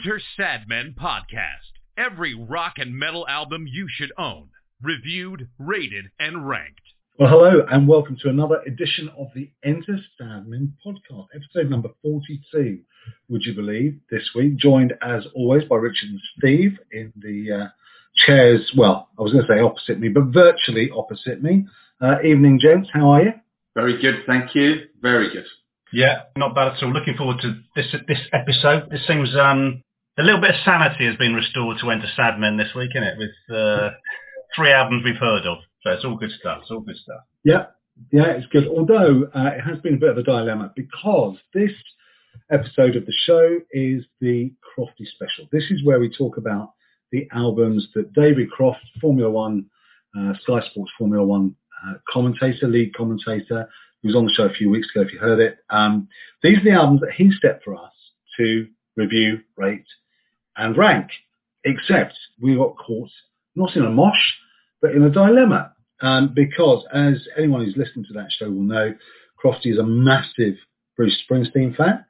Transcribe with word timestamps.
is 0.00 0.06
the 0.06 0.10
Enter 0.10 0.20
Sadmen 0.38 0.94
podcast. 0.94 1.72
Every 1.96 2.34
rock 2.34 2.74
and 2.76 2.96
metal 2.96 3.26
album 3.28 3.66
you 3.66 3.86
should 3.88 4.12
own. 4.18 4.48
Reviewed, 4.82 5.48
rated, 5.58 6.06
and 6.18 6.48
ranked. 6.48 6.80
Well, 7.18 7.28
hello 7.28 7.66
and 7.70 7.86
welcome 7.86 8.16
to 8.22 8.28
another 8.28 8.60
edition 8.66 9.10
of 9.18 9.28
the 9.34 9.50
Enter 9.64 9.98
Sadmen 10.18 10.72
podcast, 10.84 11.26
episode 11.34 11.70
number 11.70 11.90
42, 12.02 12.80
would 13.28 13.42
you 13.44 13.54
believe, 13.54 14.00
this 14.10 14.30
week. 14.34 14.56
Joined 14.56 14.94
as 15.02 15.24
always 15.34 15.64
by 15.64 15.76
Richard 15.76 16.10
and 16.10 16.20
Steve 16.38 16.78
in 16.92 17.12
the 17.16 17.64
uh, 17.64 17.68
chairs, 18.26 18.72
well, 18.76 19.08
I 19.18 19.22
was 19.22 19.32
going 19.32 19.46
to 19.46 19.52
say 19.52 19.60
opposite 19.60 19.98
me, 19.98 20.08
but 20.08 20.32
virtually 20.32 20.90
opposite 20.94 21.42
me. 21.42 21.66
Uh, 22.00 22.22
evening, 22.24 22.58
gents. 22.60 22.88
How 22.92 23.10
are 23.10 23.22
you? 23.22 23.32
Very 23.74 24.00
good, 24.00 24.24
thank 24.26 24.54
you. 24.54 24.86
Very 25.02 25.30
good. 25.32 25.46
Yeah, 25.92 26.22
not 26.36 26.54
bad 26.54 26.68
at 26.68 26.82
all. 26.82 26.92
Looking 26.92 27.16
forward 27.16 27.40
to 27.42 27.60
this 27.74 27.86
this 28.06 28.20
episode. 28.32 28.90
This 28.90 29.04
seems 29.08 29.34
um, 29.34 29.82
a 30.20 30.22
little 30.22 30.40
bit 30.40 30.50
of 30.50 30.56
sanity 30.64 31.06
has 31.06 31.16
been 31.16 31.34
restored 31.34 31.78
to 31.80 31.90
Enter 31.90 32.08
Sadmen 32.16 32.58
this 32.58 32.74
week, 32.74 32.90
isn't 32.94 33.02
it? 33.02 33.18
With 33.18 33.56
uh, 33.56 33.90
three 34.54 34.70
albums 34.70 35.02
we've 35.04 35.16
heard 35.16 35.46
of. 35.46 35.58
So 35.82 35.90
it's 35.92 36.04
all 36.04 36.16
good 36.16 36.32
stuff. 36.38 36.58
It's 36.62 36.70
all 36.70 36.80
good 36.80 36.96
stuff. 36.96 37.22
Yeah, 37.42 37.66
yeah, 38.12 38.32
it's 38.32 38.46
good. 38.48 38.68
Although 38.68 39.30
uh, 39.34 39.50
it 39.56 39.60
has 39.62 39.78
been 39.78 39.94
a 39.94 39.96
bit 39.96 40.10
of 40.10 40.18
a 40.18 40.22
dilemma 40.22 40.72
because 40.76 41.36
this 41.54 41.72
episode 42.50 42.96
of 42.96 43.06
the 43.06 43.14
show 43.24 43.60
is 43.72 44.04
the 44.20 44.52
Crofty 44.60 45.06
special. 45.06 45.46
This 45.52 45.64
is 45.70 45.84
where 45.84 45.98
we 45.98 46.14
talk 46.14 46.36
about 46.36 46.74
the 47.12 47.26
albums 47.32 47.88
that 47.94 48.12
David 48.12 48.50
Croft, 48.50 48.84
Formula 49.00 49.30
One, 49.30 49.66
uh, 50.18 50.34
Sky 50.42 50.60
Sports 50.70 50.92
Formula 50.98 51.24
One 51.24 51.56
uh, 51.86 51.94
commentator, 52.12 52.68
lead 52.68 52.94
commentator, 52.94 53.68
who 54.02 54.08
was 54.08 54.16
on 54.16 54.26
the 54.26 54.32
show 54.36 54.44
a 54.44 54.52
few 54.52 54.68
weeks 54.68 54.88
ago, 54.94 55.00
if 55.00 55.14
you 55.14 55.18
heard 55.18 55.40
it. 55.40 55.58
Um, 55.70 56.08
these 56.42 56.58
are 56.58 56.64
the 56.64 56.72
albums 56.72 57.00
that 57.00 57.12
he 57.12 57.30
set 57.40 57.62
for 57.64 57.74
us 57.74 57.92
to 58.36 58.66
review, 58.96 59.40
rate, 59.56 59.86
and 60.60 60.76
rank. 60.76 61.08
Except 61.64 62.14
we 62.40 62.56
got 62.56 62.76
caught 62.76 63.10
not 63.56 63.76
in 63.76 63.84
a 63.84 63.90
mosh, 63.90 64.32
but 64.80 64.92
in 64.92 65.02
a 65.02 65.10
dilemma. 65.10 65.72
Um, 66.00 66.32
because 66.34 66.84
as 66.94 67.26
anyone 67.36 67.64
who's 67.64 67.76
listened 67.76 68.06
to 68.08 68.14
that 68.14 68.30
show 68.30 68.46
will 68.46 68.62
know, 68.62 68.94
Crofty 69.42 69.72
is 69.72 69.78
a 69.78 69.84
massive 69.84 70.54
Bruce 70.96 71.22
Springsteen 71.30 71.76
fan. 71.76 72.04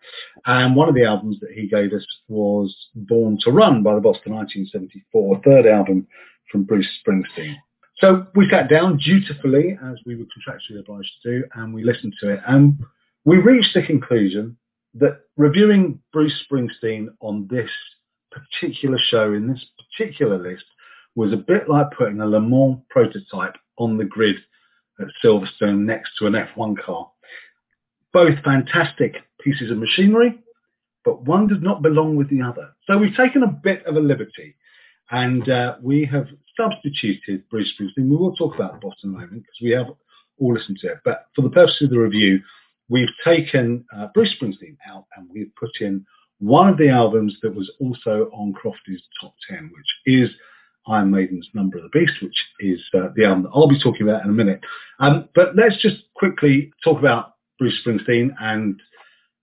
And 0.46 0.76
one 0.76 0.88
of 0.88 0.94
the 0.94 1.04
albums 1.04 1.38
that 1.40 1.50
he 1.52 1.68
gave 1.68 1.92
us 1.92 2.06
was 2.28 2.74
Born 2.94 3.38
to 3.44 3.50
Run 3.50 3.82
by 3.82 3.94
the 3.94 4.00
Boston 4.00 4.34
1974, 4.34 5.40
third 5.44 5.66
album 5.66 6.06
from 6.50 6.64
Bruce 6.64 6.88
Springsteen. 7.06 7.56
So 7.98 8.26
we 8.34 8.48
sat 8.48 8.70
down 8.70 8.96
dutifully, 8.96 9.78
as 9.84 9.98
we 10.06 10.16
were 10.16 10.24
contractually 10.24 10.80
obliged 10.80 11.10
to 11.22 11.40
do, 11.40 11.44
and 11.54 11.74
we 11.74 11.84
listened 11.84 12.14
to 12.20 12.30
it. 12.30 12.40
And 12.46 12.78
we 13.24 13.36
reached 13.36 13.74
the 13.74 13.82
conclusion 13.82 14.56
that 14.94 15.20
reviewing 15.36 16.00
Bruce 16.12 16.42
Springsteen 16.50 17.08
on 17.20 17.46
this 17.50 17.70
particular 18.30 18.98
show, 19.10 19.32
in 19.32 19.48
this 19.48 19.64
particular 19.96 20.38
list, 20.38 20.64
was 21.14 21.32
a 21.32 21.36
bit 21.36 21.68
like 21.68 21.90
putting 21.96 22.20
a 22.20 22.26
Le 22.26 22.40
Mans 22.40 22.78
prototype 22.88 23.56
on 23.78 23.96
the 23.96 24.04
grid 24.04 24.36
at 25.00 25.08
Silverstone 25.24 25.80
next 25.80 26.10
to 26.18 26.26
an 26.26 26.34
F1 26.34 26.76
car. 26.84 27.10
Both 28.12 28.42
fantastic 28.44 29.16
pieces 29.40 29.70
of 29.70 29.78
machinery, 29.78 30.38
but 31.04 31.22
one 31.22 31.48
does 31.48 31.62
not 31.62 31.82
belong 31.82 32.16
with 32.16 32.28
the 32.28 32.42
other. 32.42 32.70
So 32.86 32.98
we've 32.98 33.16
taken 33.16 33.42
a 33.42 33.48
bit 33.48 33.84
of 33.86 33.96
a 33.96 34.00
liberty 34.00 34.56
and 35.10 35.48
uh, 35.48 35.76
we 35.82 36.08
have 36.10 36.28
substituted 36.56 37.48
Bruce 37.48 37.72
Springsteen. 37.78 38.08
We 38.08 38.16
will 38.16 38.34
talk 38.34 38.54
about 38.54 38.80
the 38.80 38.92
a 39.04 39.06
moment 39.06 39.42
because 39.42 39.60
we 39.62 39.70
have 39.70 39.86
all 40.38 40.54
listened 40.54 40.78
to 40.80 40.88
it. 40.88 40.98
But 41.04 41.26
for 41.34 41.42
the 41.42 41.50
purpose 41.50 41.78
of 41.82 41.90
the 41.90 41.98
review, 41.98 42.40
we've 42.88 43.08
taken 43.24 43.84
uh, 43.96 44.08
Bruce 44.14 44.34
Springsteen 44.40 44.76
out 44.88 45.06
and 45.16 45.28
we've 45.32 45.54
put 45.58 45.70
in 45.80 46.04
one 46.40 46.68
of 46.68 46.78
the 46.78 46.88
albums 46.88 47.36
that 47.42 47.54
was 47.54 47.70
also 47.80 48.30
on 48.32 48.52
Crofty's 48.52 49.02
top 49.20 49.34
10, 49.48 49.70
which 49.74 50.16
is 50.20 50.30
Iron 50.86 51.10
Maiden's 51.10 51.48
Number 51.54 51.76
of 51.76 51.84
the 51.84 51.98
Beast, 51.98 52.14
which 52.22 52.36
is 52.60 52.80
uh, 52.94 53.08
the 53.14 53.24
album 53.24 53.44
that 53.44 53.50
I'll 53.54 53.68
be 53.68 53.80
talking 53.80 54.08
about 54.08 54.24
in 54.24 54.30
a 54.30 54.34
minute. 54.34 54.60
Um, 54.98 55.28
but 55.34 55.54
let's 55.54 55.80
just 55.80 55.96
quickly 56.14 56.72
talk 56.82 56.98
about 56.98 57.34
Bruce 57.58 57.78
Springsteen 57.84 58.30
and 58.40 58.80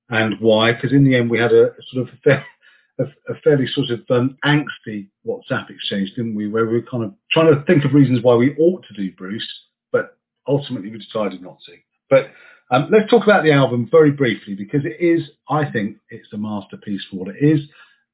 and 0.09 0.35
why, 0.39 0.71
because 0.71 0.93
in 0.93 1.03
the 1.03 1.15
end 1.15 1.29
we 1.29 1.37
had 1.37 1.51
a, 1.51 1.71
sort 1.91 2.07
of 2.07 2.13
a, 2.25 3.03
a, 3.03 3.33
a 3.33 3.35
fairly 3.43 3.67
sort 3.67 3.89
of 3.89 3.99
um, 4.09 4.37
angsty 4.45 5.09
WhatsApp 5.25 5.69
exchange, 5.69 6.13
didn't 6.15 6.33
we? 6.33 6.47
Where 6.47 6.65
we 6.65 6.73
were 6.73 6.87
kind 6.89 7.03
of 7.03 7.13
trying 7.31 7.53
to 7.53 7.61
think 7.65 7.83
of 7.83 7.93
reasons 7.93 8.23
why 8.23 8.35
we 8.35 8.55
ought 8.57 8.85
to 8.87 8.93
do 8.93 9.11
Bruce, 9.17 9.47
but 9.91 10.17
ultimately 10.47 10.89
we 10.89 10.97
decided 10.97 11.41
not 11.41 11.57
to. 11.65 11.73
But 12.09 12.31
um, 12.71 12.89
let's 12.91 13.09
talk 13.09 13.23
about 13.23 13.43
the 13.43 13.51
album 13.51 13.87
very 13.89 14.11
briefly 14.11 14.55
because 14.55 14.81
it 14.85 15.03
is, 15.03 15.29
I 15.49 15.69
think, 15.69 15.97
it's 16.09 16.27
a 16.33 16.37
masterpiece 16.37 17.01
for 17.09 17.17
what 17.17 17.35
it 17.35 17.37
is. 17.41 17.61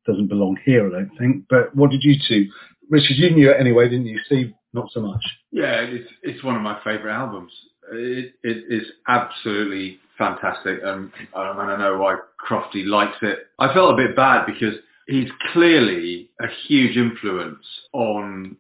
Doesn't 0.05 0.27
belong 0.27 0.57
here, 0.65 0.87
I 0.87 0.91
don't 0.91 1.17
think. 1.17 1.45
But 1.49 1.75
what 1.75 1.89
did 1.89 2.03
you 2.03 2.15
two 2.27 2.49
Richard, 2.89 3.17
you 3.17 3.31
knew 3.31 3.49
it 3.49 3.59
anyway, 3.59 3.89
didn't 3.89 4.07
you? 4.07 4.19
Steve, 4.25 4.53
not 4.73 4.91
so 4.91 5.01
much. 5.01 5.21
Yeah, 5.51 5.81
it's 5.81 6.11
it's 6.21 6.43
one 6.43 6.55
of 6.55 6.61
my 6.61 6.79
favourite 6.83 7.15
albums. 7.15 7.51
It 7.91 8.33
it 8.43 8.65
is 8.69 8.87
absolutely 9.07 9.99
fantastic, 10.17 10.79
and, 10.83 11.11
um, 11.33 11.59
and 11.59 11.71
I 11.71 11.77
know 11.77 11.97
why 11.97 12.17
Crofty 12.39 12.85
likes 12.85 13.17
it. 13.21 13.39
I 13.59 13.73
felt 13.73 13.93
a 13.93 13.97
bit 13.97 14.15
bad 14.15 14.45
because 14.45 14.75
he's 15.07 15.29
clearly 15.51 16.29
a 16.39 16.45
huge 16.67 16.97
influence 16.97 17.65
on 17.93 18.57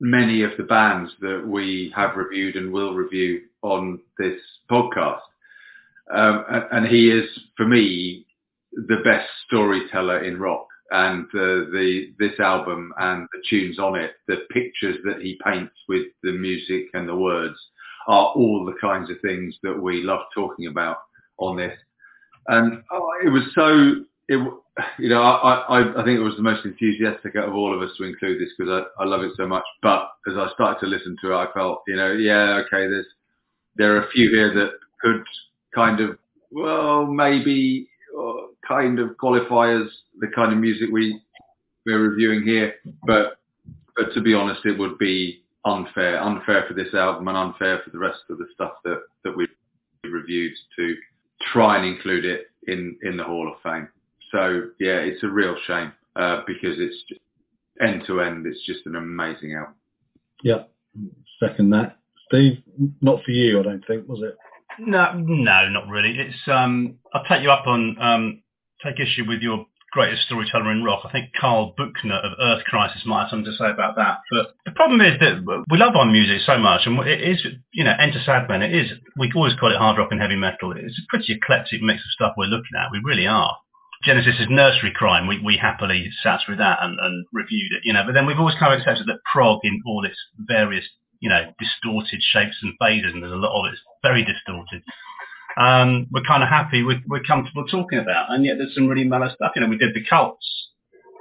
many 0.00 0.42
of 0.42 0.50
the 0.58 0.62
bands 0.62 1.10
that 1.20 1.42
we 1.46 1.92
have 1.96 2.16
reviewed 2.16 2.56
and 2.56 2.72
will 2.72 2.94
review 2.94 3.42
on 3.66 4.00
this 4.18 4.40
podcast. 4.70 5.20
Um, 6.14 6.44
and, 6.72 6.86
he 6.86 7.10
is, 7.10 7.28
for 7.56 7.66
me, 7.66 8.26
the 8.72 8.98
best 9.04 9.28
storyteller 9.46 10.22
in 10.22 10.38
rock 10.38 10.66
and 10.92 11.24
uh, 11.34 11.66
the 11.72 12.12
this 12.18 12.38
album 12.38 12.92
and 12.98 13.26
the 13.32 13.42
tunes 13.50 13.78
on 13.80 13.96
it, 13.96 14.12
the 14.28 14.46
pictures 14.52 14.98
that 15.04 15.20
he 15.20 15.38
paints 15.44 15.74
with 15.88 16.06
the 16.22 16.30
music 16.30 16.86
and 16.94 17.08
the 17.08 17.16
words 17.16 17.56
are 18.06 18.26
all 18.36 18.64
the 18.64 18.78
kinds 18.80 19.10
of 19.10 19.16
things 19.20 19.56
that 19.64 19.76
we 19.76 20.02
love 20.02 20.20
talking 20.32 20.66
about 20.66 20.98
on 21.38 21.56
this. 21.56 21.76
And 22.46 22.82
oh, 22.92 23.10
it 23.24 23.30
was 23.30 23.42
so, 23.52 24.04
it, 24.28 24.38
you 25.00 25.08
know, 25.08 25.22
I, 25.22 25.54
I, 25.54 26.02
I 26.02 26.04
think 26.04 26.18
it 26.18 26.22
was 26.22 26.36
the 26.36 26.42
most 26.42 26.64
enthusiastic 26.64 27.34
out 27.34 27.48
of 27.48 27.54
all 27.56 27.74
of 27.74 27.82
us 27.82 27.96
to 27.98 28.04
include 28.04 28.40
this 28.40 28.50
because 28.56 28.84
I, 28.98 29.02
I 29.02 29.06
love 29.06 29.22
it 29.22 29.32
so 29.36 29.48
much. 29.48 29.64
But 29.82 30.08
as 30.28 30.36
I 30.36 30.48
started 30.54 30.78
to 30.80 30.86
listen 30.86 31.16
to 31.22 31.32
it, 31.32 31.36
I 31.36 31.46
felt, 31.52 31.82
you 31.88 31.96
know, 31.96 32.12
yeah, 32.12 32.62
okay, 32.64 32.86
there's 32.86 33.06
there 33.76 33.96
are 33.96 34.06
a 34.06 34.10
few 34.10 34.30
here 34.30 34.52
that 34.54 34.72
could 35.00 35.24
kind 35.74 36.00
of, 36.00 36.18
well, 36.50 37.06
maybe 37.06 37.88
uh, 38.18 38.46
kind 38.66 38.98
of 38.98 39.16
qualify 39.18 39.74
as 39.74 39.88
the 40.18 40.28
kind 40.34 40.52
of 40.52 40.58
music 40.58 40.88
we 40.92 41.20
we're 41.84 42.10
reviewing 42.10 42.42
here. 42.42 42.74
But 43.06 43.38
but 43.96 44.12
to 44.14 44.20
be 44.20 44.34
honest, 44.34 44.60
it 44.64 44.78
would 44.78 44.98
be 44.98 45.42
unfair, 45.64 46.22
unfair 46.22 46.64
for 46.68 46.74
this 46.74 46.92
album 46.94 47.28
and 47.28 47.36
unfair 47.36 47.80
for 47.84 47.90
the 47.90 47.98
rest 47.98 48.20
of 48.30 48.38
the 48.38 48.46
stuff 48.54 48.72
that 48.84 49.02
that 49.24 49.36
we 49.36 49.46
reviewed 50.04 50.52
to 50.76 50.94
try 51.52 51.76
and 51.76 51.86
include 51.86 52.24
it 52.24 52.46
in 52.66 52.96
in 53.02 53.16
the 53.16 53.24
Hall 53.24 53.48
of 53.52 53.60
Fame. 53.62 53.88
So 54.32 54.70
yeah, 54.80 54.98
it's 54.98 55.22
a 55.22 55.28
real 55.28 55.56
shame 55.66 55.92
uh, 56.16 56.42
because 56.46 56.76
it's 56.78 56.96
end 57.80 58.04
to 58.06 58.20
end, 58.20 58.46
it's 58.46 58.64
just 58.66 58.86
an 58.86 58.96
amazing 58.96 59.54
album. 59.54 59.74
Yeah, 60.42 60.64
second 61.40 61.70
that. 61.70 61.98
Steve, 62.28 62.58
not 63.00 63.22
for 63.24 63.30
you, 63.30 63.60
I 63.60 63.62
don't 63.62 63.84
think, 63.86 64.08
was 64.08 64.22
it? 64.22 64.36
No, 64.78 65.12
no, 65.14 65.68
not 65.68 65.88
really. 65.88 66.18
It's 66.18 66.36
um, 66.48 66.98
I'll 67.14 67.24
take 67.24 67.42
you 67.42 67.50
up 67.50 67.66
on 67.66 67.96
um, 68.00 68.42
take 68.84 69.00
issue 69.00 69.24
with 69.26 69.40
your 69.40 69.66
greatest 69.92 70.26
storyteller 70.26 70.70
in 70.72 70.84
rock. 70.84 71.00
I 71.04 71.12
think 71.12 71.30
Karl 71.40 71.72
Buechner 71.76 72.18
of 72.18 72.32
Earth 72.38 72.64
Crisis 72.64 73.02
might 73.06 73.22
have 73.22 73.30
something 73.30 73.50
to 73.50 73.56
say 73.56 73.70
about 73.70 73.96
that. 73.96 74.18
But 74.30 74.54
the 74.66 74.72
problem 74.72 75.00
is 75.00 75.18
that 75.20 75.64
we 75.70 75.78
love 75.78 75.96
our 75.96 76.04
music 76.04 76.42
so 76.44 76.58
much, 76.58 76.82
and 76.84 76.98
it 77.06 77.22
is, 77.22 77.46
you 77.72 77.84
know, 77.84 77.94
Enter 77.98 78.20
Sadmen. 78.20 78.62
It 78.62 78.74
is. 78.74 78.92
We 79.16 79.32
always 79.34 79.54
call 79.58 79.72
it 79.72 79.78
hard 79.78 79.96
rock 79.96 80.08
and 80.10 80.20
heavy 80.20 80.36
metal. 80.36 80.74
It's 80.76 81.00
a 81.00 81.08
pretty 81.08 81.32
eclectic 81.32 81.80
mix 81.80 82.00
of 82.00 82.12
stuff 82.12 82.34
we're 82.36 82.52
looking 82.52 82.76
at. 82.76 82.92
We 82.92 83.00
really 83.02 83.26
are. 83.26 83.56
Genesis 84.04 84.36
is 84.38 84.46
Nursery 84.50 84.92
Cryme. 84.94 85.26
We, 85.26 85.40
we 85.42 85.56
happily 85.56 86.10
sat 86.22 86.40
through 86.44 86.56
that 86.56 86.78
and, 86.82 86.98
and 87.00 87.26
reviewed 87.32 87.72
it, 87.72 87.82
you 87.84 87.92
know. 87.92 88.04
But 88.04 88.12
then 88.12 88.26
we've 88.26 88.38
always 88.38 88.54
kind 88.58 88.74
of 88.74 88.80
accepted 88.80 89.06
that 89.06 89.24
prog 89.32 89.60
in 89.64 89.80
all 89.86 90.04
its 90.04 90.18
various, 90.36 90.84
you 91.20 91.28
know, 91.28 91.52
distorted 91.58 92.20
shapes 92.20 92.56
and 92.62 92.74
phases, 92.80 93.12
and 93.12 93.22
there's 93.22 93.32
a 93.32 93.36
lot 93.36 93.58
of 93.58 93.72
it's 93.72 93.80
very 94.02 94.24
distorted 94.24 94.82
um, 95.56 96.06
we're 96.12 96.22
kind 96.22 96.42
of 96.42 96.48
happy, 96.48 96.82
we're, 96.82 97.02
we're 97.08 97.22
comfortable 97.22 97.64
talking 97.66 97.98
about. 97.98 98.30
And 98.30 98.44
yet 98.44 98.58
there's 98.58 98.74
some 98.74 98.88
really 98.88 99.04
mellow 99.04 99.28
stuff. 99.34 99.52
You 99.56 99.62
know, 99.62 99.68
we 99.68 99.78
did 99.78 99.94
the 99.94 100.04
Cults 100.08 100.46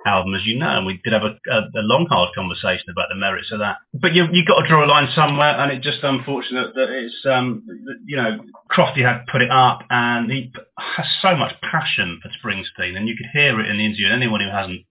album, 0.06 0.36
as 0.36 0.46
you 0.46 0.60
know, 0.60 0.78
and 0.78 0.86
we 0.86 1.00
did 1.04 1.14
have 1.14 1.24
a, 1.24 1.36
a, 1.50 1.60
a 1.80 1.84
long, 1.84 2.06
hard 2.08 2.30
conversation 2.36 2.86
about 2.92 3.08
the 3.10 3.16
merits 3.16 3.52
of 3.52 3.60
that. 3.60 3.78
But 3.94 4.14
you, 4.14 4.26
you've 4.32 4.46
got 4.46 4.62
to 4.62 4.68
draw 4.68 4.86
a 4.86 4.88
line 4.88 5.08
somewhere, 5.16 5.58
and 5.58 5.72
it's 5.72 5.84
just 5.84 6.04
unfortunate 6.04 6.76
that 6.76 6.90
it's, 6.90 7.26
um, 7.26 7.64
you 8.06 8.18
know, 8.18 8.40
Crofty 8.70 9.02
had 9.02 9.26
put 9.32 9.42
it 9.42 9.50
up, 9.50 9.80
and 9.90 10.30
he 10.30 10.52
has 10.78 11.08
so 11.22 11.36
much 11.36 11.54
passion 11.62 12.20
for 12.22 12.30
Springsteen, 12.30 12.98
and 12.98 13.08
you 13.08 13.16
could 13.16 13.28
hear 13.34 13.60
it 13.60 13.70
in 13.70 13.78
the 13.78 13.86
interview. 13.86 14.10
Anyone 14.10 14.42
who 14.42 14.52
hasn't, 14.52 14.82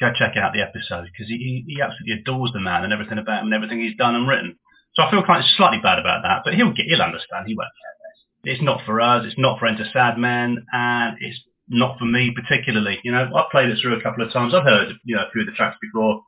go 0.00 0.10
check 0.16 0.36
out 0.36 0.52
the 0.52 0.64
episode, 0.64 1.06
because 1.12 1.28
he, 1.28 1.64
he 1.68 1.80
absolutely 1.80 2.20
adores 2.20 2.50
the 2.52 2.60
man 2.60 2.84
and 2.84 2.92
everything 2.92 3.18
about 3.18 3.44
him 3.44 3.52
and 3.52 3.54
everything 3.54 3.80
he's 3.80 3.96
done 3.96 4.14
and 4.14 4.26
written. 4.26 4.56
So 4.96 5.04
I 5.04 5.10
feel 5.10 5.20
of 5.20 5.44
slightly 5.56 5.78
bad 5.78 6.00
about 6.00 6.22
that, 6.24 6.42
but 6.44 6.54
he'll 6.54 6.72
get, 6.72 6.86
he'll 6.86 7.02
understand. 7.04 7.46
He 7.46 7.54
won't 7.54 7.70
care 7.70 7.90
it's 8.44 8.62
not 8.62 8.84
for 8.86 9.00
us. 9.00 9.24
It's 9.26 9.38
not 9.38 9.58
for 9.58 9.66
Enter 9.66 9.86
Sadmen, 9.94 10.56
and 10.72 11.16
it's 11.20 11.40
not 11.68 11.98
for 11.98 12.04
me 12.04 12.34
particularly. 12.34 12.98
You 13.04 13.12
know, 13.12 13.30
I've 13.34 13.50
played 13.50 13.68
it 13.68 13.78
through 13.80 13.98
a 13.98 14.02
couple 14.02 14.24
of 14.24 14.32
times. 14.32 14.54
I've 14.54 14.64
heard 14.64 14.94
you 15.04 15.16
know 15.16 15.22
a 15.22 15.30
few 15.30 15.42
of 15.42 15.46
the 15.46 15.52
tracks 15.52 15.76
before, 15.80 16.22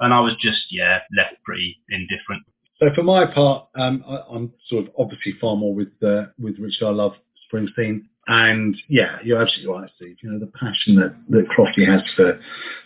and 0.00 0.12
I 0.12 0.20
was 0.20 0.34
just 0.40 0.60
yeah 0.70 1.00
left 1.16 1.42
pretty 1.44 1.80
indifferent. 1.88 2.42
So 2.78 2.88
for 2.94 3.02
my 3.02 3.24
part, 3.26 3.68
um, 3.76 4.04
I, 4.06 4.34
am 4.34 4.52
sort 4.68 4.86
of 4.86 4.92
obviously 4.98 5.34
far 5.40 5.56
more 5.56 5.74
with 5.74 5.92
uh, 6.02 6.26
with 6.38 6.58
Richard. 6.58 6.86
I 6.86 6.90
love 6.90 7.14
Springsteen, 7.50 8.02
and 8.26 8.76
yeah, 8.88 9.18
you're 9.22 9.40
absolutely 9.40 9.72
right, 9.72 9.90
Steve. 9.96 10.16
You 10.22 10.32
know 10.32 10.38
the 10.38 10.52
passion 10.52 10.96
that 10.96 11.14
that 11.30 11.48
Crofty 11.48 11.86
has 11.86 12.02
for 12.16 12.40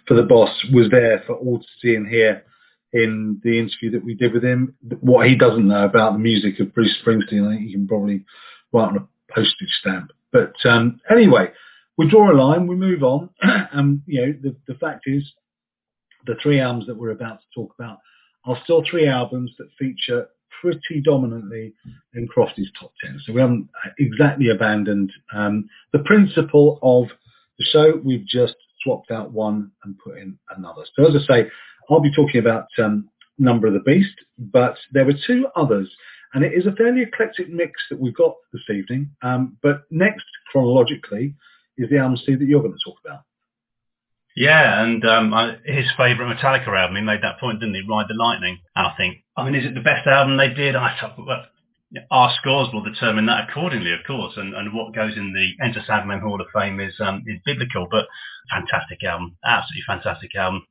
for 0.07 0.15
the 0.15 0.23
boss 0.23 0.51
was 0.73 0.91
there 0.91 1.23
for 1.27 1.37
all 1.37 1.59
to 1.59 1.67
see 1.81 1.95
and 1.95 2.09
hear 2.09 2.45
in 2.93 3.41
the 3.45 3.59
interview 3.59 3.91
that 3.93 4.05
we 4.05 4.15
did 4.15 4.33
with 4.33 4.43
him. 4.43 4.75
What 5.01 5.29
he 5.29 5.37
doesn't 5.37 5.69
know 5.69 5.85
about 5.85 6.15
the 6.15 6.19
music 6.19 6.59
of 6.59 6.75
Bruce 6.75 6.97
Springsteen, 7.05 7.47
I 7.47 7.57
think 7.57 7.67
he 7.67 7.73
can 7.73 7.87
probably 7.87 8.25
write 8.73 8.89
on 8.89 8.97
a 8.97 9.33
postage 9.33 9.69
stamp. 9.81 10.11
But 10.33 10.55
um, 10.65 11.01
anyway, 11.11 11.53
we 11.97 12.09
draw 12.09 12.33
a 12.33 12.35
line, 12.35 12.67
we 12.67 12.77
move 12.77 13.03
on, 13.03 13.31
and 13.43 14.03
you 14.07 14.21
know 14.21 14.35
the 14.43 14.57
the 14.67 14.79
fact 14.79 15.05
is, 15.07 15.25
the 16.27 16.37
three 16.43 16.61
albums 16.61 16.87
that 16.87 16.97
we're 16.97 17.11
about 17.11 17.41
to 17.41 17.47
talk 17.55 17.75
about 17.79 17.99
are 18.45 18.59
still 18.65 18.83
three 18.89 19.07
albums 19.07 19.53
that 19.59 19.69
feature 19.79 20.29
pretty 20.61 21.01
dominantly 21.03 21.73
in 22.15 22.27
Crofty's 22.29 22.71
top 22.79 22.93
10. 23.05 23.21
So 23.25 23.33
we 23.33 23.41
haven't 23.41 23.69
exactly 23.99 24.51
abandoned 24.51 25.13
um, 25.35 25.69
the 25.93 26.01
principle 26.01 26.79
of 26.83 27.09
the 27.59 27.65
show. 27.65 28.01
We've 28.05 28.27
just 28.27 28.55
swapped 28.83 29.11
out 29.11 29.33
one 29.33 29.71
and 29.85 29.99
put 29.99 30.19
in 30.19 30.39
another. 30.57 30.83
So 30.95 31.07
as 31.07 31.15
I 31.15 31.35
say, 31.35 31.51
I'll 31.91 32.01
be 32.01 32.15
talking 32.15 32.41
about 32.41 32.67
um, 32.79 33.09
Number 33.39 33.69
of 33.69 33.75
the 33.75 33.81
Beast, 33.81 34.15
but 34.37 34.77
there 34.93 35.05
were 35.05 35.15
two 35.27 35.47
others, 35.55 35.89
and 36.35 36.45
it 36.45 36.53
is 36.53 36.67
a 36.67 36.73
fairly 36.73 37.03
eclectic 37.03 37.49
mix 37.49 37.81
that 37.89 37.99
we've 37.99 38.17
got 38.17 38.35
this 38.53 38.63
evening. 38.69 39.11
Um, 39.23 39.57
but 39.63 39.83
next, 39.91 40.27
chronologically, 40.51 41.35
is 41.77 41.89
the 41.89 41.99
album, 41.99 42.17
Steve, 42.17 42.41
that 42.41 42.47
you're 42.47 42.63
going 42.63 42.75
to 42.75 42.91
talk 42.91 42.99
about. 43.05 43.21
Yeah, 44.39 44.85
and 44.85 45.05
um, 45.05 45.35
his 45.65 45.91
favourite 45.97 46.31
Metallica 46.31 46.69
album, 46.69 46.95
he 46.95 47.03
made 47.03 47.23
that 47.23 47.41
point, 47.41 47.59
didn't 47.59 47.75
he? 47.75 47.83
Ride 47.83 48.07
the 48.07 48.15
Lightning. 48.15 48.61
I 48.77 48.95
think. 48.97 49.25
I 49.37 49.45
mean, 49.45 49.57
is 49.57 49.67
it 49.67 49.75
the 49.75 49.81
best 49.83 50.07
album 50.07 50.37
they 50.37 50.55
did? 50.55 50.77
I 50.77 50.95
thought, 51.01 51.51
our 52.13 52.31
scores 52.39 52.69
will 52.73 52.85
determine 52.85 53.27
that 53.27 53.51
accordingly, 53.51 53.93
of 53.93 54.07
course, 54.07 54.35
and, 54.37 54.55
and 54.55 54.73
what 54.73 54.95
goes 54.95 55.17
in 55.17 55.33
the 55.35 55.65
Enter 55.65 55.83
Sadmen 55.83 56.23
Hall 56.23 56.41
of 56.41 56.47
Fame 56.55 56.79
is 56.79 56.95
um, 57.01 57.25
is 57.27 57.41
biblical, 57.45 57.89
but 57.91 58.07
fantastic 58.49 59.03
album, 59.03 59.37
absolutely 59.45 59.83
fantastic 59.89 60.31
album. 60.37 60.63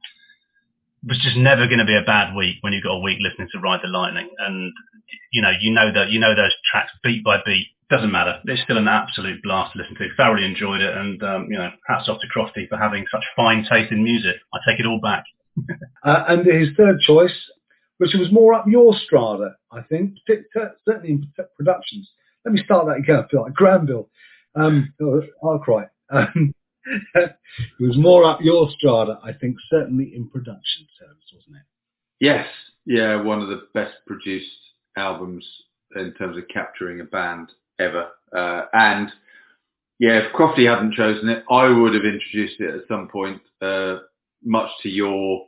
It 1.03 1.09
was 1.09 1.19
just 1.19 1.35
never 1.35 1.67
going 1.67 1.83
to 1.83 1.85
be 1.85 1.97
a 1.97 2.07
bad 2.07 2.35
week 2.35 2.57
when 2.61 2.71
you've 2.71 2.87
got 2.87 2.95
a 2.95 3.03
week 3.03 3.19
listening 3.19 3.49
to 3.51 3.59
Ride 3.59 3.81
the 3.83 3.89
Lightning, 3.91 4.29
and 4.39 4.71
you 5.33 5.41
know, 5.41 5.51
you 5.59 5.73
know 5.73 5.91
that 5.91 6.07
you 6.09 6.21
know 6.21 6.35
those 6.35 6.55
tracks 6.71 6.93
beat 7.03 7.21
by 7.21 7.39
beat 7.45 7.67
doesn't 7.89 8.11
matter. 8.11 8.39
It's 8.45 8.61
still 8.63 8.77
an 8.77 8.87
absolute 8.87 9.41
blast 9.43 9.73
to 9.73 9.79
listen 9.79 9.95
to. 9.95 10.07
Thoroughly 10.17 10.45
enjoyed 10.45 10.81
it, 10.81 10.95
and 10.95 11.21
um, 11.23 11.47
you 11.49 11.57
know, 11.57 11.69
hats 11.87 12.09
off 12.09 12.19
to 12.21 12.27
Crofty 12.27 12.67
for 12.67 12.77
having 12.77 13.05
such 13.11 13.23
fine 13.35 13.65
taste 13.69 13.91
in 13.91 14.03
music. 14.03 14.35
I 14.53 14.59
take 14.67 14.79
it 14.79 14.85
all 14.85 14.99
back. 14.99 15.23
uh, 16.03 16.23
and 16.27 16.45
his 16.45 16.75
third 16.75 16.99
choice, 16.99 17.33
which 17.97 18.13
was 18.13 18.31
more 18.31 18.53
up 18.53 18.65
your 18.67 18.93
strata, 19.05 19.55
I 19.71 19.81
think, 19.81 20.15
certainly 20.85 21.09
in 21.09 21.31
productions. 21.55 22.09
Let 22.45 22.53
me 22.53 22.61
start 22.63 22.85
that 22.87 22.97
again. 22.97 23.23
I 23.25 23.27
feel 23.29 23.43
like 23.43 23.53
Granville. 23.53 24.09
Um, 24.55 24.93
oh, 25.01 25.21
I'll 25.43 25.59
cry. 25.59 25.85
Um, 26.09 26.53
it 27.15 27.35
was 27.79 27.97
more 27.97 28.23
up 28.23 28.39
your 28.41 28.69
strata, 28.77 29.19
I 29.23 29.33
think, 29.33 29.57
certainly 29.69 30.13
in 30.15 30.29
production 30.29 30.87
terms, 30.99 31.23
wasn't 31.33 31.57
it? 31.57 31.63
Yes. 32.19 32.47
Yeah, 32.85 33.21
one 33.21 33.41
of 33.41 33.49
the 33.49 33.67
best 33.73 33.95
produced 34.05 34.47
albums 34.95 35.45
in 35.95 36.13
terms 36.13 36.37
of 36.37 36.47
capturing 36.47 37.01
a 37.01 37.03
band 37.03 37.51
ever. 37.79 38.09
Uh, 38.35 38.63
and 38.73 39.09
yeah, 39.99 40.19
if 40.19 40.33
Crofty 40.33 40.67
hadn't 40.69 40.93
chosen 40.93 41.29
it, 41.29 41.43
I 41.49 41.67
would 41.69 41.93
have 41.95 42.05
introduced 42.05 42.59
it 42.59 42.75
at 42.75 42.87
some 42.87 43.07
point, 43.07 43.41
uh, 43.61 43.97
much 44.43 44.69
to 44.83 44.89
your 44.89 45.45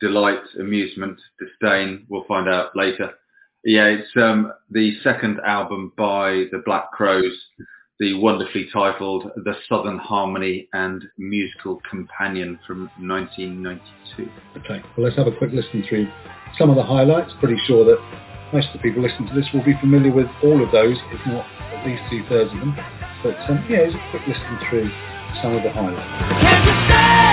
delight, 0.00 0.42
amusement, 0.58 1.18
disdain. 1.40 2.06
We'll 2.08 2.24
find 2.24 2.48
out 2.48 2.76
later. 2.76 3.10
Yeah, 3.64 3.86
it's 3.86 4.08
um, 4.16 4.52
the 4.70 4.92
second 5.02 5.40
album 5.44 5.92
by 5.96 6.44
the 6.52 6.62
Black 6.64 6.92
Crowes, 6.92 7.36
the 7.98 8.14
wonderfully 8.14 8.68
titled 8.72 9.24
The 9.36 9.54
Southern 9.68 9.98
Harmony 9.98 10.68
and 10.72 11.04
Musical 11.18 11.80
Companion 11.90 12.60
from 12.64 12.88
1992. 12.98 14.30
Okay, 14.58 14.80
well, 14.96 15.06
let's 15.06 15.16
have 15.16 15.26
a 15.26 15.36
quick 15.36 15.50
listen 15.52 15.84
through 15.88 16.06
some 16.56 16.70
of 16.70 16.76
the 16.76 16.84
highlights. 16.84 17.32
Pretty 17.40 17.60
sure 17.66 17.84
that 17.84 17.98
most 18.52 18.68
of 18.68 18.74
the 18.74 18.78
people 18.78 19.02
listening 19.02 19.28
to 19.28 19.34
this 19.34 19.46
will 19.52 19.64
be 19.64 19.74
familiar 19.80 20.12
with 20.12 20.28
all 20.42 20.62
of 20.62 20.70
those, 20.72 20.96
if 21.12 21.20
not 21.26 21.44
at 21.72 21.86
least 21.86 22.02
two 22.10 22.24
thirds 22.28 22.52
of 22.52 22.58
them. 22.60 22.74
But 23.22 23.36
um, 23.50 23.64
yeah, 23.68 23.88
it's 23.88 23.94
a 23.94 24.10
quick 24.10 24.22
listen 24.26 24.58
through 24.68 24.90
some 25.42 25.54
of 25.56 25.62
the 25.62 25.70
highlights. 25.70 27.27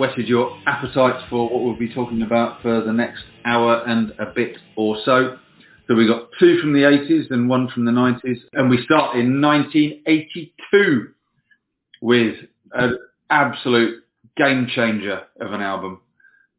Whetted 0.00 0.26
your 0.26 0.58
appetite 0.66 1.22
for 1.28 1.48
what 1.50 1.62
we'll 1.62 1.76
be 1.76 1.92
talking 1.92 2.22
about 2.22 2.62
for 2.62 2.82
the 2.82 2.92
next 2.92 3.22
hour 3.44 3.84
and 3.86 4.12
a 4.18 4.32
bit 4.34 4.56
or 4.74 4.96
so. 5.04 5.36
So 5.86 5.94
we 5.94 6.06
got 6.08 6.30
two 6.38 6.58
from 6.58 6.72
the 6.72 6.80
80s 6.80 7.30
and 7.30 7.48
one 7.48 7.68
from 7.68 7.84
the 7.84 7.92
90s. 7.92 8.38
And 8.54 8.70
we 8.70 8.82
start 8.82 9.16
in 9.16 9.42
1982 9.42 11.08
with 12.00 12.36
an 12.72 12.98
absolute 13.28 14.02
game 14.36 14.66
changer 14.74 15.22
of 15.38 15.52
an 15.52 15.60
album 15.60 16.00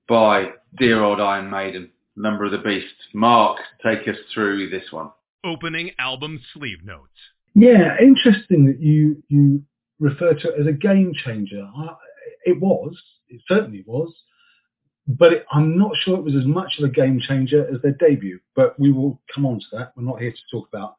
by 0.07 0.49
dear 0.77 1.01
old 1.01 1.19
Iron 1.19 1.49
Maiden, 1.49 1.89
Number 2.15 2.45
of 2.45 2.51
the 2.51 2.59
Beast. 2.59 2.93
Mark, 3.13 3.57
take 3.83 4.07
us 4.07 4.17
through 4.33 4.69
this 4.69 4.91
one. 4.91 5.09
Opening 5.43 5.91
album 5.97 6.39
sleeve 6.53 6.83
notes. 6.83 7.09
Yeah, 7.55 7.95
interesting 7.99 8.67
that 8.67 8.79
you 8.79 9.23
you 9.29 9.63
refer 9.99 10.33
to 10.33 10.49
it 10.49 10.59
as 10.59 10.67
a 10.67 10.71
game 10.71 11.13
changer. 11.25 11.67
I, 11.75 11.95
it 12.45 12.59
was, 12.59 12.97
it 13.31 13.41
certainly 13.47 13.83
was, 13.87 14.13
but 15.07 15.33
it, 15.33 15.45
I'm 15.51 15.77
not 15.77 15.91
sure 15.99 16.17
it 16.17 16.23
was 16.23 16.35
as 16.35 16.45
much 16.45 16.73
of 16.77 16.85
a 16.85 16.93
game 16.93 17.19
changer 17.19 17.67
as 17.73 17.81
their 17.81 17.93
debut. 17.93 18.39
But 18.55 18.79
we 18.79 18.91
will 18.91 19.19
come 19.33 19.45
on 19.45 19.59
to 19.59 19.65
that. 19.73 19.93
We're 19.95 20.03
not 20.03 20.21
here 20.21 20.31
to 20.31 20.37
talk 20.51 20.67
about 20.71 20.95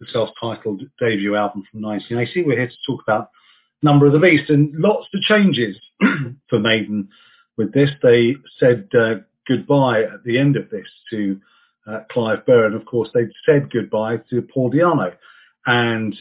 the 0.00 0.06
self-titled 0.12 0.82
debut 1.00 1.36
album 1.36 1.64
from 1.70 1.82
1980. 1.82 2.46
We're 2.46 2.58
here 2.58 2.68
to 2.68 2.76
talk 2.86 3.02
about 3.06 3.30
Number 3.82 4.06
of 4.06 4.12
the 4.12 4.18
Beast 4.18 4.50
and 4.50 4.74
lots 4.74 5.06
of 5.14 5.20
changes 5.20 5.76
for 6.50 6.58
Maiden 6.58 7.08
with 7.56 7.72
this. 7.72 7.90
They 8.02 8.34
said 8.58 8.88
uh, 8.98 9.16
goodbye 9.46 10.02
at 10.02 10.24
the 10.24 10.38
end 10.38 10.56
of 10.56 10.70
this 10.70 10.86
to 11.10 11.40
uh, 11.86 12.00
Clive 12.10 12.44
Burr, 12.46 12.66
and 12.66 12.74
of 12.74 12.86
course 12.86 13.10
they'd 13.14 13.30
said 13.44 13.70
goodbye 13.70 14.18
to 14.30 14.42
Paul 14.42 14.70
Di'Anno 14.70 15.14
and 15.66 16.16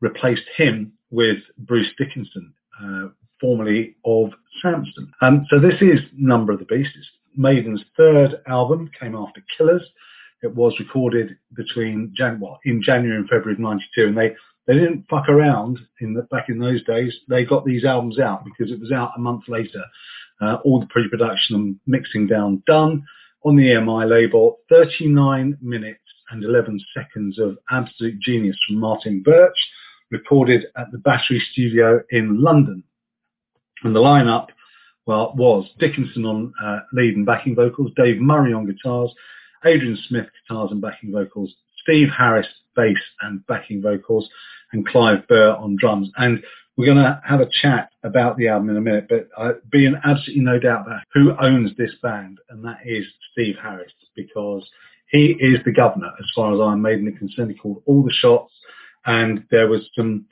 replaced 0.00 0.48
him 0.56 0.92
with 1.10 1.38
Bruce 1.58 1.90
Dickinson, 1.98 2.54
uh, 2.82 3.08
formerly 3.40 3.96
of 4.04 4.30
Samson. 4.62 5.12
Um, 5.20 5.46
so 5.50 5.58
this 5.58 5.80
is 5.80 6.00
Number 6.16 6.52
of 6.52 6.58
the 6.58 6.64
Beast. 6.64 6.90
It's 6.96 7.08
Maiden's 7.36 7.84
third 7.96 8.40
album, 8.46 8.90
came 8.98 9.14
after 9.14 9.42
Killers. 9.56 9.82
It 10.42 10.54
was 10.54 10.74
recorded 10.78 11.36
between 11.54 12.12
Jan- 12.16 12.40
well, 12.40 12.58
in 12.64 12.82
January 12.82 13.18
and 13.18 13.28
February 13.28 13.54
of 13.54 13.58
'92, 13.58 14.06
and 14.06 14.16
they 14.16 14.34
they 14.66 14.74
didn't 14.74 15.06
fuck 15.08 15.28
around 15.28 15.78
in 16.00 16.14
the, 16.14 16.22
back 16.22 16.48
in 16.48 16.58
those 16.58 16.82
days. 16.84 17.14
They 17.28 17.44
got 17.44 17.64
these 17.64 17.84
albums 17.84 18.18
out 18.18 18.44
because 18.44 18.72
it 18.72 18.80
was 18.80 18.92
out 18.92 19.12
a 19.16 19.20
month 19.20 19.44
later. 19.48 19.84
Uh, 20.40 20.56
all 20.64 20.80
the 20.80 20.86
pre-production 20.86 21.56
and 21.56 21.76
mixing 21.86 22.26
down 22.26 22.62
done 22.66 23.02
on 23.44 23.56
the 23.56 23.62
EMI 23.62 24.08
label. 24.08 24.58
39 24.68 25.56
minutes 25.62 26.00
and 26.30 26.44
11 26.44 26.80
seconds 26.94 27.38
of 27.38 27.56
absolute 27.70 28.18
genius 28.20 28.56
from 28.66 28.78
Martin 28.78 29.22
Birch, 29.22 29.56
recorded 30.10 30.66
at 30.76 30.90
the 30.92 30.98
Battery 30.98 31.42
Studio 31.52 32.00
in 32.10 32.40
London. 32.40 32.82
And 33.82 33.94
the 33.94 34.00
lineup, 34.00 34.48
well, 35.06 35.34
was 35.36 35.68
Dickinson 35.78 36.24
on 36.24 36.52
uh, 36.62 36.80
lead 36.92 37.16
and 37.16 37.26
backing 37.26 37.54
vocals, 37.54 37.92
Dave 37.96 38.20
Murray 38.20 38.52
on 38.52 38.66
guitars, 38.66 39.12
Adrian 39.64 39.98
Smith 40.08 40.26
guitars 40.42 40.70
and 40.70 40.80
backing 40.80 41.12
vocals, 41.12 41.54
Steve 41.82 42.08
Harris 42.16 42.46
bass 42.74 42.98
and 43.22 43.46
backing 43.46 43.80
vocals, 43.80 44.28
and 44.72 44.86
Clive 44.86 45.26
Burr 45.28 45.54
on 45.54 45.76
drums. 45.78 46.10
And 46.16 46.42
we're 46.76 46.86
going 46.86 46.98
to 46.98 47.20
have 47.26 47.40
a 47.40 47.48
chat 47.62 47.90
about 48.02 48.36
the 48.36 48.48
album 48.48 48.70
in 48.70 48.76
a 48.76 48.80
minute, 48.80 49.06
but 49.08 49.28
uh, 49.36 49.52
being 49.70 49.94
absolutely 50.04 50.44
no 50.44 50.58
doubt 50.58 50.86
about 50.86 51.02
who 51.14 51.34
owns 51.40 51.70
this 51.76 51.92
band, 52.02 52.38
and 52.50 52.64
that 52.64 52.80
is 52.84 53.04
Steve 53.32 53.56
Harris, 53.62 53.92
because 54.14 54.68
he 55.10 55.36
is 55.38 55.58
the 55.64 55.72
governor 55.72 56.10
as 56.18 56.26
far 56.34 56.52
as 56.52 56.60
Iron 56.60 56.82
Maiden 56.82 57.08
are 57.08 57.18
concerned. 57.18 57.50
He 57.50 57.56
called 57.56 57.82
all 57.86 58.02
the 58.02 58.12
shots, 58.12 58.52
and 59.06 59.44
there 59.50 59.68
was 59.68 59.88
some 59.96 60.26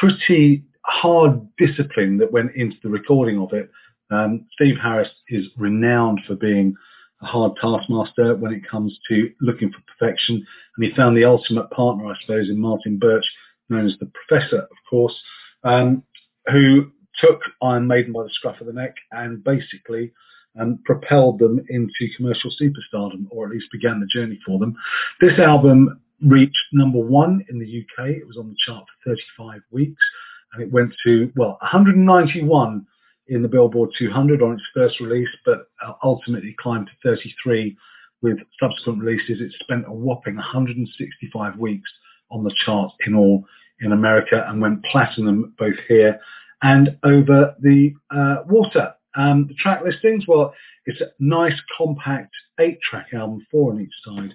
pretty 0.00 0.64
hard 0.84 1.48
discipline 1.56 2.18
that 2.18 2.32
went 2.32 2.54
into 2.54 2.76
the 2.82 2.90
recording 2.90 3.38
of 3.40 3.52
it. 3.52 3.70
Um, 4.10 4.46
Steve 4.52 4.76
Harris 4.80 5.08
is 5.28 5.46
renowned 5.56 6.20
for 6.26 6.36
being 6.36 6.74
a 7.22 7.26
hard 7.26 7.52
taskmaster 7.60 8.36
when 8.36 8.52
it 8.52 8.68
comes 8.68 8.98
to 9.08 9.30
looking 9.40 9.70
for 9.70 9.80
perfection, 9.86 10.46
and 10.76 10.84
he 10.84 10.94
found 10.94 11.16
the 11.16 11.24
ultimate 11.24 11.70
partner, 11.70 12.06
I 12.06 12.14
suppose, 12.20 12.48
in 12.48 12.60
Martin 12.60 12.98
Birch, 12.98 13.24
known 13.68 13.86
as 13.86 13.96
the 13.98 14.10
Professor, 14.26 14.58
of 14.58 14.76
course, 14.88 15.14
um, 15.64 16.02
who 16.46 16.90
took 17.18 17.40
Iron 17.62 17.86
Maiden 17.86 18.12
by 18.12 18.24
the 18.24 18.30
scruff 18.30 18.60
of 18.60 18.66
the 18.66 18.72
neck 18.72 18.94
and 19.12 19.42
basically 19.42 20.12
um, 20.60 20.78
propelled 20.84 21.38
them 21.38 21.64
into 21.68 22.14
commercial 22.16 22.50
superstardom, 22.60 23.26
or 23.30 23.46
at 23.46 23.52
least 23.52 23.72
began 23.72 24.00
the 24.00 24.06
journey 24.06 24.38
for 24.46 24.58
them. 24.58 24.76
This 25.20 25.38
album 25.38 26.00
reached 26.20 26.56
number 26.72 26.98
one 26.98 27.44
in 27.48 27.58
the 27.58 27.64
UK. 27.64 28.10
It 28.10 28.26
was 28.26 28.36
on 28.36 28.48
the 28.48 28.56
chart 28.66 28.84
for 29.04 29.14
35 29.38 29.60
weeks, 29.70 30.02
and 30.54 30.62
it 30.62 30.72
went 30.72 30.94
to 31.04 31.30
well 31.36 31.58
191 31.60 32.86
in 33.28 33.42
the 33.42 33.48
Billboard 33.48 33.90
200 33.98 34.42
on 34.42 34.52
its 34.52 34.62
first 34.74 35.00
release, 35.00 35.28
but 35.44 35.68
uh, 35.86 35.92
ultimately 36.02 36.54
climbed 36.58 36.88
to 36.88 36.92
33 37.08 37.76
with 38.22 38.38
subsequent 38.60 39.02
releases. 39.02 39.40
It 39.40 39.52
spent 39.60 39.86
a 39.86 39.92
whopping 39.92 40.36
165 40.36 41.56
weeks 41.58 41.90
on 42.30 42.44
the 42.44 42.54
chart 42.64 42.92
in 43.06 43.14
all 43.14 43.44
in 43.80 43.92
America 43.92 44.44
and 44.48 44.60
went 44.60 44.84
platinum 44.84 45.54
both 45.58 45.76
here 45.88 46.20
and 46.62 46.96
over 47.04 47.54
the 47.60 47.94
uh, 48.10 48.36
water. 48.46 48.94
Um, 49.16 49.46
the 49.46 49.54
track 49.54 49.82
listings, 49.84 50.24
well, 50.26 50.54
it's 50.86 51.00
a 51.00 51.12
nice 51.18 51.58
compact 51.76 52.34
eight-track 52.60 53.08
album, 53.14 53.46
four 53.50 53.72
on 53.72 53.80
each 53.80 53.94
side. 54.04 54.34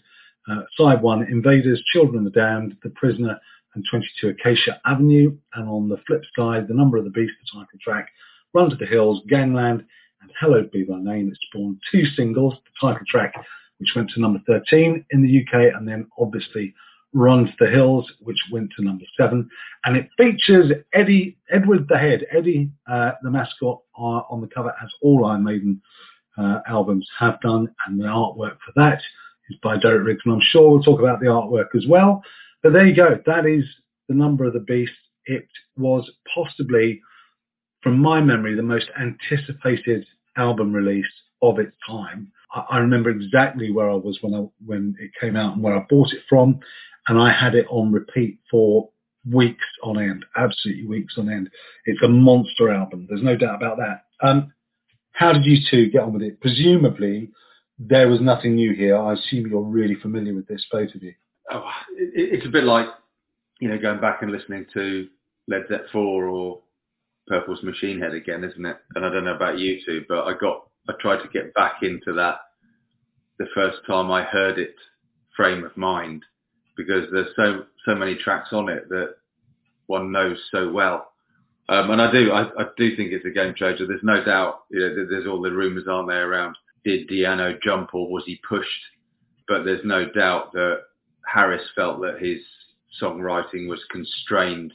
Uh, 0.49 0.61
side 0.77 1.01
one, 1.01 1.23
Invaders, 1.23 1.81
Children 1.93 2.25
of 2.25 2.33
the 2.33 2.39
Damned, 2.39 2.77
The 2.81 2.89
Prisoner, 2.91 3.39
and 3.75 3.85
22 3.89 4.29
Acacia 4.29 4.79
Avenue. 4.85 5.37
And 5.53 5.69
on 5.69 5.89
the 5.89 6.01
flip 6.07 6.23
side, 6.37 6.67
The 6.67 6.73
Number 6.73 6.97
of 6.97 7.03
the 7.03 7.11
Beast, 7.11 7.33
the 7.41 7.59
title 7.59 7.79
track, 7.81 8.09
Run 8.53 8.69
to 8.69 8.75
the 8.75 8.85
Hills, 8.85 9.21
Gangland, 9.27 9.85
and 10.21 10.31
Hallowed 10.39 10.71
Be 10.71 10.83
Thy 10.83 10.99
Name. 10.99 11.29
It 11.29 11.37
spawned 11.41 11.79
two 11.91 12.05
singles, 12.15 12.53
the 12.53 12.87
title 12.87 13.05
track, 13.07 13.33
which 13.77 13.93
went 13.95 14.09
to 14.11 14.21
number 14.21 14.39
13 14.47 15.05
in 15.11 15.21
the 15.21 15.41
UK, 15.41 15.73
and 15.75 15.87
then 15.87 16.07
obviously 16.17 16.73
Run 17.13 17.45
to 17.45 17.53
the 17.59 17.67
Hills, 17.69 18.11
which 18.19 18.37
went 18.51 18.71
to 18.77 18.83
number 18.83 19.05
seven. 19.17 19.49
And 19.85 19.97
it 19.97 20.09
features 20.17 20.71
Eddie, 20.93 21.37
Edward 21.49 21.87
the 21.87 21.97
Head, 21.97 22.25
Eddie, 22.31 22.69
uh, 22.89 23.11
the 23.23 23.31
mascot, 23.31 23.81
uh, 23.97 24.21
on 24.29 24.41
the 24.41 24.47
cover, 24.47 24.73
as 24.83 24.89
all 25.01 25.25
Iron 25.25 25.43
Maiden 25.43 25.81
uh, 26.37 26.59
albums 26.67 27.07
have 27.17 27.41
done. 27.41 27.73
And 27.87 27.99
the 27.99 28.05
artwork 28.05 28.57
for 28.65 28.73
that 28.75 29.01
is 29.49 29.57
by 29.63 29.77
Derek 29.77 30.05
Riggs. 30.05 30.21
And 30.25 30.35
I'm 30.35 30.41
sure 30.41 30.69
we'll 30.69 30.83
talk 30.83 30.99
about 30.99 31.19
the 31.19 31.27
artwork 31.27 31.75
as 31.75 31.87
well. 31.87 32.21
But 32.63 32.73
there 32.73 32.85
you 32.85 32.95
go. 32.95 33.19
That 33.25 33.45
is 33.45 33.63
the 34.07 34.15
number 34.15 34.45
of 34.45 34.53
the 34.53 34.59
beast. 34.59 34.91
It 35.25 35.47
was 35.77 36.09
possibly, 36.33 37.01
from 37.81 37.99
my 37.99 38.21
memory, 38.21 38.55
the 38.55 38.63
most 38.63 38.87
anticipated 38.99 40.05
album 40.37 40.73
release 40.73 41.05
of 41.41 41.59
its 41.59 41.71
time. 41.87 42.31
I, 42.53 42.65
I 42.71 42.77
remember 42.79 43.09
exactly 43.09 43.71
where 43.71 43.89
I 43.89 43.95
was 43.95 44.17
when 44.21 44.33
I, 44.33 44.45
when 44.65 44.95
it 44.99 45.11
came 45.19 45.35
out 45.35 45.53
and 45.53 45.63
where 45.63 45.77
I 45.77 45.85
bought 45.89 46.13
it 46.13 46.21
from 46.27 46.59
and 47.07 47.19
I 47.19 47.31
had 47.31 47.55
it 47.55 47.65
on 47.69 47.91
repeat 47.91 48.39
for 48.49 48.89
weeks 49.31 49.65
on 49.83 49.99
end, 49.99 50.25
absolutely 50.37 50.85
weeks 50.87 51.15
on 51.17 51.29
end. 51.29 51.49
It's 51.85 52.01
a 52.03 52.07
monster 52.07 52.71
album. 52.71 53.05
There's 53.09 53.23
no 53.23 53.35
doubt 53.35 53.55
about 53.55 53.77
that. 53.77 54.05
Um, 54.27 54.53
how 55.11 55.33
did 55.33 55.45
you 55.45 55.57
two 55.69 55.89
get 55.89 56.03
on 56.03 56.13
with 56.13 56.21
it? 56.21 56.39
Presumably, 56.39 57.29
there 57.77 58.09
was 58.09 58.21
nothing 58.21 58.55
new 58.55 58.73
here. 58.73 58.97
I 58.97 59.13
assume 59.13 59.47
you're 59.47 59.61
really 59.61 59.95
familiar 59.95 60.33
with 60.33 60.47
this, 60.47 60.65
both 60.71 60.93
of 60.95 61.03
you. 61.03 61.13
Oh, 61.51 61.69
it, 61.97 62.33
it's 62.33 62.45
a 62.45 62.49
bit 62.49 62.63
like, 62.63 62.87
you 63.59 63.69
know, 63.69 63.77
going 63.77 63.99
back 63.99 64.21
and 64.21 64.31
listening 64.31 64.65
to 64.73 65.07
Led 65.47 65.63
Zeppelin 65.63 65.89
4 65.91 66.27
or 66.27 66.61
Purple's 67.27 67.63
Machine 67.63 67.99
Head 67.99 68.13
again, 68.13 68.43
isn't 68.43 68.65
it? 68.65 68.77
And 68.95 69.05
I 69.05 69.09
don't 69.09 69.25
know 69.25 69.35
about 69.35 69.59
you 69.59 69.79
two, 69.85 70.05
but 70.07 70.25
I 70.25 70.33
got, 70.39 70.67
I 70.87 70.93
tried 70.99 71.21
to 71.23 71.29
get 71.29 71.53
back 71.53 71.83
into 71.83 72.13
that 72.13 72.39
the 73.39 73.47
first 73.55 73.77
time 73.87 74.11
I 74.11 74.23
heard 74.23 74.59
it 74.59 74.75
frame 75.35 75.63
of 75.63 75.75
mind 75.77 76.23
because 76.75 77.05
there's 77.11 77.33
so 77.35 77.63
so 77.85 77.95
many 77.95 78.15
tracks 78.15 78.49
on 78.51 78.69
it 78.69 78.87
that 78.89 79.15
one 79.87 80.11
knows 80.11 80.37
so 80.51 80.69
well. 80.71 81.11
Um, 81.69 81.91
and 81.91 82.01
I 82.01 82.11
do 82.11 82.31
I, 82.31 82.43
I, 82.43 82.65
do 82.77 82.95
think 82.95 83.11
it's 83.11 83.25
a 83.25 83.29
game 83.29 83.53
changer. 83.55 83.87
There's 83.87 84.03
no 84.03 84.23
doubt. 84.23 84.63
You 84.69 84.79
know, 84.79 85.05
there's 85.09 85.27
all 85.27 85.41
the 85.41 85.51
rumours, 85.51 85.85
aren't 85.89 86.09
there, 86.09 86.29
around 86.29 86.55
did 86.83 87.09
Di'Anno 87.09 87.61
jump 87.61 87.93
or 87.93 88.09
was 88.09 88.23
he 88.25 88.39
pushed? 88.47 88.69
But 89.47 89.63
there's 89.63 89.83
no 89.83 90.09
doubt 90.09 90.53
that 90.53 90.79
Harris 91.31 91.63
felt 91.75 92.01
that 92.01 92.19
his 92.19 92.39
songwriting 93.01 93.67
was 93.67 93.79
constrained 93.91 94.73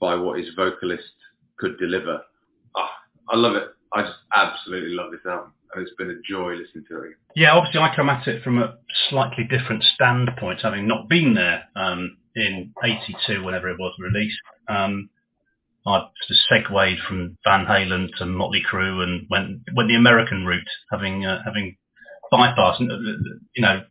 by 0.00 0.14
what 0.14 0.38
his 0.38 0.48
vocalist 0.54 1.04
could 1.58 1.78
deliver. 1.78 2.20
Oh, 2.76 2.88
I 3.30 3.36
love 3.36 3.56
it. 3.56 3.68
I 3.92 4.02
just 4.02 4.18
absolutely 4.34 4.90
love 4.90 5.12
this 5.12 5.20
album 5.26 5.52
and 5.74 5.86
it's 5.86 5.96
been 5.96 6.10
a 6.10 6.20
joy 6.28 6.54
listening 6.54 6.84
to 6.88 7.02
it. 7.02 7.16
Yeah, 7.34 7.52
obviously 7.52 7.80
I 7.80 7.94
come 7.94 8.08
at 8.08 8.26
it 8.26 8.42
from 8.42 8.58
a 8.58 8.76
slightly 9.08 9.44
different 9.44 9.84
standpoint, 9.94 10.60
having 10.62 10.88
not 10.88 11.08
been 11.08 11.34
there 11.34 11.64
um, 11.76 12.16
in 12.34 12.72
'82, 12.82 13.44
whenever 13.44 13.68
it 13.68 13.78
was 13.78 13.94
released. 13.98 14.38
Um, 14.68 15.10
I 15.86 16.00
sort 16.00 16.30
of 16.30 16.36
segued 16.48 17.00
from 17.06 17.38
Van 17.44 17.64
Halen 17.64 18.08
to 18.18 18.26
Motley 18.26 18.62
Crue 18.68 19.02
and 19.02 19.26
went 19.30 19.60
went 19.74 19.88
the 19.88 19.96
American 19.96 20.44
route, 20.44 20.68
having 20.90 21.24
uh, 21.24 21.42
having 21.44 21.76
bypassed, 22.32 22.80
you 22.80 23.62
know, 23.62 23.82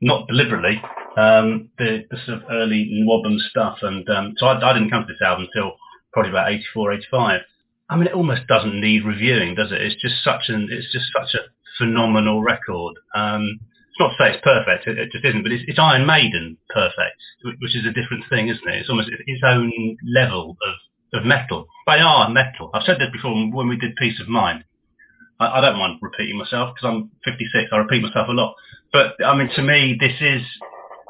not 0.00 0.28
deliberately, 0.28 0.80
um, 1.16 1.70
the, 1.78 2.04
the, 2.10 2.18
sort 2.26 2.38
of 2.38 2.44
early 2.50 2.90
NWOBHM 3.02 3.38
stuff. 3.50 3.78
And 3.82 4.08
um, 4.10 4.34
so 4.36 4.46
I, 4.46 4.70
I, 4.70 4.72
didn't 4.74 4.90
come 4.90 5.06
to 5.06 5.12
this 5.12 5.22
album 5.22 5.48
until 5.52 5.72
probably 6.12 6.30
about 6.30 6.50
84, 6.50 6.92
85. 6.92 7.40
I 7.88 7.96
mean, 7.96 8.06
it 8.06 8.14
almost 8.14 8.46
doesn't 8.46 8.80
need 8.80 9.04
reviewing, 9.04 9.54
does 9.54 9.72
it? 9.72 9.80
It's 9.80 10.00
just 10.00 10.22
such 10.22 10.48
an 10.48 10.68
it's 10.70 10.92
just 10.92 11.06
such 11.16 11.34
a 11.34 11.46
phenomenal 11.78 12.42
record. 12.42 12.94
Um, 13.14 13.60
it's 13.90 14.00
not 14.00 14.08
to 14.10 14.16
say 14.18 14.34
it's 14.34 14.44
perfect, 14.44 14.86
it, 14.86 14.98
it 14.98 15.12
just 15.12 15.24
isn't, 15.24 15.42
but 15.42 15.52
it's, 15.52 15.64
it's, 15.66 15.78
Iron 15.78 16.04
Maiden 16.04 16.58
perfect, 16.68 17.16
which 17.60 17.74
is 17.74 17.86
a 17.86 17.92
different 17.92 18.24
thing, 18.28 18.48
isn't 18.48 18.68
it? 18.68 18.80
It's 18.80 18.90
almost 18.90 19.08
its 19.26 19.42
own 19.42 19.96
level 20.04 20.56
of, 20.60 21.20
of 21.20 21.24
metal. 21.24 21.66
They 21.86 22.00
are 22.00 22.28
metal. 22.28 22.70
I've 22.74 22.82
said 22.84 22.98
this 22.98 23.08
before 23.10 23.32
when 23.32 23.68
we 23.68 23.78
did 23.78 23.96
Piece 23.96 24.20
of 24.20 24.28
Mind. 24.28 24.64
I, 25.40 25.58
I 25.58 25.60
don't 25.60 25.78
mind 25.78 25.98
repeating 26.00 26.38
myself 26.38 26.74
because 26.74 26.88
I'm 26.88 27.10
56. 27.24 27.70
I 27.72 27.76
repeat 27.76 28.02
myself 28.02 28.28
a 28.28 28.32
lot. 28.32 28.54
But 28.92 29.14
I 29.24 29.36
mean, 29.36 29.50
to 29.56 29.62
me, 29.62 29.96
this 29.98 30.14
is 30.20 30.42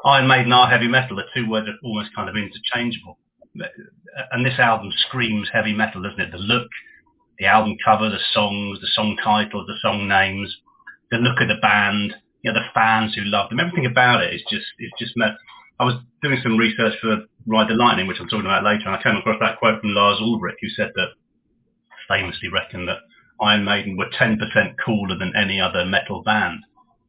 Iron 0.05 0.27
Maiden 0.27 0.53
are 0.53 0.69
heavy 0.69 0.87
metal. 0.87 1.17
The 1.17 1.23
two 1.33 1.49
words 1.49 1.67
are 1.67 1.77
almost 1.83 2.15
kind 2.15 2.29
of 2.29 2.35
interchangeable 2.35 3.17
and 4.31 4.45
this 4.45 4.59
album 4.59 4.91
screams 5.07 5.49
heavy 5.51 5.73
metal, 5.73 6.01
doesn't 6.01 6.19
it? 6.19 6.31
The 6.31 6.37
look, 6.37 6.69
the 7.39 7.45
album 7.45 7.77
cover, 7.83 8.09
the 8.09 8.19
songs, 8.33 8.79
the 8.81 8.87
song 8.93 9.17
titles, 9.23 9.67
the 9.67 9.77
song 9.81 10.07
names, 10.07 10.55
the 11.11 11.17
look 11.17 11.41
of 11.41 11.47
the 11.47 11.61
band, 11.61 12.15
you 12.41 12.51
know, 12.51 12.59
the 12.59 12.65
fans 12.73 13.15
who 13.15 13.23
love 13.23 13.49
them. 13.49 13.59
Everything 13.59 13.85
about 13.85 14.23
it 14.23 14.33
is 14.33 14.41
just, 14.49 14.65
it's 14.79 14.93
just 14.99 15.17
metal. 15.17 15.37
I 15.79 15.85
was 15.85 15.95
doing 16.23 16.39
some 16.41 16.57
research 16.57 16.95
for 17.01 17.25
Ride 17.45 17.69
the 17.69 17.75
Lightning, 17.75 18.07
which 18.07 18.17
I'm 18.19 18.27
talking 18.27 18.45
about 18.45 18.63
later, 18.63 18.83
and 18.85 18.95
I 18.95 19.03
came 19.03 19.15
across 19.15 19.39
that 19.39 19.59
quote 19.59 19.79
from 19.81 19.93
Lars 19.93 20.19
Ulrich, 20.19 20.57
who 20.61 20.69
said 20.69 20.91
that 20.95 21.09
famously 22.07 22.49
reckoned 22.49 22.87
that 22.87 22.99
Iron 23.41 23.65
Maiden 23.65 23.97
were 23.97 24.09
10% 24.09 24.37
cooler 24.83 25.17
than 25.17 25.33
any 25.35 25.59
other 25.59 25.85
metal 25.85 26.23
band. 26.23 26.59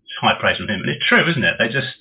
It's 0.04 0.14
high 0.20 0.38
praise 0.38 0.58
from 0.58 0.68
him, 0.68 0.80
and 0.80 0.90
it's 0.90 1.06
true, 1.06 1.28
isn't 1.28 1.44
it? 1.44 1.56
They 1.58 1.68
just 1.68 1.94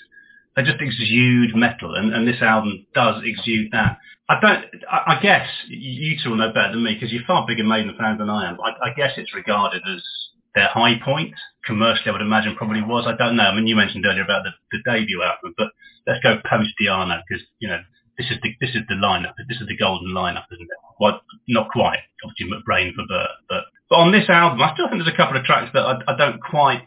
they 0.55 0.63
just 0.63 0.81
exude 0.81 1.55
metal, 1.55 1.93
and, 1.96 2.12
and 2.13 2.27
this 2.27 2.41
album 2.41 2.88
does 2.96 3.22
exude 3.24 3.72
that. 3.72 4.00
I 4.27 4.39
don't. 4.39 4.65
I, 4.89 5.15
I 5.15 5.19
guess 5.22 5.48
you 5.67 6.17
two 6.22 6.31
will 6.31 6.38
know 6.38 6.51
better 6.51 6.72
than 6.72 6.84
me 6.84 6.96
because 6.96 7.13
you're 7.13 7.24
far 7.27 7.46
bigger 7.46 7.63
Maiden 7.63 7.96
fans 7.98 8.17
than 8.17 8.29
I 8.29 8.50
am. 8.50 8.57
I, 8.60 8.89
I 8.89 8.93
guess 8.96 9.12
it's 9.17 9.36
regarded 9.36 9.84
as 9.88 10.01
their 10.55 10.67
high 10.67 11.00
point 11.03 11.34
commercially. 11.65 12.10
I 12.10 12.12
would 12.12 12.22
imagine 12.22 12.55
probably 12.55 12.81
was. 12.81 13.05
I 13.07 13.15
don't 13.15 13.36
know. 13.36 13.43
I 13.43 13.55
mean, 13.55 13.67
you 13.67 13.75
mentioned 13.75 14.05
earlier 14.05 14.24
about 14.24 14.43
the, 14.43 14.51
the 14.72 14.79
debut 14.84 15.22
album, 15.22 15.53
but 15.57 15.69
let's 16.07 16.24
go 16.24 16.38
post 16.50 16.69
Di'Anno 16.81 17.22
because 17.27 17.46
you 17.60 17.67
know 17.67 17.79
this 18.17 18.27
is 18.31 18.38
the 18.41 18.50
this 18.60 18.72
is 18.72 18.81
the 18.89 18.96
lineup. 18.96 19.34
This 19.48 19.62
is 19.62 19.67
the 19.67 19.77
golden 19.77 20.10
lineup, 20.10 20.46
isn't 20.51 20.65
it? 20.65 20.79
Well, 21.00 21.22
not 21.48 21.69
quite. 21.69 22.00
Obviously, 22.25 22.50
McBrain 22.50 22.93
for 22.96 23.05
Burr, 23.07 23.27
but 23.48 23.63
but 23.89 23.96
on 23.98 24.12
this 24.12 24.29
album, 24.29 24.62
I 24.62 24.74
still 24.74 24.89
think 24.89 25.01
there's 25.03 25.13
a 25.13 25.17
couple 25.17 25.38
of 25.38 25.46
tracks 25.46 25.72
that 25.74 25.84
I, 25.84 26.13
I 26.13 26.17
don't 26.17 26.41
quite 26.41 26.84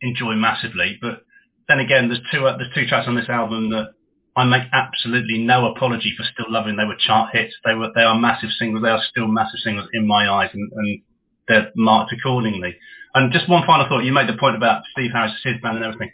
enjoy 0.00 0.34
massively. 0.34 0.98
But 1.00 1.22
then 1.68 1.80
again, 1.80 2.08
there's 2.08 2.20
two 2.32 2.46
uh, 2.46 2.56
there's 2.56 2.72
two 2.74 2.86
tracks 2.86 3.08
on 3.08 3.16
this 3.16 3.28
album 3.28 3.70
that 3.70 3.90
I 4.36 4.44
make 4.44 4.62
absolutely 4.72 5.38
no 5.38 5.66
apology 5.72 6.14
for 6.16 6.24
still 6.24 6.52
loving. 6.52 6.76
They 6.76 6.84
were 6.84 6.96
chart 6.98 7.34
hits. 7.34 7.54
They 7.64 7.74
were 7.74 7.90
they 7.94 8.02
are 8.02 8.18
massive 8.18 8.50
singles. 8.58 8.82
They 8.82 8.90
are 8.90 9.02
still 9.10 9.26
massive 9.26 9.60
singles 9.60 9.88
in 9.92 10.06
my 10.06 10.30
eyes, 10.30 10.50
and, 10.52 10.70
and 10.72 11.00
they're 11.48 11.72
marked 11.74 12.12
accordingly. 12.12 12.76
And 13.14 13.32
just 13.32 13.48
one 13.48 13.66
final 13.66 13.88
thought. 13.88 14.04
You 14.04 14.12
made 14.12 14.28
the 14.28 14.38
point 14.38 14.56
about 14.56 14.82
Steve 14.92 15.10
Harris, 15.12 15.32
his 15.42 15.54
band, 15.62 15.76
and 15.76 15.84
everything. 15.84 16.10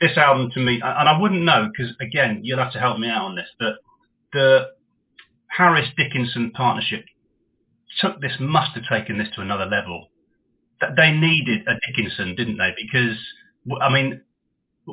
This 0.00 0.16
album 0.16 0.50
to 0.52 0.60
me, 0.60 0.80
and 0.84 1.08
I 1.08 1.18
wouldn't 1.18 1.42
know 1.42 1.70
because 1.72 1.94
again, 2.00 2.40
you'll 2.42 2.58
have 2.58 2.72
to 2.74 2.80
help 2.80 2.98
me 2.98 3.08
out 3.08 3.24
on 3.24 3.34
this, 3.34 3.48
but 3.58 3.74
the 4.32 4.66
Harris 5.46 5.88
Dickinson 5.96 6.50
partnership 6.50 7.06
took 8.00 8.20
this, 8.20 8.36
must 8.40 8.72
have 8.74 8.84
taken 8.90 9.18
this 9.18 9.28
to 9.34 9.40
another 9.40 9.66
level. 9.66 10.08
They 10.96 11.12
needed 11.12 11.66
a 11.66 11.74
Dickinson, 11.86 12.34
didn't 12.34 12.58
they? 12.58 12.74
Because 12.76 13.16
I 13.80 13.90
mean, 13.92 14.20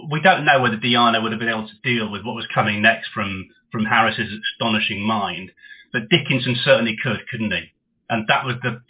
we 0.09 0.21
don't 0.21 0.45
know 0.45 0.61
whether 0.61 0.77
Di'Anno 0.77 1.21
would 1.21 1.31
have 1.31 1.39
been 1.39 1.49
able 1.49 1.67
to 1.67 1.81
deal 1.83 2.09
with 2.09 2.23
what 2.23 2.35
was 2.35 2.47
coming 2.53 2.81
next 2.81 3.09
from 3.13 3.47
from 3.71 3.85
Harris's 3.85 4.31
astonishing 4.53 5.01
mind, 5.01 5.51
but 5.93 6.09
Dickinson 6.09 6.57
certainly 6.63 6.97
could, 7.01 7.19
couldn't 7.29 7.51
he? 7.51 7.71
And 8.09 8.25
that 8.27 8.45
was 8.45 8.55
the 8.61 8.81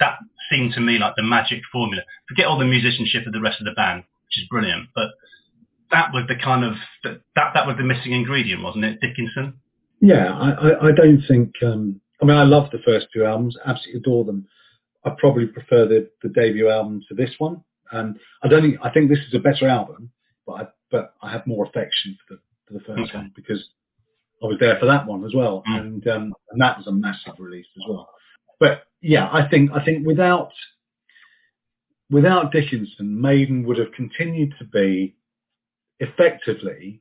that 0.00 0.18
seemed 0.50 0.72
to 0.74 0.80
me 0.80 0.98
like 0.98 1.14
the 1.16 1.22
magic 1.22 1.62
formula. 1.70 2.02
Forget 2.28 2.46
all 2.46 2.58
the 2.58 2.64
musicianship 2.64 3.26
of 3.26 3.32
the 3.32 3.40
rest 3.40 3.60
of 3.60 3.66
the 3.66 3.72
band, 3.72 4.04
which 4.26 4.38
is 4.38 4.48
brilliant, 4.48 4.88
but 4.94 5.10
that 5.90 6.12
was 6.12 6.24
the 6.28 6.36
kind 6.36 6.64
of 6.64 6.74
that 7.04 7.50
that 7.54 7.66
was 7.66 7.76
the 7.76 7.84
missing 7.84 8.12
ingredient, 8.12 8.62
wasn't 8.62 8.84
it, 8.84 9.00
Dickinson? 9.00 9.54
Yeah, 10.00 10.32
I, 10.32 10.88
I 10.88 10.92
don't 10.92 11.22
think. 11.26 11.54
Um, 11.62 12.00
I 12.20 12.24
mean, 12.24 12.36
I 12.36 12.44
love 12.44 12.70
the 12.70 12.78
first 12.84 13.06
two 13.12 13.24
albums, 13.24 13.56
absolutely 13.64 14.00
adore 14.00 14.24
them. 14.24 14.46
I 15.04 15.10
probably 15.18 15.46
prefer 15.46 15.86
the, 15.86 16.10
the 16.22 16.28
debut 16.30 16.68
album 16.68 17.02
to 17.08 17.14
this 17.14 17.30
one. 17.38 17.62
And 17.92 18.18
I 18.42 18.48
don't 18.48 18.62
think 18.62 18.76
I 18.82 18.90
think 18.90 19.08
this 19.08 19.20
is 19.26 19.34
a 19.34 19.38
better 19.38 19.66
album, 19.68 20.10
but 20.46 20.52
I, 20.52 20.66
but 20.90 21.14
I 21.22 21.30
have 21.32 21.46
more 21.46 21.64
affection 21.64 22.18
for 22.26 22.34
the 22.34 22.40
for 22.66 22.74
the 22.74 22.80
first 22.80 23.10
Okay. 23.10 23.18
one 23.18 23.32
because 23.34 23.64
I 24.42 24.46
was 24.46 24.58
there 24.60 24.78
for 24.78 24.86
that 24.86 25.06
one 25.06 25.24
as 25.24 25.34
well, 25.34 25.62
Mm. 25.68 25.80
and 25.80 26.08
um, 26.08 26.34
and 26.50 26.60
that 26.60 26.76
was 26.76 26.86
a 26.86 26.92
massive 26.92 27.34
release 27.38 27.66
as 27.76 27.84
well. 27.88 28.10
But 28.60 28.82
yeah, 29.00 29.28
I 29.32 29.48
think 29.48 29.70
I 29.72 29.82
think 29.84 30.06
without 30.06 30.50
without 32.10 32.52
Dickinson, 32.52 33.20
Maiden 33.20 33.64
would 33.64 33.78
have 33.78 33.92
continued 33.92 34.54
to 34.58 34.64
be 34.64 35.16
effectively 36.00 37.00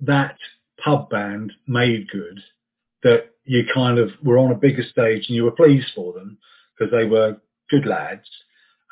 that 0.00 0.36
pub 0.82 1.08
band 1.10 1.52
made 1.66 2.08
good 2.10 2.40
that 3.02 3.30
you 3.46 3.64
kind 3.72 3.98
of 3.98 4.10
were 4.22 4.38
on 4.38 4.52
a 4.52 4.56
bigger 4.56 4.82
stage 4.82 5.26
and 5.28 5.36
you 5.36 5.44
were 5.44 5.52
pleased 5.52 5.88
for 5.94 6.12
them 6.12 6.38
because 6.76 6.92
they 6.92 7.04
were 7.04 7.36
good 7.70 7.86
lads 7.86 8.28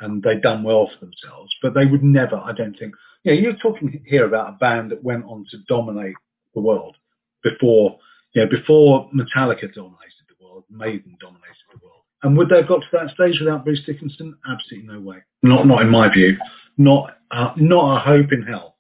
and 0.01 0.23
they'd 0.23 0.43
done 0.43 0.63
well 0.63 0.89
for 0.93 1.05
themselves. 1.05 1.55
But 1.63 1.75
they 1.75 1.87
would 1.87 2.03
never, 2.03 2.37
I 2.37 2.53
don't 2.53 2.79
think. 2.79 2.95
Yeah, 3.25 3.35
you're 3.35 3.57
talking 3.57 4.03
here 4.07 4.27
about 4.27 4.49
a 4.49 4.59
band 4.59 4.91
that 4.91 5.03
went 5.03 5.25
on 5.25 5.47
to 5.51 5.59
dominate 5.69 6.15
the 6.55 6.61
world 6.61 6.97
before, 7.43 7.99
you 8.35 8.43
know, 8.43 8.49
before 8.49 9.11
Metallica 9.15 9.73
dominated 9.73 10.25
the 10.29 10.45
world, 10.45 10.65
Maiden 10.71 11.17
dominated 11.21 11.65
the 11.73 11.81
world. 11.83 12.03
And 12.23 12.37
would 12.37 12.49
they 12.49 12.57
have 12.57 12.69
got 12.69 12.81
to 12.81 12.87
that 12.93 13.11
stage 13.11 13.39
without 13.41 13.65
Bruce 13.65 13.85
Dickinson? 13.85 14.37
Absolutely 14.49 14.89
no 14.89 15.01
way. 15.01 15.19
Not, 15.43 15.67
not 15.67 15.83
in 15.83 15.91
my 15.91 16.13
view. 16.13 16.37
Not, 16.79 17.17
uh, 17.31 17.53
not 17.57 17.97
a 17.97 18.01
hope 18.01 18.33
in 18.33 18.43
hell. 18.43 18.74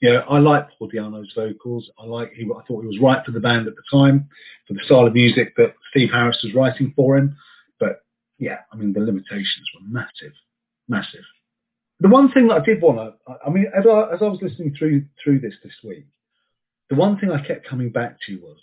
You 0.00 0.14
know, 0.14 0.20
I 0.30 0.38
like 0.38 0.66
Paul 0.78 0.90
Di'Anno's 0.90 1.32
vocals. 1.34 1.90
I 1.98 2.06
like 2.06 2.32
he. 2.32 2.44
I 2.44 2.62
thought 2.66 2.82
he 2.82 2.86
was 2.86 3.00
right 3.02 3.24
for 3.24 3.32
the 3.32 3.40
band 3.40 3.66
at 3.66 3.74
the 3.76 3.82
time, 3.90 4.28
for 4.66 4.74
the 4.74 4.80
style 4.84 5.06
of 5.06 5.14
music 5.14 5.54
that 5.56 5.74
Steve 5.90 6.10
Harris 6.10 6.40
was 6.42 6.54
writing 6.54 6.92
for 6.96 7.18
him. 7.18 7.36
But 7.78 8.02
yeah, 8.38 8.58
I 8.72 8.76
mean 8.76 8.92
the 8.92 9.00
limitations 9.00 9.68
were 9.74 9.86
massive, 9.86 10.32
massive. 10.88 11.24
The 12.00 12.08
one 12.08 12.32
thing 12.32 12.48
that 12.48 12.62
I 12.62 12.64
did 12.64 12.80
want 12.80 12.96
to, 12.96 13.34
I 13.46 13.50
mean, 13.50 13.66
as 13.76 13.84
I, 13.86 14.14
as 14.14 14.22
I 14.22 14.24
was 14.24 14.38
listening 14.40 14.74
through 14.78 15.04
through 15.22 15.40
this 15.40 15.54
this 15.62 15.74
week, 15.84 16.06
the 16.88 16.96
one 16.96 17.18
thing 17.18 17.30
I 17.30 17.46
kept 17.46 17.68
coming 17.68 17.90
back 17.90 18.16
to 18.26 18.36
was 18.38 18.56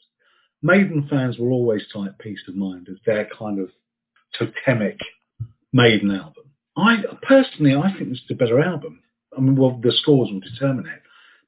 Maiden 0.63 1.08
fans 1.08 1.38
will 1.38 1.52
always 1.52 1.84
cite 1.93 2.17
Piece 2.17 2.41
of 2.47 2.56
Mind 2.56 2.88
as 2.89 2.97
their 3.06 3.30
kind 3.38 3.60
of 3.60 3.69
totemic 4.38 4.97
Maiden 5.71 6.10
album. 6.12 6.45
I 6.76 6.97
personally, 7.21 7.76
I 7.76 7.95
think 7.95 8.10
this 8.10 8.19
is 8.19 8.32
a 8.32 8.36
better 8.36 8.60
album. 8.60 9.02
I 9.38 9.41
mean, 9.41 9.56
well, 9.56 9.80
the 9.82 9.91
scores 9.91 10.32
will 10.32 10.39
determine 10.39 10.88
it, 10.88 11.02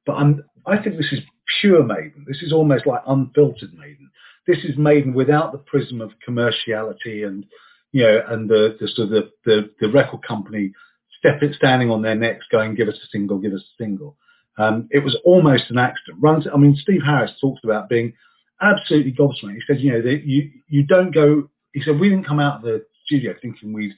but 0.10 0.16
I'm, 0.16 0.44
I 0.66 0.82
think 0.82 0.98
this 0.98 1.12
is 1.12 1.20
pure 1.62 1.84
Maiden. 1.84 2.26
This 2.28 2.42
is 2.42 2.52
almost 2.52 2.88
like 2.88 3.02
unfiltered 3.06 3.76
Maiden. 3.76 4.10
This 4.48 4.58
is 4.64 4.76
Maiden 4.76 5.14
without 5.14 5.52
the 5.52 5.60
prism 5.60 6.02
of 6.02 6.10
commerciality 6.28 7.28
and 7.28 7.46
you 7.92 8.04
know, 8.04 8.22
and 8.28 8.50
the, 8.50 8.76
the 8.80 8.88
sort 8.88 9.06
of 9.06 9.12
the, 9.12 9.30
the, 9.46 9.70
the 9.80 9.92
record 9.92 10.22
company 10.28 10.72
step 11.20 11.42
standing 11.56 11.92
on 11.92 12.02
their 12.02 12.16
necks, 12.16 12.48
going, 12.52 12.74
"Give 12.74 12.88
us 12.88 12.96
a 12.96 13.08
single, 13.12 13.38
give 13.38 13.54
us 13.54 13.62
a 13.62 13.84
single." 13.84 14.18
Um, 14.58 14.88
it 14.90 15.04
was 15.04 15.16
almost 15.24 15.70
an 15.70 15.78
accident. 15.78 16.18
Runs. 16.20 16.48
I 16.52 16.58
mean, 16.58 16.76
Steve 16.82 17.02
Harris 17.06 17.32
talked 17.40 17.64
about 17.64 17.88
being 17.88 18.14
absolutely 18.62 19.12
gobsmacked. 19.12 19.56
He 19.56 19.62
said, 19.68 19.80
you 19.80 19.92
know, 19.92 20.10
you 20.10 20.50
you 20.68 20.84
don't 20.88 21.14
go. 21.14 21.52
He 21.74 21.84
said 21.84 22.00
we 22.00 22.10
didn't 22.10 22.26
come 22.28 22.40
out 22.40 22.58
of 22.58 22.62
the 22.64 22.84
studio 23.06 23.36
thinking 23.40 23.74
we'd 23.74 23.94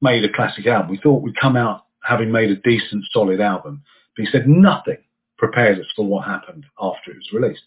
made 0.00 0.24
a 0.24 0.32
classic 0.32 0.66
album. 0.66 0.90
We 0.90 1.00
thought 1.02 1.22
we'd 1.22 1.38
come 1.38 1.56
out 1.56 1.84
having 2.02 2.32
made 2.32 2.50
a 2.50 2.56
decent, 2.56 3.04
solid 3.12 3.40
album. 3.40 3.82
But 4.16 4.24
he 4.24 4.30
said 4.32 4.48
nothing 4.48 4.98
prepared 5.42 5.80
us 5.80 5.86
for 5.96 6.06
what 6.06 6.24
happened 6.24 6.64
after 6.80 7.10
it 7.10 7.16
was 7.16 7.32
released. 7.32 7.64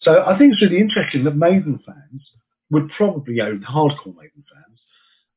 So 0.00 0.22
I 0.24 0.38
think 0.38 0.52
it's 0.52 0.62
really 0.62 0.78
interesting 0.78 1.24
that 1.24 1.34
Maiden 1.34 1.80
fans 1.84 2.22
would 2.70 2.88
probably, 2.96 3.40
own 3.40 3.64
hardcore 3.68 4.14
Maiden 4.14 4.44
fans, 4.52 4.78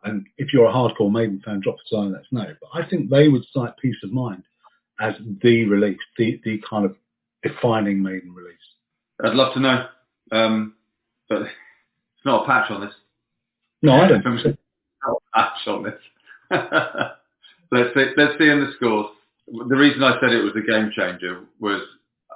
and 0.03 0.27
if 0.37 0.53
you're 0.53 0.69
a 0.69 0.71
hardcore 0.71 1.11
Maiden 1.11 1.41
fan, 1.43 1.61
drop 1.63 1.77
a 1.91 1.95
line, 1.95 2.11
let 2.11 2.21
us 2.21 2.27
know. 2.31 2.45
But 2.61 2.69
I 2.79 2.87
think 2.87 3.09
they 3.09 3.27
would 3.27 3.43
cite 3.51 3.75
Piece 3.77 3.95
of 4.03 4.11
Mind 4.11 4.43
as 4.99 5.15
the 5.41 5.65
release, 5.65 5.97
the, 6.17 6.39
the 6.43 6.61
kind 6.69 6.85
of 6.85 6.95
defining 7.41 8.03
Maiden 8.03 8.35
release. 8.35 8.57
I'd 9.23 9.33
love 9.33 9.55
to 9.55 9.59
know, 9.59 9.87
um, 10.31 10.75
but 11.27 11.41
it's 11.41 12.25
not 12.25 12.43
a 12.43 12.45
patch 12.45 12.69
on 12.69 12.81
this. 12.81 12.93
No, 13.81 13.93
I 13.93 14.07
don't 14.07 14.23
think 14.23 14.39
so. 14.41 14.49
Not 15.07 15.15
a 15.15 15.37
patch 15.37 15.67
on 15.67 15.83
this. 15.83 16.01
let's 17.71 17.93
see. 17.93 18.05
Let's 18.17 18.37
see 18.37 18.49
in 18.49 18.59
the 18.59 18.73
scores. 18.75 19.07
The 19.51 19.75
reason 19.75 20.03
I 20.03 20.19
said 20.19 20.31
it 20.31 20.43
was 20.43 20.53
a 20.55 20.65
game 20.65 20.91
changer 20.95 21.45
was 21.59 21.81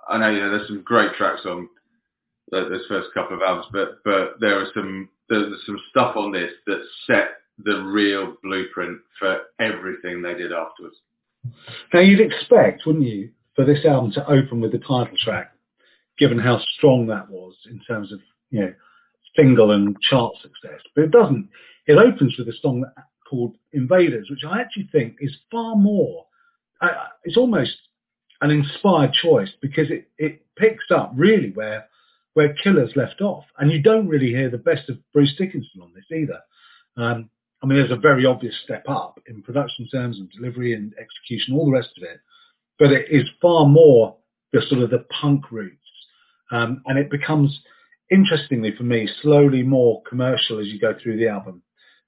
I 0.10 0.17
know 0.17 0.30
you 0.30 0.39
know, 0.39 0.52
there's 0.52 0.67
some 0.67 0.82
great 0.84 1.13
tracks 1.15 1.41
on 1.45 1.69
th- 2.52 2.69
those 2.69 2.86
first 2.88 3.10
couple 3.13 3.36
of 3.36 3.43
albums, 3.43 3.67
but 3.71 4.04
but 4.04 4.39
there 4.39 4.60
are 4.60 4.67
some 4.73 5.10
there's 5.30 5.54
some 5.65 5.80
stuff 5.89 6.15
on 6.15 6.32
this 6.32 6.52
that 6.67 6.82
set 7.08 7.30
the 7.63 7.82
real 7.84 8.36
blueprint 8.43 8.99
for 9.19 9.41
everything 9.60 10.21
they 10.21 10.34
did 10.34 10.52
afterwards. 10.52 10.95
Now 11.93 11.99
you'd 11.99 12.19
expect, 12.19 12.86
wouldn't 12.86 13.06
you, 13.06 13.30
for 13.56 13.65
this 13.65 13.86
album 13.86 14.12
to 14.13 14.28
open 14.30 14.60
with 14.62 14.71
the 14.71 14.80
title 14.80 15.17
track, 15.23 15.52
given 16.17 16.39
how 16.39 16.60
strong 16.78 17.08
that 17.08 17.30
was 17.30 17.56
in 17.69 17.80
terms 17.88 18.12
of 18.12 18.19
you 18.49 18.62
know 18.62 18.73
single 19.36 19.71
and 19.71 19.95
chart 20.02 20.34
success. 20.41 20.80
But 20.95 21.06
it 21.06 21.12
doesn't. 21.12 21.49
It 21.86 21.97
opens 21.97 22.36
with 22.38 22.47
a 22.47 22.54
song 22.62 22.86
called 23.30 23.56
Invaders, 23.73 24.30
which 24.30 24.43
I 24.47 24.62
actually 24.62 24.89
think 24.91 25.17
is 25.19 25.36
far 25.52 25.76
more. 25.76 26.26
It's 27.24 27.38
almost 27.38 27.76
an 28.41 28.52
inspired 28.52 29.13
choice 29.13 29.50
because 29.62 29.89
it, 29.89 30.10
it 30.17 30.46
picks 30.58 30.86
up 30.91 31.12
really 31.15 31.52
where 31.52 31.88
where 32.34 32.54
Killers 32.56 32.91
left 32.96 33.22
off, 33.22 33.46
and 33.60 33.72
you 33.72 33.82
don't 33.82 34.08
really 34.08 34.30
hear 34.30 34.50
the 34.50 34.58
best 34.58 34.89
of 34.89 34.98
Bruce 35.13 35.36
Dickinson 35.38 35.82
on 35.82 35.93
this 35.93 36.06
either. 36.12 36.39
Um, 36.98 37.30
I 37.62 37.67
mean, 37.67 37.78
there's 37.78 37.91
a 37.91 37.96
very 37.96 38.26
obvious 38.26 38.56
step 38.63 38.84
up 38.89 39.19
in 39.28 39.43
production 39.43 39.88
terms 39.88 40.17
and 40.17 40.30
delivery 40.32 40.74
and 40.74 40.93
execution, 41.00 41.54
all 41.54 41.65
the 41.65 41.72
rest 41.72 41.91
of 41.96 42.04
it, 42.04 42.19
but 42.80 42.91
it 42.91 43.06
is 43.10 43.30
far 43.41 43.67
more 43.67 44.17
the 44.52 44.62
sort 44.67 44.82
of 44.82 44.89
the 44.89 45.06
punk 45.22 45.52
roots, 45.52 45.78
um, 46.52 46.82
and 46.88 46.98
it 46.98 47.10
becomes, 47.10 47.62
interestingly 48.12 48.74
for 48.76 48.84
me, 48.84 49.08
slowly 49.22 49.62
more 49.63 50.02
commercial 50.10 50.60
as 50.60 50.67
you 50.67 50.80
go 50.80 50.93
through 51.02 51.17
the 51.17 51.28
album. 51.28 51.62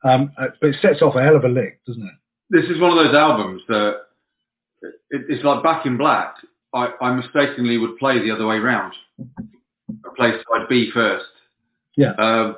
Um, 0.03 0.31
uh, 0.37 0.47
but 0.59 0.71
it 0.71 0.75
sets 0.81 1.01
off 1.01 1.15
a 1.15 1.23
hell 1.23 1.35
of 1.35 1.43
a 1.43 1.49
lick, 1.49 1.81
doesn't 1.85 2.03
it? 2.03 2.13
This 2.49 2.69
is 2.69 2.79
one 2.81 2.95
of 2.95 3.03
those 3.03 3.15
albums 3.15 3.61
that 3.67 4.04
it's 5.29 5.43
like 5.43 5.63
Back 5.63 5.85
in 5.85 5.97
Black. 5.97 6.35
I, 6.73 6.89
I 7.01 7.13
mistakenly 7.13 7.77
would 7.77 7.97
play 7.97 8.19
the 8.19 8.31
other 8.31 8.45
way 8.45 8.57
round. 8.57 8.93
I 9.19 10.09
play 10.15 10.31
side 10.31 10.67
B 10.69 10.91
first. 10.93 11.25
Yeah. 11.95 12.13
Um, 12.17 12.57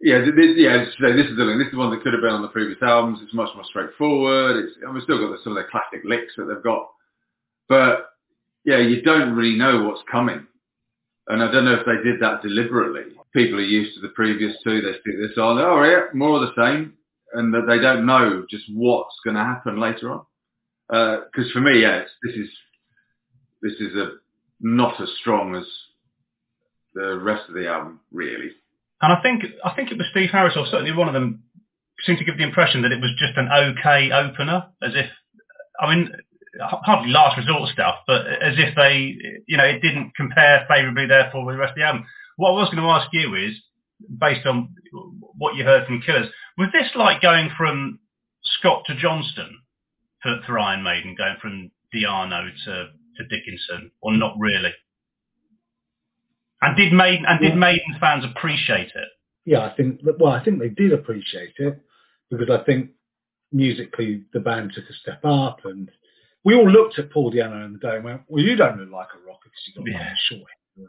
yeah, 0.00 0.18
this, 0.20 0.52
yeah. 0.56 0.84
This 0.84 1.26
is 1.26 1.36
the 1.36 1.44
thing. 1.46 1.58
This 1.58 1.68
is 1.72 1.76
one 1.76 1.90
that 1.90 2.02
could 2.02 2.12
have 2.12 2.20
been 2.20 2.34
on 2.34 2.42
the 2.42 2.48
previous 2.48 2.78
albums. 2.82 3.20
It's 3.22 3.32
much 3.32 3.48
more 3.54 3.64
straightforward. 3.64 4.56
It's 4.64 4.76
and 4.82 4.92
we've 4.92 5.02
still 5.02 5.18
got 5.18 5.30
the, 5.30 5.38
some 5.42 5.56
of 5.56 5.56
their 5.56 5.70
classic 5.70 6.00
licks 6.04 6.34
that 6.36 6.44
they've 6.44 6.62
got, 6.62 6.90
but 7.68 8.10
yeah, 8.64 8.78
you 8.78 9.00
don't 9.02 9.34
really 9.34 9.56
know 9.56 9.84
what's 9.84 10.02
coming. 10.10 10.46
And 11.28 11.42
I 11.42 11.50
don't 11.50 11.64
know 11.64 11.74
if 11.74 11.86
they 11.86 12.08
did 12.08 12.20
that 12.20 12.42
deliberately. 12.42 13.16
People 13.32 13.58
are 13.58 13.62
used 13.62 13.94
to 13.94 14.00
the 14.00 14.08
previous 14.14 14.54
two. 14.62 14.80
They 14.80 14.92
stick 14.92 15.18
this 15.18 15.38
on. 15.38 15.58
Oh 15.58 15.82
yeah, 15.82 16.12
more 16.12 16.40
of 16.40 16.42
the 16.42 16.62
same, 16.62 16.92
and 17.32 17.52
that 17.54 17.66
they 17.66 17.78
don't 17.78 18.04
know 18.04 18.44
just 18.50 18.64
what's 18.72 19.16
going 19.24 19.36
to 19.36 19.42
happen 19.42 19.80
later 19.80 20.12
on. 20.12 20.26
Because 20.88 21.50
uh, 21.50 21.52
for 21.52 21.60
me, 21.60 21.82
yeah, 21.82 22.02
this 22.22 22.34
is 22.34 22.48
this 23.62 23.72
is 23.80 23.96
a 23.96 24.12
not 24.60 25.00
as 25.00 25.08
strong 25.20 25.54
as 25.54 25.66
the 26.94 27.18
rest 27.18 27.48
of 27.48 27.54
the 27.54 27.68
album, 27.68 28.00
really. 28.12 28.50
And 29.02 29.12
I 29.12 29.20
think 29.22 29.44
I 29.64 29.74
think 29.74 29.90
it 29.90 29.98
was 29.98 30.06
Steve 30.10 30.30
Harris, 30.30 30.54
or 30.56 30.66
certainly 30.66 30.92
one 30.92 31.08
of 31.08 31.14
them, 31.14 31.42
seemed 32.04 32.18
to 32.18 32.24
give 32.24 32.38
the 32.38 32.44
impression 32.44 32.82
that 32.82 32.92
it 32.92 33.00
was 33.00 33.14
just 33.18 33.36
an 33.36 33.48
okay 33.52 34.10
opener, 34.12 34.66
as 34.82 34.92
if 34.94 35.06
I 35.80 35.94
mean 35.94 36.10
hardly 36.60 37.10
last 37.10 37.36
resort 37.36 37.68
stuff, 37.70 37.96
but 38.06 38.26
as 38.26 38.54
if 38.56 38.74
they, 38.74 39.14
you 39.46 39.56
know, 39.56 39.64
it 39.64 39.80
didn't 39.82 40.12
compare 40.16 40.64
favourably 40.68 41.06
therefore 41.06 41.44
with 41.44 41.54
the 41.54 41.60
rest 41.60 41.72
of 41.72 41.76
the 41.76 41.84
album. 41.84 42.06
What 42.36 42.50
I 42.50 42.54
was 42.54 42.70
going 42.70 42.82
to 42.82 42.90
ask 42.90 43.08
you 43.12 43.34
is, 43.34 43.54
based 44.18 44.46
on 44.46 44.74
what 45.36 45.56
you 45.56 45.64
heard 45.64 45.86
from 45.86 46.00
Killers, 46.00 46.28
was 46.56 46.68
this 46.72 46.90
like 46.94 47.20
going 47.20 47.50
from 47.56 47.98
Scott 48.42 48.84
to 48.86 48.96
Johnson 48.96 49.58
for, 50.22 50.40
for 50.46 50.58
Iron 50.58 50.82
Maiden, 50.82 51.14
going 51.16 51.36
from 51.40 51.70
Di'Anno 51.94 52.48
to, 52.64 52.88
to 53.16 53.24
Dickinson, 53.28 53.90
or 54.00 54.12
not 54.12 54.34
really? 54.38 54.72
And 56.62 56.76
did 56.76 56.92
Maiden 56.92 57.24
and 57.26 57.40
did 57.40 57.56
Maiden 57.56 57.96
fans 58.00 58.24
appreciate 58.24 58.88
it? 58.94 59.08
Yeah, 59.44 59.60
I 59.60 59.74
think 59.76 60.00
well, 60.18 60.32
I 60.32 60.42
think 60.42 60.58
they 60.58 60.70
did 60.70 60.92
appreciate 60.92 61.54
it 61.58 61.80
because 62.30 62.50
I 62.50 62.64
think 62.64 62.90
musically 63.52 64.24
the 64.32 64.40
band 64.40 64.72
took 64.74 64.84
a 64.88 64.92
step 64.94 65.20
up, 65.24 65.60
and 65.64 65.90
we 66.44 66.54
all 66.54 66.68
looked 66.68 66.98
at 66.98 67.12
Paul 67.12 67.30
Di'Anno 67.30 67.64
in 67.64 67.74
the 67.74 67.78
day 67.78 67.96
and 67.96 68.04
went, 68.04 68.22
"Well, 68.28 68.42
you 68.42 68.56
don't 68.56 68.80
look 68.80 68.90
like 68.90 69.08
a 69.14 69.26
rocker 69.26 69.44
because 69.44 69.66
you 69.66 69.74
got 69.74 69.90
yeah. 69.90 70.08
like 70.08 70.16
short 70.28 70.40
hair." 70.40 70.86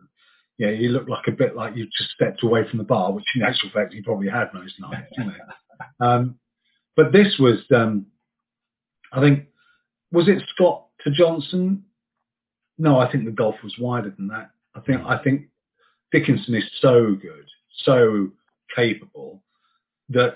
Yeah, 0.57 0.69
you 0.69 0.89
look 0.89 1.07
like 1.07 1.27
a 1.27 1.31
bit 1.31 1.55
like 1.55 1.75
you've 1.75 1.91
just 1.95 2.09
stepped 2.11 2.43
away 2.43 2.67
from 2.67 2.79
the 2.79 2.83
bar, 2.83 3.11
which 3.11 3.25
in 3.35 3.43
actual 3.43 3.69
fact 3.69 3.93
you 3.93 4.03
probably 4.03 4.29
had 4.29 4.53
most 4.53 4.79
nights. 4.79 5.11
You 5.17 5.25
know? 5.25 6.05
um, 6.05 6.39
but 6.95 7.11
this 7.11 7.37
was, 7.39 7.59
um, 7.75 8.07
I 9.13 9.21
think, 9.21 9.45
was 10.11 10.27
it 10.27 10.43
Scott 10.53 10.85
to 11.03 11.11
Johnson? 11.11 11.83
No, 12.77 12.99
I 12.99 13.11
think 13.11 13.25
the 13.25 13.31
gulf 13.31 13.55
was 13.63 13.75
wider 13.79 14.13
than 14.15 14.27
that. 14.27 14.51
I 14.75 14.81
think 14.81 15.01
I 15.05 15.17
think 15.23 15.47
Dickinson 16.11 16.55
is 16.55 16.63
so 16.79 17.15
good, 17.19 17.47
so 17.83 18.29
capable 18.75 19.41
that 20.09 20.35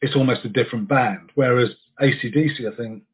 it's 0.00 0.16
almost 0.16 0.44
a 0.44 0.48
different 0.48 0.88
band. 0.88 1.30
Whereas 1.34 1.70
ACDC, 2.00 2.70
I 2.70 2.76
think 2.76 3.04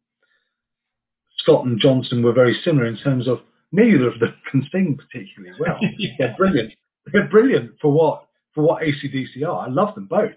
Scott 1.38 1.64
and 1.64 1.78
Johnson 1.80 2.22
were 2.22 2.32
very 2.32 2.58
similar 2.64 2.86
in 2.86 2.96
terms 2.96 3.28
of 3.28 3.40
neither 3.72 4.08
of 4.08 4.18
them 4.18 4.34
can 4.50 4.66
sing 4.72 4.96
particularly 4.96 5.54
well. 5.60 5.78
yeah. 5.98 6.10
They're 6.18 6.36
brilliant. 6.36 6.72
They're 7.12 7.28
brilliant 7.28 7.72
for 7.80 7.92
what 7.92 8.26
for 8.54 8.62
what 8.62 8.82
ACDC 8.82 9.46
are. 9.46 9.66
I 9.66 9.68
love 9.68 9.94
them 9.94 10.06
both. 10.06 10.32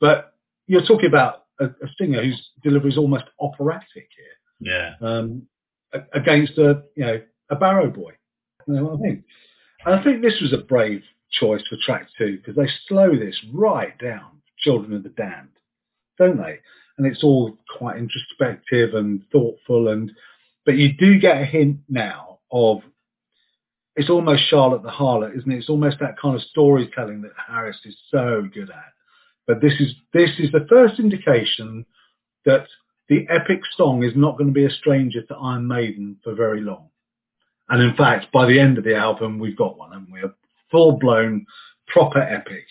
But 0.00 0.34
you're 0.66 0.84
talking 0.84 1.08
about 1.08 1.44
a, 1.60 1.66
a 1.66 1.88
singer 1.98 2.22
whose 2.22 2.50
delivery 2.62 2.90
is 2.90 2.98
almost 2.98 3.24
operatic 3.40 4.08
here. 4.16 4.36
Yeah. 4.60 4.94
Um, 5.00 5.46
against 6.12 6.58
a 6.58 6.82
you 6.94 7.04
know 7.04 7.20
a 7.50 7.56
Barrow 7.56 7.90
boy. 7.90 8.12
You 8.66 8.74
know 8.74 8.84
what 8.84 8.98
I 8.98 9.02
mean? 9.02 9.24
And 9.84 9.94
I 9.94 10.02
think 10.02 10.22
this 10.22 10.40
was 10.40 10.52
a 10.52 10.58
brave 10.58 11.02
choice 11.30 11.62
for 11.68 11.76
track 11.84 12.08
two 12.16 12.38
because 12.38 12.56
they 12.56 12.68
slow 12.86 13.16
this 13.16 13.38
right 13.52 13.96
down, 13.98 14.42
Children 14.58 14.94
of 14.94 15.02
the 15.02 15.10
Damned, 15.10 15.48
don't 16.18 16.36
they? 16.36 16.58
And 16.96 17.06
it's 17.06 17.22
all 17.22 17.56
quite 17.78 17.96
introspective 17.96 18.94
and 18.94 19.22
thoughtful, 19.30 19.88
and 19.88 20.10
but 20.66 20.76
you 20.76 20.92
do 20.92 21.18
get 21.18 21.40
a 21.40 21.44
hint 21.44 21.78
now 21.88 22.40
of 22.50 22.82
it's 23.96 24.10
almost 24.10 24.48
Charlotte 24.48 24.82
the 24.82 24.90
Harlot, 24.90 25.36
isn't 25.36 25.50
it? 25.50 25.58
It's 25.58 25.68
almost 25.68 25.98
that 26.00 26.18
kind 26.20 26.36
of 26.36 26.42
storytelling 26.42 27.22
that 27.22 27.32
Harris 27.48 27.78
is 27.84 27.96
so 28.10 28.48
good 28.52 28.70
at. 28.70 28.92
But 29.48 29.62
this 29.62 29.72
is 29.80 29.94
this 30.12 30.30
is 30.38 30.52
the 30.52 30.66
first 30.68 31.00
indication 31.00 31.86
that 32.44 32.66
the 33.08 33.26
epic 33.30 33.62
song 33.76 34.04
is 34.04 34.12
not 34.14 34.36
going 34.36 34.48
to 34.48 34.54
be 34.54 34.66
a 34.66 34.70
stranger 34.70 35.22
to 35.22 35.36
Iron 35.36 35.66
Maiden 35.66 36.18
for 36.22 36.34
very 36.34 36.60
long. 36.60 36.90
And 37.70 37.82
in 37.82 37.96
fact, 37.96 38.30
by 38.30 38.46
the 38.46 38.60
end 38.60 38.76
of 38.76 38.84
the 38.84 38.94
album, 38.94 39.38
we've 39.38 39.56
got 39.56 39.78
one, 39.78 39.94
and 39.94 40.06
we're 40.10 40.34
full 40.70 40.98
blown, 40.98 41.46
proper 41.86 42.20
epic. 42.20 42.66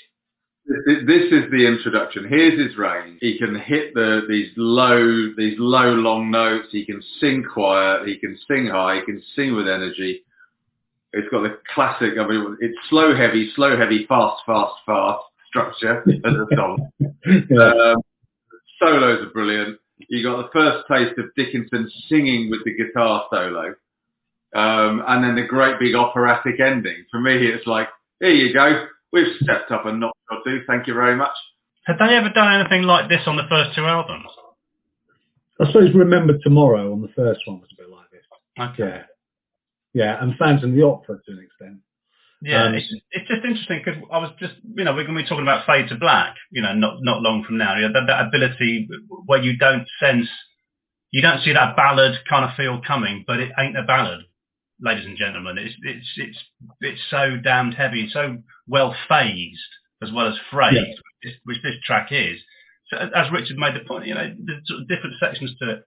This 0.67 1.31
is 1.31 1.49
the 1.49 1.65
introduction. 1.65 2.27
Here's 2.29 2.59
his 2.59 2.77
range. 2.77 3.17
He 3.21 3.39
can 3.39 3.55
hit 3.55 3.95
the 3.95 4.21
these 4.29 4.51
low 4.55 5.33
these 5.35 5.55
low 5.57 5.93
long 5.93 6.29
notes. 6.29 6.67
He 6.71 6.85
can 6.85 7.01
sing 7.19 7.43
quiet. 7.43 8.07
He 8.07 8.19
can 8.19 8.37
sing 8.47 8.67
high. 8.67 8.99
He 8.99 9.01
can 9.01 9.23
sing 9.35 9.55
with 9.55 9.67
energy. 9.67 10.21
It's 11.13 11.29
got 11.29 11.41
the 11.41 11.57
classic. 11.73 12.19
I 12.19 12.27
mean, 12.27 12.57
it's 12.59 12.77
slow 12.89 13.15
heavy, 13.15 13.49
slow 13.55 13.77
heavy, 13.77 14.05
fast, 14.07 14.43
fast, 14.45 14.73
fast 14.85 15.23
structure 15.47 16.03
as 16.25 16.33
a 16.33 16.55
song. 16.55 16.89
yeah. 16.99 17.93
um, 17.93 18.01
solos 18.79 19.25
are 19.25 19.31
brilliant. 19.33 19.79
You 20.09 20.23
got 20.23 20.37
the 20.37 20.49
first 20.53 20.85
taste 20.89 21.17
of 21.17 21.33
Dickinson 21.35 21.89
singing 22.07 22.49
with 22.49 22.63
the 22.65 22.75
guitar 22.75 23.25
solo. 23.31 23.75
Um, 24.55 25.03
and 25.07 25.23
then 25.23 25.35
the 25.35 25.47
great 25.47 25.79
big 25.79 25.95
operatic 25.95 26.59
ending. 26.59 27.05
For 27.11 27.19
me, 27.19 27.35
it's 27.35 27.67
like, 27.67 27.89
here 28.19 28.31
you 28.31 28.53
go. 28.53 28.87
We've 29.11 29.35
stepped 29.41 29.71
up 29.71 29.85
and 29.85 29.99
knocked 29.99 30.17
our 30.29 30.39
do. 30.45 30.59
Thank 30.67 30.87
you 30.87 30.93
very 30.93 31.15
much. 31.15 31.35
Had 31.85 31.97
they 31.99 32.15
ever 32.15 32.29
done 32.29 32.59
anything 32.59 32.83
like 32.83 33.09
this 33.09 33.21
on 33.27 33.37
the 33.37 33.47
first 33.49 33.75
two 33.75 33.85
albums? 33.85 34.25
I 35.59 35.67
suppose 35.67 35.93
Remember 35.95 36.37
Tomorrow 36.43 36.91
on 36.91 37.01
the 37.01 37.07
first 37.09 37.41
one 37.45 37.59
was 37.59 37.69
a 37.73 37.81
bit 37.81 37.89
like 37.89 38.11
this. 38.11 38.21
Okay. 38.59 39.01
Yeah, 39.93 40.03
yeah 40.03 40.23
and 40.23 40.35
Phantom 40.37 40.71
of 40.71 40.75
the 40.75 40.83
Opera 40.83 41.17
to 41.25 41.31
an 41.31 41.39
extent. 41.39 41.79
Yeah, 42.41 42.65
um, 42.65 42.75
it's, 42.75 42.93
it's 43.11 43.27
just 43.27 43.43
interesting 43.43 43.81
because 43.83 43.99
I 44.11 44.19
was 44.19 44.29
just, 44.39 44.53
you 44.75 44.83
know, 44.83 44.93
we're 44.93 45.05
going 45.05 45.17
to 45.17 45.23
be 45.23 45.27
talking 45.27 45.43
about 45.43 45.65
Fade 45.65 45.89
to 45.89 45.95
Black, 45.95 46.35
you 46.51 46.61
know, 46.61 46.73
not 46.73 46.97
not 47.01 47.21
long 47.21 47.43
from 47.43 47.57
now. 47.57 47.75
You 47.75 47.87
know, 47.87 47.93
that, 47.93 48.05
that 48.07 48.27
ability 48.27 48.87
where 49.25 49.41
you 49.41 49.57
don't 49.57 49.87
sense, 49.99 50.27
you 51.09 51.21
don't 51.21 51.41
see 51.41 51.53
that 51.53 51.75
ballad 51.75 52.15
kind 52.29 52.45
of 52.45 52.55
feel 52.55 52.79
coming, 52.85 53.23
but 53.25 53.39
it 53.39 53.51
ain't 53.57 53.77
a 53.77 53.83
ballad 53.83 54.21
ladies 54.79 55.05
and 55.05 55.17
gentlemen. 55.17 55.57
It's 55.57 55.75
it's 55.81 56.07
it's 56.17 56.37
it's 56.81 57.01
so 57.09 57.37
damned 57.43 57.73
heavy, 57.73 58.01
and 58.01 58.11
so 58.11 58.37
well 58.67 58.95
phased 59.09 59.59
as 60.01 60.11
well 60.11 60.27
as 60.27 60.35
phrased, 60.51 60.75
yeah. 60.75 60.81
which, 60.83 60.97
this, 61.23 61.33
which, 61.43 61.57
this, 61.63 61.75
track 61.83 62.09
is. 62.11 62.37
So 62.89 62.97
as 62.97 63.31
Richard 63.31 63.57
made 63.57 63.75
the 63.75 63.87
point, 63.87 64.05
you 64.05 64.13
know, 64.13 64.31
there's 64.37 64.61
sort 64.67 64.81
of 64.81 64.87
different 64.87 65.15
sections 65.19 65.53
to 65.59 65.69
it. 65.71 65.83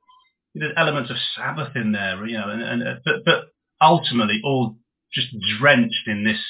There's 0.54 0.74
elements 0.76 1.10
of 1.10 1.16
Sabbath 1.36 1.76
in 1.76 1.92
there, 1.92 2.26
you 2.26 2.36
know, 2.36 2.50
and, 2.50 2.62
and 2.62 2.82
uh, 2.82 2.94
but 3.04 3.24
but 3.24 3.44
ultimately 3.80 4.40
all 4.44 4.76
just 5.12 5.28
drenched 5.58 6.06
in 6.06 6.24
this 6.24 6.40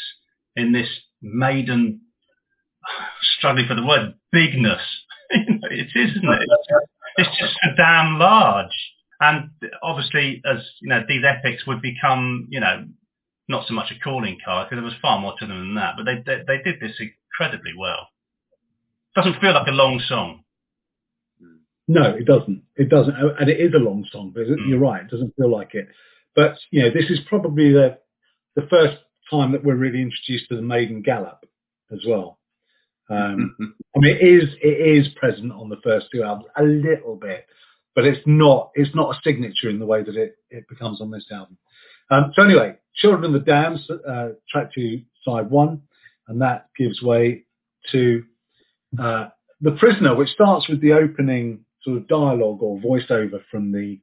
in 0.56 0.72
this 0.72 0.88
maiden 1.22 2.00
struggling 3.38 3.66
for 3.66 3.74
the 3.74 3.86
word 3.86 4.14
bigness. 4.32 4.82
it 5.30 5.88
is, 5.94 6.10
isn't 6.16 6.28
it? 6.28 6.48
It's, 7.16 7.38
just 7.38 7.54
so 7.62 7.70
damn 7.76 8.18
large. 8.18 8.72
And 9.20 9.50
obviously, 9.82 10.42
as 10.44 10.58
you 10.80 10.88
know, 10.88 11.02
these 11.06 11.22
epics 11.24 11.66
would 11.66 11.82
become, 11.82 12.46
you 12.50 12.60
know, 12.60 12.86
not 13.48 13.66
so 13.66 13.74
much 13.74 13.90
a 13.90 13.98
calling 14.02 14.38
card 14.44 14.68
because 14.68 14.80
there 14.80 14.84
was 14.84 14.94
far 15.02 15.20
more 15.20 15.34
to 15.38 15.46
them 15.46 15.58
than 15.58 15.74
that. 15.74 15.94
But 15.96 16.04
they 16.04 16.22
they, 16.24 16.42
they 16.46 16.62
did 16.62 16.80
this 16.80 16.98
incredibly 16.98 17.72
well. 17.78 18.08
Doesn't 19.14 19.40
feel 19.40 19.52
like 19.52 19.66
a 19.66 19.72
long 19.72 20.00
song. 20.08 20.44
No, 21.88 22.04
it 22.14 22.24
doesn't. 22.24 22.62
It 22.76 22.88
doesn't, 22.88 23.14
and 23.16 23.48
it 23.48 23.58
is 23.58 23.74
a 23.74 23.78
long 23.78 24.06
song. 24.12 24.30
But 24.32 24.46
mm. 24.46 24.68
you're 24.68 24.78
right, 24.78 25.02
it 25.02 25.10
doesn't 25.10 25.34
feel 25.36 25.50
like 25.50 25.74
it. 25.74 25.88
But 26.36 26.56
you 26.70 26.82
know, 26.82 26.90
this 26.90 27.10
is 27.10 27.18
probably 27.28 27.72
the 27.72 27.98
the 28.56 28.66
first 28.70 28.98
time 29.30 29.52
that 29.52 29.64
we're 29.64 29.76
really 29.76 30.02
introduced 30.02 30.48
to 30.48 30.56
the 30.56 30.62
maiden 30.62 31.02
gallop 31.02 31.44
as 31.92 32.00
well. 32.06 32.38
Um, 33.08 33.56
I 33.96 33.98
mean, 33.98 34.16
it 34.16 34.22
is 34.22 34.48
it 34.62 35.06
is 35.06 35.12
present 35.16 35.52
on 35.52 35.68
the 35.68 35.80
first 35.82 36.06
two 36.12 36.22
albums 36.22 36.48
a 36.56 36.62
little 36.62 37.16
bit, 37.16 37.46
but 37.94 38.04
it's 38.04 38.20
not 38.24 38.70
it's 38.74 38.94
not 38.94 39.16
a 39.16 39.20
signature 39.24 39.68
in 39.68 39.80
the 39.80 39.86
way 39.86 40.02
that 40.04 40.16
it, 40.16 40.36
it 40.50 40.68
becomes 40.68 41.00
on 41.00 41.10
this 41.10 41.26
album. 41.32 41.58
Um, 42.10 42.32
so 42.34 42.42
anyway, 42.42 42.76
Children 42.94 43.34
of 43.34 43.44
the 43.44 43.50
Damned, 43.50 43.80
uh, 44.08 44.28
track 44.48 44.72
two, 44.72 45.02
side 45.24 45.50
one, 45.50 45.82
and 46.28 46.40
that 46.40 46.68
gives 46.78 47.02
way 47.02 47.44
to 47.90 48.22
uh, 48.98 49.28
The 49.60 49.72
Prisoner, 49.72 50.14
which 50.14 50.30
starts 50.30 50.68
with 50.68 50.80
the 50.80 50.92
opening 50.92 51.64
sort 51.82 51.96
of 51.96 52.08
dialogue 52.08 52.62
or 52.62 52.78
voiceover 52.78 53.40
from 53.50 53.72
the 53.72 53.98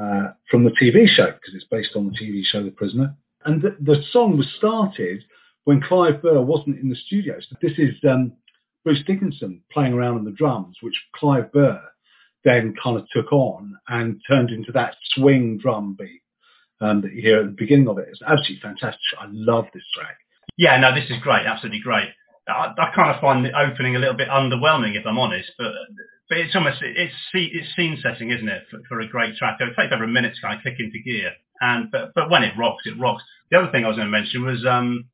uh, 0.00 0.32
from 0.50 0.64
the 0.64 0.70
TV 0.70 1.08
show 1.08 1.26
because 1.26 1.54
it's 1.54 1.64
based 1.70 1.96
on 1.96 2.06
the 2.06 2.12
TV 2.12 2.42
show 2.44 2.62
The 2.62 2.70
Prisoner. 2.70 3.16
And 3.46 3.62
the, 3.62 3.76
the 3.80 4.02
song 4.10 4.36
was 4.36 4.46
started 4.58 5.22
when 5.64 5.80
Clive 5.80 6.20
Burr 6.20 6.42
wasn't 6.42 6.78
in 6.78 6.88
the 6.88 6.96
studio. 7.06 7.36
So 7.40 7.56
this 7.62 7.78
is 7.78 7.94
um, 8.08 8.32
Bruce 8.84 9.02
Dickinson 9.06 9.62
playing 9.72 9.94
around 9.94 10.18
on 10.18 10.24
the 10.24 10.32
drums, 10.32 10.76
which 10.82 10.94
Clive 11.14 11.52
Burr 11.52 11.80
then 12.44 12.74
kind 12.82 12.98
of 12.98 13.06
took 13.12 13.32
on 13.32 13.76
and 13.88 14.20
turned 14.28 14.50
into 14.50 14.72
that 14.72 14.94
swing 15.14 15.58
drum 15.58 15.96
beat 15.98 16.22
um, 16.80 17.00
that 17.02 17.12
you 17.12 17.22
hear 17.22 17.40
at 17.40 17.46
the 17.46 17.56
beginning 17.56 17.88
of 17.88 17.98
it. 17.98 18.08
It's 18.10 18.22
absolutely 18.22 18.60
fantastic. 18.62 19.00
I 19.18 19.26
love 19.30 19.66
this 19.72 19.82
track. 19.96 20.18
Yeah, 20.56 20.78
no, 20.78 20.94
this 20.94 21.10
is 21.10 21.22
great, 21.22 21.46
absolutely 21.46 21.80
great. 21.82 22.08
I, 22.48 22.72
I 22.78 22.92
kind 22.94 23.10
of 23.14 23.20
find 23.20 23.44
the 23.44 23.50
opening 23.58 23.96
a 23.96 23.98
little 23.98 24.16
bit 24.16 24.28
underwhelming, 24.28 24.96
if 24.96 25.06
I'm 25.06 25.18
honest. 25.18 25.50
But 25.58 25.72
but 26.28 26.38
it's 26.38 26.54
almost 26.54 26.78
it's 26.82 27.14
it's 27.34 27.74
scene 27.74 27.98
setting, 28.02 28.30
isn't 28.30 28.48
it, 28.48 28.62
for, 28.70 28.78
for 28.88 29.00
a 29.00 29.08
great 29.08 29.36
track? 29.36 29.58
It 29.60 29.74
takes 29.76 29.92
over 29.92 30.04
a 30.04 30.08
minute 30.08 30.34
to 30.34 30.40
kind 30.40 30.58
of 30.58 30.62
kick 30.62 30.78
into 30.78 31.02
gear, 31.04 31.32
and 31.60 31.90
but 31.90 32.12
but 32.14 32.30
when 32.30 32.42
it 32.42 32.54
rocks, 32.58 32.84
it 32.86 32.98
rocks. 32.98 33.22
The 33.50 33.58
other 33.58 33.70
thing 33.70 33.84
I 33.84 33.88
was 33.88 33.96
going 33.96 34.08
to 34.08 34.18
mention 34.18 34.44
was 34.44 34.64
um, 34.66 35.06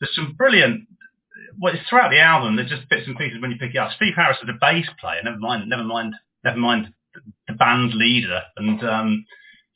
there's 0.00 0.14
some 0.14 0.34
brilliant. 0.36 0.88
Well, 1.58 1.74
it's 1.74 1.88
throughout 1.88 2.10
the 2.10 2.20
album. 2.20 2.56
There's 2.56 2.70
just 2.70 2.88
bits 2.88 3.06
and 3.06 3.16
pieces 3.16 3.40
when 3.40 3.50
you 3.50 3.58
pick 3.58 3.74
it 3.74 3.78
up. 3.78 3.92
Steve 3.96 4.14
Harris 4.14 4.38
is 4.42 4.48
a 4.48 4.58
bass 4.60 4.86
player. 5.00 5.20
Never 5.22 5.38
mind. 5.38 5.68
Never 5.68 5.84
mind. 5.84 6.14
Never 6.44 6.58
mind 6.58 6.92
the 7.48 7.54
band 7.54 7.94
leader. 7.94 8.42
And 8.56 8.82
um, 8.84 9.24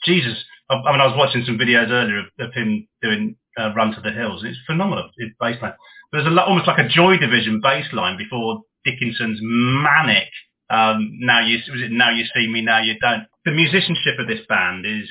Jesus, 0.04 0.36
I, 0.68 0.74
I 0.74 0.92
mean, 0.92 1.00
I 1.00 1.06
was 1.06 1.16
watching 1.16 1.44
some 1.44 1.58
videos 1.58 1.90
earlier 1.90 2.20
of, 2.20 2.26
of 2.38 2.52
him 2.54 2.86
doing 3.02 3.36
uh, 3.58 3.72
Run 3.74 3.94
to 3.94 4.00
the 4.00 4.12
Hills. 4.12 4.42
It's 4.44 4.58
phenomenal. 4.66 5.10
His 5.18 5.30
bass 5.40 5.56
line. 5.62 5.74
There's 6.12 6.26
a 6.26 6.30
lot, 6.30 6.48
almost 6.48 6.66
like 6.66 6.78
a 6.78 6.88
Joy 6.88 7.16
Division 7.18 7.60
bass 7.62 7.86
line 7.92 8.16
before 8.18 8.62
Dickinson's 8.84 9.38
manic. 9.42 10.28
Um, 10.70 11.18
now 11.20 11.44
you 11.44 11.58
was 11.72 11.82
it 11.82 11.90
now 11.90 12.10
you 12.10 12.24
see 12.34 12.46
me 12.46 12.62
now 12.62 12.80
you 12.80 12.94
don't. 13.00 13.24
The 13.44 13.50
musicianship 13.50 14.18
of 14.18 14.28
this 14.28 14.40
band 14.48 14.86
is 14.86 15.08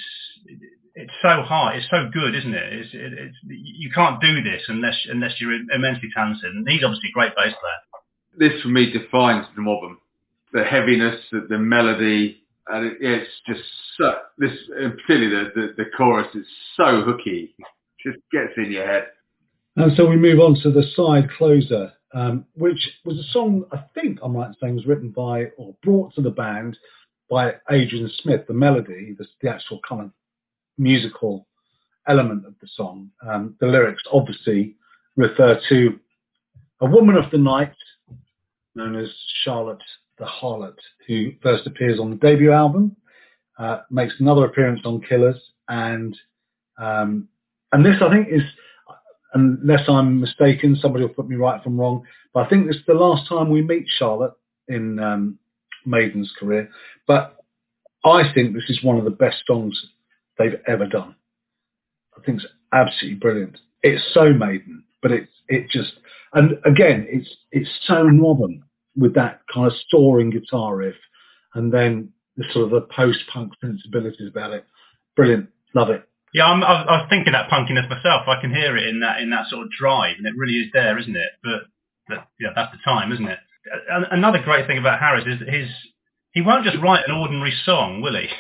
it's 1.00 1.14
so 1.22 1.42
hard. 1.44 1.78
It's 1.78 1.88
so 1.90 2.10
good, 2.12 2.36
isn't 2.36 2.54
it? 2.54 2.74
It's, 2.74 2.90
it, 2.94 3.14
it's 3.14 3.38
you 3.48 3.90
can't 3.90 4.20
do 4.22 4.44
this 4.44 4.62
unless 4.68 4.96
unless 5.10 5.32
you're 5.40 5.54
immensely 5.54 6.10
talented. 6.14 6.54
And 6.54 6.68
he's 6.68 6.84
obviously 6.84 7.10
a 7.10 7.14
great 7.14 7.36
bass 7.36 7.54
player. 7.60 8.50
This 8.52 8.62
for 8.62 8.68
me 8.68 8.92
defines 8.92 9.46
the 9.56 9.62
Mobbum. 9.62 9.98
The 10.52 10.64
heaviness, 10.64 11.22
the, 11.32 11.46
the 11.48 11.58
melody, 11.58 12.42
and 12.68 12.88
it, 12.88 12.98
it's 13.00 13.32
just 13.48 13.62
so. 13.98 14.14
This, 14.38 14.52
particularly 14.68 15.30
the, 15.30 15.52
the 15.56 15.84
the 15.84 15.90
chorus, 15.96 16.28
is 16.36 16.46
so 16.76 17.02
hooky. 17.02 17.56
Just 18.06 18.20
gets 18.32 18.54
in 18.58 18.72
your 18.72 18.86
head. 18.86 19.08
And 19.78 19.96
so 19.96 20.06
we 20.06 20.18
move 20.18 20.40
on 20.40 20.56
to 20.64 20.72
the 20.72 20.84
side 20.96 21.30
closer, 21.38 21.94
um, 22.14 22.46
which 22.56 22.80
was 23.06 23.18
a 23.18 23.32
song 23.32 23.64
I 23.72 23.84
think 23.94 24.20
I'm 24.22 24.36
right 24.36 24.48
in 24.48 24.56
saying 24.60 24.76
was 24.76 24.86
written 24.86 25.12
by 25.12 25.46
or 25.58 25.76
brought 25.82 26.14
to 26.16 26.22
the 26.22 26.32
band 26.32 26.78
by 27.30 27.54
Adrian 27.72 28.10
Smith. 28.22 28.48
The 28.48 28.54
melody, 28.54 29.16
the, 29.18 29.26
the 29.42 29.50
actual 29.50 29.80
kind 29.88 30.02
of 30.02 30.12
musical 30.80 31.46
element 32.08 32.46
of 32.46 32.56
the 32.62 32.68
song. 32.74 33.12
Um, 33.28 33.56
the 33.60 33.68
lyrics 33.68 34.02
obviously 34.12 34.76
refer 35.16 35.60
to 35.70 36.00
a 36.82 36.86
woman 36.86 37.16
of 37.16 37.30
the 37.32 37.38
night 37.38 37.74
known 38.76 38.96
as 38.96 39.10
Charlotte 39.44 39.84
the 40.18 40.26
Harlot, 40.26 40.78
who 41.08 41.32
first 41.42 41.66
appears 41.66 42.00
on 42.00 42.12
the 42.12 42.18
debut 42.18 42.52
album, 42.52 42.96
uh, 43.58 43.80
makes 43.90 44.14
another 44.20 44.46
appearance 44.46 44.82
on 44.86 45.02
Killers, 45.02 45.42
and 45.68 46.16
um, 46.78 47.28
and 47.72 47.86
this 47.86 47.96
I 48.02 48.10
think 48.10 48.28
is, 48.30 48.42
unless 49.34 49.88
I'm 49.88 50.20
mistaken, 50.20 50.76
somebody 50.76 51.06
will 51.06 51.14
put 51.14 51.30
me 51.30 51.36
right 51.36 51.62
I'm 51.66 51.80
wrong, 51.80 52.04
but 52.34 52.46
I 52.46 52.50
think 52.50 52.68
this 52.68 52.78
is 52.78 52.86
the 52.88 52.94
last 52.94 53.28
time 53.28 53.50
we 53.50 53.62
meet 53.62 53.86
Charlotte 53.98 54.34
in 54.68 55.00
um, 55.00 55.40
Maiden's 55.86 56.32
career. 56.38 56.70
But 57.08 57.36
I 58.06 58.32
think 58.34 58.54
this 58.54 58.70
is 58.70 58.84
one 58.84 58.98
of 58.98 59.04
the 59.04 59.12
best 59.12 59.38
songs 59.46 59.82
they've 60.40 60.60
ever 60.68 60.88
done. 60.88 61.16
I 62.18 62.22
think 62.26 62.42
it's 62.42 62.52
absolutely 62.74 63.20
brilliant. 63.20 63.58
It's 63.84 64.04
so 64.14 64.34
Maiden, 64.34 64.84
but 65.02 65.12
it's 65.12 65.32
it 65.48 65.70
just 65.70 65.94
and 66.34 66.54
again 66.66 67.06
it's 67.10 67.30
it's 67.52 67.70
so 67.86 68.06
modern 68.06 68.64
with 68.96 69.16
that 69.16 69.42
kind 69.54 69.68
of 69.68 69.74
soaring 69.90 70.32
guitar 70.32 70.76
riff, 70.76 70.96
and 71.54 71.72
then 71.72 72.12
the 72.38 72.46
sort 72.52 72.66
of 72.66 72.72
the 72.72 72.82
post-punk 72.82 73.54
sensibilities 73.62 74.30
about 74.30 74.52
it. 74.52 74.66
Brilliant, 75.16 75.50
love 75.76 75.90
it. 75.90 76.04
Yeah, 76.34 76.46
I'm, 76.46 76.64
I, 76.64 76.84
was, 76.86 77.08
thinking 77.10 77.34
that 77.34 77.50
punkiness 77.50 77.90
myself. 77.90 78.28
I 78.28 78.40
can 78.40 78.54
hear 78.54 78.78
it 78.78 78.88
in 78.88 79.00
that 79.02 79.20
in 79.20 79.30
that 79.32 79.48
sort 79.50 79.64
of 79.64 79.72
drive, 79.72 80.16
and 80.18 80.28
it 80.28 80.34
really 80.38 80.60
is 80.60 80.70
there, 80.74 80.98
isn't 80.98 81.16
it? 81.16 81.32
But, 81.44 81.62
but 82.08 82.28
yeah, 82.40 82.50
that's 82.56 82.72
the 82.72 82.80
time, 82.84 83.12
isn't 83.12 83.28
it? 83.28 83.40
Another 84.12 84.40
great 84.44 84.68
thing 84.68 84.78
about 84.78 85.00
Harris 85.00 85.26
is 85.28 85.40
his 85.48 85.70
he 86.32 86.42
won't 86.42 86.64
just 86.64 86.78
write 86.82 87.08
an 87.08 87.16
ordinary 87.16 87.54
song, 87.66 88.02
will 88.02 88.16
he? 88.16 88.28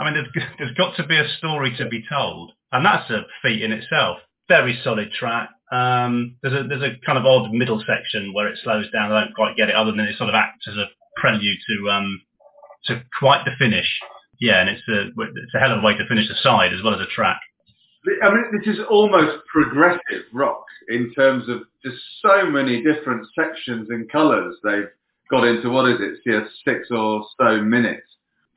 I 0.00 0.04
mean, 0.04 0.14
there's, 0.14 0.48
there's 0.58 0.74
got 0.74 0.96
to 0.96 1.06
be 1.06 1.18
a 1.18 1.28
story 1.38 1.76
to 1.76 1.86
be 1.88 2.02
told, 2.08 2.52
and 2.72 2.84
that's 2.84 3.10
a 3.10 3.26
feat 3.42 3.62
in 3.62 3.72
itself. 3.72 4.18
Very 4.48 4.80
solid 4.82 5.12
track. 5.12 5.50
Um, 5.70 6.36
there's 6.42 6.64
a 6.64 6.66
there's 6.66 6.82
a 6.82 6.98
kind 7.06 7.18
of 7.18 7.26
odd 7.26 7.52
middle 7.52 7.82
section 7.86 8.32
where 8.34 8.48
it 8.48 8.58
slows 8.64 8.90
down. 8.90 9.12
I 9.12 9.24
don't 9.24 9.34
quite 9.34 9.56
get 9.56 9.68
it, 9.68 9.76
other 9.76 9.92
than 9.92 10.00
it 10.00 10.16
sort 10.16 10.30
of 10.30 10.34
acts 10.34 10.66
as 10.66 10.74
a 10.74 10.86
prelude 11.16 11.58
to 11.68 11.90
um 11.90 12.20
to 12.86 13.02
quite 13.18 13.44
the 13.44 13.52
finish. 13.58 13.86
Yeah, 14.40 14.60
and 14.60 14.70
it's 14.70 14.82
a 14.88 15.08
it's 15.08 15.54
a 15.54 15.58
hell 15.60 15.72
of 15.72 15.84
a 15.84 15.86
way 15.86 15.96
to 15.96 16.08
finish 16.08 16.28
a 16.30 16.42
side 16.42 16.72
as 16.72 16.82
well 16.82 16.94
as 16.94 17.00
a 17.00 17.14
track. 17.14 17.40
I 18.22 18.30
mean, 18.30 18.44
this 18.58 18.74
is 18.74 18.80
almost 18.88 19.44
progressive 19.52 20.24
rock 20.32 20.64
in 20.88 21.12
terms 21.14 21.48
of 21.48 21.60
just 21.84 21.98
so 22.22 22.50
many 22.50 22.82
different 22.82 23.26
sections 23.38 23.88
and 23.90 24.10
colours 24.10 24.56
they've 24.64 24.88
got 25.30 25.46
into. 25.46 25.68
What 25.70 25.90
is 25.90 26.00
it? 26.00 26.18
Yeah, 26.24 26.44
six 26.64 26.88
or 26.90 27.24
so 27.38 27.60
minutes. 27.60 28.06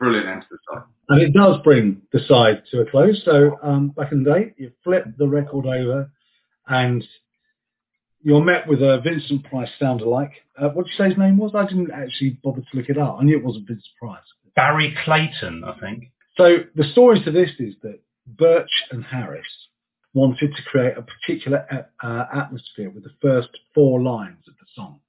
Brilliant 0.04 0.28
end 0.28 0.42
to 0.42 0.48
the 0.52 0.58
side. 0.70 0.84
And 1.10 1.22
it 1.22 1.34
does 1.34 1.62
bring 1.64 2.02
the 2.12 2.20
side 2.28 2.64
to 2.72 2.82
a 2.82 2.86
close. 2.90 3.22
So 3.24 3.58
um, 3.64 3.90
back 3.90 4.12
in 4.12 4.24
the 4.24 4.34
day, 4.34 4.54
you 4.58 4.72
flip 4.84 5.06
the 5.18 5.28
record 5.28 5.66
over 5.66 6.12
and 6.68 7.04
you're 8.22 8.44
met 8.44 8.68
with 8.68 8.82
a 8.82 9.02
Vincent 9.02 9.46
Price 9.46 9.70
sound 9.80 10.02
alike. 10.02 10.32
Uh, 10.58 10.70
what 10.70 10.86
did 10.86 10.92
you 10.92 10.98
say 10.98 11.10
his 11.10 11.18
name 11.18 11.38
was? 11.38 11.52
I 11.56 11.66
didn't 11.66 11.92
actually 11.92 12.38
bother 12.44 12.62
to 12.62 12.78
look 12.78 12.90
it 12.90 12.98
up. 12.98 13.18
I 13.20 13.24
knew 13.24 13.38
it 13.38 13.44
wasn't 13.44 13.68
Vincent 13.68 13.86
Price. 14.00 14.24
Barry 14.56 14.96
Clayton, 15.06 15.64
I 15.64 15.80
think. 15.80 16.12
So 16.36 16.58
the 16.76 16.90
story 16.92 17.24
to 17.24 17.32
this 17.32 17.52
is 17.60 17.76
that 17.84 18.00
Birch 18.26 18.72
and 18.92 19.04
Harris 19.04 19.48
wanted 20.14 20.54
to 20.56 20.64
create 20.64 20.98
a 20.98 21.02
particular 21.04 21.66
uh, 21.72 22.06
uh, 22.06 22.26
atmosphere 22.34 22.90
with 22.90 23.04
the 23.04 23.14
first 23.22 23.50
four 23.74 24.02
lines 24.02 24.44
of 24.48 24.54
the 24.60 24.66
song, 24.76 25.00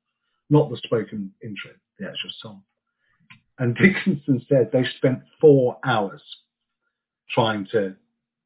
not 0.50 0.70
the 0.70 0.76
spoken 0.78 1.33
intro, 1.42 1.72
the 1.98 2.07
actual 2.07 2.30
song. 2.40 2.62
And 3.59 3.77
Dickinson 3.77 4.45
said 4.49 4.71
they 4.73 4.85
spent 4.97 5.21
four 5.40 5.79
hours 5.85 6.23
trying 7.31 7.67
to 7.73 7.95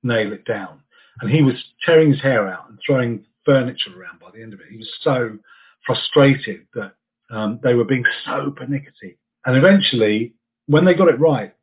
nail 0.02 0.32
it 0.32 0.44
down. 0.44 0.80
And 1.20 1.30
he 1.30 1.42
was 1.42 1.54
tearing 1.84 2.12
his 2.12 2.22
hair 2.22 2.48
out 2.48 2.68
and 2.68 2.78
throwing 2.84 3.24
furniture 3.44 3.90
around 3.98 4.20
by 4.20 4.30
the 4.32 4.42
end 4.42 4.52
of 4.52 4.60
it. 4.60 4.66
He 4.70 4.76
was 4.76 4.90
so 5.02 5.38
frustrated 5.86 6.66
that 6.74 6.92
um, 7.30 7.58
they 7.62 7.74
were 7.74 7.84
being 7.84 8.04
so 8.24 8.52
pernickety. 8.54 9.18
And 9.44 9.56
eventually, 9.56 10.34
when 10.66 10.84
they 10.84 10.94
got 10.94 11.08
it 11.08 11.18
right, 11.18 11.54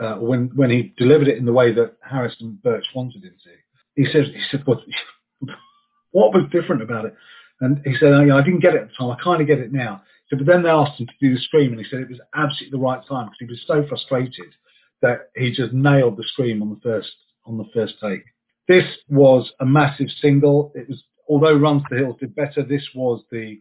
uh, 0.00 0.14
when 0.14 0.50
when 0.54 0.70
he 0.70 0.92
delivered 0.96 1.28
it 1.28 1.38
in 1.38 1.44
the 1.44 1.52
way 1.52 1.72
that 1.72 1.96
Harrison 2.02 2.58
Birch 2.62 2.84
wanted 2.94 3.22
him 3.22 3.34
to, 3.44 3.50
he 3.94 4.06
said, 4.10 4.24
he 4.24 4.42
said, 4.50 4.66
what, 4.66 4.78
what 6.10 6.34
was 6.34 6.44
different 6.50 6.82
about 6.82 7.04
it? 7.04 7.14
And 7.60 7.80
he 7.84 7.94
said, 7.98 8.12
oh, 8.12 8.36
I 8.36 8.42
didn't 8.42 8.60
get 8.60 8.74
it 8.74 8.82
at 8.82 8.88
the 8.88 8.94
time. 8.98 9.10
I 9.10 9.22
kind 9.22 9.40
of 9.40 9.46
get 9.46 9.60
it 9.60 9.72
now. 9.72 10.02
So, 10.28 10.36
but 10.36 10.46
then 10.46 10.62
they 10.62 10.70
asked 10.70 10.98
him 10.98 11.06
to 11.06 11.12
do 11.20 11.34
the 11.34 11.40
scream, 11.40 11.72
and 11.72 11.80
he 11.80 11.86
said 11.88 12.00
it 12.00 12.08
was 12.08 12.20
absolutely 12.34 12.78
the 12.78 12.82
right 12.82 13.00
time 13.06 13.26
because 13.26 13.38
he 13.40 13.46
was 13.46 13.64
so 13.66 13.86
frustrated 13.88 14.52
that 15.02 15.30
he 15.36 15.52
just 15.52 15.72
nailed 15.72 16.16
the 16.16 16.24
scream 16.24 16.62
on 16.62 16.70
the 16.70 16.80
first 16.82 17.12
on 17.46 17.58
the 17.58 17.68
first 17.74 17.94
take. 18.02 18.22
This 18.66 18.84
was 19.08 19.52
a 19.60 19.66
massive 19.66 20.08
single. 20.20 20.72
It 20.74 20.88
was 20.88 21.02
although 21.28 21.56
Run 21.56 21.80
to 21.80 21.84
the 21.90 21.96
Hills 21.96 22.16
did 22.20 22.34
better. 22.34 22.62
This 22.62 22.86
was 22.94 23.22
the 23.30 23.60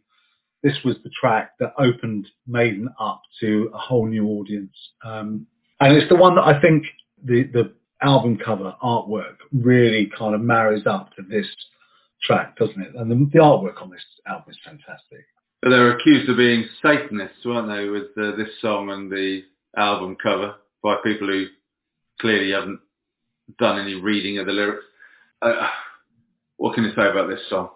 this 0.63 0.78
was 0.86 0.95
the 1.04 1.12
track 1.19 1.52
that 1.60 1.73
opened 1.78 2.28
Maiden 2.47 2.88
up 2.97 3.21
to 3.41 3.69
a 3.73 3.78
whole 3.78 4.08
new 4.08 4.28
audience, 4.28 4.76
um, 5.04 5.45
and 5.82 5.97
it's 5.97 6.08
the 6.08 6.15
one 6.15 6.36
that 6.36 6.47
I 6.47 6.62
think 6.62 6.86
the 7.23 7.43
the 7.52 7.73
album 8.02 8.38
cover 8.38 8.76
artwork 8.82 9.36
really 9.52 10.12
kind 10.17 10.36
of 10.36 10.41
marries 10.41 10.86
up 10.86 11.13
to 11.15 11.21
this 11.21 11.47
track, 12.21 12.56
doesn't 12.58 12.82
it? 12.82 12.95
And 12.95 13.12
the, 13.12 13.15
the 13.32 13.39
artwork 13.39 13.82
on 13.82 13.89
this 13.89 14.04
album 14.28 14.52
is 14.52 14.58
fantastic. 14.63 15.26
They 15.63 15.69
were 15.69 15.95
accused 15.95 16.30
of 16.30 16.36
being 16.36 16.67
Satanists, 16.82 17.45
weren't 17.45 17.69
they, 17.69 17.88
with 17.88 18.17
uh, 18.17 18.36
this 18.36 18.49
song 18.62 18.89
and 18.89 19.10
the 19.10 19.43
album 19.78 20.17
cover 20.21 20.56
by 20.82 20.97
people 21.04 21.28
who 21.28 21.45
clearly 22.19 22.52
haven't 22.52 22.82
done 23.60 23.80
any 23.80 23.95
reading 23.95 24.39
of 24.39 24.45
the 24.45 24.52
lyrics. 24.52 24.84
Uh, 25.41 25.67
what 26.58 26.76
can 26.76 26.84
you 26.84 26.91
say 26.95 27.10
about 27.10 27.30
this 27.30 27.39
song? 27.49 27.69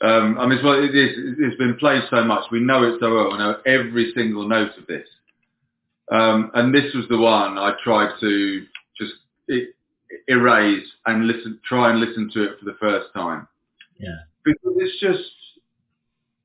Um, 0.00 0.38
I 0.38 0.46
mean, 0.46 0.60
well, 0.62 0.82
it 0.82 0.94
is, 0.94 1.16
it's 1.40 1.56
been 1.56 1.76
played 1.76 2.02
so 2.08 2.22
much. 2.22 2.44
We 2.52 2.60
know 2.60 2.84
it 2.84 2.98
so 3.00 3.12
well. 3.12 3.32
We 3.32 3.38
know 3.38 3.56
every 3.66 4.12
single 4.14 4.46
note 4.46 4.78
of 4.78 4.86
this. 4.86 5.08
Um, 6.12 6.52
and 6.54 6.72
this 6.72 6.94
was 6.94 7.06
the 7.10 7.18
one 7.18 7.58
I 7.58 7.72
tried 7.82 8.12
to 8.20 8.66
just 8.96 9.14
erase 10.28 10.86
and 11.06 11.26
listen, 11.26 11.58
try 11.68 11.90
and 11.90 11.98
listen 11.98 12.30
to 12.34 12.44
it 12.44 12.58
for 12.60 12.64
the 12.64 12.76
first 12.78 13.08
time. 13.12 13.48
Yeah. 13.98 14.18
Because 14.44 14.76
it's 14.76 15.00
just, 15.00 15.30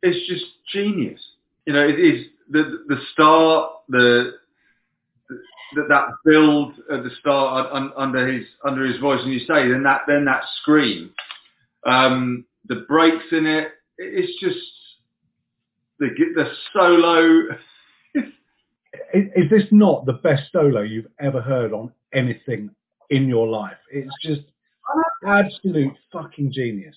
it's 0.03 0.27
just 0.27 0.45
genius. 0.71 1.19
You 1.65 1.73
know, 1.73 1.87
it 1.87 1.99
is 1.99 2.27
the 2.49 2.83
the 2.87 2.97
start, 3.13 3.71
the, 3.89 4.33
the 5.29 5.85
that 5.89 6.09
build 6.25 6.73
at 6.91 7.03
the 7.03 7.09
start 7.19 7.71
under 7.97 8.31
his 8.31 8.45
under 8.65 8.85
his 8.85 8.99
voice, 8.99 9.19
and 9.23 9.33
you 9.33 9.39
say 9.39 9.67
then 9.69 9.81
that 9.83 10.01
then 10.07 10.25
that 10.25 10.43
scream, 10.61 11.11
um, 11.85 12.45
the 12.67 12.85
breaks 12.87 13.25
in 13.31 13.45
it. 13.45 13.69
It's 13.97 14.39
just 14.39 14.59
the 15.99 16.09
the 16.35 16.51
solo. 16.73 17.57
is 19.13 19.49
this 19.49 19.63
not 19.71 20.05
the 20.05 20.13
best 20.13 20.51
solo 20.51 20.81
you've 20.81 21.07
ever 21.19 21.41
heard 21.41 21.71
on 21.71 21.91
anything 22.13 22.69
in 23.09 23.27
your 23.27 23.47
life? 23.47 23.77
It's 23.89 24.13
just 24.21 24.41
absolute 25.25 25.93
fucking 26.11 26.51
genius. 26.51 26.95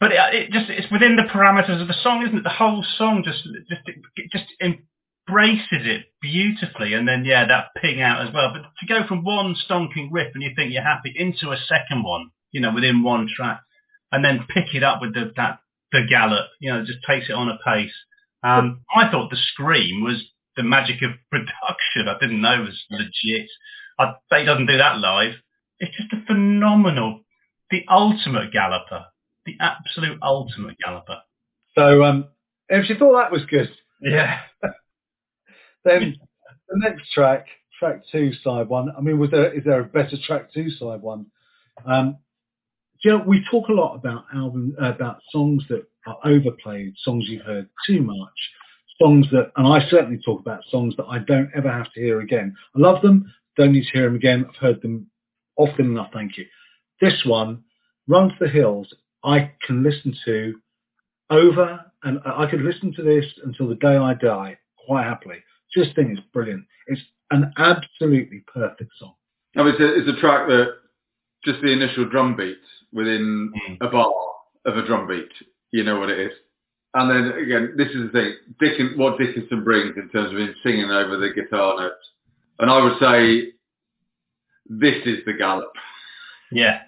But 0.00 0.12
it, 0.12 0.18
it 0.34 0.50
just 0.50 0.70
it's 0.70 0.90
within 0.90 1.16
the 1.16 1.22
parameters 1.22 1.80
of 1.80 1.88
the 1.88 1.94
song, 2.02 2.22
isn't 2.26 2.38
it? 2.38 2.44
The 2.44 2.50
whole 2.50 2.84
song 2.98 3.22
just 3.24 3.44
just 3.68 3.82
just 4.32 4.44
embraces 4.60 5.86
it 5.86 6.06
beautifully, 6.20 6.94
and 6.94 7.06
then 7.06 7.24
yeah, 7.24 7.46
that 7.46 7.68
ping 7.80 8.00
out 8.00 8.26
as 8.26 8.34
well. 8.34 8.52
But 8.52 8.62
to 8.80 8.86
go 8.86 9.06
from 9.06 9.24
one 9.24 9.54
stonking 9.54 10.08
riff 10.10 10.32
and 10.34 10.42
you 10.42 10.50
think 10.54 10.72
you're 10.72 10.82
happy 10.82 11.12
into 11.14 11.50
a 11.50 11.56
second 11.56 12.02
one, 12.02 12.30
you 12.52 12.60
know, 12.60 12.72
within 12.72 13.02
one 13.02 13.28
track, 13.34 13.60
and 14.12 14.24
then 14.24 14.46
pick 14.52 14.74
it 14.74 14.82
up 14.82 15.00
with 15.00 15.14
the 15.14 15.32
that 15.36 15.58
the 15.92 16.06
gallop, 16.08 16.46
you 16.60 16.72
know, 16.72 16.84
just 16.84 16.98
takes 17.06 17.28
it 17.28 17.34
on 17.34 17.48
a 17.48 17.58
pace. 17.64 17.94
Um, 18.42 18.82
I 18.94 19.10
thought 19.10 19.30
the 19.30 19.36
scream 19.36 20.02
was 20.02 20.22
the 20.56 20.62
magic 20.62 21.02
of 21.02 21.12
production. 21.30 22.08
I 22.08 22.18
didn't 22.20 22.42
know 22.42 22.62
it 22.62 22.66
was 22.66 22.84
legit. 22.90 23.48
I 23.98 24.14
bet 24.28 24.40
he 24.40 24.46
doesn't 24.46 24.66
do 24.66 24.76
that 24.76 24.98
live. 24.98 25.34
It's 25.78 25.96
just 25.96 26.12
a 26.12 26.26
phenomenal, 26.26 27.20
the 27.70 27.84
ultimate 27.88 28.52
galloper, 28.52 29.06
the 29.46 29.56
absolute 29.60 30.18
ultimate 30.22 30.76
galloper. 30.84 31.20
So, 31.76 32.04
um, 32.04 32.28
if 32.68 32.88
you 32.88 32.96
thought 32.96 33.18
that 33.20 33.32
was 33.32 33.44
good, 33.46 33.70
yeah, 34.00 34.40
then 35.84 36.16
the 36.68 36.78
next 36.78 37.12
track, 37.12 37.46
track 37.78 38.02
two, 38.10 38.32
side 38.42 38.68
one. 38.68 38.90
I 38.96 39.00
mean, 39.00 39.18
was 39.18 39.30
there 39.30 39.52
is 39.52 39.64
there 39.64 39.80
a 39.80 39.84
better 39.84 40.16
track 40.26 40.52
two, 40.52 40.70
side 40.70 41.02
one? 41.02 41.26
Um, 41.86 42.18
you 43.02 43.10
know, 43.10 43.22
we 43.26 43.44
talk 43.50 43.68
a 43.68 43.72
lot 43.72 43.94
about 43.94 44.24
album 44.34 44.74
about 44.78 45.20
songs 45.30 45.64
that 45.68 45.84
are 46.06 46.18
overplayed, 46.24 46.94
songs 46.98 47.26
you've 47.28 47.44
heard 47.44 47.68
too 47.86 48.00
much, 48.00 48.32
songs 49.00 49.26
that, 49.32 49.52
and 49.56 49.66
I 49.66 49.86
certainly 49.88 50.20
talk 50.24 50.40
about 50.40 50.64
songs 50.70 50.94
that 50.96 51.04
I 51.04 51.18
don't 51.18 51.50
ever 51.54 51.70
have 51.70 51.92
to 51.92 52.00
hear 52.00 52.20
again. 52.20 52.56
I 52.74 52.78
love 52.78 53.02
them, 53.02 53.32
don't 53.56 53.72
need 53.72 53.84
to 53.84 53.92
hear 53.92 54.04
them 54.04 54.16
again. 54.16 54.46
I've 54.48 54.56
heard 54.56 54.82
them 54.82 55.08
often 55.56 55.86
enough. 55.86 56.10
Thank 56.12 56.38
you. 56.38 56.46
This 57.00 57.22
one, 57.26 57.64
Run 58.08 58.30
to 58.30 58.34
the 58.40 58.48
Hills, 58.48 58.92
I 59.24 59.52
can 59.66 59.82
listen 59.82 60.14
to 60.26 60.54
over, 61.30 61.80
and 62.02 62.20
I 62.26 62.46
could 62.50 62.60
listen 62.60 62.92
to 62.94 63.02
this 63.02 63.24
until 63.44 63.68
the 63.68 63.76
day 63.76 63.96
I 63.96 64.14
die 64.14 64.58
quite 64.86 65.04
happily. 65.04 65.38
Just 65.74 65.94
think 65.96 66.10
it's 66.10 66.26
brilliant. 66.32 66.64
It's 66.86 67.00
an 67.30 67.52
absolutely 67.56 68.44
perfect 68.52 68.92
song. 68.98 69.14
I 69.56 69.62
mean, 69.62 69.74
it's 69.74 69.80
a, 69.80 69.94
it's 69.94 70.18
a 70.18 70.20
track 70.20 70.48
that 70.48 70.66
just 71.44 71.60
the 71.62 71.72
initial 71.72 72.08
drum 72.08 72.36
beat 72.36 72.58
within 72.92 73.52
mm. 73.68 73.76
a 73.80 73.90
bar 73.90 74.12
of 74.66 74.76
a 74.76 74.86
drum 74.86 75.06
beat, 75.06 75.30
you 75.72 75.84
know 75.84 75.98
what 75.98 76.10
it 76.10 76.18
is. 76.18 76.32
And 76.94 77.10
then 77.10 77.38
again, 77.38 77.74
this 77.76 77.88
is 77.88 78.06
the 78.06 78.10
thing, 78.12 78.34
Dickens, 78.60 78.96
what 78.96 79.18
Dickinson 79.18 79.64
brings 79.64 79.96
in 79.96 80.08
terms 80.10 80.32
of 80.32 80.38
him 80.38 80.54
singing 80.62 80.90
over 80.90 81.16
the 81.16 81.30
guitar 81.34 81.76
notes. 81.76 82.10
And 82.60 82.70
I 82.70 82.82
would 82.82 82.98
say, 83.00 83.52
this 84.66 84.94
is 85.04 85.18
the 85.26 85.32
gallop. 85.32 85.72
Yeah. 86.52 86.78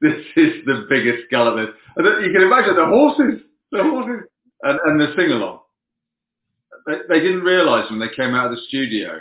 This 0.00 0.14
is 0.36 0.64
the 0.64 0.86
biggest 0.88 1.30
gallop. 1.30 1.74
You 1.96 2.32
can 2.32 2.42
imagine 2.42 2.76
the 2.76 2.86
horses, 2.86 3.40
the 3.70 3.82
horses, 3.82 4.28
and, 4.62 4.78
and 4.84 5.00
the 5.00 5.12
sing-along. 5.16 5.60
They, 6.86 6.94
they 7.08 7.20
didn't 7.20 7.42
realise 7.42 7.90
when 7.90 8.00
they 8.00 8.08
came 8.14 8.34
out 8.34 8.46
of 8.46 8.52
the 8.52 8.62
studio, 8.68 9.20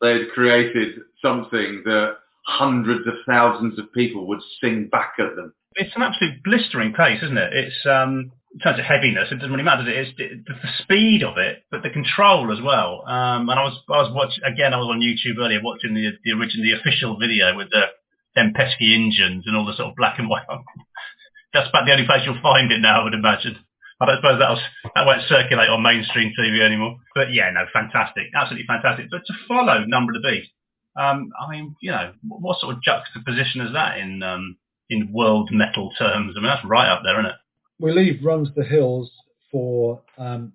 they 0.00 0.12
had 0.12 0.30
created 0.34 1.00
something 1.20 1.82
that 1.84 2.16
hundreds 2.46 3.06
of 3.06 3.14
thousands 3.26 3.78
of 3.78 3.92
people 3.92 4.26
would 4.26 4.40
sing 4.60 4.88
back 4.90 5.14
at 5.18 5.36
them. 5.36 5.52
It's 5.74 5.94
an 5.96 6.02
absolute 6.02 6.42
blistering 6.44 6.92
pace, 6.92 7.22
isn't 7.22 7.38
it? 7.38 7.52
It's 7.52 7.86
um, 7.86 8.32
in 8.52 8.60
terms 8.60 8.78
of 8.78 8.84
heaviness, 8.84 9.28
it 9.30 9.36
doesn't 9.36 9.50
really 9.50 9.64
matter. 9.64 9.88
It 9.88 10.08
is 10.08 10.14
the, 10.18 10.28
the 10.46 10.54
speed 10.82 11.22
of 11.22 11.38
it, 11.38 11.64
but 11.70 11.82
the 11.82 11.90
control 11.90 12.52
as 12.52 12.62
well. 12.62 13.04
Um, 13.08 13.48
and 13.48 13.58
I 13.58 13.64
was 13.64 13.80
I 13.88 14.02
was 14.02 14.12
watching 14.12 14.44
again. 14.44 14.74
I 14.74 14.76
was 14.76 14.88
on 14.92 15.00
YouTube 15.00 15.42
earlier 15.42 15.60
watching 15.62 15.94
the 15.94 16.10
the 16.24 16.32
original 16.32 16.66
the 16.66 16.78
official 16.78 17.16
video 17.18 17.56
with 17.56 17.70
the 17.70 17.84
them 18.34 18.52
pesky 18.54 18.94
engines 18.94 19.44
and 19.46 19.56
all 19.56 19.66
the 19.66 19.76
sort 19.76 19.90
of 19.90 19.96
black 19.96 20.18
and 20.18 20.28
white. 20.28 20.46
That's 21.54 21.68
about 21.68 21.84
the 21.84 21.92
only 21.92 22.06
place 22.06 22.22
you'll 22.24 22.40
find 22.40 22.72
it 22.72 22.80
now, 22.80 23.00
I 23.00 23.04
would 23.04 23.14
imagine. 23.14 23.58
I 24.00 24.06
don't 24.06 24.16
suppose 24.16 24.40
that 24.40 24.50
was, 24.50 24.62
that 24.94 25.06
won't 25.06 25.28
circulate 25.28 25.68
on 25.68 25.82
mainstream 25.82 26.32
TV 26.38 26.60
anymore. 26.60 26.96
But 27.14 27.32
yeah, 27.32 27.50
no, 27.52 27.66
fantastic, 27.72 28.32
absolutely 28.34 28.66
fantastic. 28.66 29.06
But 29.10 29.22
to 29.26 29.34
follow 29.46 29.84
Number 29.84 30.12
of 30.12 30.22
the 30.22 30.28
Beast, 30.28 30.50
um, 30.96 31.30
I 31.38 31.50
mean, 31.50 31.76
you 31.80 31.90
know, 31.90 32.12
what 32.26 32.58
sort 32.58 32.74
of 32.74 32.82
juxtaposition 32.82 33.60
is 33.60 33.72
that 33.72 33.98
in 33.98 34.22
um, 34.22 34.56
in 34.90 35.12
world 35.12 35.50
metal 35.52 35.92
terms? 35.98 36.34
I 36.36 36.40
mean, 36.40 36.48
that's 36.48 36.64
right 36.64 36.88
up 36.88 37.02
there, 37.04 37.14
isn't 37.20 37.30
it? 37.30 37.36
We 37.78 37.92
leave 37.92 38.24
Runs 38.24 38.48
the 38.54 38.64
Hills 38.64 39.10
for 39.50 40.02
um, 40.18 40.52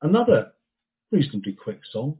another 0.00 0.52
reasonably 1.10 1.52
quick 1.52 1.80
song, 1.90 2.18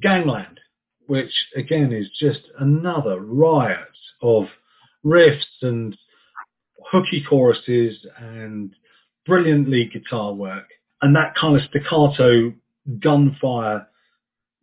Gangland, 0.00 0.60
which 1.06 1.32
again 1.56 1.92
is 1.92 2.08
just 2.18 2.40
another 2.58 3.20
riot 3.20 3.78
of 4.22 4.44
riffs 5.04 5.62
and 5.62 5.96
hooky 6.90 7.24
choruses 7.28 7.96
and 8.18 8.74
brilliantly 9.26 9.90
guitar 9.92 10.32
work 10.32 10.66
and 11.02 11.16
that 11.16 11.34
kind 11.34 11.56
of 11.56 11.62
staccato 11.68 12.52
gunfire 13.00 13.86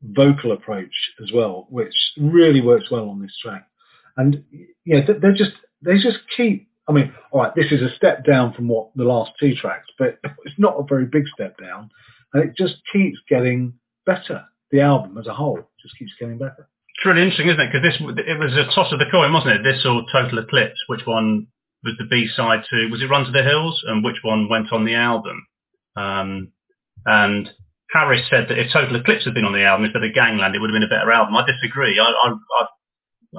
vocal 0.01 0.53
approach 0.53 0.93
as 1.21 1.31
well, 1.33 1.67
which 1.69 1.93
really 2.17 2.61
works 2.61 2.89
well 2.89 3.09
on 3.09 3.21
this 3.21 3.37
track. 3.41 3.67
And 4.17 4.43
yeah, 4.85 5.01
they 5.05 5.31
just 5.35 5.51
they 5.81 5.95
just 5.95 6.19
keep. 6.35 6.67
I 6.87 6.91
mean, 6.91 7.13
all 7.31 7.41
right, 7.41 7.53
this 7.55 7.71
is 7.71 7.81
a 7.81 7.95
step 7.95 8.25
down 8.25 8.53
from 8.53 8.67
what 8.67 8.89
the 8.95 9.03
last 9.03 9.31
two 9.39 9.53
tracks, 9.53 9.87
but 9.99 10.17
it's 10.23 10.57
not 10.57 10.79
a 10.79 10.83
very 10.87 11.05
big 11.05 11.25
step 11.33 11.55
down, 11.59 11.91
and 12.33 12.43
it 12.43 12.55
just 12.57 12.75
keeps 12.91 13.19
getting 13.29 13.73
better. 14.05 14.43
The 14.71 14.81
album 14.81 15.17
as 15.17 15.27
a 15.27 15.33
whole 15.33 15.68
just 15.81 15.97
keeps 15.97 16.11
getting 16.19 16.37
better. 16.37 16.67
It's 16.95 17.05
really 17.05 17.21
interesting, 17.21 17.47
isn't 17.47 17.61
it? 17.61 17.71
Because 17.71 17.85
this 17.85 18.25
it 18.27 18.39
was 18.39 18.53
a 18.53 18.67
toss 18.75 18.91
of 18.91 18.99
the 18.99 19.09
coin, 19.11 19.31
wasn't 19.31 19.55
it? 19.55 19.63
This 19.63 19.85
or 19.85 20.03
Total 20.11 20.39
Eclipse, 20.39 20.79
which 20.87 21.05
one 21.05 21.47
was 21.83 21.95
the 21.97 22.05
B 22.09 22.27
side 22.35 22.63
to? 22.69 22.89
Was 22.91 23.01
it 23.01 23.09
Run 23.09 23.25
to 23.25 23.31
the 23.31 23.43
Hills, 23.43 23.81
and 23.87 24.03
which 24.03 24.19
one 24.21 24.49
went 24.49 24.73
on 24.73 24.85
the 24.85 24.95
album? 24.95 25.47
Um, 25.95 26.51
and 27.05 27.49
Harris 27.91 28.27
said 28.29 28.47
that 28.49 28.59
if 28.59 28.71
Total 28.71 28.95
Eclipse 28.95 29.25
had 29.25 29.33
been 29.33 29.45
on 29.45 29.53
the 29.53 29.63
album 29.63 29.85
instead 29.85 30.03
of 30.03 30.13
Gangland, 30.13 30.55
it 30.55 30.59
would 30.59 30.69
have 30.69 30.75
been 30.75 30.83
a 30.83 30.91
better 30.91 31.11
album. 31.11 31.35
I 31.35 31.45
disagree. 31.45 31.99
I 31.99 32.03
I, 32.03 32.33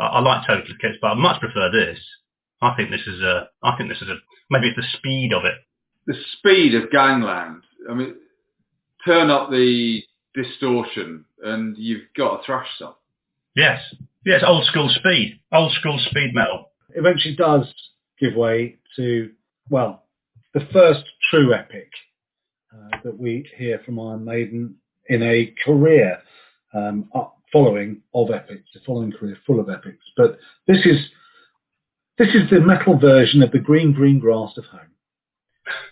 I, 0.00 0.06
I 0.06 0.20
like 0.20 0.46
Total 0.46 0.64
Eclipse, 0.64 0.98
but 1.00 1.08
I 1.08 1.14
much 1.14 1.40
prefer 1.40 1.70
this. 1.70 1.98
I 2.62 2.74
think 2.76 2.90
this 2.90 3.06
is 3.06 3.20
a. 3.20 3.48
I 3.62 3.76
think 3.76 3.90
this 3.90 4.02
is 4.02 4.08
a. 4.08 4.16
Maybe 4.50 4.68
it's 4.68 4.76
the 4.76 4.98
speed 4.98 5.32
of 5.32 5.44
it. 5.44 5.54
The 6.06 6.16
speed 6.38 6.74
of 6.74 6.90
Gangland. 6.90 7.62
I 7.88 7.94
mean, 7.94 8.14
turn 9.04 9.30
up 9.30 9.50
the 9.50 10.02
distortion, 10.34 11.24
and 11.42 11.76
you've 11.78 12.04
got 12.16 12.40
a 12.40 12.42
thrash 12.44 12.68
song. 12.78 12.94
Yes, 13.56 13.80
yes, 14.24 14.42
old 14.46 14.64
school 14.66 14.88
speed, 14.94 15.40
old 15.52 15.72
school 15.72 15.98
speed 16.08 16.34
metal. 16.34 16.70
Eventually, 16.94 17.36
does 17.36 17.72
give 18.18 18.34
way 18.34 18.78
to 18.96 19.30
well, 19.68 20.04
the 20.52 20.66
first 20.72 21.04
true 21.30 21.54
epic 21.54 21.90
uh, 22.74 22.98
that 23.04 23.16
we 23.16 23.48
hear 23.56 23.80
from 23.84 24.00
Iron 24.00 24.24
Maiden 24.24 24.76
in 25.08 25.22
a 25.22 25.54
career 25.64 26.18
um, 26.74 27.10
following 27.52 28.02
of 28.14 28.30
epics, 28.30 28.68
a 28.76 28.80
following 28.84 29.12
career 29.12 29.36
full 29.46 29.60
of 29.60 29.68
epics. 29.68 30.04
But 30.16 30.38
this 30.66 30.84
is 30.84 30.98
this 32.18 32.28
is 32.34 32.50
the 32.50 32.60
metal 32.60 32.98
version 32.98 33.42
of 33.42 33.50
the 33.52 33.58
green 33.58 33.92
green 33.92 34.18
grass 34.18 34.52
of 34.56 34.64
home. 34.64 34.80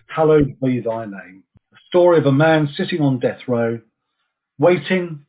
Hallowed 0.09 0.59
be 0.61 0.81
thy 0.81 1.05
name. 1.05 1.45
A 1.73 1.77
story 1.87 2.19
of 2.19 2.27
a 2.27 2.33
man 2.33 2.69
sitting 2.77 3.01
on 3.01 3.21
death 3.21 3.41
row, 3.47 3.81
waiting 4.59 5.25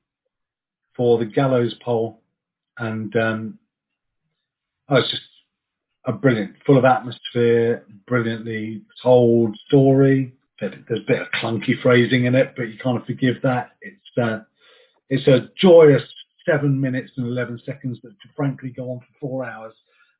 for 0.99 1.17
the 1.17 1.25
gallows 1.25 1.73
pole, 1.81 2.19
and 2.77 3.15
um, 3.15 3.57
oh, 4.89 4.97
it's 4.97 5.09
just 5.09 5.23
a 6.05 6.11
brilliant, 6.11 6.55
full 6.65 6.77
of 6.77 6.83
atmosphere, 6.83 7.85
brilliantly 8.05 8.81
told 9.01 9.57
story 9.67 10.33
there's 10.59 10.99
a 10.99 11.07
bit 11.07 11.21
of 11.21 11.27
clunky 11.41 11.81
phrasing 11.81 12.25
in 12.25 12.35
it, 12.35 12.53
but 12.57 12.63
you 12.63 12.77
kind 12.83 12.97
of 12.97 13.05
forgive 13.05 13.35
that. 13.43 13.77
It's 13.81 14.17
uh, 14.21 14.39
it's 15.07 15.25
a 15.25 15.47
joyous 15.57 16.03
seven 16.45 16.81
minutes 16.81 17.13
and 17.15 17.27
eleven 17.27 17.61
seconds 17.65 17.99
that 18.03 18.09
could 18.21 18.31
frankly 18.35 18.69
go 18.69 18.91
on 18.91 18.99
for 18.99 19.19
four 19.21 19.45
hours, 19.45 19.73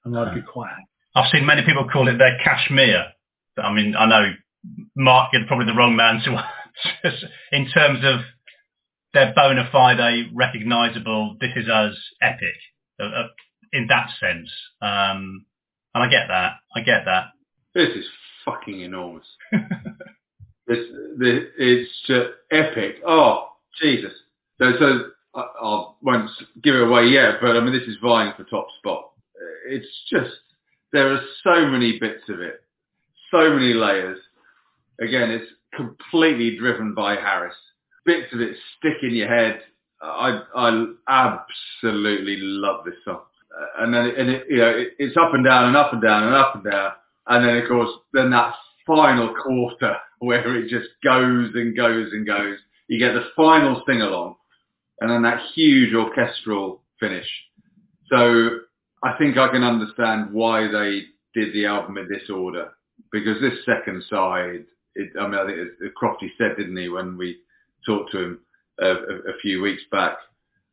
and 0.05 0.17
I'd 0.17 0.33
be 0.33 0.41
quite 0.41 0.69
happy. 0.69 0.87
I've 1.13 1.29
seen 1.29 1.45
many 1.45 1.63
people 1.65 1.89
call 1.91 2.07
it 2.07 2.17
their 2.17 2.37
Kashmir. 2.41 3.03
I 3.57 3.73
mean, 3.73 3.97
I 3.97 4.07
know 4.07 4.31
Mark, 4.95 5.31
you're 5.33 5.45
probably 5.45 5.65
the 5.65 5.77
wrong 5.77 5.97
man 5.97 6.21
to 6.23 7.11
in 7.51 7.67
terms 7.69 7.99
of 8.05 8.21
their 9.13 9.33
bona 9.35 9.69
fide, 9.71 10.29
recognisable. 10.33 11.37
This 11.39 11.51
is 11.55 11.69
us 11.69 11.95
epic 12.21 12.55
uh, 12.99 13.05
uh, 13.05 13.27
in 13.73 13.87
that 13.87 14.09
sense, 14.19 14.49
um, 14.81 15.45
and 15.93 16.03
I 16.03 16.09
get 16.09 16.27
that. 16.27 16.53
I 16.75 16.81
get 16.81 17.05
that. 17.05 17.27
This 17.73 17.89
is 17.95 18.05
fucking 18.45 18.81
enormous. 18.81 19.27
It's, 20.69 21.49
it's 21.57 21.91
just 22.05 22.29
epic. 22.51 23.01
Oh, 23.05 23.47
Jesus. 23.81 24.13
So, 24.59 24.71
so 24.79 24.99
I, 25.33 25.41
I 25.41 25.85
won't 26.01 26.29
give 26.63 26.75
it 26.75 26.83
away 26.83 27.05
yet, 27.05 27.35
but 27.41 27.57
I 27.57 27.59
mean, 27.59 27.73
this 27.73 27.87
is 27.87 27.97
vying 28.01 28.33
for 28.37 28.43
top 28.43 28.67
spot. 28.77 29.09
It's 29.67 29.87
just, 30.11 30.35
there 30.93 31.11
are 31.11 31.21
so 31.43 31.65
many 31.67 31.97
bits 31.99 32.23
of 32.29 32.39
it, 32.39 32.61
so 33.31 33.49
many 33.49 33.73
layers. 33.73 34.19
Again, 35.01 35.31
it's 35.31 35.51
completely 35.75 36.57
driven 36.57 36.93
by 36.93 37.15
Harris. 37.15 37.55
Bits 38.05 38.33
of 38.33 38.41
it 38.41 38.55
stick 38.77 39.03
in 39.03 39.15
your 39.15 39.27
head. 39.27 39.61
I, 40.01 40.41
I 40.55 40.85
absolutely 41.09 42.37
love 42.37 42.85
this 42.85 42.95
song. 43.03 43.21
Uh, 43.53 43.83
and 43.83 43.93
then, 43.93 44.13
and 44.17 44.29
it, 44.29 44.45
you 44.49 44.57
know, 44.57 44.69
it, 44.69 44.89
it's 44.97 45.17
up 45.17 45.33
and 45.33 45.43
down 45.43 45.65
and 45.65 45.75
up 45.75 45.91
and 45.91 46.01
down 46.01 46.23
and 46.23 46.35
up 46.35 46.55
and 46.55 46.63
down. 46.63 46.91
And 47.27 47.45
then, 47.45 47.57
of 47.57 47.67
course, 47.67 47.89
then 48.13 48.29
that 48.31 48.53
final 48.87 49.33
quarter 49.43 49.95
where 50.19 50.55
it 50.55 50.69
just 50.69 50.89
goes 51.03 51.51
and 51.53 51.75
goes 51.75 52.11
and 52.11 52.25
goes. 52.25 52.57
You 52.87 52.99
get 52.99 53.13
the 53.13 53.25
final 53.35 53.81
sing 53.87 54.01
along, 54.01 54.35
and 54.99 55.11
then 55.11 55.21
that 55.23 55.41
huge 55.53 55.93
orchestral 55.93 56.81
finish. 56.99 57.27
So 58.09 58.59
I 59.03 59.13
think 59.17 59.37
I 59.37 59.49
can 59.49 59.63
understand 59.63 60.33
why 60.33 60.67
they 60.67 61.03
did 61.33 61.53
the 61.53 61.65
album 61.67 61.97
in 61.97 62.09
this 62.09 62.29
order 62.29 62.71
because 63.11 63.39
this 63.41 63.59
second 63.65 64.03
side, 64.09 64.65
it, 64.95 65.11
I 65.19 65.27
mean, 65.27 65.39
I 65.39 65.45
think 65.45 65.57
it, 65.57 65.93
Crofty 66.01 66.29
said, 66.37 66.57
didn't 66.57 66.75
he, 66.75 66.89
when 66.89 67.17
we 67.17 67.37
talked 67.85 68.11
to 68.11 68.19
him 68.19 68.39
a, 68.79 68.87
a, 68.87 68.93
a 68.93 69.39
few 69.41 69.61
weeks 69.61 69.83
back, 69.91 70.17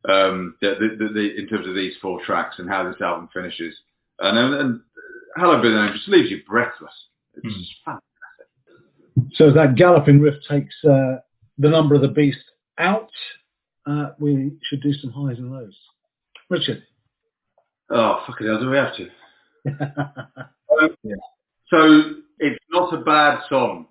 um, 0.07 0.55
the, 0.61 0.75
the, 0.97 1.13
the, 1.13 1.35
in 1.37 1.47
terms 1.47 1.67
of 1.67 1.75
these 1.75 1.93
four 2.01 2.23
tracks 2.23 2.55
and 2.59 2.69
how 2.69 2.89
this 2.89 3.01
album 3.01 3.29
finishes. 3.33 3.75
And, 4.19 4.37
and 4.37 4.81
Hallowed 5.35 5.61
Be 5.61 5.69
Thy 5.69 5.87
Name 5.87 5.95
just 5.95 6.07
leaves 6.07 6.31
you 6.31 6.41
breathless. 6.47 6.91
It's 7.35 7.45
mm. 7.45 7.65
fantastic. 7.85 9.35
So 9.35 9.51
that 9.51 9.75
galloping 9.75 10.19
riff 10.19 10.35
takes 10.49 10.75
uh, 10.83 11.17
the 11.57 11.69
number 11.69 11.95
of 11.95 12.01
the 12.01 12.07
beast 12.07 12.37
out. 12.77 13.09
Uh, 13.85 14.09
we 14.19 14.51
should 14.63 14.81
do 14.81 14.93
some 14.93 15.11
highs 15.11 15.37
and 15.37 15.51
lows. 15.51 15.77
Richard. 16.49 16.83
Oh, 17.89 18.23
fucking 18.27 18.47
hell, 18.47 18.59
do 18.59 18.69
we 18.69 18.77
have 18.77 18.95
to? 18.97 19.03
um, 20.81 20.95
yeah. 21.03 21.15
So 21.69 22.03
it's 22.39 22.63
not 22.69 22.93
a 22.93 23.01
bad 23.01 23.41
song, 23.49 23.87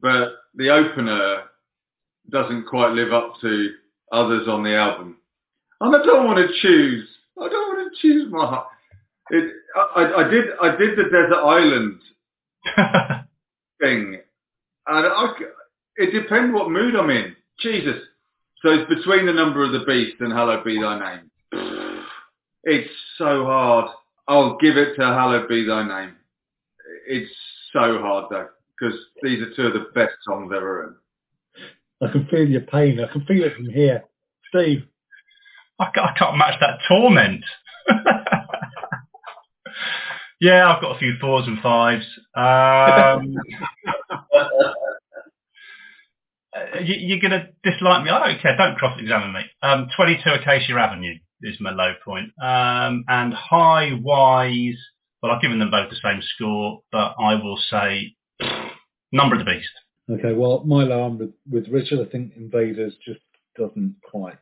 but 0.00 0.32
the 0.54 0.70
opener 0.70 1.42
doesn't 2.30 2.66
quite 2.66 2.92
live 2.92 3.12
up 3.12 3.34
to 3.40 3.70
others 4.12 4.48
on 4.48 4.62
the 4.62 4.74
album. 4.74 5.18
And 5.80 5.94
I 5.94 6.04
don't 6.04 6.26
want 6.26 6.38
to 6.38 6.54
choose. 6.60 7.08
I 7.40 7.48
don't 7.48 7.76
want 7.76 7.92
to 7.92 8.00
choose 8.00 8.30
my 8.30 8.46
heart. 8.46 8.68
It, 9.30 9.52
I, 9.96 10.24
I 10.24 10.28
did. 10.28 10.44
I 10.62 10.76
did 10.76 10.98
the 10.98 11.04
desert 11.04 11.42
island 11.42 12.00
thing, 13.80 14.20
and 14.86 15.06
I, 15.06 15.32
it 15.96 16.12
depends 16.12 16.54
what 16.54 16.70
mood 16.70 16.94
I'm 16.94 17.10
in. 17.10 17.34
Jesus. 17.60 17.96
So 18.62 18.70
it's 18.70 18.88
between 18.88 19.26
the 19.26 19.32
number 19.32 19.64
of 19.64 19.72
the 19.72 19.84
beast 19.86 20.20
and 20.20 20.32
Hallowed 20.32 20.64
Be 20.64 20.80
Thy 20.80 20.98
Name. 20.98 21.30
It's 22.66 22.90
so 23.18 23.44
hard. 23.44 23.90
I'll 24.26 24.56
give 24.56 24.78
it 24.78 24.94
to 24.94 25.02
Hallowed 25.02 25.50
Be 25.50 25.66
Thy 25.66 25.86
Name. 25.86 26.16
It's 27.06 27.30
so 27.74 27.98
hard 28.00 28.26
though, 28.30 28.48
because 28.78 28.98
these 29.22 29.42
are 29.42 29.54
two 29.54 29.66
of 29.66 29.74
the 29.74 29.90
best 29.94 30.14
songs 30.24 30.50
ever 30.56 30.80
written. 30.80 30.96
I 32.04 32.12
can 32.12 32.26
feel 32.26 32.48
your 32.48 32.60
pain. 32.62 33.00
I 33.00 33.12
can 33.12 33.24
feel 33.24 33.44
it 33.44 33.54
from 33.56 33.70
here. 33.70 34.04
Steve. 34.48 34.84
I, 35.78 35.84
I 35.84 36.14
can't 36.18 36.36
match 36.38 36.60
that 36.60 36.80
torment. 36.88 37.44
yeah, 40.40 40.72
I've 40.72 40.80
got 40.80 40.96
a 40.96 40.98
few 40.98 41.14
fours 41.20 41.46
and 41.46 41.60
fives. 41.60 42.06
Um, 42.34 43.34
you, 46.84 47.16
are 47.16 47.20
going 47.20 47.30
to 47.32 47.48
dislike 47.64 48.04
me. 48.04 48.10
I 48.10 48.28
don't 48.28 48.40
care. 48.40 48.56
Don't 48.56 48.76
cross-examine 48.76 49.32
me. 49.32 49.42
Um, 49.62 49.88
22 49.96 50.30
Acacia 50.30 50.74
Avenue 50.74 51.14
is 51.42 51.56
my 51.60 51.70
low 51.70 51.94
point. 52.04 52.30
Um, 52.40 53.04
and 53.08 53.34
high-wise, 53.34 54.78
well, 55.22 55.32
I've 55.32 55.42
given 55.42 55.58
them 55.58 55.70
both 55.70 55.90
the 55.90 55.96
same 56.02 56.20
score, 56.22 56.82
but 56.92 57.14
I 57.18 57.34
will 57.34 57.58
say 57.70 58.14
Number 59.12 59.36
of 59.36 59.44
the 59.44 59.50
Beast. 59.50 59.70
Okay, 60.10 60.34
well, 60.34 60.62
my 60.64 60.84
low 60.84 61.08
with, 61.08 61.32
with 61.50 61.68
Richard, 61.68 62.06
I 62.06 62.10
think 62.10 62.34
Invaders 62.36 62.94
just 63.04 63.20
doesn't 63.56 63.96
quite 64.10 64.38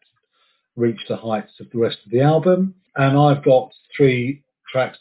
reach 0.75 0.99
the 1.09 1.17
heights 1.17 1.53
of 1.61 1.71
the 1.71 1.79
rest 1.79 1.99
of 2.05 2.11
the 2.11 2.21
album. 2.21 2.75
And 2.97 3.17
I've 3.17 3.45
got 3.45 3.71
three 3.97 4.43
tracks 4.71 4.99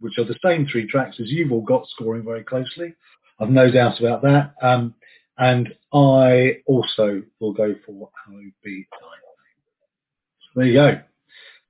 which 0.00 0.18
are 0.18 0.24
the 0.24 0.38
same 0.44 0.66
three 0.70 0.86
tracks 0.86 1.16
as 1.20 1.30
you've 1.30 1.50
all 1.50 1.62
got 1.62 1.88
scoring 1.88 2.24
very 2.24 2.44
closely. 2.44 2.94
I've 3.40 3.50
no 3.50 3.70
doubt 3.70 3.98
about 4.00 4.22
that. 4.22 4.54
Um, 4.62 4.94
and 5.38 5.74
I 5.92 6.58
also 6.66 7.22
will 7.40 7.52
go 7.52 7.74
for 7.84 8.10
Hallowed 8.24 8.52
Be 8.62 8.86
So 8.92 10.50
there 10.54 10.66
you 10.66 10.74
go. 10.74 11.00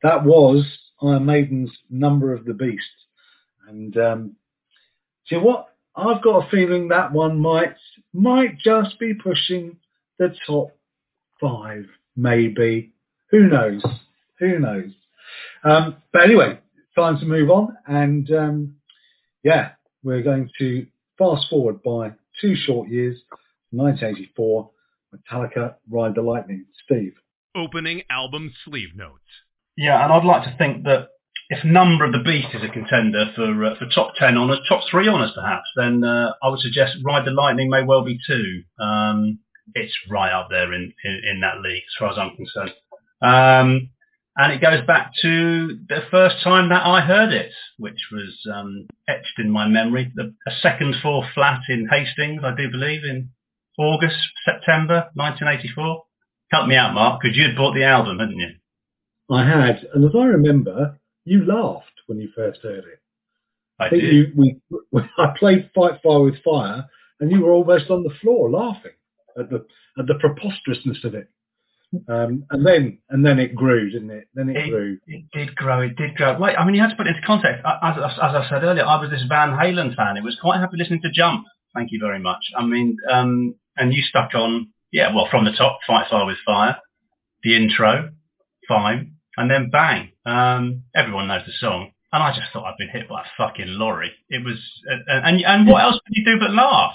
That 0.03 0.25
was 0.25 0.67
Iron 1.01 1.25
Maiden's 1.25 1.71
Number 1.89 2.35
of 2.35 2.45
the 2.45 2.53
Beast. 2.53 2.85
And 3.69 3.97
um, 3.97 4.37
see 5.27 5.37
what? 5.37 5.74
I've 5.97 6.23
got 6.23 6.47
a 6.47 6.51
feeling 6.51 6.89
that 6.89 7.13
one 7.13 7.41
might 7.41 7.75
might 8.13 8.59
just 8.59 8.99
be 8.99 9.15
pushing 9.15 9.77
the 10.19 10.35
top 10.47 10.69
five, 11.41 11.87
maybe. 12.17 12.93
Who 13.31 13.49
knows? 13.49 13.85
Who 14.39 14.59
knows? 14.59 14.91
Um, 15.63 15.97
but 16.13 16.23
anyway, 16.23 16.59
time 16.97 17.19
to 17.19 17.27
move 17.27 17.51
on. 17.51 17.77
And 17.87 18.31
um, 18.33 18.75
yeah, 19.43 19.73
we're 20.03 20.23
going 20.23 20.51
to 20.59 20.87
fast 21.19 21.49
forward 21.49 21.83
by 21.83 22.13
two 22.41 22.55
short 22.57 22.89
years, 22.89 23.21
1984, 23.71 24.71
Metallica, 25.15 25.75
Ride 25.91 26.15
the 26.15 26.23
Lightning. 26.23 26.67
Steve. 26.85 27.15
Opening 27.57 28.03
album 28.11 28.53
sleeve 28.65 28.97
notes. 28.97 29.23
Yeah, 29.77 30.03
and 30.03 30.13
I'd 30.13 30.25
like 30.25 30.45
to 30.45 30.57
think 30.57 30.85
that 30.85 31.11
if 31.51 31.65
Number 31.65 32.05
of 32.05 32.13
the 32.13 32.23
Beast 32.25 32.49
is 32.55 32.63
a 32.63 32.73
contender 32.73 33.31
for 33.35 33.65
uh, 33.65 33.77
for 33.79 33.87
top 33.95 34.15
ten 34.19 34.37
honours, 34.37 34.61
top 34.69 34.83
three 34.91 35.09
honours 35.09 35.33
perhaps, 35.35 35.69
then 35.77 36.03
uh, 36.03 36.33
I 36.43 36.49
would 36.49 36.61
suggest 36.61 36.97
Ride 37.05 37.27
the 37.27 37.31
Lightning 37.31 37.71
may 37.71 37.83
well 37.83 38.05
be 38.05 38.19
two. 38.27 38.63
Um, 38.83 39.41
it's 39.75 39.95
right 40.11 40.33
up 40.33 40.49
there 40.51 40.73
in, 40.73 40.93
in, 41.05 41.21
in, 41.33 41.41
that 41.41 41.61
league 41.63 41.83
as 41.83 41.95
far 41.99 42.13
as 42.13 42.19
I'm 42.19 42.37
concerned. 42.37 42.73
Um, 43.23 43.91
and 44.37 44.53
it 44.53 44.61
goes 44.61 44.85
back 44.87 45.13
to 45.23 45.79
the 45.89 46.01
first 46.11 46.43
time 46.43 46.69
that 46.71 46.85
I 46.85 47.01
heard 47.01 47.33
it, 47.33 47.53
which 47.79 48.09
was 48.11 48.35
um, 48.53 48.89
etched 49.09 49.39
in 49.39 49.51
my 49.51 49.69
memory. 49.69 50.13
The, 50.15 50.35
a 50.47 50.51
second 50.61 50.97
floor 51.01 51.25
flat 51.35 51.61
in 51.69 51.89
Hastings, 51.91 52.43
I 52.45 52.55
do 52.55 52.71
believe, 52.71 53.05
in 53.05 53.31
August, 53.79 54.17
September 54.45 55.11
1984. 55.15 56.05
Help 56.51 56.69
me 56.69 56.77
out, 56.77 56.95
Mark, 56.95 57.21
because 57.23 57.37
you'd 57.37 57.57
bought 57.57 57.75
the 57.75 57.85
album, 57.85 58.19
hadn't 58.19 58.37
you? 58.37 58.51
I 59.31 59.45
had, 59.47 59.87
and 59.95 60.05
as 60.05 60.15
I 60.15 60.25
remember, 60.25 61.01
you 61.25 61.45
laughed 61.45 62.01
when 62.07 62.19
you 62.19 62.29
first 62.35 62.61
heard 62.63 62.85
it. 62.85 63.01
I, 63.79 63.87
I 63.87 63.91
think 63.91 64.03
did. 64.03 64.15
You, 64.15 64.27
we, 64.37 65.03
I 65.19 65.35
played 65.39 65.71
Fight 65.75 66.01
Fire 66.03 66.21
with 66.21 66.43
Fire, 66.45 66.87
and 67.21 67.31
you 67.31 67.41
were 67.41 67.53
almost 67.53 67.91
on 67.91 68.03
the 68.03 68.15
floor 68.21 68.51
laughing 68.51 68.93
at 69.39 69.51
the 69.51 69.65
at 69.99 70.07
the 70.07 70.15
preposterousness 70.15 71.05
of 71.05 71.15
it. 71.15 71.29
Um, 72.09 72.45
and 72.51 72.67
then 72.67 72.99
and 73.11 73.25
then 73.25 73.39
it 73.39 73.55
grew, 73.55 73.91
didn't 73.91 74.11
it? 74.11 74.29
Then 74.35 74.49
it, 74.49 74.57
it, 74.57 74.71
grew. 74.71 74.99
It 75.07 75.25
did 75.33 75.55
grow. 75.55 75.81
It 75.81 75.97
did 75.97 76.17
grow. 76.17 76.39
Wait, 76.39 76.57
I 76.57 76.65
mean, 76.65 76.75
you 76.75 76.81
had 76.83 76.91
to 76.91 76.97
put 76.97 77.07
it 77.07 77.17
into 77.17 77.27
context. 77.27 77.63
As, 77.65 77.97
as, 77.97 78.13
as 78.23 78.35
I 78.35 78.47
said 78.49 78.65
earlier, 78.65 78.85
I 78.85 79.01
was 79.01 79.11
this 79.11 79.25
Van 79.29 79.51
Halen 79.51 79.95
fan. 79.95 80.17
It 80.17 80.25
was 80.25 80.37
quite 80.41 80.61
happy 80.61 80.77
listening 80.77 81.03
to 81.03 81.11
Jump. 81.11 81.45
Thank 81.75 81.93
you 81.93 81.99
very 82.01 82.19
much. 82.19 82.45
I 82.57 82.65
mean, 82.65 82.97
um, 83.11 83.55
and 83.77 83.93
you 83.93 84.03
stuck 84.03 84.35
on, 84.35 84.69
yeah, 84.93 85.15
well, 85.15 85.29
from 85.31 85.45
the 85.45 85.53
top, 85.53 85.81
Fight 85.87 86.07
Fire 86.09 86.27
with 86.27 86.37
Fire, 86.47 86.77
the 87.43 87.57
intro, 87.57 88.11
fine, 88.69 89.14
and 89.37 89.51
then 89.51 89.71
bang. 89.71 90.13
Um, 90.25 90.83
everyone 90.95 91.29
knows 91.29 91.43
the 91.47 91.53
song. 91.59 91.91
And 92.13 92.23
I 92.23 92.31
just 92.31 92.53
thought 92.53 92.65
I'd 92.65 92.79
been 92.79 92.91
hit 92.91 93.09
by 93.09 93.23
a 93.23 93.25
fucking 93.37 93.67
lorry. 93.67 94.13
It 94.29 94.45
was, 94.45 94.55
uh, 94.89 95.21
and 95.25 95.45
and 95.45 95.67
what 95.67 95.83
else 95.83 95.99
can 96.07 96.15
you 96.15 96.25
do 96.25 96.39
but 96.39 96.55
laugh? 96.55 96.95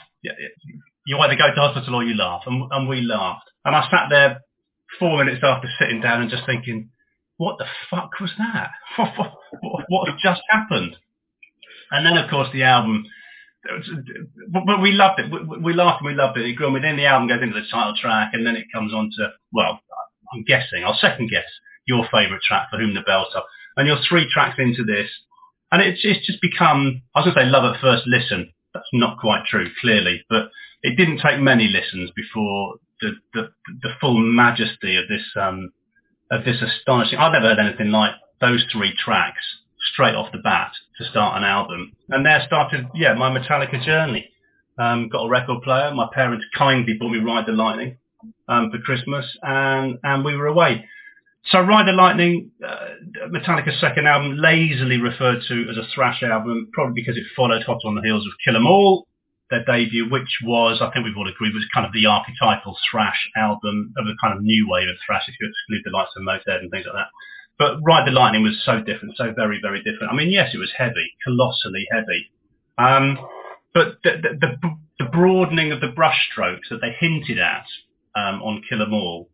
You 1.06 1.18
either 1.18 1.36
go 1.36 1.54
to 1.54 1.60
hospital 1.60 1.96
or 1.96 2.04
you 2.06 2.16
laugh, 2.16 2.44
and, 2.46 2.72
and 2.72 2.88
we 2.88 3.02
laughed. 3.02 3.50
And 3.66 3.76
I 3.76 3.82
sat 3.92 4.08
there 4.10 4.40
four 4.98 5.18
minutes 5.18 5.44
after 5.44 5.68
sitting 5.78 6.00
down 6.00 6.22
and 6.22 6.32
just 6.32 6.46
thinking, 6.46 6.90
what 7.36 7.58
the 7.58 7.66
fuck 7.90 8.12
was 8.22 8.32
that? 8.38 8.70
what, 9.62 9.84
what, 9.90 10.10
just 10.24 10.42
happened? 10.50 10.96
And 11.92 12.06
then, 12.06 12.18
of 12.18 12.30
course, 12.30 12.48
the 12.54 12.64
album. 12.64 13.06
But 14.54 14.82
we 14.82 14.94
loved 14.94 15.20
it. 15.20 15.30
We, 15.30 15.58
we 15.58 15.74
laughed 15.74 16.02
and 16.02 16.08
we 16.08 16.16
loved 16.16 16.38
it. 16.38 16.46
It 16.46 16.54
grew. 16.54 16.74
And 16.74 16.84
then 16.84 16.96
the 16.96 17.08
album 17.08 17.28
goes 17.28 17.42
into 17.42 17.60
the 17.60 17.68
title 17.70 17.94
track, 18.00 18.32
and 18.34 18.48
then 18.48 18.56
it 18.56 18.68
comes 18.74 18.94
on 18.94 19.12
to 19.18 19.32
well, 19.52 19.82
I'm 20.34 20.44
guessing. 20.46 20.86
I'll 20.86 20.98
second 20.98 21.30
guess 21.30 21.44
your 21.90 22.06
favourite 22.14 22.44
track, 22.44 22.70
"For 22.70 22.78
Whom 22.78 22.94
the 22.94 23.02
Bell 23.02 23.28
Tolls," 23.34 23.50
and 23.76 23.88
you're 23.88 24.00
three 24.08 24.30
tracks 24.32 24.60
into 24.60 24.84
this, 24.84 25.10
and 25.72 25.82
it's 25.82 26.02
it's 26.04 26.26
just 26.26 26.42
become. 26.42 27.02
I 27.16 27.20
was 27.20 27.26
going 27.26 27.36
to 27.36 27.42
say 27.42 27.50
love 27.50 27.66
at 27.74 27.82
first 27.82 28.06
listen. 28.06 28.54
That's 28.74 28.94
not 28.94 29.18
quite 29.20 29.46
true, 29.50 29.68
clearly, 29.82 30.24
but 30.30 30.52
it 30.84 30.96
didn't 30.96 31.20
take 31.26 31.40
many 31.40 31.68
listens 31.68 32.12
before 32.16 32.76
the, 33.02 33.14
the, 33.34 33.50
the 33.82 33.90
full 34.00 34.20
majesty 34.20 34.96
of 34.96 35.08
this 35.08 35.26
um, 35.36 35.72
of 36.32 36.46
this 36.46 36.62
astonishing. 36.62 37.18
I've 37.18 37.34
never 37.34 37.48
heard 37.48 37.60
anything 37.60 37.92
like 37.92 38.14
those 38.40 38.64
three 38.72 38.94
tracks 38.96 39.42
straight 39.94 40.16
off 40.16 40.32
the 40.32 40.38
bat 40.38 40.72
to 40.98 41.06
start 41.10 41.38
an 41.38 41.44
album, 41.44 41.94
and 42.10 42.26
there 42.26 42.44
started 42.46 42.88
yeah 42.94 43.14
my 43.14 43.30
Metallica 43.30 43.84
journey. 43.84 44.30
Um, 44.78 45.10
got 45.10 45.26
a 45.26 45.30
record 45.30 45.62
player. 45.64 45.92
My 45.94 46.08
parents 46.14 46.46
kindly 46.58 46.94
bought 46.94 47.12
me 47.12 47.20
Ride 47.20 47.46
the 47.46 47.52
Lightning 47.52 47.98
um, 48.48 48.72
for 48.72 48.78
Christmas, 48.80 49.26
and 49.42 49.98
and 50.04 50.24
we 50.24 50.36
were 50.36 50.48
away. 50.48 50.86
So 51.46 51.60
Ride 51.62 51.88
the 51.88 51.94
Lightning, 51.94 52.52
uh, 52.66 53.30
Metallica's 53.30 53.80
second 53.80 54.08
album, 54.08 54.38
lazily 54.38 54.98
referred 54.98 55.42
to 55.48 55.68
as 55.70 55.78
a 55.78 55.88
thrash 55.96 56.22
album, 56.22 56.70
probably 56.74 57.02
because 57.02 57.18
it 57.18 57.24
followed 57.36 57.64
hot 57.64 57.80
on 57.86 57.96
the 57.96 58.02
heels 58.02 58.26
of 58.28 58.34
Kill 58.44 58.56
'Em 58.56 58.68
All, 58.68 59.08
their 59.50 59.64
debut, 59.66 60.10
which 60.10 60.40
was, 60.44 60.80
I 60.82 60.92
think 60.92 61.06
we've 61.06 61.18
all 61.18 61.28
agreed, 61.28 61.54
was 61.54 61.66
kind 61.74 61.86
of 61.86 61.94
the 61.94 62.06
archetypal 62.06 62.78
thrash 62.92 63.32
album 63.36 63.94
of 63.98 64.06
the 64.06 64.16
kind 64.22 64.36
of 64.36 64.44
new 64.44 64.68
wave 64.70 64.90
of 64.90 64.98
thrash, 65.06 65.24
if 65.28 65.36
you 65.40 65.48
exclude 65.50 65.82
the 65.86 65.98
likes 65.98 66.12
of 66.16 66.24
Motorhead 66.24 66.60
and 66.60 66.70
things 66.70 66.86
like 66.86 66.96
that. 66.96 67.10
But 67.58 67.80
Ride 67.84 68.06
the 68.08 68.12
Lightning 68.12 68.44
was 68.44 68.62
so 68.64 68.82
different, 68.82 69.18
so 69.18 69.34
very, 69.34 69.60
very 69.62 69.82
different. 69.82 70.12
I 70.12 70.16
mean, 70.16 70.30
yes, 70.30 70.54
it 70.54 70.60
was 70.60 70.72
heavy, 70.78 71.14
colossally 71.24 71.88
heavy. 71.92 72.30
Um, 72.78 73.18
but 73.74 73.98
the, 74.04 74.12
the, 74.22 74.58
the, 74.62 74.78
the 75.00 75.06
broadening 75.06 75.72
of 75.72 75.82
the 75.82 75.88
brushstrokes 75.88 76.70
that 76.70 76.80
they 76.82 76.96
hinted 77.00 77.40
at 77.40 77.66
um, 78.16 78.42
on 78.42 78.62
Kill 78.70 78.82
'Em 78.82 78.94
All, 78.94 79.30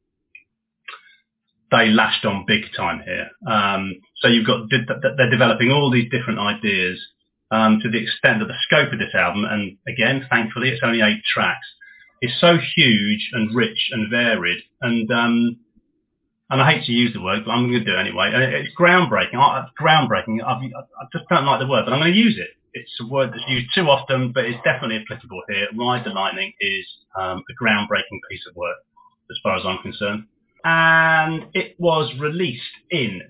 they 1.72 1.90
lashed 1.90 2.26
on 2.26 2.46
big 2.48 2.64
time 2.76 3.02
here. 3.04 3.30
Um, 3.48 3.96
so 4.22 4.28
you've 4.28 4.46
got 4.46 4.70
they're 4.70 5.30
developing 5.30 5.72
all 5.72 5.92
these 5.92 6.10
different 6.12 6.40
ideas 6.40 7.00
um, 7.52 7.80
to 7.82 7.90
the 7.90 8.02
extent 8.02 8.40
that 8.40 8.48
the 8.48 8.58
scope 8.66 8.92
of 8.94 9.00
this 9.00 9.14
album, 9.14 9.46
and 9.46 9.78
again, 9.88 10.26
thankfully, 10.30 10.70
it's 10.70 10.82
only 10.84 11.02
eight 11.02 11.22
tracks, 11.32 11.68
is 12.22 12.32
so 12.40 12.58
huge 12.76 13.30
and 13.34 13.56
rich 13.56 13.90
and 13.92 14.10
varied, 14.10 14.62
and 14.82 15.12
um, 15.12 15.58
and 16.50 16.62
I 16.62 16.72
hate 16.72 16.86
to 16.86 16.92
use 16.92 17.14
the 17.14 17.22
word, 17.22 17.44
but 17.46 17.52
I'm 17.52 17.70
going 17.70 17.84
to 17.84 17.86
do 17.86 17.98
it 17.98 18.00
anyway. 18.00 18.30
And 18.32 18.44
it's 18.44 18.70
groundbreaking. 18.78 19.36
I, 19.36 19.66
groundbreaking. 19.82 20.44
I, 20.46 20.54
I 20.54 21.06
just 21.12 21.26
don't 21.30 21.46
like 21.46 21.60
the 21.60 21.68
word, 21.68 21.86
but 21.86 21.94
I'm 21.94 22.00
going 22.00 22.14
to 22.14 22.18
use 22.18 22.38
it. 22.38 22.50
It's 22.74 22.92
a 23.02 23.08
word 23.08 23.32
that's 23.32 23.50
used 23.50 23.74
too 23.74 23.90
often, 23.90 24.32
but 24.32 24.46
it's 24.46 24.62
definitely 24.64 25.02
applicable 25.02 25.42
here. 25.50 25.68
Ride 25.78 26.06
the 26.06 26.12
Lightning 26.12 26.54
is 26.60 26.86
um, 27.18 27.42
a 27.50 27.64
groundbreaking 27.64 28.20
piece 28.30 28.46
of 28.48 28.56
work, 28.56 28.78
as 29.32 29.38
far 29.42 29.58
as 29.58 29.64
I'm 29.66 29.82
concerned. 29.82 30.26
And 30.66 31.46
it 31.54 31.76
was 31.78 32.12
released 32.20 32.64
in 32.90 33.22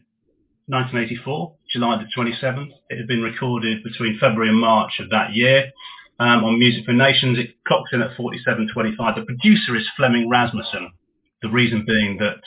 1984, 0.68 1.54
July 1.70 2.02
the 2.02 2.10
27th. 2.18 2.72
It 2.90 2.98
had 2.98 3.08
been 3.08 3.22
recorded 3.22 3.84
between 3.84 4.18
February 4.18 4.50
and 4.50 4.60
March 4.60 5.02
of 5.02 5.10
that 5.10 5.34
year. 5.34 5.72
Um, 6.18 6.46
on 6.46 6.58
Music 6.58 6.86
for 6.86 6.94
Nations, 6.94 7.38
it 7.38 7.56
clocks 7.68 7.92
in 7.92 8.02
at 8.02 8.16
47.25. 8.18 9.16
The 9.16 9.26
producer 9.26 9.76
is 9.76 9.86
Flemming 9.98 10.30
Rasmussen. 10.30 10.92
The 11.42 11.50
reason 11.50 11.84
being 11.86 12.18
that 12.20 12.40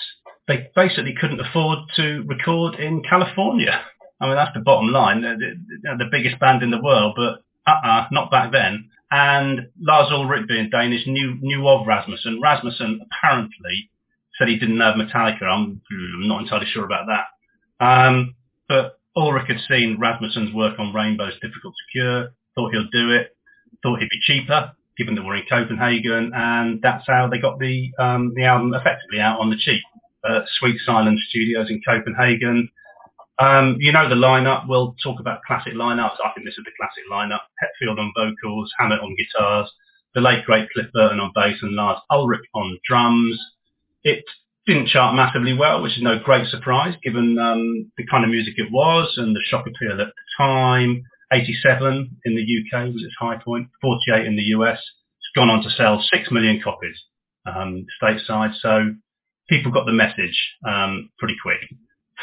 they 0.46 0.70
basically 0.74 1.14
couldn't 1.20 1.40
afford 1.40 1.80
to 1.96 2.24
record 2.26 2.76
in 2.76 3.02
California. 3.02 3.78
I 4.22 4.26
mean, 4.26 4.36
that's 4.36 4.54
the 4.54 4.60
bottom 4.60 4.88
line. 4.90 5.20
They're, 5.20 5.36
they're 5.82 5.98
the 5.98 6.10
biggest 6.10 6.40
band 6.40 6.62
in 6.62 6.70
the 6.70 6.82
world, 6.82 7.12
but 7.14 7.42
uh-uh, 7.70 8.06
not 8.10 8.30
back 8.30 8.52
then. 8.52 8.88
And 9.10 9.68
Lars 9.78 10.08
Ulrich, 10.10 10.48
being 10.48 10.70
Danish, 10.70 11.06
knew 11.06 11.36
knew 11.40 11.68
of 11.68 11.86
Rasmussen. 11.86 12.40
Rasmussen 12.42 13.00
apparently 13.04 13.90
said 14.38 14.48
he 14.48 14.58
didn't 14.58 14.78
know 14.78 14.90
of 14.90 14.96
Metallica. 14.96 15.42
I'm, 15.42 15.82
I'm 15.90 16.28
not 16.28 16.42
entirely 16.42 16.66
sure 16.66 16.84
about 16.84 17.06
that. 17.08 17.84
Um, 17.84 18.34
but 18.68 18.98
Ulrich 19.16 19.48
had 19.48 19.58
seen 19.68 19.98
Rasmussen's 19.98 20.54
work 20.54 20.78
on 20.78 20.94
Rainbow's 20.94 21.34
Difficult 21.40 21.74
to 21.74 21.92
Cure, 21.92 22.28
thought 22.54 22.72
he'll 22.72 22.90
do 22.92 23.10
it, 23.12 23.36
thought 23.82 24.00
he'd 24.00 24.08
be 24.08 24.20
cheaper, 24.22 24.72
given 24.96 25.14
that 25.14 25.24
we're 25.24 25.36
in 25.36 25.46
Copenhagen, 25.48 26.32
and 26.34 26.80
that's 26.82 27.04
how 27.06 27.28
they 27.28 27.38
got 27.38 27.58
the 27.58 27.90
um, 27.98 28.32
the 28.34 28.44
album 28.44 28.74
effectively 28.74 29.20
out 29.20 29.40
on 29.40 29.50
the 29.50 29.56
cheap 29.56 29.82
uh, 30.24 30.40
Sweet 30.58 30.78
Silence 30.84 31.20
Studios 31.28 31.70
in 31.70 31.80
Copenhagen. 31.86 32.68
Um, 33.38 33.76
you 33.78 33.92
know 33.92 34.08
the 34.08 34.16
lineup. 34.16 34.68
We'll 34.68 34.96
talk 35.02 35.20
about 35.20 35.42
classic 35.46 35.74
lineups. 35.74 36.16
I 36.24 36.32
think 36.34 36.46
this 36.46 36.58
is 36.58 36.64
the 36.64 36.72
classic 36.78 37.04
lineup. 37.10 37.40
Hetfield 37.62 37.98
on 37.98 38.12
vocals, 38.16 38.72
Hammett 38.78 39.00
on 39.00 39.16
guitars, 39.16 39.70
the 40.14 40.20
late 40.20 40.44
great 40.44 40.68
Cliff 40.70 40.86
Burton 40.92 41.20
on 41.20 41.32
bass, 41.34 41.58
and 41.62 41.74
Lars 41.74 42.00
Ulrich 42.10 42.46
on 42.54 42.78
drums. 42.84 43.38
It 44.04 44.24
didn't 44.66 44.88
chart 44.88 45.14
massively 45.14 45.54
well, 45.54 45.82
which 45.82 45.96
is 45.96 46.02
no 46.02 46.18
great 46.18 46.46
surprise 46.48 46.94
given 47.02 47.38
um, 47.38 47.90
the 47.96 48.06
kind 48.06 48.24
of 48.24 48.30
music 48.30 48.54
it 48.56 48.70
was 48.70 49.14
and 49.16 49.34
the 49.34 49.42
shock 49.48 49.66
appeal 49.66 49.92
at 49.92 49.96
the 49.96 50.12
time. 50.36 51.02
87 51.32 52.16
in 52.24 52.36
the 52.36 52.42
UK 52.42 52.92
was 52.92 53.02
its 53.02 53.14
high 53.18 53.36
point, 53.44 53.68
48 53.82 54.26
in 54.26 54.36
the 54.36 54.54
US. 54.56 54.78
It's 54.78 55.30
gone 55.34 55.50
on 55.50 55.62
to 55.62 55.70
sell 55.70 56.02
6 56.02 56.30
million 56.30 56.60
copies 56.62 56.96
um, 57.46 57.86
stateside. 58.02 58.54
So 58.60 58.94
people 59.48 59.72
got 59.72 59.86
the 59.86 59.92
message 59.92 60.38
um, 60.66 61.10
pretty 61.18 61.36
quick. 61.42 61.60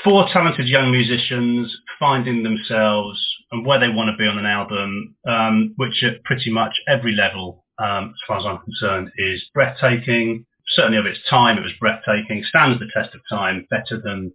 Four 0.04 0.28
talented 0.32 0.68
young 0.68 0.92
musicians 0.92 1.76
finding 2.00 2.44
themselves 2.44 3.20
and 3.52 3.66
where 3.66 3.80
they 3.80 3.90
want 3.90 4.10
to 4.10 4.18
be 4.18 4.28
on 4.28 4.38
an 4.38 4.46
album, 4.46 5.16
um, 5.28 5.74
which 5.78 6.04
at 6.04 6.24
pretty 6.24 6.52
much 6.52 6.74
every 6.88 7.14
level, 7.14 7.66
um, 7.80 8.14
as 8.14 8.20
far 8.28 8.40
as 8.40 8.46
I'm 8.46 8.60
concerned, 8.60 9.12
is 9.18 9.44
breathtaking. 9.54 10.46
Certainly 10.68 10.98
of 10.98 11.06
its 11.06 11.20
time, 11.30 11.58
it 11.58 11.64
was 11.64 11.74
breathtaking. 11.80 12.44
Stands 12.44 12.80
the 12.80 12.90
test 12.94 13.16
of 13.16 13.22
time 13.30 13.68
better 13.70 14.02
than 14.02 14.34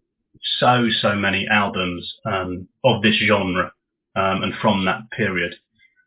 so 0.59 0.89
so 1.01 1.14
many 1.14 1.47
albums 1.49 2.14
um, 2.24 2.68
of 2.85 3.03
this 3.03 3.16
genre 3.16 3.72
um, 4.16 4.43
and 4.43 4.55
from 4.61 4.85
that 4.85 5.11
period. 5.11 5.55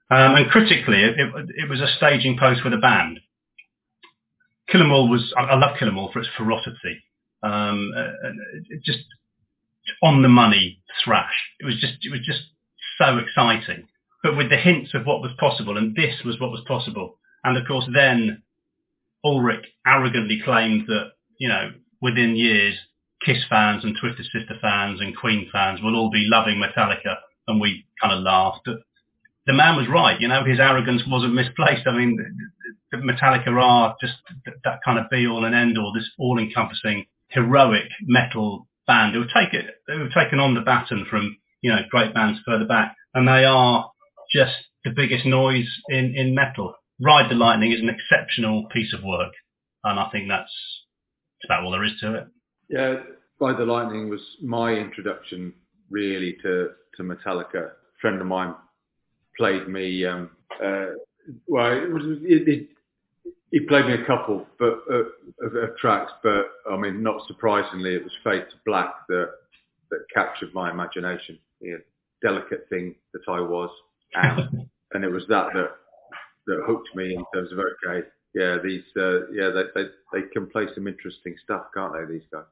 Um, 0.10 0.36
and 0.36 0.50
critically, 0.50 1.04
it, 1.04 1.20
it, 1.20 1.50
it 1.58 1.70
was 1.70 1.82
a 1.82 1.88
staging 1.98 2.38
post 2.40 2.62
for 2.62 2.70
the 2.70 2.78
band. 2.78 3.20
Kill 4.70 4.82
'Em 4.82 4.92
All 4.92 5.10
was, 5.10 5.34
I, 5.38 5.42
I 5.42 5.56
love 5.56 5.78
Kill 5.78 5.88
'Em 5.90 5.98
All 5.98 6.12
for 6.12 6.20
its 6.20 6.30
ferocity. 6.38 7.04
Um, 7.42 7.92
just 8.84 9.00
on 10.02 10.22
the 10.22 10.30
money 10.30 10.80
thrash. 11.04 11.34
It 11.60 11.66
was 11.66 11.76
just, 11.80 11.96
it 12.02 12.12
was 12.12 12.22
just 12.26 12.42
so 12.98 13.18
exciting, 13.18 13.88
but 14.22 14.38
with 14.38 14.50
the 14.50 14.58
hints 14.58 14.94
of 14.94 15.06
what 15.06 15.22
was 15.22 15.32
possible, 15.38 15.78
and 15.78 15.96
this 15.96 16.24
was 16.24 16.40
what 16.40 16.52
was 16.52 16.64
possible. 16.68 17.18
And 17.44 17.58
of 17.58 17.68
course, 17.68 17.86
then 17.94 18.42
Ulrich 19.24 19.66
arrogantly 19.86 20.42
claimed 20.44 20.88
that, 20.88 21.12
you 21.38 21.48
know, 21.48 21.72
within 22.02 22.36
years, 22.36 22.76
Kiss 23.26 23.44
fans 23.50 23.84
and 23.84 23.96
Twisted 24.00 24.26
Sister 24.26 24.56
fans 24.62 25.00
and 25.00 25.16
Queen 25.16 25.50
fans 25.52 25.82
will 25.82 25.96
all 25.96 26.12
be 26.12 26.28
loving 26.30 26.62
Metallica, 26.62 27.16
and 27.48 27.60
we 27.60 27.86
kind 28.02 28.14
of 28.14 28.24
laughed. 28.24 28.68
The 29.46 29.54
man 29.54 29.76
was 29.78 29.88
right, 29.88 30.20
you 30.20 30.28
know, 30.28 30.44
his 30.44 30.60
arrogance 30.60 31.04
wasn't 31.08 31.34
misplaced. 31.34 31.88
I 31.88 31.96
mean, 31.96 32.18
Metallica 32.94 33.48
are 33.62 33.96
just 34.02 34.14
that 34.64 34.80
kind 34.84 35.00
of 35.00 35.10
be 35.10 35.26
all 35.26 35.46
and 35.46 35.56
end 35.56 35.78
all, 35.78 35.94
this 35.94 36.10
all 36.20 36.38
encompassing 36.38 37.06
heroic 37.30 37.90
metal 38.02 38.68
band 38.86 39.16
who 39.16 39.22
have 39.22 39.30
taken 39.30 39.70
who 39.88 40.00
have 40.04 40.12
taken 40.12 40.40
on 40.40 40.54
the 40.54 40.62
baton 40.62 41.06
from 41.10 41.38
you 41.62 41.72
know 41.72 41.82
great 41.90 42.14
bands 42.14 42.40
further 42.46 42.66
back, 42.66 42.96
and 43.14 43.28
they 43.28 43.46
are 43.46 43.90
just 44.34 44.56
the 44.84 44.92
biggest 44.92 45.26
noise 45.26 45.70
in 45.90 46.14
in 46.16 46.36
metal. 46.36 46.76
Ride 47.02 47.30
the 47.30 47.36
Lightning 47.36 47.72
is 47.72 47.82
an 47.82 47.90
exceptional 47.90 48.68
piece 48.72 48.94
of 48.94 49.04
work, 49.04 49.34
and 49.84 50.00
I 50.00 50.10
think 50.12 50.28
that's, 50.30 50.52
that's 51.42 51.48
about 51.50 51.64
all 51.64 51.72
there 51.72 51.84
is 51.84 51.94
to 52.02 52.16
it. 52.16 52.28
Yeah, 52.70 52.96
Ride 53.40 53.58
the 53.58 53.66
Lightning 53.66 54.10
was 54.10 54.22
my 54.42 54.72
introduction 54.72 55.54
really 55.90 56.38
to 56.44 56.70
to 56.98 57.04
Metallica. 57.04 57.66
A 57.66 57.72
friend 58.02 58.22
of 58.22 58.28
mine 58.28 58.54
played 59.38 59.68
me. 59.68 60.06
Um, 60.06 60.30
uh, 60.64 60.86
well, 61.48 61.72
it 61.72 61.92
was, 61.92 62.04
it, 62.24 62.48
it, 62.48 62.70
he 63.52 63.60
played 63.62 63.86
me 63.86 63.94
a 63.94 64.06
couple 64.06 64.46
but, 64.60 64.82
uh, 64.92 65.46
of, 65.46 65.56
of, 65.56 65.78
tracks, 65.78 66.12
but 66.22 66.46
I 66.70 66.78
mean, 66.78 67.02
not 67.02 67.26
surprisingly, 67.28 67.96
it 67.96 68.04
was 68.04 68.12
Fade 68.24 68.46
to 68.50 68.56
Black 68.66 68.94
that 69.10 69.32
that 69.90 70.06
captured 70.14 70.54
my 70.54 70.72
imagination. 70.72 71.38
The 71.62 71.84
delicate 72.22 72.68
thing 72.70 72.96
that 73.14 73.22
I 73.28 73.40
was, 73.40 73.70
and, 74.16 74.70
and 74.94 75.04
it 75.04 75.10
was 75.10 75.24
that 75.30 75.54
that 75.54 75.72
that 76.48 76.64
hooked 76.66 76.96
me 76.96 77.16
in 77.16 77.24
terms 77.34 77.52
of 77.52 77.60
okay, 77.60 78.08
yeah, 78.34 78.58
these, 78.64 78.84
uh, 78.98 79.28
yeah, 79.32 79.50
they, 79.50 79.64
they 79.76 79.90
they 80.12 80.28
can 80.34 80.48
play 80.48 80.66
some 80.74 80.88
interesting 80.88 81.36
stuff, 81.44 81.66
can't 81.74 81.94
they? 81.94 82.14
These 82.14 82.28
guys. 82.32 82.44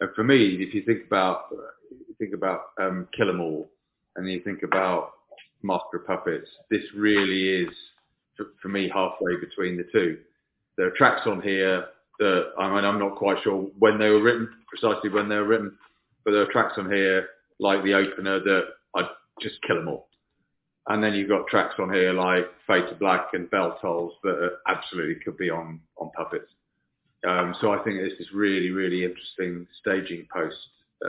And 0.00 0.10
for 0.14 0.24
me, 0.24 0.56
if 0.60 0.74
you 0.74 0.82
think 0.82 1.06
about 1.06 1.44
you 1.90 2.14
think 2.18 2.34
about 2.34 2.70
um, 2.80 3.08
Kill 3.16 3.30
'Em 3.30 3.40
All, 3.40 3.70
and 4.16 4.28
you 4.28 4.40
think 4.42 4.62
about 4.62 5.12
Master 5.62 5.98
of 5.98 6.06
Puppets, 6.06 6.48
this 6.70 6.84
really 6.94 7.64
is 7.64 7.74
for, 8.60 8.68
me 8.68 8.88
halfway 8.92 9.36
between 9.36 9.76
the 9.76 9.86
two. 9.92 10.18
There 10.76 10.86
are 10.86 10.92
tracks 10.92 11.26
on 11.26 11.42
here 11.42 11.86
that 12.18 12.52
I 12.58 12.74
mean 12.74 12.84
I'm 12.84 12.98
not 12.98 13.16
quite 13.16 13.42
sure 13.42 13.68
when 13.78 13.98
they 13.98 14.08
were 14.08 14.22
written, 14.22 14.48
precisely 14.68 15.10
when 15.10 15.28
they 15.28 15.36
were 15.36 15.46
written, 15.46 15.76
but 16.24 16.32
there 16.32 16.42
are 16.42 16.52
tracks 16.52 16.74
on 16.76 16.90
here 16.90 17.28
like 17.58 17.82
the 17.84 17.94
opener 17.94 18.40
that 18.40 18.62
I'd 18.96 19.08
just 19.40 19.56
kill 19.66 19.76
them 19.76 19.88
all. 19.88 20.08
And 20.90 21.00
then 21.00 21.14
you've 21.14 21.28
got 21.28 21.46
tracks 21.46 21.76
on 21.78 21.92
here 21.92 22.12
like 22.12 22.46
Fade 22.66 22.88
to 22.88 22.96
Black 22.96 23.28
and 23.32 23.48
Bell 23.48 23.78
Tolls 23.80 24.12
that 24.24 24.58
absolutely 24.66 25.22
could 25.24 25.36
be 25.36 25.48
on 25.48 25.78
on 25.96 26.10
puppets. 26.16 26.50
Um, 27.24 27.54
so 27.60 27.70
I 27.70 27.78
think 27.84 28.00
this 28.00 28.18
is 28.18 28.26
really 28.34 28.72
really 28.72 29.04
interesting 29.04 29.68
staging 29.80 30.26
post 30.34 30.56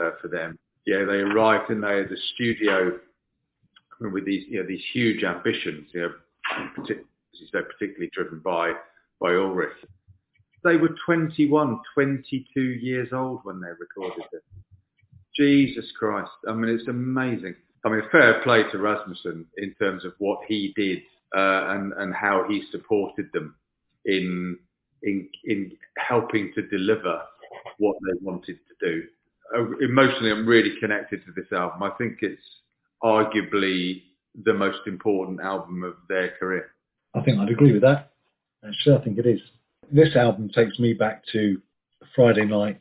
uh, 0.00 0.10
for 0.20 0.28
them. 0.28 0.56
Yeah, 0.86 1.04
they 1.04 1.16
arrived 1.16 1.70
in 1.70 1.80
they 1.80 2.00
at 2.00 2.10
the 2.10 2.16
studio 2.34 2.96
with 4.00 4.24
these 4.24 4.44
you 4.48 4.60
know 4.60 4.68
these 4.68 4.84
huge 4.92 5.24
ambitions. 5.24 5.88
You 5.92 6.00
know, 6.02 6.12
as 6.78 6.88
you 6.88 7.46
say, 7.52 7.58
particularly 7.62 8.10
driven 8.14 8.38
by 8.38 8.74
by 9.20 9.34
Ulrich. 9.34 9.76
They 10.62 10.76
were 10.76 10.94
21, 11.04 11.80
22 11.92 12.60
years 12.60 13.08
old 13.12 13.40
when 13.42 13.60
they 13.60 13.70
recorded 13.80 14.26
it. 14.32 14.44
Jesus 15.36 15.90
Christ! 15.98 16.30
I 16.48 16.52
mean, 16.52 16.72
it's 16.72 16.86
amazing. 16.86 17.56
I 17.84 17.88
mean, 17.88 18.02
fair 18.12 18.40
play 18.42 18.62
to 18.70 18.78
Rasmussen 18.78 19.46
in 19.56 19.74
terms 19.74 20.04
of 20.04 20.12
what 20.18 20.38
he 20.46 20.72
did 20.76 20.98
uh, 21.34 21.74
and 21.74 21.92
and 21.94 22.14
how 22.14 22.44
he 22.48 22.62
supported 22.70 23.28
them 23.32 23.54
in 24.04 24.58
in 25.02 25.28
in 25.44 25.72
helping 25.98 26.52
to 26.54 26.62
deliver 26.68 27.22
what 27.78 27.96
they 28.06 28.18
wanted 28.20 28.58
to 28.68 28.86
do. 28.88 29.02
Uh, 29.54 29.78
emotionally, 29.84 30.30
I'm 30.30 30.46
really 30.46 30.74
connected 30.80 31.24
to 31.26 31.32
this 31.32 31.50
album. 31.52 31.82
I 31.82 31.90
think 31.98 32.18
it's 32.22 32.42
arguably 33.02 34.02
the 34.44 34.54
most 34.54 34.86
important 34.86 35.40
album 35.40 35.82
of 35.82 35.94
their 36.08 36.30
career. 36.38 36.70
I 37.14 37.20
think 37.20 37.38
I'd 37.38 37.50
agree 37.50 37.72
with 37.72 37.82
that. 37.82 38.12
Actually, 38.66 38.96
I 38.96 39.04
think 39.04 39.18
it 39.18 39.26
is. 39.26 39.40
This 39.90 40.16
album 40.16 40.48
takes 40.48 40.78
me 40.78 40.94
back 40.94 41.24
to 41.32 41.60
Friday 42.14 42.46
night, 42.46 42.80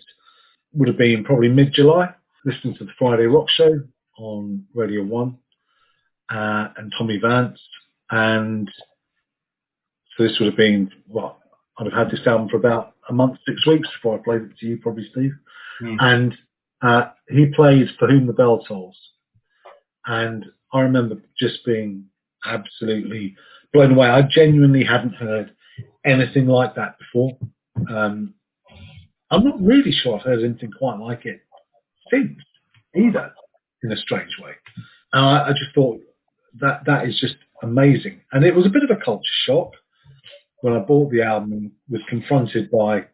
would 0.73 0.87
have 0.87 0.97
been 0.97 1.23
probably 1.25 1.49
mid-July, 1.49 2.13
listening 2.45 2.75
to 2.77 2.85
the 2.85 2.91
Friday 2.97 3.25
Rock 3.25 3.49
Show 3.49 3.81
on 4.21 4.65
Radio 4.73 5.03
1 5.03 5.37
uh, 6.29 6.67
and 6.77 6.93
Tommy 6.97 7.17
Vance 7.17 7.59
and 8.09 8.69
so 10.15 10.23
this 10.23 10.37
would 10.39 10.47
have 10.47 10.57
been 10.57 10.91
what 11.07 11.37
I'd 11.77 11.85
have 11.85 12.07
had 12.07 12.11
this 12.11 12.27
album 12.27 12.49
for 12.49 12.57
about 12.57 12.95
a 13.09 13.13
month, 13.13 13.37
six 13.47 13.65
weeks 13.65 13.89
before 13.95 14.19
I 14.19 14.23
played 14.23 14.41
it 14.41 14.57
to 14.59 14.65
you, 14.65 14.77
probably 14.77 15.07
Steve. 15.11 15.31
Mm. 15.81 15.97
And 15.99 16.37
uh, 16.81 17.09
he 17.29 17.47
played 17.55 17.87
For 17.97 18.07
Whom 18.07 18.27
the 18.27 18.33
Bell 18.33 18.63
Tolls, 18.67 18.97
and 20.05 20.45
I 20.73 20.81
remember 20.81 21.15
just 21.39 21.65
being 21.65 22.05
absolutely 22.45 23.35
blown 23.73 23.93
away. 23.93 24.07
I 24.07 24.23
genuinely 24.29 24.83
hadn't 24.83 25.15
heard 25.15 25.51
anything 26.05 26.47
like 26.47 26.75
that 26.75 26.97
before. 26.99 27.37
Um, 27.89 28.33
I'm 29.29 29.43
not 29.43 29.61
really 29.61 29.91
sure 29.91 30.17
I've 30.17 30.25
heard 30.25 30.43
anything 30.43 30.71
quite 30.77 30.99
like 30.99 31.25
it 31.25 31.41
since 32.11 32.37
either, 32.95 33.31
in 33.83 33.91
a 33.91 33.97
strange 33.97 34.31
way. 34.41 34.51
And 35.13 35.25
I, 35.25 35.49
I 35.49 35.49
just 35.49 35.73
thought 35.75 35.99
that 36.59 36.81
that 36.85 37.07
is 37.07 37.19
just 37.19 37.35
amazing. 37.63 38.21
And 38.31 38.43
it 38.43 38.55
was 38.55 38.65
a 38.65 38.69
bit 38.69 38.83
of 38.83 38.89
a 38.95 39.03
culture 39.03 39.23
shock 39.45 39.71
when 40.61 40.73
I 40.73 40.79
bought 40.79 41.11
the 41.11 41.23
album 41.23 41.53
and 41.53 41.71
was 41.89 42.01
confronted 42.07 42.69
by 42.71 43.05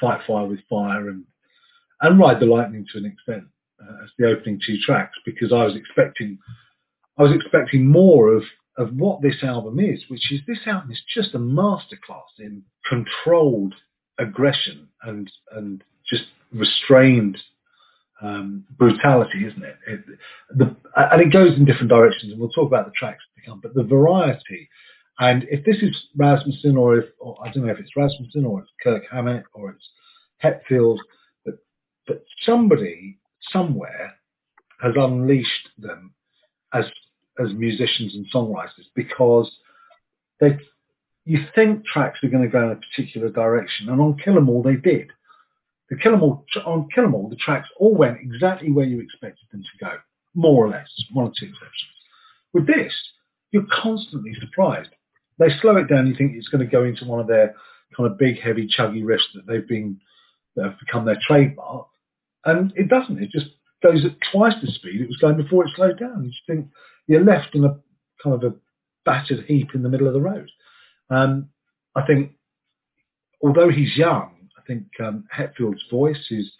Fight 0.00 0.20
Fire 0.26 0.46
with 0.46 0.60
Fire 0.68 1.08
and 1.08 1.24
and 2.00 2.18
Ride 2.18 2.40
the 2.40 2.46
Lightning 2.46 2.84
to 2.92 2.98
an 2.98 3.06
extent 3.06 3.44
uh, 3.80 4.04
as 4.04 4.10
the 4.18 4.26
opening 4.26 4.60
two 4.64 4.76
tracks 4.84 5.16
because 5.24 5.52
I 5.52 5.64
was 5.64 5.76
expecting 5.76 6.38
I 7.18 7.22
was 7.22 7.32
expecting 7.34 7.86
more 7.86 8.32
of 8.32 8.42
of 8.76 8.92
what 8.96 9.22
this 9.22 9.36
album 9.42 9.78
is, 9.78 10.02
which 10.08 10.32
is 10.32 10.40
this 10.46 10.66
album 10.66 10.90
is 10.90 11.00
just 11.14 11.34
a 11.34 11.38
masterclass 11.38 12.40
in 12.40 12.62
controlled 12.88 13.74
aggression 14.18 14.88
and 15.02 15.30
and 15.52 15.84
just 16.08 16.24
restrained 16.52 17.38
um, 18.22 18.64
brutality, 18.78 19.46
isn't 19.46 19.62
it? 19.62 19.76
it 19.86 20.00
the, 20.56 20.76
and 20.96 21.20
it 21.20 21.32
goes 21.32 21.56
in 21.56 21.64
different 21.64 21.90
directions, 21.90 22.32
and 22.32 22.40
we'll 22.40 22.50
talk 22.50 22.66
about 22.66 22.86
the 22.86 22.92
tracks 22.96 23.22
to 23.36 23.50
come. 23.50 23.60
But 23.60 23.74
the 23.74 23.82
variety, 23.82 24.68
and 25.18 25.44
if 25.50 25.64
this 25.64 25.76
is 25.82 25.96
Rasmussen, 26.16 26.76
or 26.76 26.98
if 26.98 27.06
or 27.18 27.36
I 27.44 27.50
don't 27.50 27.66
know 27.66 27.72
if 27.72 27.78
it's 27.78 27.96
Rasmussen 27.96 28.44
or 28.44 28.60
it's 28.60 28.70
Kirk 28.82 29.04
Hammett 29.10 29.44
or 29.52 29.70
it's 29.70 29.88
Hetfield, 30.42 30.98
but 31.44 31.54
but 32.06 32.24
somebody 32.44 33.18
somewhere 33.50 34.14
has 34.80 34.94
unleashed 34.96 35.68
them 35.78 36.14
as 36.72 36.84
as 37.38 37.52
musicians 37.52 38.14
and 38.14 38.26
songwriters 38.32 38.86
because 38.94 39.50
they 40.40 40.58
you 41.24 41.40
think 41.54 41.84
tracks 41.86 42.20
are 42.22 42.28
going 42.28 42.42
to 42.42 42.48
go 42.48 42.64
in 42.64 42.72
a 42.72 42.76
particular 42.76 43.30
direction, 43.30 43.88
and 43.88 44.00
on 44.00 44.18
Kill 44.18 44.36
'Em 44.36 44.48
All 44.48 44.62
they 44.62 44.76
did. 44.76 45.10
The 45.90 45.96
Kill 45.96 46.14
'Em 46.14 46.22
All 46.22 46.46
on 46.64 46.88
Kill 46.94 47.04
'Em 47.04 47.14
All, 47.14 47.28
the 47.28 47.36
tracks 47.36 47.68
all 47.78 47.94
went 47.94 48.20
exactly 48.20 48.70
where 48.70 48.86
you 48.86 49.00
expected 49.00 49.46
them 49.52 49.62
to 49.62 49.84
go, 49.84 49.98
more 50.34 50.64
or 50.64 50.70
less, 50.70 50.88
one 51.12 51.26
or 51.26 51.32
two 51.38 51.46
exceptions. 51.46 51.92
With 52.52 52.66
this, 52.66 52.94
you're 53.52 53.66
constantly 53.70 54.34
surprised. 54.34 54.90
They 55.38 55.50
slow 55.60 55.76
it 55.76 55.88
down, 55.88 56.06
you 56.06 56.14
think 56.14 56.34
it's 56.34 56.48
going 56.48 56.64
to 56.64 56.70
go 56.70 56.84
into 56.84 57.04
one 57.04 57.20
of 57.20 57.26
their 57.26 57.54
kind 57.96 58.10
of 58.10 58.18
big, 58.18 58.40
heavy, 58.40 58.66
chuggy 58.66 59.02
riffs 59.02 59.32
that 59.34 59.46
they've 59.46 59.66
been 59.66 60.00
that 60.56 60.64
have 60.64 60.78
become 60.78 61.04
their 61.04 61.18
trademark, 61.26 61.88
and 62.44 62.72
it 62.76 62.88
doesn't. 62.88 63.22
It 63.22 63.30
just 63.30 63.46
goes 63.82 64.04
at 64.04 64.16
twice 64.32 64.54
the 64.60 64.68
speed 64.68 65.00
it 65.00 65.08
was 65.08 65.18
going 65.18 65.36
before 65.36 65.64
it 65.64 65.72
slowed 65.74 65.98
down. 65.98 66.24
You 66.24 66.30
just 66.30 66.46
think 66.46 66.68
you're 67.06 67.24
left 67.24 67.54
in 67.54 67.64
a 67.64 67.76
kind 68.22 68.34
of 68.34 68.44
a 68.44 68.56
battered 69.04 69.44
heap 69.46 69.74
in 69.74 69.82
the 69.82 69.88
middle 69.88 70.06
of 70.06 70.14
the 70.14 70.20
road. 70.20 70.50
Um, 71.10 71.50
I 71.94 72.06
think, 72.06 72.32
although 73.42 73.68
he's 73.68 73.96
young, 73.96 74.33
think 74.66 74.84
um, 75.00 75.24
Hetfield's 75.30 75.84
voice 75.90 76.30
is 76.30 76.50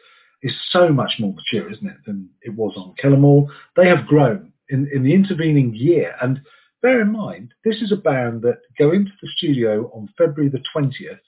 is 0.43 0.55
so 0.71 0.91
much 0.91 1.15
more 1.19 1.33
mature, 1.33 1.73
isn't 1.73 1.87
it, 1.87 1.97
than 2.07 2.29
it 2.43 2.55
was 2.55 2.75
on 2.77 2.95
All. 3.25 3.51
They 3.77 3.89
have 3.89 4.07
grown 4.07 4.53
in, 4.69 4.89
in 4.95 5.03
the 5.03 5.15
intervening 5.15 5.75
year, 5.75 6.15
and 6.21 6.41
bear 6.83 7.01
in 7.01 7.13
mind, 7.13 7.55
this 7.65 7.81
is 7.81 7.93
a 7.93 7.97
band 7.97 8.43
that 8.43 8.59
go 8.79 8.93
into 8.93 9.13
the 9.23 9.29
studio 9.37 9.91
on 9.95 10.13
February 10.19 10.51
the 10.51 10.63
20th, 10.77 11.19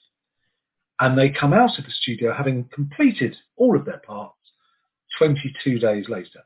and 0.99 1.17
they 1.17 1.29
come 1.29 1.51
out 1.51 1.79
of 1.79 1.85
the 1.85 1.91
studio 1.91 2.31
having 2.31 2.69
completed 2.71 3.35
all 3.55 3.75
of 3.75 3.85
their 3.85 4.01
parts 4.05 4.35
22 5.17 5.79
days 5.79 6.07
later. 6.09 6.43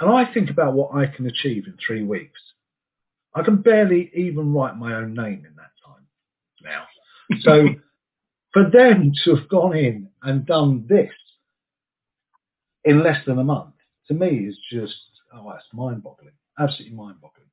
And 0.00 0.10
I 0.10 0.30
think 0.32 0.50
about 0.50 0.74
what 0.74 0.94
I 0.94 1.06
can 1.06 1.26
achieve 1.26 1.66
in 1.66 1.74
three 1.84 2.02
weeks. 2.02 2.40
I 3.34 3.42
can 3.42 3.56
barely 3.56 4.10
even 4.14 4.52
write 4.52 4.76
my 4.76 4.94
own 4.94 5.14
name 5.14 5.46
in 5.46 5.54
that 5.56 5.72
time 5.84 6.06
now. 6.62 6.84
So 7.40 7.68
for 8.56 8.70
them 8.70 9.12
to 9.22 9.36
have 9.36 9.50
gone 9.50 9.76
in 9.76 10.08
and 10.22 10.46
done 10.46 10.86
this 10.88 11.12
in 12.86 13.02
less 13.02 13.18
than 13.26 13.38
a 13.38 13.44
month, 13.44 13.74
to 14.08 14.14
me 14.14 14.46
is 14.48 14.56
just, 14.72 14.94
oh, 15.34 15.50
that's 15.52 15.66
mind-boggling. 15.74 16.32
Absolutely 16.58 16.96
mind-boggling. 16.96 17.48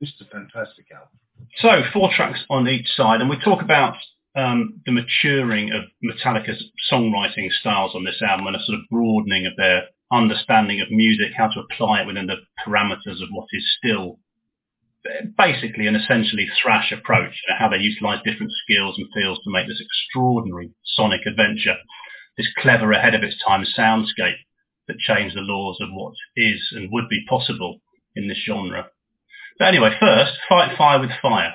This 0.00 0.10
is 0.10 0.20
a 0.20 0.30
fantastic 0.30 0.86
album. 0.94 1.18
So 1.58 1.82
four 1.92 2.08
tracks 2.14 2.38
on 2.50 2.68
each 2.68 2.86
side, 2.96 3.20
and 3.20 3.28
we 3.28 3.36
talk 3.44 3.62
about 3.62 3.96
um, 4.36 4.80
the 4.86 4.92
maturing 4.92 5.72
of 5.72 5.82
Metallica's 6.04 6.62
songwriting 6.88 7.50
styles 7.50 7.96
on 7.96 8.04
this 8.04 8.22
album 8.22 8.46
and 8.46 8.54
a 8.54 8.62
sort 8.62 8.78
of 8.78 8.84
broadening 8.88 9.46
of 9.46 9.56
their 9.56 9.88
understanding 10.12 10.80
of 10.80 10.88
music, 10.88 11.32
how 11.36 11.48
to 11.48 11.62
apply 11.68 12.02
it 12.02 12.06
within 12.06 12.28
the 12.28 12.36
parameters 12.64 13.20
of 13.20 13.28
what 13.32 13.48
is 13.52 13.74
still 13.76 14.20
basically 15.36 15.86
an 15.86 15.96
essentially 15.96 16.48
thrash 16.62 16.92
approach, 16.92 17.34
how 17.58 17.68
they 17.68 17.78
utilize 17.78 18.20
different 18.24 18.52
skills 18.64 18.96
and 18.98 19.08
feels 19.14 19.38
to 19.44 19.50
make 19.50 19.68
this 19.68 19.80
extraordinary 19.80 20.70
sonic 20.84 21.20
adventure, 21.26 21.76
this 22.36 22.48
clever 22.58 22.92
ahead 22.92 23.14
of 23.14 23.22
its 23.22 23.36
time 23.46 23.64
soundscape 23.78 24.38
that 24.88 24.98
changed 24.98 25.36
the 25.36 25.40
laws 25.40 25.78
of 25.80 25.88
what 25.92 26.14
is 26.36 26.60
and 26.72 26.90
would 26.92 27.08
be 27.08 27.24
possible 27.28 27.80
in 28.16 28.28
this 28.28 28.38
genre. 28.46 28.88
But 29.58 29.68
anyway, 29.68 29.96
first, 30.00 30.32
Fight 30.48 30.76
Fire 30.76 31.00
with 31.00 31.10
Fire. 31.22 31.54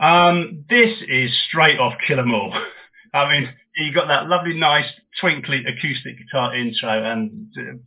Um, 0.00 0.64
this 0.68 0.98
is 1.08 1.30
straight 1.48 1.78
off 1.78 1.94
Kill 2.06 2.20
'Em 2.20 2.34
All. 2.34 2.54
I 3.14 3.32
mean, 3.32 3.54
you 3.76 3.92
got 3.92 4.08
that 4.08 4.28
lovely, 4.28 4.54
nice, 4.54 4.90
twinkly 5.20 5.64
acoustic 5.66 6.18
guitar 6.18 6.54
intro, 6.54 7.04
and 7.04 7.48
uh, 7.56 7.78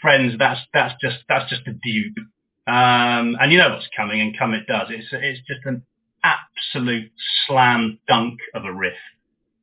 friends, 0.00 0.34
that's 0.38 0.60
that's 0.72 0.94
just 1.00 1.18
that's 1.28 1.48
just 1.50 1.66
a 1.66 1.72
dupe. 1.72 2.26
Um, 2.66 3.36
and 3.40 3.52
you 3.52 3.58
know 3.58 3.70
what's 3.70 3.88
coming, 3.94 4.20
and 4.20 4.38
come 4.38 4.54
it 4.54 4.66
does. 4.66 4.88
It's 4.90 5.08
it's 5.12 5.40
just 5.46 5.60
an 5.64 5.82
absolute 6.22 7.10
slam 7.46 7.98
dunk 8.08 8.38
of 8.54 8.64
a 8.64 8.72
riff, 8.72 8.96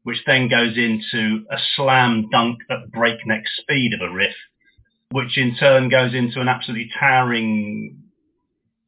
which 0.03 0.23
then 0.25 0.49
goes 0.49 0.77
into 0.77 1.45
a 1.49 1.57
slam 1.75 2.29
dunk 2.31 2.59
at 2.69 2.91
breakneck 2.91 3.43
speed 3.59 3.93
of 3.93 4.07
a 4.07 4.13
riff, 4.13 4.35
which 5.09 5.37
in 5.37 5.55
turn 5.55 5.89
goes 5.89 6.13
into 6.13 6.41
an 6.41 6.47
absolutely 6.47 6.91
towering, 6.99 8.03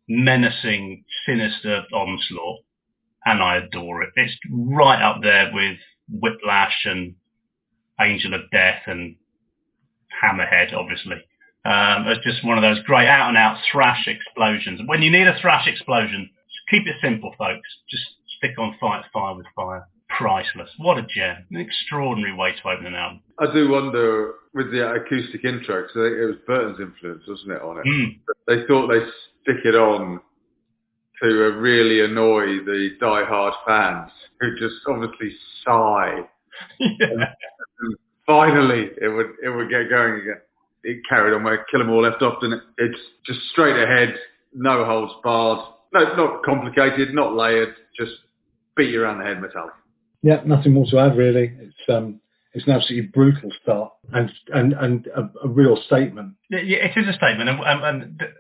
menacing, 0.08 1.04
sinister 1.26 1.84
onslaught. 1.92 2.60
And 3.26 3.42
I 3.42 3.56
adore 3.56 4.04
it. 4.04 4.10
It's 4.16 4.38
right 4.52 5.02
up 5.02 5.22
there 5.24 5.50
with 5.54 5.78
Whiplash 6.10 6.86
and 6.86 7.16
Angel 8.00 8.34
of 8.34 8.52
Death 8.52 8.82
and 8.86 9.16
Hammerhead, 10.22 10.74
obviously. 10.74 11.24
Um, 11.66 12.08
it's 12.08 12.24
just 12.26 12.46
one 12.46 12.58
of 12.58 12.62
those 12.62 12.84
great 12.84 13.08
out 13.08 13.30
and 13.30 13.38
out 13.38 13.58
thrash 13.72 14.08
explosions. 14.08 14.82
When 14.86 15.02
you 15.02 15.12
need 15.12 15.28
a 15.28 15.40
thrash 15.40 15.68
explosion, 15.68 16.30
keep 16.70 16.88
it 16.88 16.96
simple, 17.02 17.34
folks. 17.38 17.68
Just 17.90 18.04
stick 18.38 18.58
on 18.58 18.76
Fight 18.80 19.04
Fire 19.14 19.36
with 19.36 19.46
Fire. 19.56 19.88
Priceless. 20.18 20.70
What 20.78 20.98
a 20.98 21.04
gem. 21.04 21.46
An 21.52 21.58
extraordinary 21.58 22.36
way 22.36 22.52
to 22.52 22.70
open 22.70 22.86
an 22.86 22.96
album. 22.96 23.22
I 23.40 23.52
do 23.52 23.70
wonder 23.70 24.34
with 24.54 24.72
the 24.72 24.88
acoustic 24.88 25.44
intro, 25.44 25.82
because 25.82 25.96
it 25.96 26.26
was 26.26 26.36
Burton's 26.46 26.80
influence, 26.80 27.24
wasn't 27.28 27.54
it, 27.54 27.62
on 27.62 27.80
it? 27.80 27.86
Mm. 27.86 28.20
They 28.48 28.68
thought 28.68 28.88
they'd 28.90 29.10
stick 29.42 29.66
it 29.66 29.76
on 29.76 30.20
to 31.24 31.28
really 31.28 32.04
annoy 32.04 32.64
the 32.66 32.90
die-hard 33.00 33.54
fans 33.66 34.12
who 34.40 34.56
just 34.60 34.76
obviously 34.88 35.36
sigh. 35.66 36.20
yeah. 36.80 37.34
And 37.80 37.96
finally, 38.28 38.90
it 39.02 39.08
would 39.08 39.32
it 39.44 39.50
would 39.50 39.70
get 39.70 39.90
going 39.90 40.22
again. 40.22 40.42
It 40.84 41.02
carried 41.08 41.34
on 41.34 41.44
where 41.44 41.66
Kill 41.72 41.82
'Em 41.82 41.90
All 41.90 42.02
left 42.02 42.22
off, 42.22 42.42
and 42.42 42.54
it's 42.78 43.00
just 43.26 43.40
straight 43.52 43.82
ahead, 43.82 44.16
no 44.54 44.84
holds 44.86 45.14
barred. 45.24 45.60
No, 45.94 46.02
it's 46.02 46.18
not 46.18 46.44
complicated, 46.44 47.14
not 47.14 47.34
layered, 47.36 47.76
just 47.98 48.12
beat 48.76 48.90
you 48.92 49.02
around 49.04 49.20
the 49.20 49.26
head 49.26 49.42
metallic. 49.42 49.74
Yeah, 50.24 50.42
nothing 50.46 50.74
more 50.74 50.86
to 50.90 51.00
add 51.00 51.18
really. 51.18 51.52
It's 51.60 51.90
um, 51.90 52.20
it's 52.54 52.66
an 52.68 52.74
absolutely 52.74 53.10
brutal 53.10 53.52
start 53.62 53.92
and 54.14 54.32
and 54.54 54.74
and 54.74 55.08
a, 55.08 55.30
a 55.44 55.48
real 55.48 55.78
statement. 55.86 56.34
Yeah, 56.50 56.60
it 56.60 56.98
is 56.98 57.08
a 57.08 57.14
statement, 57.14 57.50
and, 57.50 57.60
and, 57.60 57.84
and 57.84 58.20
th- 58.20 58.32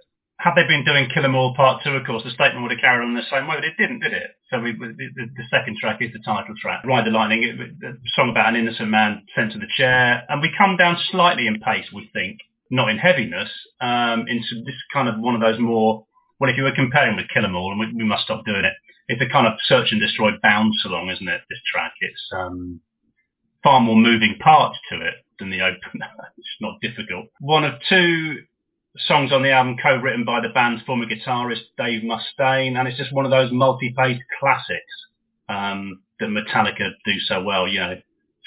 had 0.44 0.56
they 0.56 0.68
been 0.68 0.84
doing 0.84 1.08
Kill 1.08 1.24
'Em 1.24 1.36
All 1.36 1.56
Part 1.56 1.84
Two, 1.84 1.96
of 1.96 2.06
course, 2.06 2.24
the 2.24 2.32
statement 2.32 2.64
would 2.64 2.72
have 2.72 2.82
carried 2.82 3.06
on 3.06 3.14
the 3.14 3.24
same 3.32 3.48
way, 3.48 3.56
but 3.56 3.64
it 3.64 3.78
didn't, 3.78 4.00
did 4.00 4.12
it? 4.12 4.36
So 4.50 4.60
we, 4.60 4.74
the, 4.74 5.32
the, 5.38 5.48
second 5.50 5.78
track 5.78 6.02
is 6.02 6.12
the 6.12 6.20
title 6.20 6.54
track, 6.62 6.84
Ride 6.84 7.06
the 7.06 7.12
Lightning, 7.12 7.44
it, 7.44 7.80
the 7.80 7.98
song 8.14 8.30
about 8.30 8.50
an 8.50 8.58
innocent 8.58 8.90
man 8.90 9.24
sent 9.34 9.54
to 9.54 9.58
the 9.58 9.72
chair, 9.78 10.26
and 10.28 10.42
we 10.42 10.52
come 10.58 10.76
down 10.76 10.98
slightly 11.12 11.48
in 11.48 11.62
pace, 11.62 11.88
we 11.94 12.10
think, 12.12 12.40
not 12.70 12.90
in 12.90 12.98
heaviness, 12.98 13.50
um, 13.80 14.28
into 14.28 14.62
this 14.66 14.76
kind 14.92 15.08
of 15.08 15.18
one 15.18 15.34
of 15.34 15.40
those 15.40 15.60
more. 15.60 16.06
Well, 16.40 16.52
if 16.52 16.58
you 16.58 16.64
were 16.64 16.76
comparing 16.76 17.16
with 17.16 17.30
Kill 17.34 17.46
'Em 17.46 17.56
All, 17.56 17.72
and 17.72 17.80
we, 17.80 17.94
we 17.94 18.04
must 18.04 18.26
stop 18.26 18.44
doing 18.44 18.66
it, 18.66 18.74
it's 19.08 19.22
a 19.22 19.32
kind 19.32 19.48
of 19.48 19.54
search 19.64 19.94
and 19.94 20.02
destroy 20.02 20.32
bounce 20.42 20.84
along, 20.86 21.10
isn't 21.10 21.28
it? 21.28 21.42
This 21.50 21.62
track, 21.72 21.94
it's 22.02 22.30
um, 22.36 22.82
far 23.64 23.80
more 23.80 23.96
moving 23.96 24.36
parts 24.40 24.78
to 24.90 25.00
it 25.00 25.16
than 25.40 25.52
the 25.52 25.62
opener. 25.62 26.10
it's 26.38 26.60
not 26.60 26.82
difficult. 26.82 27.28
One 27.40 27.64
of 27.64 27.76
two 27.88 28.44
songs 28.98 29.32
on 29.32 29.44
the 29.44 29.52
album 29.52 29.76
co-written 29.82 30.24
by 30.26 30.42
the 30.42 30.50
band's 30.54 30.84
former 30.84 31.06
guitarist 31.06 31.62
Dave 31.78 32.04
Mustaine, 32.04 32.78
and 32.78 32.88
it's 32.88 32.98
just 32.98 33.14
one 33.14 33.26
of 33.26 33.32
those 33.32 33.52
multi-paced 33.52 34.22
classics 34.40 34.94
um, 35.50 36.02
that 36.20 36.28
Metallica 36.28 36.92
do 37.06 37.20
so 37.28 37.42
well. 37.44 37.68
You 37.68 37.80
know, 37.80 37.96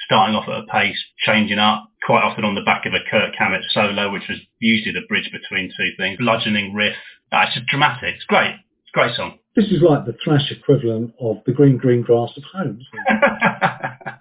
starting 0.07 0.37
off 0.37 0.49
at 0.49 0.63
a 0.63 0.67
pace, 0.71 0.99
changing 1.19 1.59
up, 1.59 1.89
quite 2.05 2.23
often 2.23 2.45
on 2.45 2.55
the 2.55 2.63
back 2.63 2.87
of 2.87 2.93
a 2.95 3.11
Kirk 3.11 3.35
Hammett 3.37 3.63
solo, 3.71 4.13
which 4.13 4.29
was 4.29 4.39
usually 4.61 4.93
the 4.93 5.07
bridge 5.09 5.31
between 5.33 5.71
two 5.77 5.91
things, 5.99 6.19
bludgeoning 6.19 6.75
riff. 6.75 6.95
Uh, 7.33 7.47
it's 7.49 7.59
dramatic. 7.69 8.15
It's 8.15 8.25
great. 8.25 8.55
It's 8.55 8.91
a 8.95 8.99
great 8.99 9.17
song. 9.17 9.39
This 9.57 9.67
is 9.67 9.83
like 9.83 10.05
the 10.05 10.17
thrash 10.23 10.53
equivalent 10.53 11.15
of 11.21 11.39
the 11.47 11.53
green, 11.53 11.79
green 11.79 12.03
grass 12.03 12.31
of 12.37 12.45
home. 12.45 12.81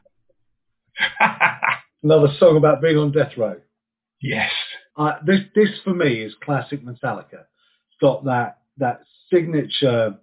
Another 2.04 2.28
song 2.40 2.58
about 2.58 2.82
being 2.82 2.98
on 2.98 3.12
death 3.12 3.34
row. 3.38 3.58
yes. 4.22 4.52
Uh, 4.98 5.14
this, 5.26 5.41
this 5.56 5.70
for 5.84 5.93
me 5.93 6.22
is 6.22 6.34
classic 6.43 6.84
Metallica. 6.84 7.43
It's 7.43 8.00
got 8.02 8.24
that 8.26 8.60
that 8.78 9.02
signature. 9.32 10.16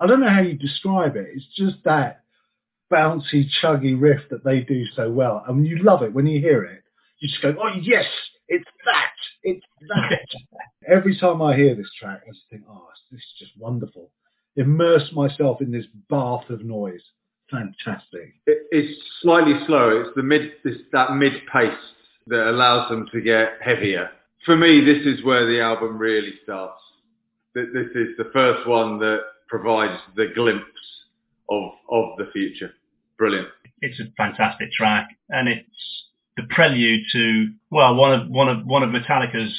I 0.00 0.06
don't 0.06 0.20
know 0.20 0.28
how 0.28 0.40
you 0.40 0.54
describe 0.54 1.16
it. 1.16 1.28
It's 1.34 1.46
just 1.56 1.84
that 1.84 2.24
bouncy, 2.92 3.46
chuggy 3.62 4.00
riff 4.00 4.22
that 4.30 4.44
they 4.44 4.60
do 4.60 4.84
so 4.96 5.10
well, 5.10 5.44
and 5.46 5.66
you 5.66 5.82
love 5.82 6.02
it 6.02 6.12
when 6.12 6.26
you 6.26 6.40
hear 6.40 6.64
it. 6.64 6.82
You 7.20 7.28
just 7.28 7.42
go, 7.42 7.54
"Oh 7.60 7.78
yes, 7.80 8.06
it's 8.48 8.68
that, 8.84 9.12
it's 9.44 9.64
that." 9.88 10.26
Every 10.88 11.16
time 11.18 11.40
I 11.40 11.56
hear 11.56 11.74
this 11.74 11.90
track, 11.98 12.22
I 12.26 12.30
just 12.30 12.48
think, 12.50 12.62
"Oh, 12.68 12.88
this 13.10 13.20
is 13.20 13.34
just 13.38 13.52
wonderful." 13.56 14.10
Immerse 14.56 15.10
myself 15.12 15.62
in 15.62 15.70
this 15.70 15.86
bath 16.10 16.50
of 16.50 16.64
noise. 16.64 17.02
Fantastic. 17.50 18.34
It, 18.46 18.66
it's 18.70 19.00
slightly 19.20 19.54
slower. 19.66 20.02
It's 20.02 20.14
the 20.16 20.22
mid, 20.22 20.52
this, 20.64 20.76
that 20.92 21.14
mid 21.14 21.32
pace 21.52 21.72
that 22.26 22.50
allows 22.50 22.88
them 22.88 23.08
to 23.12 23.20
get 23.20 23.58
heavier. 23.60 24.10
For 24.44 24.56
me, 24.56 24.84
this 24.84 25.06
is 25.06 25.24
where 25.24 25.46
the 25.46 25.60
album 25.60 25.98
really 25.98 26.34
starts. 26.42 26.80
This 27.54 27.66
is 27.94 28.16
the 28.16 28.30
first 28.32 28.66
one 28.66 28.98
that 29.00 29.20
provides 29.48 30.00
the 30.16 30.28
glimpse 30.34 30.64
of 31.50 31.72
of 31.90 32.16
the 32.18 32.30
future. 32.32 32.72
Brilliant. 33.18 33.48
it's 33.80 34.00
a 34.00 34.04
fantastic 34.16 34.72
track, 34.72 35.08
and 35.28 35.48
it's 35.48 35.68
the 36.36 36.44
prelude 36.48 37.02
to 37.12 37.52
well 37.70 37.94
one 37.94 38.20
of 38.20 38.28
one 38.28 38.48
of 38.48 38.64
one 38.64 38.82
of 38.82 38.90
Metallica's 38.90 39.54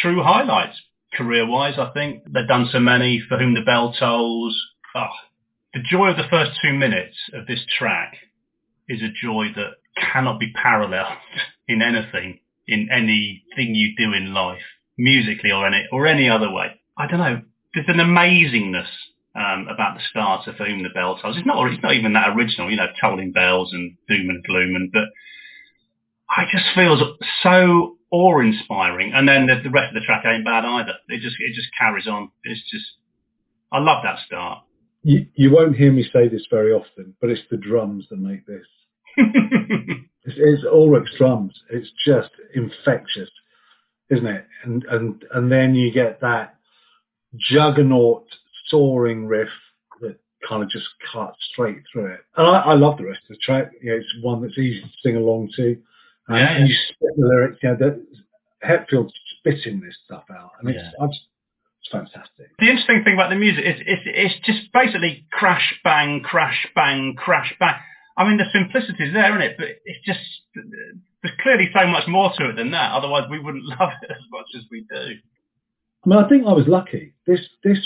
true 0.00 0.22
highlights 0.22 0.80
career-wise. 1.14 1.74
I 1.78 1.90
think 1.92 2.24
they've 2.32 2.48
done 2.48 2.68
so 2.72 2.80
many. 2.80 3.22
For 3.28 3.38
whom 3.38 3.54
the 3.54 3.60
bell 3.60 3.94
tolls. 3.98 4.58
Oh, 4.94 5.06
the 5.74 5.80
joy 5.80 6.08
of 6.08 6.16
the 6.16 6.28
first 6.30 6.52
two 6.62 6.72
minutes 6.72 7.16
of 7.34 7.46
this 7.46 7.64
track 7.78 8.16
is 8.88 9.00
a 9.02 9.08
joy 9.08 9.46
that 9.56 9.74
cannot 9.96 10.40
be 10.40 10.52
paralleled 10.52 11.16
in 11.72 11.82
anything, 11.82 12.40
in 12.66 12.88
anything 12.92 13.74
you 13.74 13.94
do 13.96 14.12
in 14.12 14.34
life, 14.34 14.62
musically 14.98 15.50
or 15.50 15.66
any 15.66 15.86
or 15.92 16.06
any 16.06 16.28
other 16.28 16.50
way. 16.50 16.80
I 16.96 17.06
don't 17.06 17.20
know. 17.20 17.42
There's 17.74 17.88
an 17.88 17.96
amazingness 17.96 18.88
um, 19.34 19.66
about 19.68 19.96
the 19.96 20.02
starter 20.10 20.52
for 20.56 20.66
whom 20.66 20.82
the 20.82 20.90
bell 20.90 21.18
tolls. 21.18 21.36
It's 21.36 21.46
not. 21.46 21.66
It's 21.70 21.82
not 21.82 21.94
even 21.94 22.12
that 22.14 22.36
original. 22.36 22.70
You 22.70 22.76
know, 22.76 22.88
tolling 23.00 23.32
bells 23.32 23.72
and 23.72 23.96
doom 24.08 24.30
and 24.30 24.44
gloom, 24.44 24.76
and 24.76 24.92
but 24.92 25.08
I 26.28 26.44
just 26.50 26.66
feels 26.74 27.00
so 27.42 27.96
awe-inspiring. 28.10 29.12
And 29.14 29.26
then 29.26 29.46
the, 29.46 29.56
the 29.62 29.70
rest 29.70 29.88
of 29.88 29.94
the 29.94 30.06
track 30.06 30.24
ain't 30.26 30.44
bad 30.44 30.64
either. 30.64 30.92
It 31.08 31.20
just 31.20 31.36
it 31.38 31.54
just 31.54 31.68
carries 31.78 32.06
on. 32.06 32.30
It's 32.44 32.60
just 32.70 32.84
I 33.72 33.78
love 33.78 34.02
that 34.04 34.18
start. 34.26 34.64
You, 35.02 35.26
you 35.34 35.50
won't 35.50 35.76
hear 35.76 35.90
me 35.90 36.08
say 36.12 36.28
this 36.28 36.46
very 36.48 36.72
often, 36.72 37.14
but 37.20 37.30
it's 37.30 37.42
the 37.50 37.56
drums 37.56 38.06
that 38.10 38.18
make 38.18 38.46
this. 38.46 38.66
It's, 40.24 40.36
it's 40.38 40.64
Ulrich's 40.64 41.14
drums. 41.18 41.60
It's 41.70 41.90
just 42.06 42.30
infectious, 42.54 43.30
isn't 44.10 44.26
it? 44.26 44.46
And 44.64 44.84
and 44.84 45.24
and 45.32 45.50
then 45.50 45.74
you 45.74 45.92
get 45.92 46.20
that 46.20 46.56
juggernaut 47.36 48.24
soaring 48.68 49.26
riff 49.26 49.48
that 50.00 50.18
kind 50.48 50.62
of 50.62 50.68
just 50.70 50.86
cuts 51.12 51.38
straight 51.52 51.82
through 51.92 52.12
it. 52.14 52.20
And 52.36 52.46
I, 52.46 52.60
I 52.60 52.74
love 52.74 52.98
the 52.98 53.06
rest 53.06 53.20
of 53.30 53.36
the 53.36 53.40
track. 53.42 53.72
You 53.80 53.90
know, 53.92 53.96
it's 53.98 54.14
one 54.22 54.42
that's 54.42 54.58
easy 54.58 54.80
to 54.82 54.88
sing 55.02 55.16
along 55.16 55.50
to. 55.56 55.76
And, 56.28 56.38
Yeah, 56.38 56.56
and 56.56 56.68
you 56.68 56.74
spit 56.88 57.10
the 57.16 57.26
lyrics. 57.26 57.58
You 57.62 57.70
know, 57.70 57.76
that 57.76 58.06
Hetfield's 58.62 59.14
spitting 59.38 59.80
this 59.80 59.96
stuff 60.04 60.24
out, 60.30 60.52
and 60.60 60.68
it's 60.70 60.78
Yeah. 60.78 61.04
I 61.04 61.06
just, 61.08 61.20
it's 61.80 61.90
fantastic. 61.90 62.46
the 62.60 62.66
interesting 62.66 63.02
thing 63.02 63.14
about 63.14 63.30
the 63.30 63.36
music 63.36 63.64
is 63.64 63.74
it's, 63.84 64.02
it's 64.06 64.46
just 64.46 64.72
basically 64.72 65.26
crash 65.32 65.74
bang 65.82 66.20
crash 66.22 66.68
bang 66.76 67.14
crash 67.16 67.54
bang. 67.58 67.74
I 68.16 68.28
mean 68.28 68.36
the 68.36 68.44
simplicity 68.52 69.04
is 69.04 69.14
there, 69.14 69.30
isn't 69.30 69.42
it? 69.42 69.56
But 69.58 69.68
it's 69.84 70.04
just 70.04 70.20
there's 70.54 71.34
clearly 71.42 71.70
so 71.72 71.86
much 71.86 72.06
more 72.08 72.32
to 72.36 72.50
it 72.50 72.56
than 72.56 72.70
that. 72.72 72.92
Otherwise 72.92 73.24
we 73.30 73.38
wouldn't 73.38 73.64
love 73.80 73.90
it 74.02 74.10
as 74.10 74.24
much 74.30 74.46
as 74.56 74.62
we 74.70 74.80
do. 74.90 75.16
I 76.04 76.08
mean, 76.08 76.18
I 76.18 76.28
think 76.28 76.46
I 76.46 76.52
was 76.52 76.66
lucky. 76.66 77.14
This 77.26 77.40
this 77.62 77.78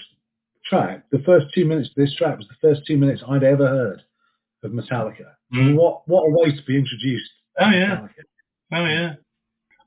track, 0.64 1.04
the 1.10 1.22
first 1.24 1.46
two 1.54 1.64
minutes 1.64 1.90
of 1.90 1.96
this 1.96 2.14
track 2.16 2.38
was 2.38 2.48
the 2.48 2.68
first 2.68 2.86
two 2.86 2.96
minutes 2.96 3.22
I'd 3.28 3.44
ever 3.44 3.68
heard 3.68 4.02
of 4.62 4.72
Metallica. 4.72 5.34
Mm. 5.54 5.76
What 5.76 6.02
what 6.06 6.22
a 6.22 6.30
way 6.30 6.56
to 6.56 6.62
be 6.66 6.76
introduced. 6.76 7.30
Oh 7.60 7.70
yeah, 7.70 7.96
Metallica. 7.96 8.22
oh 8.72 8.84
yeah. 8.86 9.12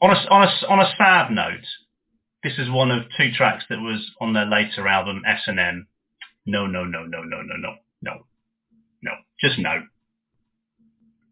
On 0.02 0.12
a 0.12 0.30
on 0.30 0.48
a 0.48 0.68
on 0.68 0.80
a 0.80 0.94
sad 0.98 1.32
note, 1.32 1.66
this 2.44 2.54
is 2.58 2.70
one 2.70 2.92
of 2.92 3.04
two 3.18 3.32
tracks 3.36 3.66
that 3.70 3.80
was 3.80 4.06
on 4.22 4.34
their 4.34 4.46
later 4.46 4.88
album 4.88 5.24
S 5.28 5.42
and 5.48 5.60
M. 5.60 5.88
No 6.46 6.68
no 6.68 6.86
no 6.86 7.04
no 7.04 7.22
no 7.24 7.42
no 7.42 7.58
no 7.58 7.76
no 8.02 8.14
no 9.02 9.12
just 9.42 9.60
no. 9.60 9.82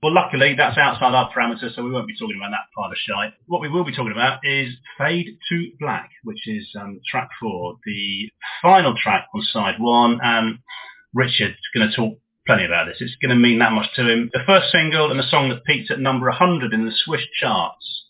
Well, 0.03 0.13
luckily 0.13 0.53
that's 0.55 0.77
outside 0.77 1.15
our 1.15 1.31
parameters, 1.31 1.75
so 1.75 1.83
we 1.83 1.91
won't 1.91 2.07
be 2.07 2.17
talking 2.17 2.37
about 2.37 2.51
that 2.51 2.69
pile 2.75 2.91
of 2.91 2.97
shite. 2.97 3.33
What 3.47 3.61
we 3.61 3.69
will 3.69 3.83
be 3.83 3.95
talking 3.95 4.11
about 4.11 4.39
is 4.43 4.73
Fade 4.97 5.37
to 5.49 5.71
Black, 5.79 6.11
which 6.23 6.47
is 6.47 6.67
um, 6.79 6.99
track 7.09 7.29
four, 7.39 7.77
the 7.83 8.29
final 8.61 8.95
track 8.95 9.27
on 9.33 9.41
side 9.41 9.75
one. 9.79 10.19
And 10.21 10.59
Richard's 11.15 11.57
going 11.73 11.89
to 11.89 11.95
talk 11.95 12.19
plenty 12.45 12.65
about 12.65 12.85
this. 12.85 12.97
It's 12.99 13.15
going 13.15 13.35
to 13.35 13.35
mean 13.35 13.57
that 13.59 13.71
much 13.71 13.87
to 13.95 14.07
him. 14.07 14.29
The 14.33 14.45
first 14.45 14.71
single 14.71 15.09
and 15.09 15.19
the 15.19 15.27
song 15.29 15.49
that 15.49 15.65
peaked 15.65 15.89
at 15.89 15.99
number 15.99 16.27
100 16.27 16.73
in 16.73 16.85
the 16.85 16.93
Swiss 17.03 17.21
charts. 17.39 18.05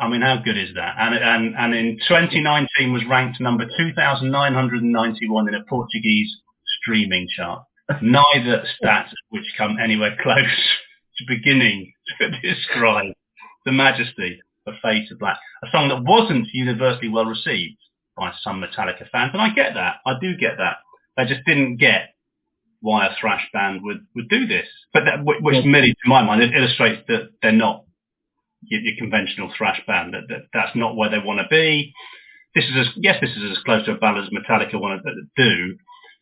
I 0.00 0.08
mean, 0.08 0.20
how 0.20 0.36
good 0.36 0.56
is 0.58 0.74
that? 0.74 0.94
And, 0.98 1.14
and, 1.14 1.54
and 1.56 1.74
in 1.74 1.98
2019 2.06 2.92
was 2.92 3.02
ranked 3.08 3.40
number 3.40 3.64
2,991 3.64 5.48
in 5.48 5.54
a 5.54 5.64
Portuguese 5.64 6.36
streaming 6.80 7.26
chart. 7.34 7.64
Neither 8.02 8.64
stats 8.82 9.10
which 9.30 9.44
come 9.56 9.76
anywhere 9.82 10.16
close 10.22 10.46
to 11.16 11.24
beginning 11.26 11.92
to 12.20 12.30
describe 12.42 13.12
the 13.64 13.72
majesty 13.72 14.40
of 14.66 14.74
Fade 14.82 15.08
to 15.08 15.16
Black, 15.16 15.38
a 15.64 15.70
song 15.70 15.88
that 15.88 16.02
wasn't 16.04 16.46
universally 16.52 17.08
well 17.08 17.24
received 17.24 17.78
by 18.16 18.32
some 18.42 18.62
Metallica 18.62 19.08
fans, 19.10 19.30
and 19.32 19.40
I 19.40 19.50
get 19.50 19.74
that. 19.74 19.96
I 20.06 20.14
do 20.20 20.36
get 20.36 20.58
that. 20.58 20.78
They 21.16 21.24
just 21.24 21.44
didn't 21.46 21.76
get 21.78 22.14
why 22.80 23.06
a 23.06 23.10
thrash 23.20 23.44
band 23.52 23.80
would, 23.82 24.06
would 24.14 24.28
do 24.28 24.46
this. 24.46 24.66
But 24.92 25.04
that, 25.06 25.24
which 25.24 25.38
which 25.40 25.56
Yeah. 25.56 25.70
merely, 25.70 25.90
to 25.92 26.08
my 26.08 26.22
mind, 26.22 26.42
it 26.42 26.54
illustrates 26.54 27.02
that 27.08 27.30
they're 27.42 27.52
not 27.52 27.84
your, 28.62 28.80
your 28.80 28.96
conventional 28.98 29.52
thrash 29.56 29.80
band. 29.86 30.14
That, 30.14 30.28
that 30.28 30.42
that's 30.52 30.76
not 30.76 30.96
where 30.96 31.10
they 31.10 31.18
want 31.18 31.40
to 31.40 31.46
be. 31.50 31.92
This 32.54 32.64
is 32.64 32.76
as, 32.76 32.86
yes, 32.96 33.16
this 33.20 33.30
is 33.30 33.50
as 33.56 33.62
close 33.64 33.84
to 33.86 33.92
a 33.92 33.98
ballad 33.98 34.24
as 34.24 34.30
Metallica 34.30 34.80
want 34.80 35.02
to 35.02 35.10
uh, 35.10 35.14
do, 35.36 35.76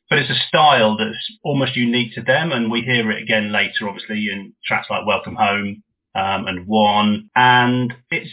but 0.09 0.19
it's 0.19 0.31
a 0.31 0.47
style 0.49 0.97
that's 0.97 1.33
almost 1.43 1.77
unique 1.77 2.15
to 2.15 2.23
them, 2.23 2.53
and 2.53 2.71
we 2.71 2.83
hear 2.83 3.11
it 3.11 3.23
again 3.23 3.53
later, 3.53 3.89
obviously, 3.89 4.29
in 4.31 4.53
tracks 4.65 4.89
like 4.89 5.07
Welcome 5.07 5.37
Home 5.37 5.83
um, 6.15 6.47
and 6.47 6.67
One, 6.67 7.31
and 7.35 7.93
it's 8.11 8.31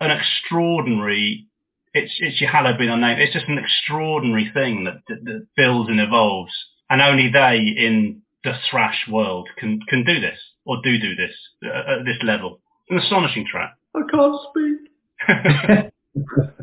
an 0.00 0.10
extraordinary. 0.10 1.46
It's 1.94 2.12
it's 2.18 2.40
your 2.40 2.50
Hallow 2.50 2.76
Be 2.76 2.86
Thy 2.86 2.96
Name. 2.98 3.18
It's 3.18 3.32
just 3.32 3.48
an 3.48 3.58
extraordinary 3.58 4.50
thing 4.52 4.84
that, 4.84 5.02
that, 5.08 5.24
that 5.24 5.46
builds 5.56 5.88
and 5.88 6.00
evolves, 6.00 6.52
and 6.90 7.00
only 7.00 7.30
they 7.30 7.56
in 7.58 8.22
the 8.44 8.54
thrash 8.70 9.06
world 9.10 9.48
can 9.58 9.80
can 9.88 10.04
do 10.04 10.20
this 10.20 10.38
or 10.64 10.78
do 10.82 10.98
do 10.98 11.14
this 11.14 11.34
uh, 11.64 11.98
at 11.98 12.04
this 12.04 12.18
level. 12.22 12.60
An 12.90 12.98
astonishing 12.98 13.46
track. 13.50 13.76
I 13.94 14.00
can't 14.10 14.40
speak. 14.50 14.86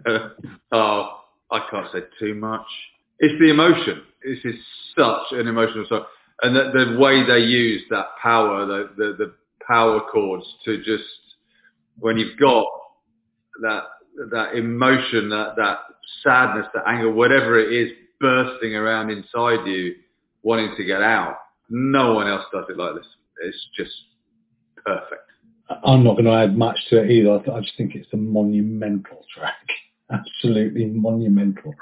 oh, 0.71 1.19
I 1.51 1.59
can't 1.69 1.87
say 1.91 1.99
too 2.19 2.35
much. 2.35 2.67
It's 3.23 3.39
the 3.39 3.49
emotion. 3.49 4.01
This 4.21 4.39
is 4.43 4.59
such 4.97 5.31
an 5.31 5.47
emotional 5.47 5.85
song, 5.87 6.03
and 6.41 6.53
the, 6.53 6.71
the 6.73 6.99
way 6.99 7.25
they 7.25 7.39
use 7.39 7.81
that 7.89 8.07
power, 8.21 8.65
the, 8.65 8.89
the 8.97 9.15
the 9.17 9.33
power 9.65 10.01
chords 10.11 10.45
to 10.65 10.77
just 10.79 11.05
when 11.99 12.17
you've 12.17 12.37
got 12.37 12.65
that 13.61 13.83
that 14.29 14.55
emotion, 14.55 15.29
that 15.29 15.55
that 15.55 15.77
sadness, 16.21 16.67
that 16.73 16.83
anger, 16.85 17.13
whatever 17.13 17.57
it 17.57 17.71
is, 17.71 17.93
bursting 18.19 18.75
around 18.75 19.09
inside 19.09 19.65
you, 19.67 19.95
wanting 20.41 20.75
to 20.75 20.83
get 20.83 21.01
out. 21.01 21.37
No 21.69 22.15
one 22.15 22.27
else 22.27 22.43
does 22.51 22.65
it 22.67 22.75
like 22.75 22.95
this. 22.95 23.07
It's 23.41 23.67
just 23.77 23.93
perfect. 24.85 25.29
I'm 25.85 26.03
not 26.03 26.13
going 26.17 26.25
to 26.25 26.33
add 26.33 26.57
much 26.57 26.77
to 26.89 27.01
it 27.01 27.09
either. 27.09 27.31
I, 27.31 27.57
I 27.57 27.61
just 27.61 27.77
think 27.77 27.95
it's 27.95 28.11
a 28.11 28.17
monumental 28.17 29.25
track. 29.33 29.65
Absolutely 30.11 30.87
monumental. 30.87 31.73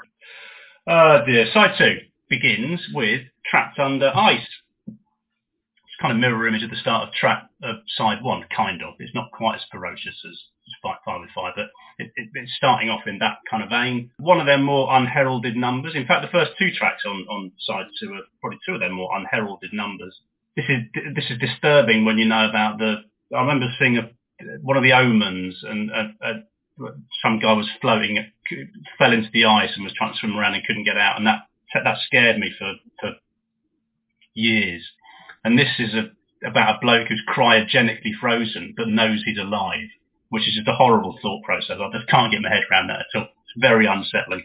Uh, 0.86 0.90
oh 1.22 1.24
dear. 1.26 1.46
Side 1.54 1.74
two 1.78 1.98
begins 2.28 2.80
with 2.92 3.22
Trapped 3.48 3.78
Under 3.78 4.10
Ice. 4.16 4.48
It's 4.88 6.00
kind 6.00 6.12
of 6.12 6.18
mirror 6.18 6.48
image 6.48 6.64
at 6.64 6.70
the 6.70 6.76
start 6.76 7.06
of 7.08 7.14
track 7.14 7.44
of 7.62 7.76
side 7.96 8.22
one, 8.22 8.44
kind 8.54 8.82
of. 8.82 8.94
It's 8.98 9.14
not 9.14 9.30
quite 9.30 9.56
as 9.56 9.64
ferocious 9.70 10.16
as 10.28 10.38
Fight 10.82 10.96
Fire 11.04 11.20
with 11.20 11.28
oh 11.36 11.42
Fire, 11.42 11.52
but 11.54 11.66
it, 11.98 12.10
it, 12.16 12.28
it's 12.34 12.52
starting 12.56 12.88
off 12.88 13.06
in 13.06 13.18
that 13.18 13.38
kind 13.48 13.62
of 13.62 13.70
vein. 13.70 14.10
One 14.18 14.40
of 14.40 14.46
their 14.46 14.58
more 14.58 14.88
unheralded 14.90 15.54
numbers. 15.54 15.94
In 15.94 16.06
fact, 16.06 16.22
the 16.22 16.36
first 16.36 16.52
two 16.58 16.70
tracks 16.76 17.04
on, 17.06 17.26
on 17.30 17.52
side 17.60 17.86
two 18.00 18.14
are 18.14 18.22
probably 18.40 18.58
two 18.66 18.74
of 18.74 18.80
their 18.80 18.90
more 18.90 19.16
unheralded 19.16 19.72
numbers. 19.72 20.18
This 20.56 20.64
is 20.68 21.14
this 21.14 21.30
is 21.30 21.38
disturbing 21.38 22.04
when 22.04 22.18
you 22.18 22.24
know 22.24 22.48
about 22.48 22.78
the. 22.78 22.96
I 23.34 23.40
remember 23.40 23.66
seeing 23.78 23.98
a, 23.98 24.10
one 24.62 24.76
of 24.76 24.82
the 24.82 24.92
omens 24.92 25.62
and 25.62 25.90
a, 25.90 26.14
a, 26.22 26.32
some 27.22 27.38
guy 27.40 27.52
was 27.52 27.68
floating, 27.80 28.24
fell 28.98 29.12
into 29.12 29.30
the 29.32 29.44
ice 29.44 29.70
and 29.74 29.84
was 29.84 29.94
trying 29.96 30.12
to 30.12 30.18
swim 30.18 30.36
around 30.36 30.54
and 30.54 30.64
couldn't 30.64 30.84
get 30.84 30.96
out, 30.96 31.16
and 31.18 31.26
that 31.26 31.42
that 31.74 31.98
scared 32.06 32.38
me 32.38 32.52
for 32.58 32.74
for 33.00 33.12
years. 34.34 34.82
And 35.44 35.58
this 35.58 35.68
is 35.78 35.94
a 35.94 36.10
about 36.46 36.76
a 36.76 36.78
bloke 36.80 37.08
who's 37.08 37.22
cryogenically 37.28 38.12
frozen 38.20 38.74
but 38.76 38.88
knows 38.88 39.22
he's 39.24 39.38
alive, 39.38 39.88
which 40.30 40.48
is 40.48 40.54
just 40.54 40.68
a 40.68 40.74
horrible 40.74 41.18
thought 41.22 41.42
process. 41.44 41.78
I 41.80 41.90
just 41.96 42.08
can't 42.08 42.32
get 42.32 42.42
my 42.42 42.48
head 42.48 42.64
around 42.70 42.88
that 42.88 43.00
at 43.00 43.06
all. 43.14 43.28
It's 43.44 43.60
very 43.60 43.86
unsettling. 43.86 44.44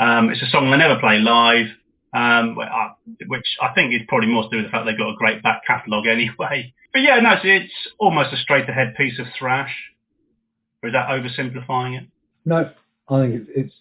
Um, 0.00 0.30
it's 0.30 0.42
a 0.42 0.50
song 0.50 0.70
they 0.70 0.76
never 0.76 1.00
play 1.00 1.18
live, 1.18 1.66
um, 2.14 2.56
which 3.26 3.46
I 3.60 3.74
think 3.74 3.94
is 3.94 4.02
probably 4.08 4.28
more 4.28 4.44
to 4.44 4.48
do 4.48 4.56
with 4.56 4.66
the 4.66 4.70
fact 4.70 4.86
they've 4.86 4.98
got 4.98 5.10
a 5.10 5.16
great 5.16 5.42
back 5.42 5.62
catalogue 5.66 6.06
anyway. 6.06 6.72
But 6.90 7.02
yeah, 7.02 7.20
no, 7.20 7.32
it's, 7.32 7.42
it's 7.44 7.92
almost 7.98 8.32
a 8.32 8.38
straight 8.38 8.66
ahead 8.66 8.94
piece 8.96 9.18
of 9.18 9.26
thrash. 9.38 9.76
Or 10.82 10.88
is 10.88 10.94
that 10.94 11.08
oversimplifying 11.08 11.98
it? 11.98 12.08
No, 12.44 12.70
I 13.08 13.20
think 13.20 13.48
it's, 13.54 13.74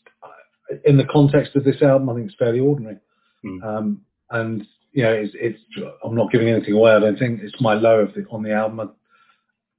it's 0.70 0.82
in 0.86 0.98
the 0.98 1.06
context 1.06 1.56
of 1.56 1.64
this 1.64 1.82
album. 1.82 2.10
I 2.10 2.16
think 2.16 2.28
it's 2.28 2.36
fairly 2.38 2.60
ordinary. 2.60 2.98
Hmm. 3.44 3.64
Um, 3.64 4.02
and 4.30 4.68
you 4.94 5.04
know, 5.04 5.14
it's, 5.14 5.34
it's, 5.36 5.60
I'm 6.04 6.16
not 6.16 6.32
giving 6.32 6.50
anything 6.50 6.74
away. 6.74 6.92
I 6.92 7.00
don't 7.00 7.20
think 7.20 7.42
it's 7.44 7.62
my 7.62 7.74
low 7.76 8.00
of 8.00 8.14
the, 8.14 8.26
on 8.32 8.44
the 8.44 8.52
album. 8.52 8.80
I, 8.80 8.86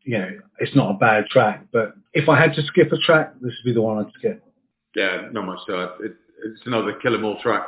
you 0.05 0.19
know, 0.19 0.31
it's 0.59 0.75
not 0.77 0.95
a 0.95 0.99
bad 0.99 1.27
track, 1.27 1.67
but 1.73 1.95
if 2.15 2.29
I 2.29 2.41
had 2.41 2.55
to 2.55 2.63
skip 2.63 2.93
a 2.93 2.99
track, 2.99 3.35
this 3.35 3.53
would 3.59 3.65
be 3.65 3.75
the 3.75 3.83
one 3.83 3.99
I'd 3.99 4.13
skip. 4.13 4.43
Yeah, 4.95 5.29
not 5.33 5.45
much 5.45 5.59
to. 5.67 5.83
It, 6.01 6.17
it's 6.45 6.63
another 6.67 6.95
Kill 6.95 7.15
'Em 7.15 7.25
All 7.25 7.41
track. 7.43 7.67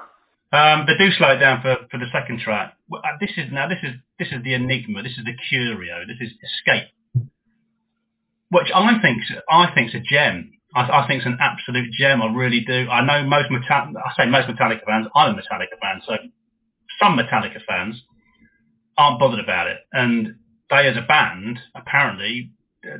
Um, 0.52 0.84
they 0.86 0.96
do 0.98 1.10
slow 1.12 1.30
it 1.30 1.38
down 1.38 1.62
for, 1.62 1.76
for 1.90 1.98
the 1.98 2.06
second 2.12 2.40
track. 2.40 2.76
Uh, 2.92 2.98
this 3.20 3.30
is 3.36 3.52
now 3.52 3.68
this 3.68 3.78
is 3.82 3.94
this 4.18 4.28
is 4.28 4.42
the 4.42 4.54
enigma. 4.54 5.02
This 5.02 5.12
is 5.12 5.24
the 5.24 5.34
curio. 5.48 6.06
This 6.06 6.18
is 6.20 6.32
escape, 6.42 6.88
which 8.50 8.70
I 8.74 9.00
think 9.00 9.22
I 9.48 9.72
think's 9.74 9.94
a 9.94 10.00
gem. 10.00 10.52
I, 10.74 10.82
I 10.82 11.06
think 11.06 11.18
it's 11.18 11.26
an 11.26 11.38
absolute 11.40 11.90
gem. 11.98 12.22
I 12.22 12.32
really 12.32 12.60
do. 12.60 12.88
I 12.88 13.04
know 13.04 13.28
most 13.28 13.50
Metallica. 13.50 13.94
I 13.96 14.12
say 14.16 14.30
most 14.30 14.48
Metallica 14.48 14.84
fans. 14.86 15.06
I'm 15.14 15.34
a 15.34 15.38
Metallica 15.38 15.78
fan, 15.80 16.02
so 16.06 16.14
some 17.00 17.18
Metallica 17.18 17.60
fans 17.66 18.02
aren't 18.96 19.18
bothered 19.18 19.40
about 19.40 19.66
it, 19.68 19.78
and 19.92 20.34
they, 20.68 20.86
as 20.86 20.96
a 20.96 21.06
band, 21.06 21.58
apparently 21.74 22.50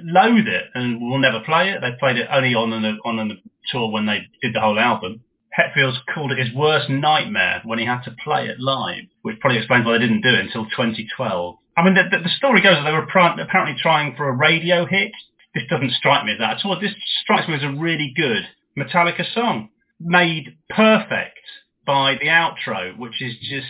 loathe 0.03 0.47
it 0.47 0.65
and 0.75 1.01
will 1.01 1.19
never 1.19 1.41
play 1.41 1.71
it. 1.71 1.81
They 1.81 1.93
played 1.99 2.17
it 2.17 2.29
only 2.31 2.55
on 2.55 2.73
on 2.73 3.31
a 3.31 3.35
tour 3.71 3.91
when 3.91 4.07
they 4.07 4.27
did 4.43 4.55
the 4.55 4.61
whole 4.61 4.79
album. 4.79 5.23
Hetfield's 5.53 5.99
called 6.15 6.31
it 6.31 6.39
his 6.39 6.55
worst 6.55 6.89
nightmare 6.89 7.61
when 7.65 7.79
he 7.79 7.85
had 7.85 8.03
to 8.03 8.15
play 8.23 8.47
it 8.47 8.61
live, 8.61 9.05
which 9.23 9.41
probably 9.41 9.59
explains 9.59 9.85
why 9.85 9.93
they 9.93 10.07
didn't 10.07 10.23
do 10.23 10.31
it 10.31 10.47
until 10.47 10.65
2012. 10.67 11.57
I 11.77 11.85
mean, 11.85 11.95
the, 11.95 12.19
the, 12.23 12.29
story 12.37 12.63
goes 12.63 12.77
that 12.77 12.85
they 12.85 12.93
were 12.93 13.03
apparently 13.03 13.75
trying 13.81 14.15
for 14.17 14.29
a 14.29 14.37
radio 14.37 14.87
hit. 14.87 15.13
This 15.55 15.65
doesn't 15.69 15.93
strike 15.93 16.25
me 16.25 16.33
as 16.33 16.39
that 16.39 16.59
at 16.59 16.65
all. 16.65 16.79
This 16.81 16.95
strikes 17.23 17.49
me 17.49 17.55
as 17.55 17.65
a 17.65 17.71
really 17.71 18.13
good 18.17 18.43
Metallica 18.79 19.25
song, 19.35 19.69
made 19.99 20.57
perfect 20.69 21.41
by 21.85 22.15
the 22.21 22.29
outro, 22.29 22.97
which 22.99 23.21
is 23.21 23.35
just 23.41 23.67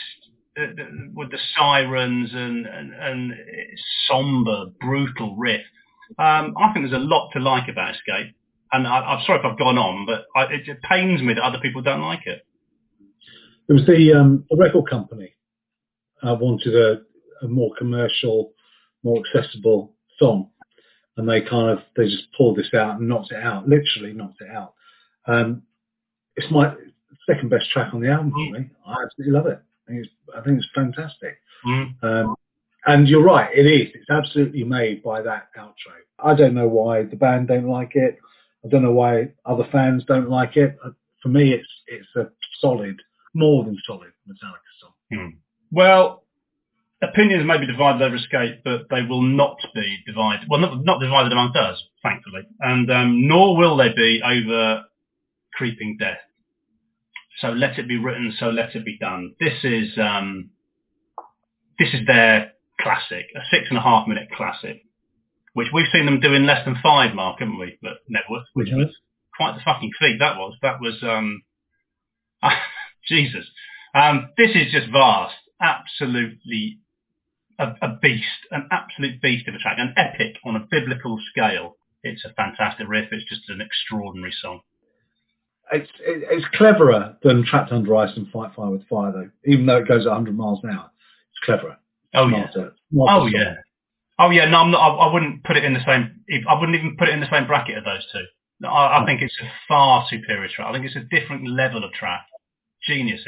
with 1.15 1.31
the 1.31 1.39
sirens 1.57 2.31
and, 2.35 2.67
and, 2.67 2.93
and 2.93 3.33
somber, 4.09 4.67
brutal 4.81 5.37
riff. 5.37 5.63
Um, 6.19 6.55
I 6.61 6.73
think 6.73 6.87
there's 6.87 7.01
a 7.01 7.05
lot 7.05 7.31
to 7.33 7.41
like 7.41 7.69
about 7.69 7.95
Escape, 7.95 8.35
and 8.73 8.87
I, 8.87 9.15
am 9.15 9.21
sorry 9.27 9.39
if 9.39 9.45
I've 9.45 9.59
gone 9.59 9.79
on, 9.79 10.07
but 10.07 10.27
I, 10.37 10.53
it, 10.53 10.69
it, 10.69 10.83
pains 10.83 11.23
me 11.23 11.35
that 11.35 11.43
other 11.43 11.61
people 11.63 11.83
don't 11.83 12.03
like 12.03 12.27
it. 12.27 12.45
It 13.69 13.73
was 13.73 13.87
the, 13.87 14.13
um, 14.13 14.45
the 14.51 14.57
record 14.57 14.91
company 14.91 15.35
uh, 16.23 16.35
wanted 16.35 16.75
a, 16.75 17.01
a 17.45 17.49
more 17.49 17.71
commercial, 17.79 18.53
more 19.05 19.23
accessible 19.25 19.95
song, 20.19 20.51
and 21.21 21.29
they 21.29 21.41
kind 21.41 21.71
of 21.71 21.79
they 21.97 22.05
just 22.05 22.33
pulled 22.37 22.57
this 22.57 22.75
out 22.75 22.99
and 22.99 23.09
knocked 23.09 23.31
it 23.31 23.43
out, 23.43 23.69
literally 23.69 24.13
knocked 24.13 24.41
it 24.41 24.51
out. 24.51 24.75
Um, 25.27 25.63
it's 26.37 26.51
my 26.51 26.75
second 27.29 27.51
best 27.51 27.71
track 27.71 27.95
on 27.95 28.01
the 28.01 28.11
album 28.11 28.33
for 28.33 28.59
me. 28.59 28.71
I 28.87 28.97
absolutely 29.05 29.33
love 29.33 29.47
it 29.47 29.63
think 29.91 30.07
it's, 30.07 30.15
I 30.37 30.41
think 30.43 30.59
it's 30.59 30.69
fantastic. 30.75 31.39
Mm. 31.67 32.03
Um, 32.03 32.37
and 32.87 33.09
you're 33.09 33.23
right, 33.23 33.51
it 33.55 33.67
is. 33.67 33.91
It's 33.95 34.11
absolutely 34.11 34.65
made 34.65 35.03
by 35.03 35.21
that 35.23 35.49
outro. 35.59 35.95
I 36.19 36.35
don't 36.35 36.55
know 36.55 36.69
why 36.69 37.03
the 37.03 37.17
band 37.17 37.49
don't 37.49 37.69
like 37.69 37.93
it. 37.95 38.19
I 38.65 38.69
don't 38.69 38.83
know 38.83 38.93
why 38.93 39.33
other 39.45 39.67
fans 39.71 40.05
don't 40.07 40.31
like 40.31 40.57
it. 40.57 40.79
Uh, 40.85 40.91
for 41.23 41.29
me, 41.29 41.53
it's 41.53 41.69
it's 41.87 42.09
a 42.17 42.31
solid, 42.61 42.97
more 43.35 43.65
than 43.65 43.77
solid 43.87 44.13
Metallica 44.29 44.73
song. 44.81 44.93
Mm. 45.13 45.37
Well, 45.71 46.25
opinions 47.03 47.47
may 47.47 47.59
be 47.59 47.67
divided 47.67 48.03
over 48.03 48.17
Escape, 48.17 48.63
but 48.65 48.83
they 48.91 49.03
will 49.03 49.23
not 49.23 49.57
be 49.75 49.99
divided. 50.07 50.47
Well, 50.49 50.61
not, 50.61 50.85
not 50.85 51.01
divided 51.01 51.33
amongst 51.33 51.57
us, 51.57 51.83
thankfully, 52.03 52.43
and 52.61 52.91
um, 52.91 53.29
nor 53.29 53.57
will 53.57 53.77
they 53.77 53.93
be 53.95 54.21
over 54.25 54.85
Creeping 55.55 55.97
Death. 55.99 56.19
So 57.41 57.49
let 57.49 57.79
it 57.79 57.89
be 57.89 57.97
written, 57.97 58.35
so 58.39 58.47
let 58.47 58.75
it 58.75 58.85
be 58.85 58.99
done. 58.99 59.35
This 59.41 59.65
is 59.65 59.97
um, 59.99 60.51
this 61.79 61.89
is 61.95 62.07
their 62.07 62.53
classic, 62.81 63.27
a 63.35 63.41
six 63.51 63.67
and 63.71 63.79
a 63.79 63.83
half 63.83 64.07
minute 64.07 64.29
classic, 64.37 64.83
which 65.55 65.69
we've 65.73 65.87
seen 65.93 66.05
them 66.05 66.21
do 66.21 66.35
in 66.35 66.47
less 66.47 66.65
than 66.65 66.77
five, 66.83 67.15
Mark, 67.15 67.39
haven't 67.39 67.59
we? 67.59 67.79
But 67.81 67.99
Knebworth, 68.11 68.45
which 68.53 68.69
mm-hmm. 68.69 68.81
was 68.81 68.97
quite 69.35 69.55
the 69.55 69.63
fucking 69.65 69.91
feat. 69.99 70.19
That 70.19 70.37
was 70.37 70.55
that 70.61 70.81
was 70.81 71.03
um, 71.03 71.43
Jesus. 73.09 73.47
Um, 73.95 74.31
this 74.37 74.51
is 74.55 74.71
just 74.71 74.93
vast, 74.93 75.35
absolutely 75.61 76.79
a, 77.61 77.77
a, 77.83 77.99
beast, 78.01 78.25
an 78.51 78.69
absolute 78.71 79.21
beast 79.21 79.47
of 79.49 79.55
a 79.55 79.59
track, 79.59 79.77
an 79.79 79.95
epic 79.97 80.37
on 80.45 80.57
a 80.57 80.67
biblical 80.71 81.19
scale. 81.31 81.77
It's 82.03 82.25
a 82.25 82.33
fantastic 82.35 82.89
riff. 82.89 83.09
It's 83.13 83.29
just 83.29 83.49
an 83.51 83.61
extraordinary 83.61 84.33
song 84.41 84.61
it's 85.73 85.91
it's 86.01 86.47
cleverer 86.55 87.17
than 87.23 87.45
Trapped 87.45 87.73
Under 87.73 87.97
Ice 87.97 88.17
and 88.17 88.29
Fight 88.31 88.53
Fire 88.55 88.71
with 88.71 88.87
Fire, 88.89 89.13
though. 89.13 89.31
Even 89.45 89.67
though 89.67 89.79
it 89.79 89.89
goes 89.89 90.07
at 90.07 90.11
100 90.11 90.37
miles 90.37 90.61
an 90.63 90.71
hour, 90.71 90.91
it's 91.31 91.45
cleverer. 91.45 91.77
Oh 92.15 92.29
smarter, 92.29 92.51
yeah. 92.57 92.69
Smarter 92.93 93.23
oh 93.23 93.27
yeah. 93.27 93.55
Oh 94.19 94.31
yeah. 94.31 94.49
No, 94.49 94.59
I'm 94.59 94.71
not, 94.71 94.81
I, 94.81 95.09
I, 95.09 95.13
wouldn't 95.13 95.45
put 95.45 95.57
it 95.57 95.65
in 95.65 95.75
the 95.75 95.85
same. 95.87 96.21
I 96.49 96.59
wouldn't 96.59 96.77
even 96.77 96.97
put 96.97 97.09
it 97.09 97.15
in 97.15 97.21
the 97.21 97.31
same 97.31 97.47
bracket 97.47 97.79
of 97.79 97.85
those 97.85 98.05
two. 98.13 98.67
I, 98.67 99.03
I 99.03 99.07
think 99.07 99.23
it's 99.23 99.37
a 99.41 99.51
far 99.69 100.07
superior 100.09 100.49
track. 100.49 100.69
I 100.69 100.73
think 100.73 100.87
it's 100.87 100.97
a 100.97 101.21
different 101.21 101.49
level 101.49 101.85
of 101.85 101.93
track. 101.93 102.27
Geniuses. 102.87 103.27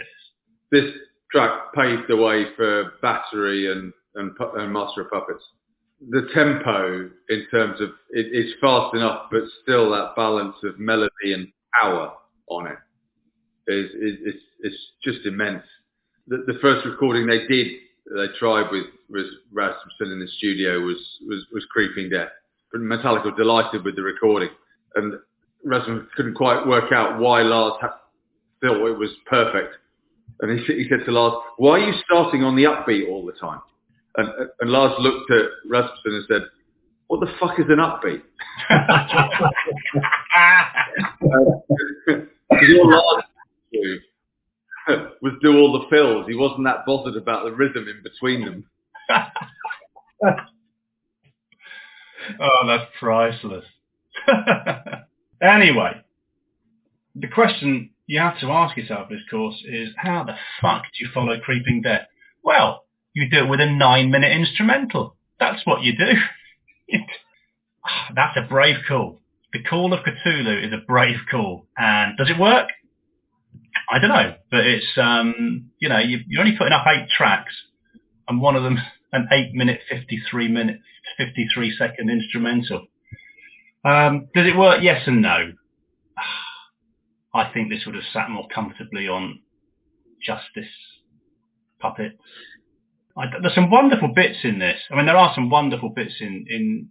This 0.70 0.90
track 1.30 1.72
paved 1.74 2.04
the 2.08 2.16
way 2.16 2.46
for 2.56 2.92
Battery 3.02 3.70
and 3.70 3.92
and, 4.14 4.32
and 4.38 4.72
Master 4.72 5.02
of 5.02 5.10
Puppets. 5.10 5.44
The 6.10 6.28
tempo, 6.34 7.10
in 7.28 7.46
terms 7.50 7.80
of 7.80 7.90
it, 8.10 8.26
it's 8.32 8.58
fast 8.60 8.94
enough, 8.94 9.28
but 9.30 9.42
still 9.62 9.90
that 9.90 10.14
balance 10.16 10.56
of 10.64 10.78
melody 10.78 11.32
and 11.32 11.46
power 11.80 12.12
on 12.48 12.66
it 12.66 13.72
is, 13.72 13.90
is, 13.90 14.34
is, 14.34 14.40
is 14.64 14.78
just 15.04 15.26
immense. 15.26 15.62
The, 16.26 16.44
the, 16.46 16.58
first 16.60 16.84
recording 16.86 17.26
they 17.26 17.46
did, 17.46 17.72
they 18.16 18.26
tried 18.38 18.70
with, 18.72 18.86
with 19.08 19.26
Rasmussen 19.52 20.12
in 20.12 20.20
the 20.20 20.28
studio 20.38 20.80
was, 20.80 20.98
was, 21.28 21.44
was 21.52 21.64
Creeping 21.70 22.10
Death. 22.10 22.30
But 22.72 22.80
Metallica 22.80 23.26
were 23.26 23.36
delighted 23.36 23.84
with 23.84 23.96
the 23.96 24.02
recording. 24.02 24.50
And 24.96 25.14
Rasmussen 25.64 26.08
couldn't 26.16 26.34
quite 26.34 26.66
work 26.66 26.92
out 26.92 27.20
why 27.20 27.42
Lars 27.42 27.74
had, 27.80 27.90
thought 28.60 28.86
it 28.86 28.98
was 28.98 29.10
perfect. 29.26 29.76
And 30.40 30.58
he, 30.58 30.64
he 30.66 30.86
said 30.88 31.04
to 31.06 31.12
Lars, 31.12 31.34
why 31.56 31.80
are 31.80 31.86
you 31.86 31.94
starting 32.04 32.42
on 32.42 32.56
the 32.56 32.64
upbeat 32.64 33.08
all 33.08 33.24
the 33.24 33.32
time? 33.32 33.60
And, 34.16 34.28
and 34.60 34.70
Lars 34.70 34.94
looked 34.98 35.30
at 35.30 35.46
Rasmussen 35.68 36.14
and 36.14 36.24
said, 36.28 36.42
what 37.08 37.20
the 37.20 37.32
fuck 37.38 37.58
is 37.58 37.66
an 37.68 37.78
upbeat? 37.78 38.22
last 42.50 43.26
move 43.72 44.00
was 45.20 45.32
do 45.42 45.58
all 45.58 45.72
the 45.72 45.86
fills. 45.90 46.26
He 46.26 46.34
wasn't 46.34 46.64
that 46.64 46.86
bothered 46.86 47.16
about 47.16 47.44
the 47.44 47.52
rhythm 47.52 47.86
in 47.88 48.02
between 48.02 48.44
them. 48.44 48.64
oh, 52.40 52.66
that's 52.66 52.90
priceless. 52.98 53.64
anyway, 55.42 56.00
the 57.14 57.28
question 57.28 57.90
you 58.06 58.20
have 58.20 58.38
to 58.40 58.50
ask 58.50 58.76
yourself, 58.76 59.10
of 59.10 59.18
course, 59.30 59.62
is 59.66 59.90
how 59.96 60.24
the 60.24 60.34
fuck 60.60 60.82
do 60.82 61.04
you 61.04 61.10
follow 61.12 61.38
Creeping 61.40 61.82
Death? 61.82 62.06
Well, 62.42 62.81
you 63.14 63.28
do 63.30 63.44
it 63.44 63.48
with 63.48 63.60
a 63.60 63.66
nine-minute 63.66 64.32
instrumental. 64.32 65.16
That's 65.38 65.64
what 65.66 65.82
you 65.82 65.92
do. 65.96 66.98
That's 68.14 68.36
a 68.36 68.48
brave 68.48 68.76
call 68.86 69.22
the 69.52 69.62
Call 69.62 69.92
of 69.92 70.00
Ktulu 70.00 70.66
is 70.66 70.72
a 70.72 70.84
brave 70.86 71.18
call. 71.30 71.66
And 71.76 72.16
does 72.16 72.30
it 72.30 72.38
work? 72.38 72.68
I 73.90 73.98
don't 73.98 74.10
know, 74.10 74.34
but 74.50 74.66
it's 74.66 74.86
um, 74.96 75.70
you 75.78 75.88
know 75.88 75.98
you, 75.98 76.20
you're 76.26 76.40
only 76.40 76.56
putting 76.56 76.72
up 76.72 76.86
eight 76.86 77.08
tracks, 77.16 77.52
and 78.28 78.40
one 78.40 78.56
of 78.56 78.62
them 78.62 78.78
an 79.12 79.28
eight 79.32 79.52
minute, 79.54 79.80
fifty 79.88 80.20
three 80.30 80.48
minute, 80.48 80.80
fifty 81.18 81.46
three 81.54 81.74
second 81.76 82.10
instrumental. 82.10 82.86
Um, 83.84 84.28
does 84.34 84.46
it 84.46 84.56
work? 84.56 84.82
Yes 84.82 85.02
and 85.06 85.20
no. 85.22 85.52
I 87.34 87.50
think 87.52 87.70
this 87.70 87.84
would 87.86 87.94
have 87.94 88.04
sat 88.12 88.30
more 88.30 88.46
comfortably 88.54 89.08
on 89.08 89.40
Justice 90.24 90.70
puppets. 91.80 92.18
I, 93.16 93.26
there's 93.40 93.54
some 93.54 93.70
wonderful 93.70 94.08
bits 94.08 94.38
in 94.44 94.58
this. 94.58 94.80
I 94.90 94.96
mean, 94.96 95.06
there 95.06 95.16
are 95.16 95.32
some 95.34 95.50
wonderful 95.50 95.90
bits 95.90 96.14
in 96.20 96.46
in 96.48 96.88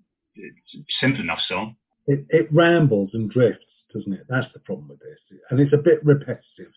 simple 1.00 1.22
enough 1.22 1.40
song. 1.48 1.76
It, 2.08 2.26
it 2.30 2.48
rambles 2.52 3.12
and 3.14 3.30
drifts, 3.30 3.66
doesn't 3.94 4.14
it? 4.14 4.26
That's 4.30 4.52
the 4.54 4.60
problem 4.60 4.88
with 4.88 5.00
this, 5.00 5.40
and 5.50 5.60
it's 5.60 5.74
a 5.74 5.78
bit 5.78 6.04
repetitive. 6.04 6.72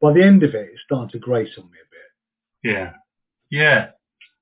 By 0.00 0.12
the 0.12 0.22
end 0.24 0.42
of 0.42 0.54
it, 0.54 0.70
it's 0.72 0.82
starting 0.84 1.10
to 1.10 1.18
grate 1.18 1.50
on 1.58 1.64
me 1.64 1.78
a 1.78 1.90
bit. 1.90 2.72
Yeah, 2.74 2.92
yeah. 3.50 3.86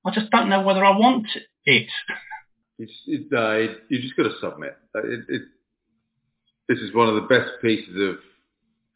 I 0.05 0.11
just 0.11 0.31
don't 0.31 0.49
know 0.49 0.61
whether 0.61 0.85
I 0.85 0.91
want 0.91 1.27
it. 1.65 1.89
It's, 2.79 2.93
it, 3.07 3.27
uh, 3.33 3.51
it, 3.53 3.77
you 3.89 4.01
just 4.01 4.15
got 4.15 4.23
to 4.23 4.35
submit. 4.39 4.77
Uh, 4.95 4.99
it, 4.99 5.19
it, 5.27 5.41
this 6.69 6.79
is 6.79 6.93
one 6.93 7.09
of 7.09 7.15
the 7.15 7.21
best 7.21 7.49
pieces 7.61 7.95
of 7.99 8.15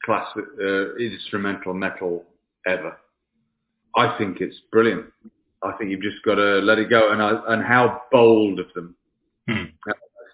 classic 0.05 0.45
uh, 0.62 0.95
instrumental 0.97 1.74
metal 1.74 2.24
ever. 2.66 2.97
I 3.95 4.18
think 4.18 4.39
it's 4.39 4.57
brilliant. 4.72 5.07
I 5.64 5.74
think 5.74 5.91
you've 5.91 6.01
just 6.01 6.24
got 6.24 6.36
to 6.36 6.59
let 6.59 6.80
it 6.80 6.89
go. 6.89 7.12
And 7.12 7.22
I, 7.22 7.39
and 7.49 7.64
how 7.64 8.01
bold 8.12 8.59
of 8.59 8.68
them 8.74 8.95
Hmm. 9.47 9.66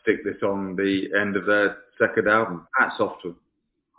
stick 0.01 0.23
this 0.25 0.41
on 0.43 0.75
the 0.75 1.07
end 1.19 1.35
of 1.35 1.45
their 1.45 1.77
second 1.97 2.27
album. 2.27 2.67
Hats 2.77 2.95
off 2.99 3.21
to 3.23 3.29
them. 3.29 3.37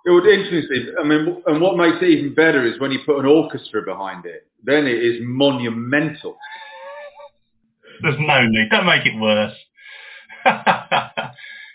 It 0.07 0.11
would 0.11 0.26
interesting. 0.26 0.95
I 0.99 1.05
mean, 1.05 1.43
and 1.47 1.61
what 1.61 1.76
makes 1.76 1.97
it 2.01 2.09
even 2.09 2.35
better 2.35 2.64
is 2.66 2.79
when 2.81 2.93
you 2.93 3.01
put 3.05 3.18
an 3.18 3.26
orchestra 3.26 3.83
behind 3.83 4.26
it. 4.26 4.47
Then 4.64 4.87
it 4.87 5.03
is 5.03 5.20
monumental. 5.22 6.37
There's 8.03 8.18
no 8.18 8.47
need. 8.47 8.70
Don't 8.70 8.87
make 8.87 9.07
it 9.07 9.18
worse. 9.20 9.57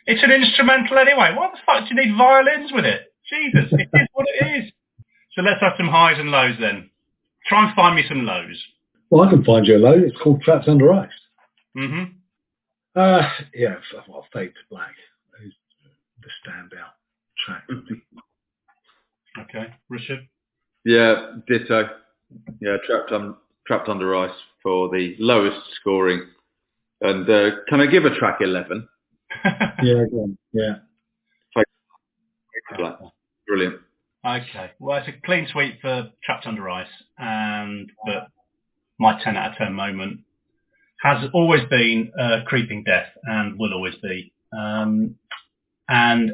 it's 0.07 0.23
an 0.23 0.31
instrumental 0.31 0.97
anyway. 0.97 1.33
What 1.35 1.51
the 1.53 1.59
fuck 1.65 1.87
do 1.87 1.95
you 1.95 2.05
need 2.05 2.17
violins 2.17 2.71
with 2.71 2.85
it? 2.85 3.13
Jesus, 3.29 3.71
it 3.71 3.89
is 3.93 4.07
what 4.13 4.25
it 4.27 4.63
is. 4.65 4.71
So 5.35 5.41
let's 5.41 5.61
have 5.61 5.73
some 5.77 5.89
highs 5.89 6.17
and 6.19 6.29
lows 6.31 6.55
then. 6.59 6.89
Try 7.47 7.65
and 7.67 7.75
find 7.75 7.95
me 7.95 8.03
some 8.07 8.25
lows. 8.25 8.61
Well, 9.13 9.27
I 9.27 9.29
can 9.29 9.43
find 9.43 9.67
you 9.67 9.75
a 9.75 9.77
load. 9.77 10.01
It's 10.01 10.17
called 10.23 10.41
Trapped 10.41 10.67
Under 10.67 10.91
Ice. 10.91 11.11
hmm 11.75 12.03
Uh, 12.95 13.29
yeah, 13.53 13.75
f- 13.75 14.03
well, 14.09 14.25
Fade 14.33 14.53
to 14.55 14.59
Black 14.71 14.89
is 15.45 15.53
the 16.23 16.29
standout 16.43 16.93
track 17.45 17.61
for 17.67 17.75
me. 17.75 18.01
Okay, 19.37 19.71
Richard. 19.87 20.27
Yeah, 20.83 21.33
ditto. 21.47 21.89
Yeah, 22.59 22.77
trapped 22.87 23.11
un, 23.11 23.35
trapped 23.67 23.87
under 23.87 24.15
ice 24.15 24.33
for 24.63 24.89
the 24.89 25.15
lowest 25.19 25.59
scoring. 25.79 26.23
And 27.01 27.29
uh, 27.29 27.57
can 27.69 27.81
I 27.81 27.85
give 27.85 28.05
a 28.05 28.15
track 28.17 28.39
eleven? 28.41 28.87
Yeah, 29.83 30.05
go 30.09 30.23
on. 30.23 30.37
yeah. 30.53 30.73
Black. 32.79 32.95
Brilliant. 33.47 33.75
Okay. 34.25 34.71
Well, 34.79 34.97
it's 34.97 35.07
a 35.07 35.21
clean 35.23 35.47
sweep 35.51 35.81
for 35.81 36.09
Trapped 36.23 36.47
Under 36.47 36.67
Ice, 36.67 36.87
and 37.19 37.91
but 38.07 38.29
my 39.03 39.21
10 39.21 39.35
out 39.35 39.51
of 39.51 39.57
10 39.57 39.73
moment 39.73 40.21
has 41.01 41.29
always 41.33 41.61
been 41.69 42.13
uh, 42.17 42.37
Creeping 42.45 42.85
Death 42.85 43.09
and 43.23 43.59
will 43.59 43.73
always 43.73 43.95
be. 44.01 44.31
Um, 44.57 45.15
and 45.89 46.31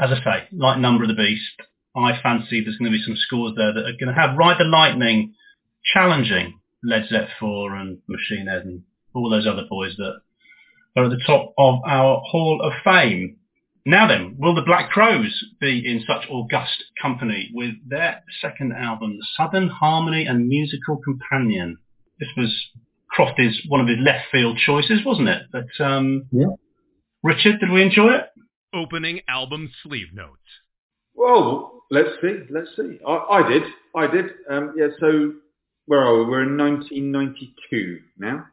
as 0.00 0.10
I 0.10 0.16
say, 0.24 0.48
like 0.52 0.80
Number 0.80 1.04
of 1.04 1.08
the 1.08 1.14
Beast, 1.14 1.68
I 1.96 2.20
fancy 2.20 2.60
there's 2.60 2.76
going 2.76 2.90
to 2.90 2.98
be 2.98 3.04
some 3.06 3.16
scores 3.16 3.54
there 3.56 3.72
that 3.72 3.84
are 3.84 3.92
going 3.92 4.12
to 4.12 4.20
have 4.20 4.36
Ride 4.36 4.58
the 4.58 4.64
Lightning 4.64 5.34
challenging 5.94 6.58
Led 6.82 7.04
Zeppelin 7.04 7.28
4 7.38 7.76
and 7.76 7.98
Machine 8.08 8.48
Head 8.48 8.64
and 8.64 8.82
all 9.14 9.30
those 9.30 9.46
other 9.46 9.66
boys 9.70 9.94
that 9.98 10.20
are 10.96 11.04
at 11.04 11.10
the 11.10 11.22
top 11.24 11.54
of 11.56 11.80
our 11.86 12.20
Hall 12.24 12.60
of 12.62 12.72
Fame. 12.82 13.36
Now 13.86 14.08
then, 14.08 14.34
will 14.38 14.56
the 14.56 14.62
Black 14.62 14.90
Crowes 14.90 15.44
be 15.60 15.86
in 15.86 16.02
such 16.04 16.28
august 16.28 16.82
company 17.00 17.50
with 17.54 17.74
their 17.86 18.24
second 18.42 18.72
album, 18.72 19.18
Southern 19.36 19.68
Harmony 19.68 20.26
and 20.26 20.48
Musical 20.48 20.96
Companion? 20.96 21.78
This 22.18 22.28
was 22.36 22.54
Crofty's 23.10 23.60
one 23.68 23.80
of 23.80 23.88
his 23.88 23.98
left 24.00 24.26
field 24.30 24.58
choices, 24.58 25.00
wasn't 25.04 25.28
it? 25.28 25.42
But 25.52 25.84
um, 25.84 26.26
Yeah. 26.32 26.46
Richard, 27.22 27.60
did 27.60 27.70
we 27.70 27.82
enjoy 27.82 28.14
it? 28.14 28.26
Opening 28.74 29.20
album 29.28 29.70
sleeve 29.82 30.08
notes. 30.12 30.40
Well, 31.14 31.82
let's 31.90 32.10
see. 32.20 32.40
Let's 32.50 32.68
see. 32.76 32.98
I, 33.06 33.12
I 33.12 33.48
did. 33.48 33.62
I 33.96 34.06
did. 34.06 34.26
Um, 34.50 34.74
yeah. 34.76 34.88
So 35.00 35.32
where 35.86 36.00
are 36.00 36.18
we? 36.18 36.24
We're 36.26 36.42
in 36.44 36.56
1992 36.56 38.00
now. 38.18 38.46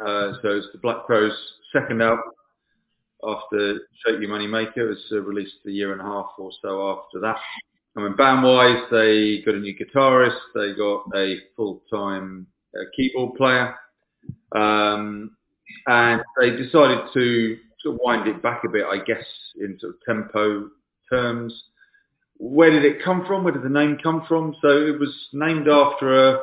Uh, 0.00 0.32
so 0.42 0.48
it's 0.56 0.68
the 0.72 0.78
Black 0.78 1.04
Crowes' 1.06 1.32
second 1.72 2.02
album 2.02 2.24
after 3.26 3.80
Shake 4.04 4.20
Your 4.20 4.28
Money 4.30 4.46
Maker. 4.46 4.86
It 4.86 4.88
was 4.90 5.04
uh, 5.12 5.20
released 5.22 5.54
a 5.66 5.70
year 5.70 5.92
and 5.92 6.00
a 6.00 6.04
half 6.04 6.30
or 6.38 6.50
so 6.62 6.90
after 6.98 7.20
that. 7.20 7.36
I 7.96 8.02
mean, 8.02 8.14
band-wise, 8.14 8.84
they 8.90 9.42
got 9.44 9.54
a 9.54 9.58
new 9.58 9.74
guitarist. 9.74 10.36
They 10.54 10.74
got 10.74 11.04
a 11.14 11.36
full-time 11.56 12.46
uh, 12.80 12.84
keyboard 12.96 13.36
player. 13.36 13.74
Um, 14.54 15.36
and 15.86 16.22
they 16.40 16.50
decided 16.50 17.00
to 17.14 17.56
sort 17.82 17.94
of 17.94 18.00
wind 18.02 18.28
it 18.28 18.42
back 18.42 18.62
a 18.64 18.70
bit, 18.70 18.84
I 18.84 18.98
guess, 18.98 19.24
in 19.60 19.78
sort 19.80 19.94
of 19.94 20.00
tempo 20.06 20.68
terms. 21.10 21.54
Where 22.38 22.70
did 22.70 22.84
it 22.84 23.02
come 23.04 23.24
from? 23.26 23.44
Where 23.44 23.52
did 23.52 23.62
the 23.62 23.68
name 23.68 23.98
come 24.02 24.24
from? 24.28 24.54
So 24.60 24.68
it 24.68 24.98
was 24.98 25.14
named 25.32 25.68
after 25.68 26.30
a 26.30 26.40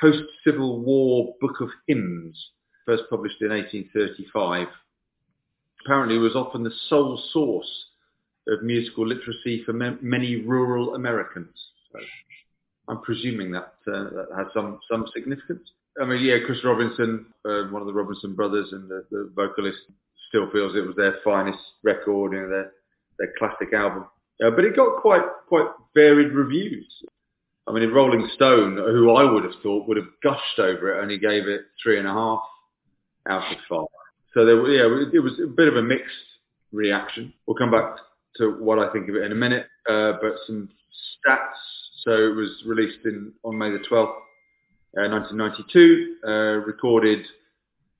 post-Civil 0.00 0.80
War 0.80 1.34
book 1.40 1.60
of 1.60 1.68
hymns, 1.86 2.50
first 2.86 3.04
published 3.10 3.40
in 3.40 3.50
1835. 3.50 4.68
Apparently, 5.84 6.16
it 6.16 6.20
was 6.20 6.34
often 6.34 6.62
the 6.62 6.72
sole 6.88 7.20
source 7.32 7.86
of 8.48 8.62
musical 8.62 9.06
literacy 9.06 9.62
for 9.64 9.72
ma- 9.72 9.96
many 10.00 10.36
rural 10.36 10.94
Americans. 10.94 11.54
So 11.92 11.98
I'm 12.92 13.00
presuming 13.00 13.50
that 13.52 13.72
uh, 13.88 14.04
that 14.10 14.26
has 14.36 14.46
some 14.52 14.78
some 14.90 15.06
significance. 15.14 15.70
I 16.00 16.04
mean, 16.04 16.22
yeah, 16.22 16.36
Chris 16.44 16.58
Robinson, 16.62 17.26
uh, 17.44 17.64
one 17.70 17.80
of 17.80 17.86
the 17.86 17.92
Robinson 17.92 18.34
brothers 18.34 18.68
and 18.72 18.88
the, 18.88 19.04
the 19.10 19.30
vocalist, 19.34 19.78
still 20.28 20.50
feels 20.50 20.76
it 20.76 20.86
was 20.86 20.96
their 20.96 21.16
finest 21.24 21.58
record, 21.82 22.32
you 22.32 22.42
know, 22.42 22.48
their 22.48 22.72
their 23.18 23.32
classic 23.38 23.72
album. 23.72 24.04
Uh, 24.44 24.50
but 24.50 24.64
it 24.64 24.76
got 24.76 25.00
quite 25.00 25.22
quite 25.48 25.66
varied 25.94 26.32
reviews. 26.32 26.86
I 27.66 27.72
mean, 27.72 27.82
in 27.82 27.94
Rolling 27.94 28.28
Stone, 28.34 28.76
who 28.76 29.14
I 29.14 29.30
would 29.30 29.44
have 29.44 29.54
thought 29.62 29.88
would 29.88 29.96
have 29.96 30.08
gushed 30.22 30.58
over 30.58 30.94
it, 30.94 31.02
only 31.02 31.18
gave 31.18 31.48
it 31.48 31.62
three 31.82 31.98
and 31.98 32.08
a 32.08 32.12
half 32.12 32.42
out 33.28 33.52
of 33.52 33.58
five. 33.70 33.86
So 34.34 34.44
there, 34.44 34.68
yeah, 34.68 35.08
it 35.12 35.22
was 35.22 35.40
a 35.42 35.46
bit 35.46 35.68
of 35.68 35.76
a 35.76 35.82
mixed 35.82 36.28
reaction. 36.72 37.32
We'll 37.46 37.56
come 37.56 37.70
back 37.70 37.96
to 38.36 38.52
what 38.58 38.78
I 38.78 38.92
think 38.92 39.08
of 39.08 39.16
it 39.16 39.24
in 39.24 39.32
a 39.32 39.36
minute. 39.36 39.66
Uh, 39.88 40.12
but 40.20 40.34
some 40.46 40.68
stats. 41.26 41.56
So 42.04 42.10
it 42.10 42.34
was 42.34 42.62
released 42.66 43.04
in 43.04 43.32
on 43.44 43.56
May 43.56 43.70
the 43.70 43.78
12th, 43.78 44.16
uh, 44.98 45.08
1992. 45.08 46.16
Uh, 46.26 46.30
recorded. 46.66 47.24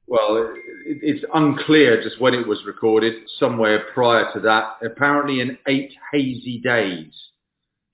Well, 0.06 0.54
it, 0.84 0.98
it's 1.02 1.24
unclear 1.34 2.02
just 2.02 2.20
when 2.20 2.34
it 2.34 2.46
was 2.46 2.58
recorded. 2.66 3.14
Somewhere 3.38 3.84
prior 3.94 4.32
to 4.34 4.40
that, 4.40 4.76
apparently 4.84 5.40
in 5.40 5.56
eight 5.68 5.92
hazy 6.12 6.60
days 6.60 7.12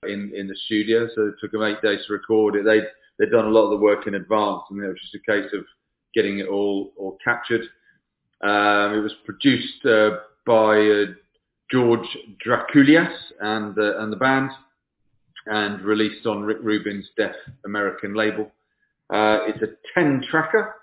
in 0.03 0.31
in 0.35 0.47
the 0.47 0.55
studio. 0.65 1.07
So 1.15 1.27
it 1.27 1.35
took 1.41 1.51
them 1.51 1.63
eight 1.63 1.81
days 1.81 1.99
to 2.07 2.13
record 2.13 2.55
it. 2.55 2.65
They 2.65 2.81
they'd 3.17 3.31
done 3.31 3.45
a 3.45 3.49
lot 3.49 3.65
of 3.65 3.71
the 3.71 3.83
work 3.83 4.07
in 4.07 4.15
advance, 4.15 4.63
and 4.69 4.83
it 4.83 4.87
was 4.87 4.99
just 5.01 5.15
a 5.15 5.31
case 5.31 5.51
of 5.53 5.65
getting 6.15 6.39
it 6.39 6.47
all 6.47 6.91
all 6.97 7.17
captured. 7.23 7.61
Um, 8.41 8.95
it 8.95 9.01
was 9.01 9.13
produced 9.25 9.85
uh, 9.85 10.19
by 10.45 10.77
George 11.71 12.07
Drakoulias 12.45 13.13
and 13.39 13.77
uh, 13.77 13.99
and 13.99 14.11
the 14.11 14.17
band, 14.17 14.51
and 15.45 15.81
released 15.81 16.25
on 16.25 16.43
Rick 16.43 16.59
Rubin's 16.61 17.07
Def 17.17 17.35
American 17.65 18.15
label. 18.15 18.51
Uh, 19.09 19.39
it's 19.47 19.61
a 19.63 19.99
10 19.99 20.23
tracker 20.29 20.75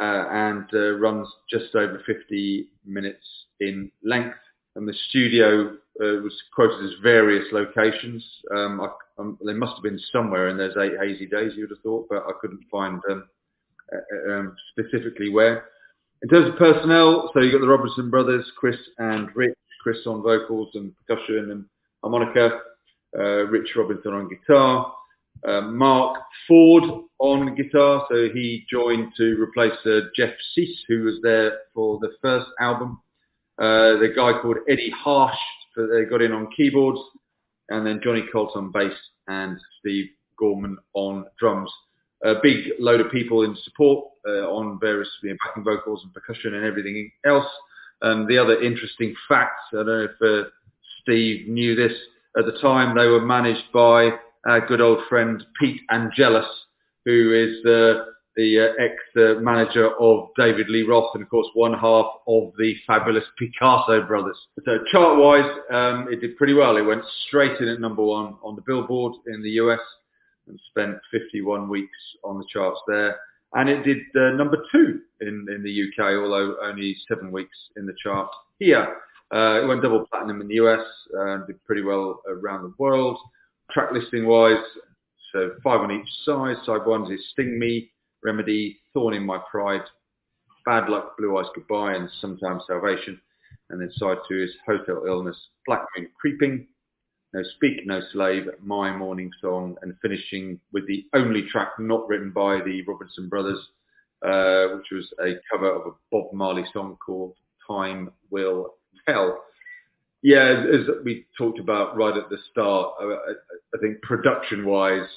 uh, 0.00 0.24
and 0.30 0.66
uh, 0.72 0.92
runs 0.92 1.28
just 1.48 1.74
over 1.74 2.00
50 2.06 2.68
minutes 2.86 3.24
in 3.58 3.90
length. 4.04 4.36
And 4.76 4.88
the 4.88 4.94
studio 5.08 5.70
uh, 6.00 6.22
was 6.22 6.32
quoted 6.54 6.84
as 6.84 6.92
various 7.02 7.44
locations. 7.52 8.24
Um, 8.54 8.80
I, 8.80 8.88
um, 9.20 9.36
they 9.44 9.52
must 9.52 9.74
have 9.74 9.82
been 9.82 10.00
somewhere 10.12 10.48
in 10.48 10.56
those 10.56 10.74
eight 10.80 10.92
hazy 11.00 11.26
days, 11.26 11.52
you 11.56 11.62
would 11.62 11.70
have 11.70 11.82
thought, 11.82 12.06
but 12.08 12.18
I 12.18 12.32
couldn't 12.40 12.62
find 12.70 13.00
um, 13.10 13.24
uh, 13.92 14.32
um, 14.32 14.56
specifically 14.70 15.28
where. 15.28 15.64
In 16.22 16.28
terms 16.28 16.50
of 16.50 16.56
personnel, 16.56 17.30
so 17.32 17.40
you've 17.40 17.52
got 17.52 17.62
the 17.62 17.68
Robertson 17.68 18.10
brothers, 18.10 18.46
Chris 18.56 18.76
and 18.98 19.34
Rich. 19.34 19.54
Chris 19.82 19.98
on 20.06 20.22
vocals 20.22 20.70
and 20.74 20.92
percussion 20.96 21.50
and 21.50 21.64
harmonica. 22.02 22.60
Uh, 23.18 23.46
Rich 23.46 23.70
Robinson 23.76 24.12
on 24.12 24.28
guitar. 24.28 24.94
Uh, 25.46 25.62
Mark 25.62 26.20
Ford 26.46 26.84
on 27.18 27.54
guitar, 27.54 28.06
so 28.10 28.28
he 28.32 28.64
joined 28.70 29.12
to 29.16 29.40
replace 29.40 29.78
uh, 29.86 30.00
Jeff 30.14 30.34
Cease, 30.54 30.84
who 30.88 31.04
was 31.04 31.18
there 31.22 31.58
for 31.74 31.98
the 32.00 32.10
first 32.20 32.46
album. 32.60 33.00
Uh, 33.58 33.96
the 33.98 34.12
guy 34.14 34.32
called 34.40 34.58
Eddie 34.68 34.92
Harsch, 35.04 35.36
so 35.74 35.86
they 35.86 36.04
got 36.04 36.22
in 36.22 36.32
on 36.32 36.50
keyboards, 36.56 37.00
and 37.70 37.86
then 37.86 38.00
Johnny 38.02 38.24
Colt 38.32 38.52
on 38.54 38.70
bass 38.70 38.92
and 39.28 39.58
Steve 39.78 40.06
Gorman 40.38 40.76
on 40.94 41.24
drums. 41.38 41.70
A 42.24 42.34
big 42.42 42.72
load 42.78 43.00
of 43.00 43.10
people 43.10 43.42
in 43.42 43.56
support 43.64 44.04
uh, 44.28 44.50
on 44.50 44.78
various 44.78 45.08
you 45.22 45.30
know, 45.30 45.36
backing 45.44 45.64
vocals 45.64 46.02
and 46.04 46.12
percussion 46.12 46.54
and 46.54 46.64
everything 46.64 47.10
else. 47.24 47.46
And 48.02 48.26
the 48.28 48.38
other 48.38 48.60
interesting 48.60 49.14
facts, 49.28 49.62
I 49.72 49.76
don't 49.76 49.86
know 49.86 50.08
if 50.10 50.46
uh, 50.46 50.48
Steve 51.02 51.48
knew 51.48 51.74
this, 51.74 51.92
at 52.38 52.46
the 52.46 52.58
time 52.60 52.96
they 52.96 53.06
were 53.06 53.20
managed 53.20 53.72
by 53.72 54.10
our 54.46 54.66
good 54.66 54.80
old 54.80 55.00
friend 55.08 55.44
Pete 55.60 55.80
Angelus, 55.90 56.46
who 57.04 57.32
is 57.34 57.64
uh, 57.66 58.04
the 58.36 58.58
uh, 58.58 58.82
ex-manager 58.82 59.90
of 59.98 60.28
David 60.36 60.68
Lee 60.68 60.82
Roth 60.82 61.10
and 61.14 61.22
of 61.22 61.28
course 61.28 61.48
one 61.54 61.74
half 61.74 62.06
of 62.26 62.52
the 62.58 62.74
fabulous 62.86 63.24
Picasso 63.38 64.06
brothers. 64.06 64.36
So 64.64 64.78
chart-wise, 64.92 65.50
um, 65.70 66.08
it 66.10 66.20
did 66.20 66.36
pretty 66.36 66.54
well. 66.54 66.76
It 66.76 66.82
went 66.82 67.02
straight 67.26 67.60
in 67.60 67.68
at 67.68 67.80
number 67.80 68.02
one 68.02 68.36
on 68.42 68.56
the 68.56 68.62
Billboard 68.62 69.14
in 69.26 69.42
the 69.42 69.50
US 69.62 69.80
and 70.46 70.58
spent 70.70 70.96
51 71.10 71.68
weeks 71.68 71.98
on 72.24 72.38
the 72.38 72.44
charts 72.50 72.80
there. 72.86 73.16
And 73.54 73.68
it 73.68 73.82
did 73.82 73.98
uh, 74.14 74.30
number 74.36 74.62
two 74.70 75.00
in, 75.20 75.46
in 75.54 75.62
the 75.62 75.82
UK, 75.82 76.22
although 76.22 76.56
only 76.62 76.96
seven 77.08 77.32
weeks 77.32 77.56
in 77.76 77.86
the 77.86 77.94
chart 78.02 78.28
here. 78.58 78.96
Uh, 79.32 79.62
it 79.62 79.66
went 79.66 79.82
double 79.82 80.06
platinum 80.06 80.40
in 80.40 80.48
the 80.48 80.54
US 80.54 80.84
and 81.12 81.46
did 81.46 81.62
pretty 81.64 81.82
well 81.82 82.20
around 82.28 82.62
the 82.62 82.74
world. 82.78 83.18
Track 83.70 83.92
listing 83.92 84.26
wise, 84.26 84.62
so 85.32 85.52
five 85.62 85.80
on 85.80 85.92
each 85.92 86.08
side. 86.24 86.56
Side 86.64 86.86
one 86.86 87.10
is 87.12 87.20
Sting 87.32 87.58
Me, 87.58 87.90
Remedy, 88.24 88.80
Thorn 88.92 89.14
in 89.14 89.24
My 89.24 89.38
Pride, 89.50 89.82
Bad 90.66 90.88
Luck, 90.88 91.16
Blue 91.16 91.38
Eyes 91.38 91.46
Goodbye, 91.54 91.94
and 91.94 92.08
Sometimes 92.20 92.62
Salvation. 92.66 93.20
And 93.70 93.80
then 93.80 93.90
side 93.92 94.18
two 94.28 94.42
is 94.42 94.50
Hotel 94.66 95.04
Illness, 95.06 95.36
Black 95.66 95.84
Moon 95.96 96.08
Creeping, 96.20 96.66
No 97.32 97.42
Speak, 97.56 97.86
No 97.86 98.00
Slave, 98.12 98.46
My 98.62 98.94
Morning 98.94 99.30
Song, 99.40 99.76
and 99.82 99.94
finishing 100.02 100.58
with 100.72 100.86
the 100.88 101.06
only 101.14 101.48
track 101.48 101.72
not 101.78 102.08
written 102.08 102.32
by 102.32 102.60
the 102.60 102.82
Robinson 102.88 103.28
Brothers, 103.28 103.60
uh, 104.26 104.76
which 104.76 104.88
was 104.92 105.08
a 105.24 105.34
cover 105.50 105.70
of 105.70 105.86
a 105.86 105.90
Bob 106.10 106.32
Marley 106.32 106.64
song 106.72 106.96
called 107.04 107.34
Time 107.68 108.10
Will 108.30 108.74
Tell. 109.08 109.38
Yeah, 110.22 110.64
as 110.72 110.86
we 111.04 111.24
talked 111.38 111.60
about 111.60 111.96
right 111.96 112.16
at 112.16 112.28
the 112.28 112.38
start, 112.50 112.94
I, 113.00 113.04
I 113.74 113.78
think 113.80 114.02
production-wise, 114.02 115.08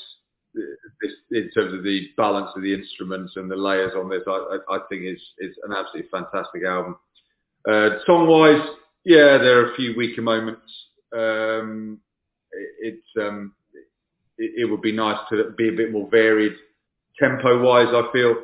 this, 0.54 1.12
in 1.32 1.50
terms 1.52 1.74
of 1.74 1.84
the 1.84 2.10
balance 2.16 2.52
of 2.56 2.62
the 2.62 2.74
instruments 2.74 3.34
and 3.36 3.50
the 3.50 3.56
layers 3.56 3.94
on 3.98 4.08
this, 4.08 4.22
I, 4.28 4.58
I 4.70 4.78
think 4.88 5.04
is 5.04 5.20
is 5.40 5.56
an 5.64 5.74
absolutely 5.74 6.10
fantastic 6.10 6.64
album. 6.64 6.96
Uh, 7.68 7.98
song-wise, 8.06 8.66
yeah, 9.04 9.40
there 9.40 9.60
are 9.60 9.74
a 9.74 9.76
few 9.76 9.96
weaker 9.98 10.22
moments. 10.22 10.72
Um, 11.16 12.00
it, 12.52 12.94
it's 12.94 13.28
um, 13.28 13.54
it, 14.38 14.52
it, 14.58 14.66
would 14.66 14.82
be 14.82 14.92
nice 14.92 15.20
to 15.30 15.52
be 15.58 15.70
a 15.70 15.72
bit 15.72 15.92
more 15.92 16.10
varied 16.10 16.54
tempo-wise. 17.20 17.88
I 17.90 18.12
feel, 18.12 18.36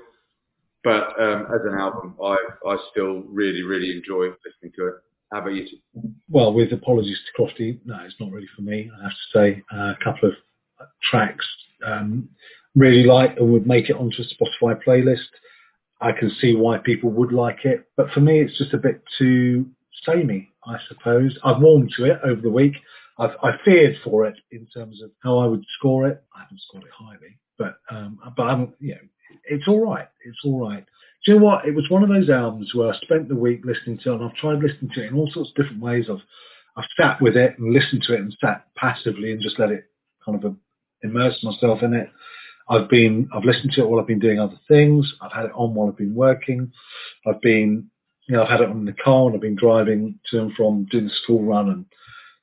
but 0.84 1.20
um, 1.20 1.48
as 1.54 1.62
an 1.66 1.78
album, 1.78 2.16
I 2.24 2.38
I 2.68 2.78
still 2.92 3.24
really 3.28 3.64
really 3.64 3.92
enjoy 3.92 4.26
listening 4.46 4.74
to 4.78 4.88
it. 4.88 4.94
How 5.32 5.42
about 5.42 5.54
you? 5.54 5.68
Well, 6.30 6.54
with 6.54 6.74
apologies 6.74 7.20
to 7.26 7.42
Crofty, 7.42 7.80
no, 7.86 8.00
it's 8.04 8.16
not 8.20 8.32
really 8.32 8.50
for 8.56 8.64
me. 8.64 8.90
I 9.00 9.04
have 9.04 9.12
to 9.12 9.38
say, 9.38 9.64
uh, 9.72 9.94
a 9.94 9.98
couple 10.04 10.30
of 10.30 10.36
tracks 11.04 11.46
um, 11.86 12.30
really 12.76 13.04
like 13.04 13.38
and 13.38 13.52
would 13.52 13.68
make 13.68 13.90
it 13.90 13.96
onto 13.96 14.24
a 14.24 14.26
Spotify 14.26 14.80
playlist. 14.86 15.30
I 16.02 16.14
can 16.14 16.32
see 16.42 16.56
why 16.56 16.78
people 16.78 17.12
would 17.12 17.32
like 17.32 17.66
it, 17.66 17.88
but 17.98 18.10
for 18.12 18.22
me, 18.22 18.40
it's 18.40 18.58
just 18.58 18.74
a 18.74 18.78
bit 18.78 19.04
too 19.18 19.66
samey, 20.06 20.50
I 20.66 20.78
suppose. 20.88 21.38
I've 21.44 21.62
warmed 21.62 21.92
to 21.98 22.06
it 22.06 22.20
over 22.24 22.42
the 22.42 22.50
week. 22.50 22.74
I've, 23.18 23.36
I 23.44 23.52
feared 23.66 23.98
for 24.04 24.26
it 24.26 24.36
in 24.52 24.66
terms 24.68 25.02
of 25.02 25.12
how 25.24 25.38
I 25.40 25.48
would 25.48 25.64
score 25.78 26.08
it. 26.08 26.24
I 26.36 26.42
haven't 26.42 26.62
scored 26.62 26.84
it 26.86 26.92
highly, 26.98 27.38
but 27.58 27.76
um, 27.92 28.20
but 28.38 28.44
I'm, 28.44 28.74
you 28.80 28.96
know, 28.96 29.02
it's 29.46 29.68
all 29.68 29.82
right. 29.82 30.08
It's 30.26 30.40
all 30.46 30.68
right. 30.68 30.86
Do 31.26 31.34
you 31.34 31.40
know 31.40 31.46
what? 31.46 31.66
It 31.66 31.76
was 31.76 31.90
one 31.90 32.04
of 32.04 32.10
those 32.10 32.30
albums 32.30 32.74
where 32.74 32.94
I 32.94 32.98
spent 33.00 33.28
the 33.28 33.36
week 33.36 33.62
listening 33.66 34.00
to 34.04 34.12
it, 34.12 34.16
and 34.16 34.24
I've 34.24 34.36
tried 34.36 34.60
listening 34.60 34.92
to 34.94 35.04
it 35.04 35.08
in 35.08 35.16
all 35.16 35.30
sorts 35.32 35.50
of 35.50 35.56
different 35.56 35.82
ways. 35.82 36.06
I've 36.10 36.22
I've 36.78 36.90
sat 36.98 37.22
with 37.22 37.36
it 37.36 37.58
and 37.60 37.74
listened 37.74 38.04
to 38.04 38.14
it 38.14 38.22
and 38.22 38.36
sat 38.40 38.68
passively 38.76 39.32
and 39.32 39.42
just 39.42 39.60
let 39.60 39.72
it 39.72 39.86
kind 40.26 40.44
of 40.44 40.56
immerse 41.04 41.44
myself 41.44 41.84
in 41.84 41.94
it. 41.94 42.10
I've 42.70 42.90
been 42.90 43.28
I've 43.34 43.44
listened 43.44 43.74
to 43.74 43.82
it 43.82 43.90
while 43.90 44.00
I've 44.00 44.08
been 44.08 44.20
doing 44.20 44.40
other 44.40 44.60
things. 44.68 45.12
I've 45.22 45.34
had 45.34 45.46
it 45.46 45.52
on 45.56 45.74
while 45.74 45.90
I've 45.90 45.98
been 45.98 46.16
working. 46.16 46.72
I've 47.28 47.42
been 47.42 47.90
you 48.30 48.36
know 48.36 48.44
I've 48.44 48.50
had 48.50 48.62
it 48.62 48.70
on 48.70 48.86
the 48.86 48.94
car 48.94 49.26
and 49.26 49.36
I've 49.36 49.42
been 49.42 49.56
driving 49.56 50.20
to 50.32 50.40
and 50.40 50.54
from 50.54 50.86
doing 50.86 51.06
the 51.06 51.14
school 51.24 51.44
run 51.44 51.70
and 51.70 51.86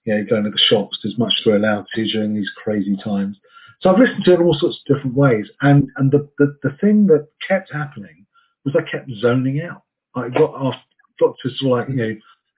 you 0.05 0.14
know 0.14 0.24
going 0.28 0.45
to 0.45 0.51
the 0.51 0.59
shops 0.59 0.99
as 1.07 1.16
much 1.16 1.32
as 1.39 1.47
we're 1.47 1.57
allowed 1.57 1.87
to 1.95 2.07
during 2.07 2.34
these 2.34 2.51
crazy 2.62 2.97
times. 3.03 3.39
So 3.80 3.91
I've 3.91 3.99
listened 3.99 4.24
to 4.24 4.32
it 4.32 4.41
in 4.41 4.47
all 4.47 4.57
sorts 4.59 4.78
of 4.78 4.95
different 4.95 5.16
ways, 5.16 5.47
and 5.62 5.89
and 5.97 6.11
the 6.11 6.28
the, 6.39 6.57
the 6.62 6.76
thing 6.80 7.07
that 7.07 7.28
kept 7.49 7.72
happening 7.72 8.26
was 8.66 8.74
I 8.76 8.91
kept 8.91 9.09
zoning 9.20 9.62
out. 9.62 9.82
I 10.14 10.28
got 10.28 10.55
off, 10.55 10.74
got 11.20 11.37
to 11.43 11.51
sort 11.57 11.80
of 11.82 11.89
like, 11.89 11.97
you 11.97 12.03
know, 12.03 12.16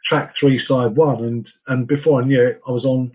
track 0.09 0.35
three, 0.39 0.65
side 0.67 0.97
one, 0.97 1.25
and, 1.25 1.47
and 1.67 1.87
before 1.87 2.23
I 2.23 2.25
knew 2.25 2.43
it, 2.43 2.61
I 2.67 2.71
was 2.71 2.85
on 2.85 3.13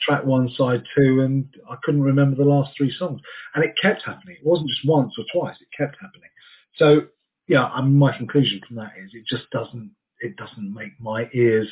track 0.00 0.24
one, 0.24 0.48
side 0.56 0.84
two, 0.94 1.22
and 1.22 1.46
I 1.68 1.76
couldn't 1.82 2.02
remember 2.02 2.36
the 2.36 2.48
last 2.48 2.72
three 2.76 2.94
songs. 2.96 3.20
And 3.54 3.64
it 3.64 3.74
kept 3.80 4.04
happening. 4.04 4.36
It 4.38 4.46
wasn't 4.46 4.68
just 4.68 4.86
once 4.86 5.14
or 5.18 5.24
twice, 5.32 5.56
it 5.60 5.68
kept 5.76 5.96
happening. 6.00 6.30
So, 6.76 7.08
yeah, 7.48 7.64
I 7.64 7.82
mean, 7.82 7.98
my 7.98 8.16
conclusion 8.16 8.60
from 8.66 8.76
that 8.76 8.92
is 9.02 9.10
it 9.12 9.24
just 9.26 9.50
doesn't, 9.50 9.92
it 10.20 10.36
doesn't 10.36 10.74
make 10.74 10.98
my 11.00 11.28
ears 11.34 11.70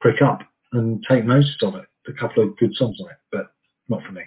prick 0.00 0.22
up 0.22 0.40
and 0.72 1.04
take 1.08 1.24
notice 1.24 1.56
of 1.62 1.74
it. 1.76 1.84
A 2.08 2.12
couple 2.12 2.44
of 2.44 2.56
good 2.56 2.74
songs 2.74 2.98
on 3.00 3.10
it, 3.10 3.16
but 3.32 3.46
not 3.88 4.02
for 4.04 4.12
me. 4.12 4.22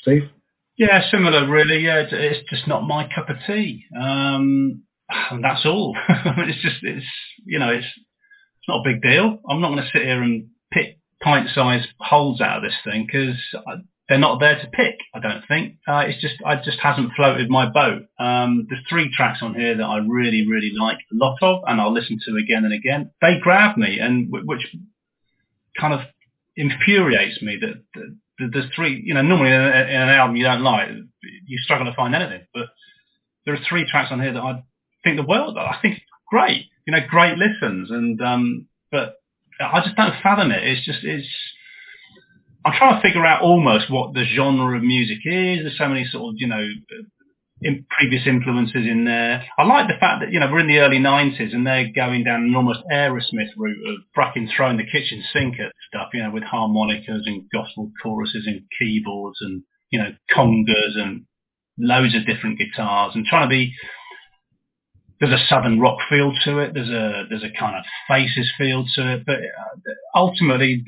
Steve? 0.00 0.28
Yeah, 0.76 1.02
similar 1.10 1.48
really. 1.48 1.78
Yeah, 1.78 2.04
it's, 2.10 2.50
just 2.50 2.68
not 2.68 2.86
my 2.86 3.08
cup 3.14 3.30
of 3.30 3.36
tea. 3.46 3.84
Um, 3.98 4.82
and 5.30 5.42
that's 5.42 5.64
all. 5.64 5.96
it's 6.08 6.62
just, 6.62 6.82
it's, 6.82 7.06
you 7.44 7.58
know, 7.58 7.70
it's, 7.70 7.86
it's 7.86 8.68
not 8.68 8.80
a 8.80 8.92
big 8.92 9.02
deal. 9.02 9.38
I'm 9.48 9.60
not 9.60 9.68
going 9.70 9.82
to 9.82 9.90
sit 9.92 10.02
here 10.02 10.22
and 10.22 10.48
pick 10.70 10.98
pint-sized 11.22 11.88
holes 11.98 12.40
out 12.40 12.58
of 12.58 12.62
this 12.62 12.76
thing 12.84 13.06
because 13.06 13.36
they're 14.08 14.18
not 14.18 14.38
there 14.38 14.60
to 14.60 14.66
pick. 14.68 14.98
I 15.14 15.20
don't 15.20 15.42
think. 15.48 15.76
Uh, 15.88 16.04
it's 16.06 16.20
just, 16.20 16.34
I 16.44 16.56
just 16.56 16.78
hasn't 16.80 17.12
floated 17.16 17.48
my 17.48 17.66
boat. 17.70 18.02
Um, 18.18 18.66
there's 18.68 18.84
three 18.88 19.10
tracks 19.14 19.38
on 19.40 19.54
here 19.54 19.76
that 19.76 19.84
I 19.84 19.98
really, 19.98 20.46
really 20.46 20.72
like 20.78 20.98
a 21.10 21.16
lot 21.16 21.38
of, 21.40 21.62
and 21.66 21.80
I'll 21.80 21.92
listen 21.92 22.18
to 22.26 22.36
again 22.36 22.64
and 22.64 22.74
again. 22.74 23.10
They 23.22 23.38
grab 23.40 23.76
me, 23.78 23.98
and 24.00 24.30
which 24.30 24.66
kind 25.80 25.94
of 25.94 26.00
infuriates 26.56 27.40
me 27.42 27.58
that, 27.60 27.82
that 28.38 28.50
there's 28.52 28.70
three, 28.74 29.02
you 29.04 29.14
know, 29.14 29.22
normally 29.22 29.50
in, 29.50 29.60
in, 29.60 30.02
an 30.02 30.08
album 30.10 30.36
you 30.36 30.44
don't 30.44 30.62
like, 30.62 30.88
you 31.46 31.58
struggle 31.58 31.86
to 31.86 31.96
find 31.96 32.14
anything. 32.14 32.46
But 32.52 32.66
there 33.44 33.54
are 33.54 33.60
three 33.68 33.88
tracks 33.90 34.10
on 34.10 34.20
here 34.20 34.34
that 34.34 34.40
I 34.40 34.62
think 35.02 35.16
the 35.16 35.26
world, 35.26 35.56
I 35.58 35.78
think 35.80 36.00
great, 36.28 36.66
you 36.86 36.92
know, 36.92 37.00
great 37.08 37.38
listens. 37.38 37.90
And, 37.90 38.20
um, 38.20 38.68
but 38.90 39.14
I 39.60 39.80
just 39.82 39.96
don't 39.96 40.14
fathom 40.22 40.50
it. 40.50 40.62
It's 40.62 40.84
just, 40.84 41.04
it's, 41.04 41.28
I'm 42.64 42.72
trying 42.76 42.96
to 42.96 43.06
figure 43.06 43.24
out 43.26 43.42
almost 43.42 43.90
what 43.90 44.14
the 44.14 44.24
genre 44.24 44.76
of 44.76 44.82
music 44.82 45.18
is. 45.24 45.60
There's 45.64 45.78
so 45.78 45.88
many 45.88 46.06
sort 46.06 46.30
of, 46.30 46.34
you 46.38 46.46
know, 46.46 46.66
in 47.60 47.86
previous 47.88 48.26
influences 48.26 48.86
in 48.86 49.04
there. 49.04 49.44
I 49.58 49.64
like 49.64 49.86
the 49.88 49.98
fact 50.00 50.20
that, 50.20 50.32
you 50.32 50.40
know, 50.40 50.50
we're 50.50 50.60
in 50.60 50.66
the 50.68 50.78
early 50.78 50.98
90s 50.98 51.54
and 51.54 51.66
they're 51.66 51.90
going 51.94 52.24
down 52.24 52.42
an 52.42 52.54
almost 52.54 52.80
Aerosmith 52.92 53.50
route 53.56 53.88
of 53.88 53.96
fucking 54.14 54.50
throwing 54.54 54.76
the 54.76 54.84
kitchen 54.84 55.22
sink 55.32 55.54
at 55.60 55.72
stuff, 55.88 56.08
you 56.12 56.22
know, 56.22 56.30
with 56.30 56.42
harmonicas 56.42 57.22
and 57.26 57.44
gospel 57.52 57.90
choruses 58.02 58.46
and 58.46 58.62
keyboards 58.78 59.38
and, 59.40 59.62
you 59.90 59.98
know, 59.98 60.12
congas 60.34 60.96
and 60.96 61.26
loads 61.78 62.14
of 62.14 62.26
different 62.26 62.58
guitars 62.58 63.12
and 63.14 63.24
trying 63.26 63.48
to 63.48 63.50
be, 63.50 63.72
there's 65.20 65.40
a 65.40 65.46
southern 65.48 65.80
rock 65.80 65.98
feel 66.08 66.32
to 66.44 66.58
it. 66.58 66.74
There's 66.74 66.90
a, 66.90 67.24
there's 67.28 67.44
a 67.44 67.58
kind 67.58 67.76
of 67.76 67.84
faces 68.08 68.50
feel 68.58 68.84
to 68.96 69.14
it, 69.14 69.26
but 69.26 69.36
uh, 69.36 69.94
ultimately 70.14 70.84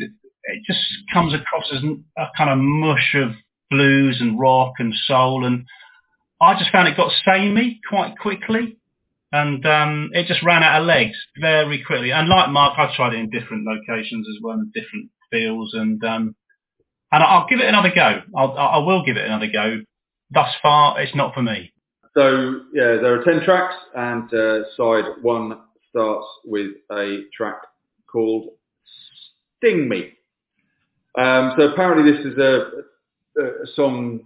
it 0.46 0.62
just 0.66 0.80
comes 1.12 1.34
across 1.34 1.64
as 1.72 1.82
a 2.18 2.26
kind 2.36 2.50
of 2.50 2.58
mush 2.58 3.14
of 3.14 3.30
blues 3.70 4.18
and 4.20 4.38
rock 4.38 4.74
and 4.78 4.94
soul 5.06 5.44
and 5.44 5.66
I 6.40 6.58
just 6.58 6.70
found 6.70 6.88
it 6.88 6.96
got 6.96 7.12
samey 7.24 7.80
quite 7.88 8.18
quickly, 8.18 8.76
and 9.32 9.64
um, 9.64 10.10
it 10.12 10.26
just 10.26 10.42
ran 10.42 10.62
out 10.62 10.80
of 10.80 10.86
legs 10.86 11.16
very 11.40 11.82
quickly. 11.82 12.10
And 12.10 12.28
like 12.28 12.50
Mark, 12.50 12.78
I've 12.78 12.94
tried 12.94 13.14
it 13.14 13.20
in 13.20 13.30
different 13.30 13.66
locations 13.66 14.26
as 14.28 14.42
well, 14.42 14.58
and 14.58 14.72
different 14.72 15.10
feels, 15.30 15.72
and 15.72 16.02
um, 16.04 16.36
and 17.10 17.22
I'll 17.22 17.46
give 17.48 17.60
it 17.60 17.66
another 17.66 17.90
go. 17.94 18.20
I'll, 18.36 18.52
I 18.52 18.78
will 18.78 19.04
give 19.04 19.16
it 19.16 19.24
another 19.24 19.48
go. 19.50 19.80
Thus 20.30 20.52
far, 20.60 21.00
it's 21.00 21.14
not 21.14 21.32
for 21.32 21.42
me. 21.42 21.72
So 22.14 22.60
yeah, 22.74 22.96
there 23.00 23.18
are 23.18 23.24
ten 23.24 23.42
tracks, 23.42 23.74
and 23.94 24.32
uh, 24.34 24.64
side 24.76 25.04
one 25.22 25.58
starts 25.88 26.26
with 26.44 26.72
a 26.92 27.22
track 27.34 27.62
called 28.12 28.50
"Sting 29.56 29.88
Me." 29.88 30.12
Um, 31.16 31.54
so 31.56 31.68
apparently, 31.68 32.12
this 32.12 32.24
is 32.26 32.38
a, 32.38 32.70
a 33.40 33.66
song 33.74 34.20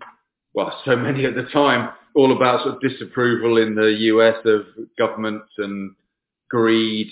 well, 0.54 0.80
so 0.84 0.96
many 0.96 1.24
at 1.24 1.34
the 1.34 1.44
time, 1.52 1.90
all 2.14 2.34
about 2.34 2.62
sort 2.62 2.76
of 2.76 2.80
disapproval 2.80 3.58
in 3.58 3.74
the 3.74 3.90
US 4.12 4.36
of 4.44 4.62
government 4.98 5.42
and 5.58 5.94
greed, 6.48 7.08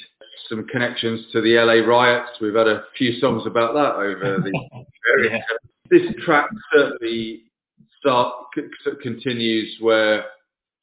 some 0.49 0.67
connections 0.67 1.27
to 1.33 1.41
the 1.41 1.55
LA 1.55 1.87
riots. 1.87 2.31
We've 2.41 2.55
had 2.55 2.67
a 2.67 2.85
few 2.97 3.19
songs 3.21 3.45
about 3.47 3.75
that 3.75 3.95
over 3.95 4.39
the 4.43 5.25
yeah. 5.25 5.41
This 5.91 6.03
track 6.25 6.51
certainly 6.73 7.43
start 8.01 8.35
continues 9.03 9.77
where 9.81 10.25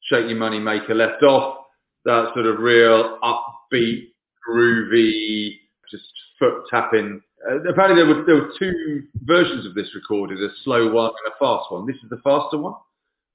Shake 0.02 0.28
Your 0.28 0.38
Money 0.38 0.58
Maker 0.58 0.94
left 0.94 1.22
off. 1.22 1.58
That 2.04 2.30
sort 2.34 2.46
of 2.46 2.58
real 2.60 3.18
upbeat 3.22 4.08
groovy, 4.48 5.58
just 5.90 6.04
foot 6.38 6.62
tapping. 6.70 7.20
Uh, 7.48 7.62
apparently 7.68 8.02
there 8.02 8.06
were 8.06 8.24
there 8.24 8.34
were 8.34 8.52
two 8.58 9.04
versions 9.22 9.66
of 9.66 9.74
this 9.74 9.94
recorded, 9.94 10.42
a 10.42 10.48
slow 10.64 10.90
one 10.90 11.10
and 11.10 11.32
a 11.32 11.38
fast 11.38 11.70
one. 11.70 11.86
This 11.86 11.96
is 12.02 12.10
the 12.10 12.20
faster 12.24 12.58
one. 12.58 12.74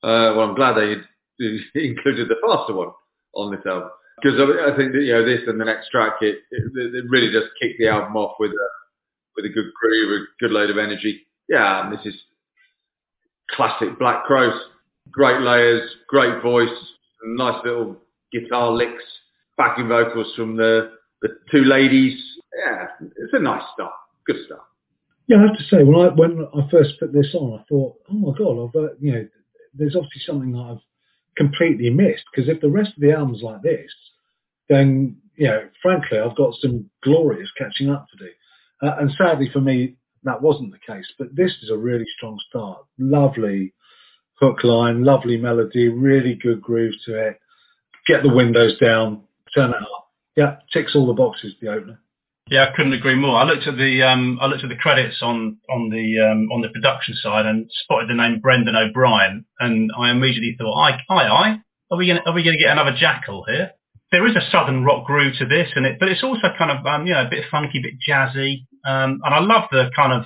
Uh, 0.03 0.33
well, 0.35 0.41
I'm 0.41 0.55
glad 0.55 0.75
they 0.75 0.95
included 1.75 2.27
the 2.27 2.35
faster 2.45 2.73
one 2.73 2.89
on 3.35 3.51
this 3.51 3.65
album 3.65 3.89
because 4.21 4.39
I 4.39 4.75
think 4.75 4.93
that 4.93 5.01
you 5.01 5.13
know 5.13 5.25
this 5.25 5.41
and 5.47 5.59
the 5.59 5.65
next 5.65 5.89
track 5.89 6.15
it, 6.21 6.39
it, 6.51 6.95
it 6.95 7.05
really 7.09 7.31
does 7.31 7.49
kick 7.61 7.77
the 7.79 7.87
album 7.87 8.15
off 8.17 8.35
with 8.39 8.51
a 8.51 8.67
with 9.35 9.45
a 9.45 9.49
good 9.49 9.71
groove, 9.79 10.21
a 10.21 10.25
good 10.43 10.51
load 10.51 10.69
of 10.69 10.77
energy. 10.77 11.21
Yeah, 11.49 11.85
and 11.85 11.97
this 11.97 12.05
is 12.05 12.15
classic 13.51 13.97
Black 13.97 14.25
Crowes. 14.25 14.59
Great 15.09 15.41
layers, 15.41 15.89
great 16.07 16.41
voice, 16.43 16.69
nice 17.25 17.59
little 17.65 17.97
guitar 18.31 18.71
licks, 18.71 19.03
backing 19.57 19.87
vocals 19.87 20.31
from 20.35 20.55
the 20.55 20.91
the 21.21 21.29
two 21.51 21.63
ladies. 21.63 22.19
Yeah, 22.65 22.87
it's 23.01 23.33
a 23.33 23.39
nice 23.39 23.63
start. 23.73 23.93
Good 24.25 24.37
stuff. 24.45 24.59
Yeah, 25.27 25.37
I 25.37 25.47
have 25.47 25.57
to 25.57 25.63
say, 25.63 25.83
when 25.83 25.95
I 25.95 26.13
when 26.13 26.47
I 26.53 26.69
first 26.69 26.99
put 26.99 27.13
this 27.13 27.33
on, 27.33 27.59
I 27.59 27.63
thought, 27.69 27.95
oh 28.09 28.13
my 28.13 28.37
god, 28.37 28.67
I've 28.67 28.75
uh, 28.75 28.93
you 28.99 29.13
know, 29.13 29.27
there's 29.73 29.95
obviously 29.95 30.21
something 30.25 30.51
that 30.53 30.59
I've 30.59 30.81
completely 31.37 31.89
missed 31.89 32.23
because 32.31 32.49
if 32.49 32.59
the 32.61 32.69
rest 32.69 32.91
of 32.95 33.01
the 33.01 33.13
album's 33.13 33.41
like 33.41 33.61
this, 33.61 33.91
then 34.67 35.17
you 35.35 35.47
know, 35.47 35.69
frankly, 35.81 36.19
I've 36.19 36.35
got 36.35 36.53
some 36.55 36.89
glorious 37.03 37.49
catching 37.57 37.89
up 37.89 38.07
to 38.09 38.25
do. 38.25 38.31
Uh, 38.81 38.95
and 38.99 39.11
sadly 39.17 39.49
for 39.51 39.61
me, 39.61 39.95
that 40.23 40.41
wasn't 40.41 40.71
the 40.71 40.93
case. 40.93 41.07
But 41.17 41.35
this 41.35 41.51
is 41.63 41.69
a 41.69 41.77
really 41.77 42.05
strong 42.17 42.39
start. 42.49 42.79
Lovely 42.97 43.73
hook 44.39 44.63
line, 44.63 45.03
lovely 45.03 45.37
melody, 45.37 45.87
really 45.87 46.35
good 46.35 46.61
groove 46.61 46.93
to 47.05 47.27
it. 47.27 47.39
Get 48.07 48.23
the 48.23 48.33
windows 48.33 48.77
down, 48.79 49.23
turn 49.55 49.69
it 49.69 49.75
up. 49.75 50.11
Yeah, 50.35 50.57
ticks 50.73 50.95
all 50.95 51.07
the 51.07 51.13
boxes. 51.13 51.53
The 51.61 51.69
opener. 51.69 51.99
Yeah, 52.51 52.67
I 52.67 52.75
couldn't 52.75 52.91
agree 52.91 53.15
more. 53.15 53.39
I 53.39 53.45
looked 53.45 53.65
at 53.65 53.77
the 53.77 54.03
um, 54.03 54.37
I 54.41 54.47
looked 54.47 54.65
at 54.65 54.69
the 54.69 54.75
credits 54.75 55.19
on 55.21 55.59
on 55.69 55.89
the 55.89 56.19
um, 56.19 56.51
on 56.51 56.59
the 56.59 56.67
production 56.67 57.15
side 57.15 57.45
and 57.45 57.71
spotted 57.71 58.09
the 58.09 58.13
name 58.13 58.41
Brendan 58.41 58.75
O'Brien, 58.75 59.45
and 59.61 59.89
I 59.97 60.11
immediately 60.11 60.57
thought, 60.59 60.75
"I, 60.75 60.99
I, 61.09 61.23
I, 61.27 61.55
are 61.89 61.97
we 61.97 62.07
going 62.07 62.19
are 62.25 62.33
we 62.33 62.43
to 62.43 62.57
get 62.57 62.69
another 62.69 62.91
Jackyl 62.91 63.43
here?" 63.47 63.71
There 64.11 64.27
is 64.27 64.35
a 64.35 64.51
southern 64.51 64.83
rock 64.83 65.05
groove 65.05 65.35
to 65.39 65.45
this, 65.45 65.69
and 65.77 65.85
it, 65.85 65.95
but 65.97 66.09
it's 66.09 66.25
also 66.25 66.49
kind 66.57 66.77
of 66.77 66.85
um, 66.85 67.07
you 67.07 67.13
know 67.13 67.25
a 67.25 67.29
bit 67.29 67.45
funky, 67.49 67.79
a 67.79 67.83
bit 67.83 67.93
jazzy, 68.05 68.67
um, 68.85 69.21
and 69.23 69.33
I 69.33 69.39
love 69.39 69.69
the 69.71 69.89
kind 69.95 70.11
of 70.11 70.25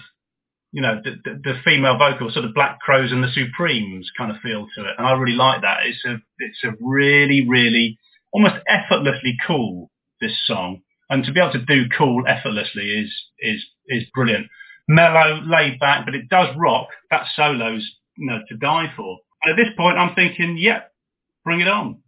you 0.72 0.82
know 0.82 1.00
the, 1.04 1.12
the, 1.24 1.40
the 1.44 1.54
female 1.64 2.00
vocal, 2.00 2.32
sort 2.32 2.46
of 2.46 2.56
Black 2.56 2.80
Crowes 2.80 3.12
and 3.12 3.24
the 3.24 3.30
Supremes 3.36 4.10
kind 4.18 4.32
of 4.32 4.42
feel 4.42 4.66
to 4.74 4.82
it, 4.82 4.96
and 4.98 5.06
I 5.06 5.12
really 5.12 5.38
like 5.38 5.62
that. 5.62 5.86
It's 5.86 6.04
a 6.04 6.16
it's 6.40 6.64
a 6.64 6.74
really 6.82 7.46
really 7.48 8.00
almost 8.34 8.56
effortlessly 8.68 9.38
cool 9.46 9.92
this 10.20 10.34
song 10.48 10.82
and 11.10 11.24
to 11.24 11.32
be 11.32 11.40
able 11.40 11.54
to 11.54 11.66
do 11.66 11.90
cool 11.98 12.24
effortlessly 12.28 12.84
is 12.84 13.14
is 13.40 13.66
is 13.88 14.04
brilliant. 14.14 14.48
Mellow, 14.88 15.42
laid 15.46 15.80
back, 15.80 16.06
but 16.06 16.16
it 16.16 16.30
does 16.30 16.48
rock. 16.58 16.88
That 17.12 17.26
solo's 17.36 17.86
you 18.18 18.28
know 18.28 18.40
to 18.48 18.58
die 18.58 18.92
for. 18.96 19.20
And 19.44 19.58
at 19.58 19.64
this 19.64 19.74
point, 19.78 19.98
I'm 19.98 20.16
thinking, 20.16 20.58
yeah, 20.58 20.82
bring 21.44 21.62
it 21.62 21.68
on. 21.68 22.00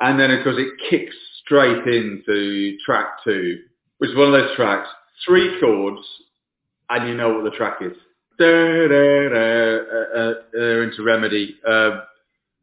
And 0.00 0.18
then 0.18 0.30
of 0.30 0.44
course 0.44 0.56
it 0.58 0.72
kicks 0.90 1.14
straight 1.44 1.86
into 1.86 2.76
track 2.84 3.06
two, 3.24 3.58
which 3.98 4.10
is 4.10 4.16
one 4.16 4.32
of 4.32 4.32
those 4.32 4.56
tracks, 4.56 4.88
three 5.26 5.58
chords, 5.60 6.06
and 6.90 7.08
you 7.08 7.14
know 7.14 7.34
what 7.34 7.44
the 7.44 7.56
track 7.56 7.78
is. 7.80 7.96
Da, 8.38 8.88
da, 8.88 9.28
da, 9.28 9.36
uh, 9.36 10.18
uh, 10.18 10.34
uh, 10.54 10.82
into 10.82 11.02
Remedy. 11.02 11.56
Uh, 11.66 12.00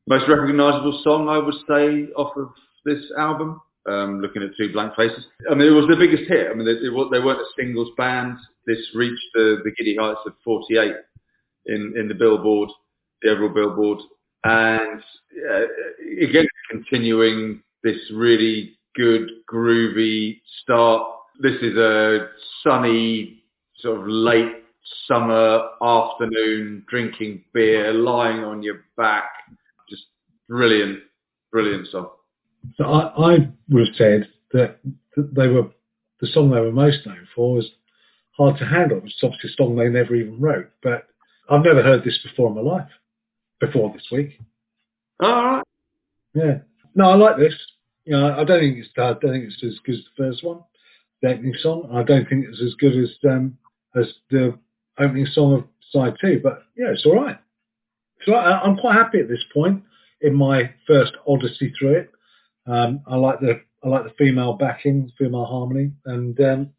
most 0.07 0.27
recognisable 0.27 0.99
song, 1.03 1.29
I 1.29 1.37
would 1.37 1.53
say, 1.67 2.11
off 2.15 2.35
of 2.35 2.49
this 2.83 3.03
album 3.17 3.61
um, 3.89 4.21
looking 4.21 4.43
at 4.43 4.49
two 4.57 4.71
blank 4.71 4.95
faces. 4.95 5.25
I 5.49 5.55
mean, 5.55 5.67
it 5.67 5.71
was 5.75 5.87
the 5.87 5.95
biggest 5.95 6.29
hit. 6.29 6.47
I 6.51 6.53
mean, 6.53 6.65
they, 6.65 6.75
they 6.75 6.89
weren't 6.89 7.39
a 7.39 7.45
singles 7.57 7.89
band. 7.97 8.37
This 8.65 8.79
reached 8.93 9.21
the, 9.33 9.61
the 9.63 9.71
giddy 9.71 9.95
heights 9.95 10.19
of 10.25 10.33
48 10.43 10.93
in, 11.65 11.93
in 11.97 12.07
the 12.07 12.13
Billboard, 12.13 12.69
the 13.21 13.31
overall 13.31 13.49
Billboard. 13.49 13.99
And 14.43 15.01
uh, 15.51 15.65
again, 16.21 16.47
continuing 16.69 17.61
this 17.83 17.97
really 18.13 18.77
good, 18.95 19.29
groovy 19.51 20.41
start. 20.61 21.03
This 21.41 21.55
is 21.61 21.75
a 21.77 22.29
sunny, 22.63 23.43
sort 23.77 24.01
of 24.01 24.07
late 24.07 24.63
summer 25.07 25.69
afternoon, 25.81 26.83
drinking 26.87 27.43
beer, 27.53 27.93
lying 27.93 28.43
on 28.43 28.61
your 28.63 28.85
back. 28.97 29.29
Just 29.89 30.03
brilliant, 30.47 30.99
brilliant 31.51 31.87
song. 31.87 32.09
So 32.77 32.85
I, 32.85 33.33
I 33.33 33.37
would 33.69 33.87
have 33.87 33.95
said 33.95 34.27
that 34.53 34.79
they 35.15 35.47
were 35.47 35.69
the 36.21 36.27
song 36.27 36.51
they 36.51 36.59
were 36.59 36.71
most 36.71 37.05
known 37.05 37.27
for 37.35 37.55
was 37.55 37.69
Hard 38.37 38.57
to 38.59 38.65
Handle, 38.65 38.99
which 38.99 39.11
is 39.11 39.19
obviously 39.23 39.49
a 39.49 39.53
song 39.53 39.75
they 39.75 39.89
never 39.89 40.15
even 40.15 40.39
wrote. 40.39 40.69
But 40.81 41.07
I've 41.49 41.63
never 41.63 41.81
heard 41.83 42.03
this 42.03 42.19
before 42.23 42.49
in 42.49 42.55
my 42.55 42.61
life, 42.61 42.89
before 43.59 43.91
this 43.93 44.07
week. 44.11 44.39
All 45.21 45.45
right. 45.45 45.63
Yeah. 46.33 46.59
No, 46.95 47.09
I 47.09 47.15
like 47.15 47.37
this. 47.37 47.53
You 48.05 48.13
know, 48.13 48.33
I 48.37 48.43
don't 48.43 48.59
think 48.59 48.77
it's 48.77 48.89
I 48.97 49.13
don't 49.13 49.21
think 49.21 49.45
it's 49.45 49.63
as 49.63 49.79
good 49.85 49.95
as 49.95 50.01
the 50.01 50.23
first 50.23 50.43
one, 50.43 50.59
the 51.21 51.29
opening 51.29 51.55
song. 51.59 51.89
I 51.93 52.03
don't 52.03 52.27
think 52.27 52.45
it's 52.47 52.61
as 52.61 52.73
good 52.75 52.97
as 52.97 53.09
um, 53.29 53.57
as 53.95 54.05
the 54.29 54.57
opening 54.97 55.27
song 55.31 55.53
of 55.53 55.63
side 55.91 56.15
two. 56.21 56.39
But 56.41 56.63
yeah, 56.77 56.91
it's 56.91 57.05
all 57.05 57.15
right. 57.15 57.37
So 58.25 58.35
I'm 58.35 58.77
quite 58.77 58.95
happy 58.95 59.19
at 59.19 59.29
this 59.29 59.43
point 59.53 59.83
in 60.21 60.35
my 60.35 60.73
first 60.87 61.13
odyssey 61.27 61.73
through 61.77 61.95
it. 61.95 62.11
Um, 62.67 63.01
I 63.07 63.15
like 63.15 63.39
the 63.39 63.61
I 63.83 63.87
like 63.87 64.03
the 64.03 64.13
female 64.17 64.53
backing, 64.53 65.11
female 65.17 65.45
harmony, 65.45 65.91
and 66.05 66.39
um, 66.41 66.69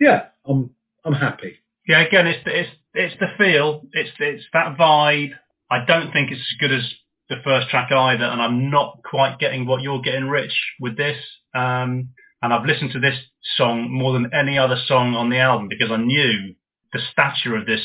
yeah, 0.00 0.26
I'm 0.46 0.70
I'm 1.04 1.14
happy. 1.14 1.58
Yeah, 1.86 2.00
again, 2.00 2.26
it's 2.26 2.44
the, 2.44 2.60
it's 2.60 2.70
it's 2.94 3.14
the 3.20 3.28
feel, 3.38 3.82
it's 3.92 4.10
it's 4.18 4.44
that 4.52 4.76
vibe. 4.78 5.32
I 5.70 5.84
don't 5.84 6.12
think 6.12 6.30
it's 6.30 6.40
as 6.40 6.56
good 6.60 6.72
as 6.72 6.94
the 7.28 7.36
first 7.44 7.68
track 7.68 7.90
either, 7.92 8.24
and 8.24 8.40
I'm 8.40 8.70
not 8.70 9.00
quite 9.04 9.38
getting 9.38 9.66
what 9.66 9.82
you're 9.82 10.00
getting, 10.00 10.28
Rich, 10.28 10.54
with 10.80 10.96
this. 10.96 11.16
Um, 11.54 12.10
and 12.40 12.52
I've 12.52 12.66
listened 12.66 12.92
to 12.92 13.00
this 13.00 13.18
song 13.56 13.90
more 13.90 14.12
than 14.12 14.30
any 14.32 14.58
other 14.58 14.76
song 14.86 15.14
on 15.14 15.28
the 15.30 15.38
album 15.38 15.68
because 15.68 15.90
I 15.90 15.96
knew 15.96 16.54
the 16.92 17.00
stature 17.12 17.56
of 17.56 17.66
this 17.66 17.80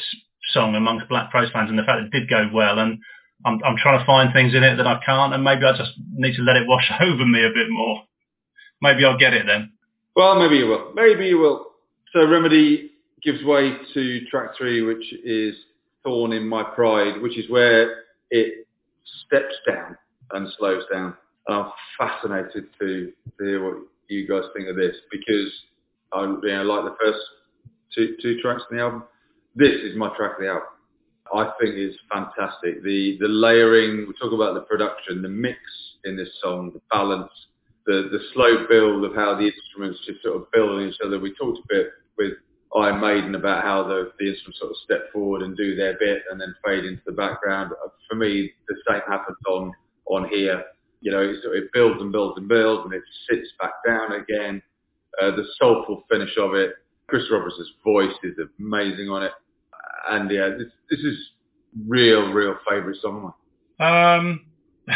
song 0.51 0.75
amongst 0.75 1.09
Black 1.09 1.31
Crowes 1.31 1.49
fans 1.51 1.69
and 1.69 1.79
the 1.79 1.83
fact 1.83 2.03
it 2.03 2.11
did 2.11 2.29
go 2.29 2.49
well. 2.53 2.79
And 2.79 2.99
I'm, 3.45 3.60
I'm 3.64 3.78
trying 3.78 3.99
to 3.99 4.06
find 4.06 4.34
things 4.34 4.56
in 4.56 4.64
it 4.64 4.78
that 4.78 4.88
I 4.88 4.99
can't, 5.06 5.34
and 5.34 5.44
maybe 5.44 5.65
I 5.65 5.76
just 5.76 5.91
need 6.14 6.36
to 6.36 6.41
let 6.44 6.56
it 6.56 6.68
wash 6.68 6.90
over 7.02 7.26
me 7.26 7.44
a 7.44 7.49
bit 7.49 7.70
more. 7.70 8.03
Maybe 8.82 9.06
I'll 9.06 9.18
get 9.18 9.34
it 9.34 9.45
then. 9.45 9.72
Well, 10.15 10.40
maybe 10.40 10.57
you 10.57 10.68
will. 10.68 10.94
Maybe 10.94 11.28
you 11.28 11.40
will. 11.40 11.68
So 12.14 12.28
Remedy 12.28 12.91
gives 13.24 13.44
way 13.44 13.74
to 13.94 14.26
track 14.30 14.52
three, 14.57 14.82
which 14.82 15.14
is 15.24 15.56
Thorn 16.03 16.34
in 16.34 16.48
My 16.48 16.64
Pride, 16.64 17.22
which 17.22 17.38
is 17.38 17.49
where 17.49 18.03
it 18.30 18.68
steps 19.26 19.56
down 19.68 19.98
and 20.32 20.48
slows 20.57 20.84
down. 20.91 21.15
And 21.48 21.57
I'm 21.57 21.72
fascinated 21.98 22.65
to, 22.80 23.11
to 23.40 23.44
hear 23.44 23.64
what 23.64 23.84
you 24.10 24.28
guys 24.28 24.44
think 24.56 24.68
of 24.70 24.76
this 24.76 24.95
because 25.11 25.52
I 26.14 26.22
you 26.22 26.41
know, 26.44 26.64
like 26.64 26.86
the 26.86 26.95
first 27.03 27.20
two, 27.95 28.15
two 28.22 28.40
tracks 28.41 28.64
in 28.70 28.78
the 28.78 28.84
album. 28.84 29.03
This 29.56 29.74
is 29.84 29.95
my 29.95 30.10
track 30.15 30.34
of 30.38 30.41
the 30.41 30.49
album. 30.49 30.68
I 31.34 31.51
think 31.60 31.76
is 31.76 31.95
fantastic. 32.11 32.84
The 32.84 33.18
the 33.19 33.27
layering, 33.27 34.05
we 34.07 34.14
talk 34.22 34.34
about 34.34 34.53
the 34.53 34.61
production, 34.61 35.22
the 35.22 35.30
mix 35.30 35.57
in 36.05 36.15
this 36.15 36.30
song, 36.41 36.72
the 36.73 36.81
balance, 36.91 37.31
the 37.85 38.10
the 38.11 38.19
slow 38.34 38.68
build 38.69 39.03
of 39.03 39.15
how 39.15 39.35
the 39.35 39.49
instruments 39.49 39.99
just 40.05 40.22
sort 40.22 40.35
of 40.35 40.51
build 40.51 40.69
on 40.69 40.88
each 40.88 40.99
other. 41.03 41.19
We 41.19 41.34
talked 41.34 41.57
a 41.60 41.68
bit 41.68 41.88
with 42.18 42.34
Iron 42.76 43.01
Maiden 43.01 43.35
about 43.35 43.64
how 43.64 43.84
the, 43.84 44.11
the 44.19 44.30
instruments 44.30 44.60
sort 44.60 44.72
of 44.72 44.77
step 44.84 45.11
forward 45.11 45.41
and 45.41 45.57
do 45.57 45.76
their 45.76 45.97
bit 45.97 46.22
and 46.30 46.39
then 46.39 46.53
fade 46.64 46.85
into 46.85 47.01
the 47.05 47.14
background. 47.14 47.72
For 48.10 48.15
me, 48.15 48.51
the 48.68 48.76
same 48.88 49.01
happens 49.07 49.38
on 49.47 49.73
on 50.05 50.30
here. 50.30 50.64
You 51.01 51.11
know, 51.11 51.22
it, 51.22 51.38
it 51.43 51.73
builds 51.73 51.99
and 51.99 52.11
builds 52.11 52.38
and 52.38 52.47
builds 52.47 52.85
and 52.85 52.93
it 52.93 53.03
sits 53.30 53.49
back 53.60 53.73
down 53.85 54.14
again. 54.14 54.61
Uh, 55.22 55.31
the 55.31 55.45
soulful 55.60 56.03
finish 56.10 56.35
of 56.38 56.53
it. 56.53 56.73
Chris 57.07 57.23
Roberts' 57.31 57.60
voice 57.84 58.15
is 58.23 58.34
amazing 58.60 59.10
on 59.10 59.23
it 59.23 59.31
and 60.09 60.30
yeah, 60.31 60.49
this 60.49 60.71
this 60.89 60.99
is 60.99 61.17
real, 61.88 62.31
real 62.31 62.55
favourite 62.69 62.99
song 63.01 63.34
Um, 63.80 64.45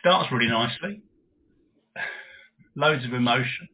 starts 0.00 0.32
really 0.32 0.48
nicely. 0.48 1.02
Loads 2.76 3.04
of 3.04 3.12
emotion. 3.12 3.68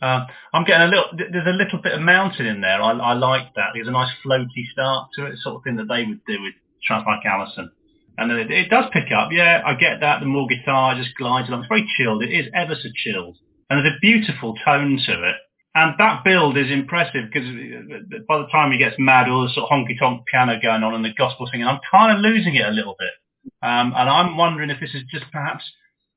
Uh, 0.00 0.24
I'm 0.54 0.64
getting 0.64 0.86
a 0.86 0.90
little. 0.90 1.10
There's 1.16 1.46
a 1.46 1.50
little 1.50 1.80
bit 1.82 1.92
of 1.92 2.00
mountain 2.00 2.46
in 2.46 2.60
there. 2.60 2.80
I, 2.80 2.92
I 2.92 3.12
like 3.14 3.54
that. 3.56 3.70
There's 3.74 3.88
a 3.88 3.90
nice 3.92 4.12
floaty 4.24 4.64
start 4.72 5.08
to 5.16 5.26
it, 5.26 5.38
sort 5.38 5.56
of 5.56 5.64
thing 5.64 5.76
that 5.76 5.88
they 5.88 6.04
would 6.06 6.24
do 6.24 6.40
with 6.40 6.54
Trans 6.84 7.04
Like 7.06 7.26
Allison. 7.26 7.70
And 8.16 8.30
then 8.30 8.38
it, 8.38 8.50
it 8.50 8.70
does 8.70 8.84
pick 8.92 9.12
up. 9.14 9.30
Yeah, 9.32 9.62
I 9.64 9.74
get 9.74 10.00
that. 10.00 10.20
The 10.20 10.26
more 10.26 10.46
guitar 10.46 10.94
just 10.94 11.14
glides 11.16 11.48
along. 11.48 11.60
It's 11.60 11.68
very 11.68 11.88
chilled. 11.96 12.22
It 12.22 12.32
is 12.32 12.46
ever 12.54 12.74
so 12.74 12.88
chilled, 12.94 13.36
and 13.68 13.84
there's 13.84 13.94
a 13.94 14.00
beautiful 14.00 14.54
tone 14.64 14.98
to 15.06 15.12
it. 15.28 15.36
And 15.74 15.94
that 15.98 16.24
build 16.24 16.56
is 16.56 16.70
impressive 16.70 17.30
because 17.32 17.48
by 18.26 18.38
the 18.38 18.48
time 18.50 18.72
he 18.72 18.78
gets 18.78 18.96
mad, 18.98 19.28
all 19.28 19.44
the 19.44 19.52
sort 19.54 19.70
of 19.70 19.70
honky 19.70 19.98
tonk 19.98 20.22
piano 20.26 20.58
going 20.60 20.82
on 20.82 20.94
and 20.94 21.04
the 21.04 21.14
gospel 21.16 21.46
singing, 21.46 21.66
I'm 21.66 21.80
kind 21.90 22.16
of 22.16 22.22
losing 22.22 22.54
it 22.54 22.66
a 22.66 22.70
little 22.70 22.96
bit. 22.98 23.12
Um, 23.62 23.92
and 23.96 24.08
I'm 24.08 24.36
wondering 24.36 24.70
if 24.70 24.80
this 24.80 24.94
is 24.94 25.02
just 25.10 25.30
perhaps, 25.30 25.64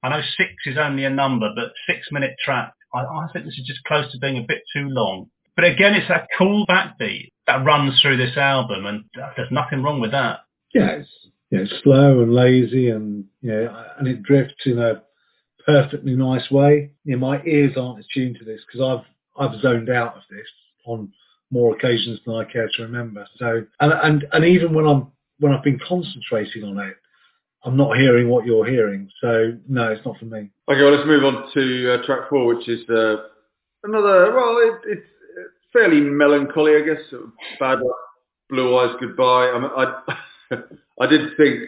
I 0.01 0.09
know 0.09 0.21
six 0.37 0.53
is 0.65 0.77
only 0.77 1.05
a 1.05 1.09
number, 1.09 1.51
but 1.55 1.73
six 1.85 2.07
minute 2.11 2.35
track 2.43 2.73
I, 2.93 2.99
I 2.99 3.27
think 3.31 3.45
this 3.45 3.57
is 3.57 3.65
just 3.65 3.83
close 3.83 4.11
to 4.11 4.19
being 4.19 4.37
a 4.37 4.45
bit 4.47 4.63
too 4.73 4.87
long. 4.89 5.29
But 5.55 5.65
again, 5.65 5.93
it's 5.93 6.07
that 6.07 6.27
cool 6.37 6.65
backbeat 6.67 7.29
that 7.47 7.65
runs 7.65 7.99
through 8.01 8.17
this 8.17 8.37
album, 8.37 8.85
and 8.85 9.03
there's 9.35 9.51
nothing 9.51 9.83
wrong 9.83 9.99
with 9.99 10.11
that. 10.11 10.39
Yeah, 10.73 11.01
it's, 11.51 11.73
slow 11.83 12.21
and 12.21 12.33
lazy, 12.33 12.89
and 12.89 13.25
know, 13.41 13.85
and 13.97 14.07
it 14.07 14.23
drifts 14.23 14.65
in 14.65 14.79
a 14.79 15.03
perfectly 15.65 16.15
nice 16.15 16.49
way. 16.49 16.91
My 17.05 17.41
ears 17.43 17.73
aren't 17.77 18.03
attuned 18.03 18.37
to 18.39 18.45
this 18.45 18.61
because 18.65 18.81
I've 18.81 19.10
I've 19.37 19.59
zoned 19.61 19.89
out 19.89 20.15
of 20.15 20.21
this 20.29 20.47
on 20.85 21.11
more 21.51 21.75
occasions 21.75 22.19
than 22.25 22.35
I 22.35 22.45
care 22.45 22.69
to 22.77 22.83
remember. 22.83 23.27
So, 23.37 23.65
and 23.79 23.93
and 23.93 24.25
and 24.31 24.45
even 24.45 24.73
when 24.73 24.85
I'm 24.85 25.11
when 25.39 25.53
I've 25.53 25.63
been 25.63 25.79
concentrating 25.87 26.63
on 26.63 26.77
it, 26.79 26.95
I'm 27.63 27.77
not 27.77 27.97
hearing 27.97 28.29
what 28.29 28.45
you're 28.45 28.65
hearing. 28.65 29.09
So, 29.21 29.57
no, 29.67 29.91
it's 29.91 30.05
not 30.05 30.17
for 30.17 30.25
me. 30.25 30.49
Okay, 30.69 30.81
well, 30.81 30.95
let's 30.95 31.07
move 31.07 31.23
on 31.23 31.51
to 31.53 31.93
uh, 31.93 32.05
track 32.05 32.29
four, 32.29 32.55
which 32.55 32.67
is 32.67 32.87
uh, 32.89 33.17
another. 33.83 34.33
Well, 34.33 34.57
it, 34.63 34.97
it's 34.97 35.07
fairly 35.73 36.01
melancholy, 36.01 36.75
I 36.75 36.81
guess. 36.81 37.01
Bad 37.59 37.79
blue 38.49 38.77
eyes 38.77 38.95
goodbye. 38.99 39.49
I, 39.49 39.59
mean, 39.59 39.71
I, 39.77 40.55
I 41.01 41.07
did 41.07 41.37
think, 41.37 41.61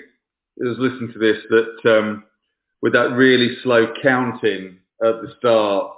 as 0.62 0.78
listening 0.78 1.14
to 1.14 1.20
this, 1.20 1.38
that 1.50 1.98
um, 1.98 2.24
with 2.82 2.94
that 2.94 3.12
really 3.12 3.56
slow 3.64 3.94
counting 4.02 4.78
at 5.04 5.22
the 5.22 5.34
start, 5.40 5.92